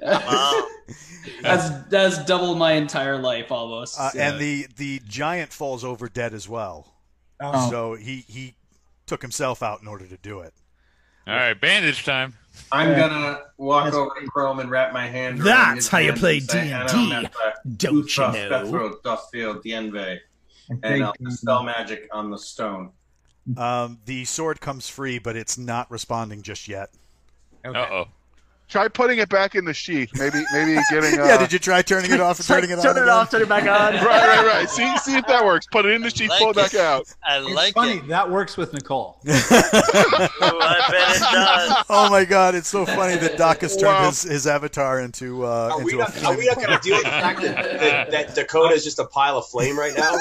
[0.03, 0.69] Wow.
[1.43, 3.99] That's that's double my entire life almost.
[3.99, 6.95] Uh, so- and the the giant falls over dead as well.
[7.41, 7.71] Oh.
[7.71, 8.55] So he he
[9.07, 10.55] took himself out in order to do it.
[11.27, 12.35] All right, bandage time.
[12.73, 15.41] I'm gonna walk over to Chrome and wrap my hand.
[15.41, 16.71] around That's his how you play D&D.
[17.77, 18.49] Don't you Usos, know?
[20.69, 22.91] Petro, and I'll dispel magic on the stone.
[23.57, 26.91] Um, the sword comes free, but it's not responding just yet.
[27.65, 28.05] Uh oh.
[28.69, 30.11] Try putting it back in the sheath.
[30.19, 31.21] Maybe, maybe getting.
[31.21, 32.85] Uh, yeah, did you try turning it off and turning it on?
[32.85, 33.09] turn it again?
[33.11, 33.95] off, turn it back on.
[34.05, 34.69] Right, right, right.
[34.69, 35.67] See, see if that works.
[35.71, 37.07] Put it in the sheath, Like pull it back out.
[37.25, 38.09] I it's like funny it.
[38.09, 41.85] that works with nicole Ooh, I bet it does.
[41.89, 44.07] Oh my god, it's so funny that Dacus turned Wow.
[44.09, 46.79] his, his avatar into uh, Are we, into a not, are we not going to
[46.83, 49.95] deal with the fact that, that, that Dakota is just a pile of flame right
[49.97, 50.13] now?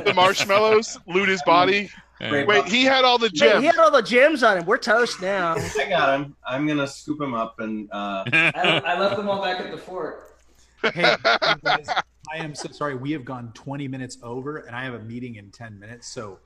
[0.00, 1.90] The marshmallows loot his body.
[2.30, 3.60] Wait, he had all the Hey, gems.
[3.60, 4.64] he had all the gems on him.
[4.64, 5.54] We're toast now.
[5.78, 6.36] I got him.
[6.46, 9.78] I'm gonna scoop him up and uh, I, I left them all back at the
[9.78, 10.36] fort.
[10.82, 11.86] hey guys,
[12.32, 15.36] i am so sorry we have gone 20 minutes over and i have a meeting
[15.36, 16.40] in 10 minutes so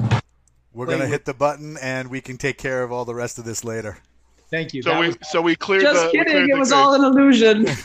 [0.75, 3.47] We're gonna hit the button and we can take care of all the rest of
[3.47, 3.97] this later.
[4.51, 6.11] Thank you So That we, was- so we cleared Just the.
[6.11, 6.33] kidding.
[6.33, 6.79] cleared It the was crate.
[6.81, 7.67] all an illusion.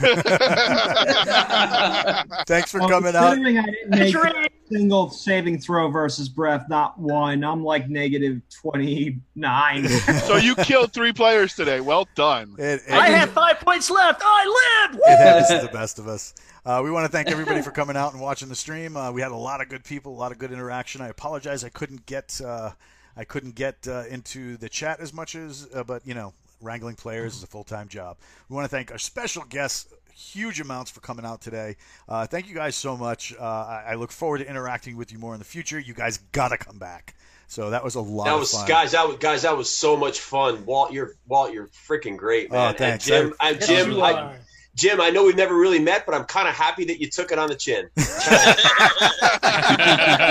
[2.48, 3.34] Thanks for Well, coming out.
[3.34, 7.44] considering I didn't make a single saving throw versus breath, not one.
[7.44, 9.88] I'm like negative twenty nine.
[10.22, 11.82] So you killed three players today.
[11.82, 12.56] Well done.
[12.58, 14.22] It, it, I have five points left.
[14.24, 15.00] I live.
[15.06, 16.34] it happens to the best of us.
[16.66, 18.96] Uh, we want to thank everybody for coming out and watching the stream.
[18.96, 21.02] Uh, we had a lot of good people, a lot of good interaction.
[21.02, 22.72] I apologize I couldn't get uh,
[23.18, 26.96] I couldn't get uh, into the chat as much as, uh, but you know, wrangling
[26.96, 28.18] players is a full time job.
[28.50, 29.88] We want to thank our special guests.
[30.14, 31.78] Huge amounts for coming out today.
[32.08, 33.34] Uh, thank you guys so much.
[33.40, 35.80] Uh, I, I look forward to interacting with you more in the future.
[35.80, 37.16] You guys gotta come back.
[37.48, 38.68] So that was a lot That of was fun.
[38.68, 38.92] guys.
[38.92, 39.42] That was guys.
[39.42, 40.64] That was so much fun.
[40.66, 41.52] Walt, you're Walt.
[41.54, 42.74] You're freaking great, man.
[42.74, 43.10] Oh, thanks.
[43.10, 44.36] And Jim, I- I, Jim, I.
[44.76, 45.02] Jim.
[45.02, 47.40] I know we've never really met, but I'm kind of happy that you took it
[47.40, 47.90] on the chin.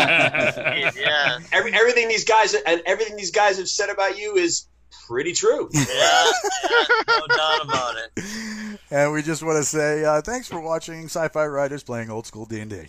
[0.06, 4.66] yeah, Every, everything these guys and everything these guys have said about you is
[5.06, 5.68] pretty true.
[5.72, 8.24] yeah, yeah, no doubt about it.
[8.92, 12.44] And we just want to say uh, thanks for watching Sci-Fi Writers playing old school
[12.44, 12.86] D&D.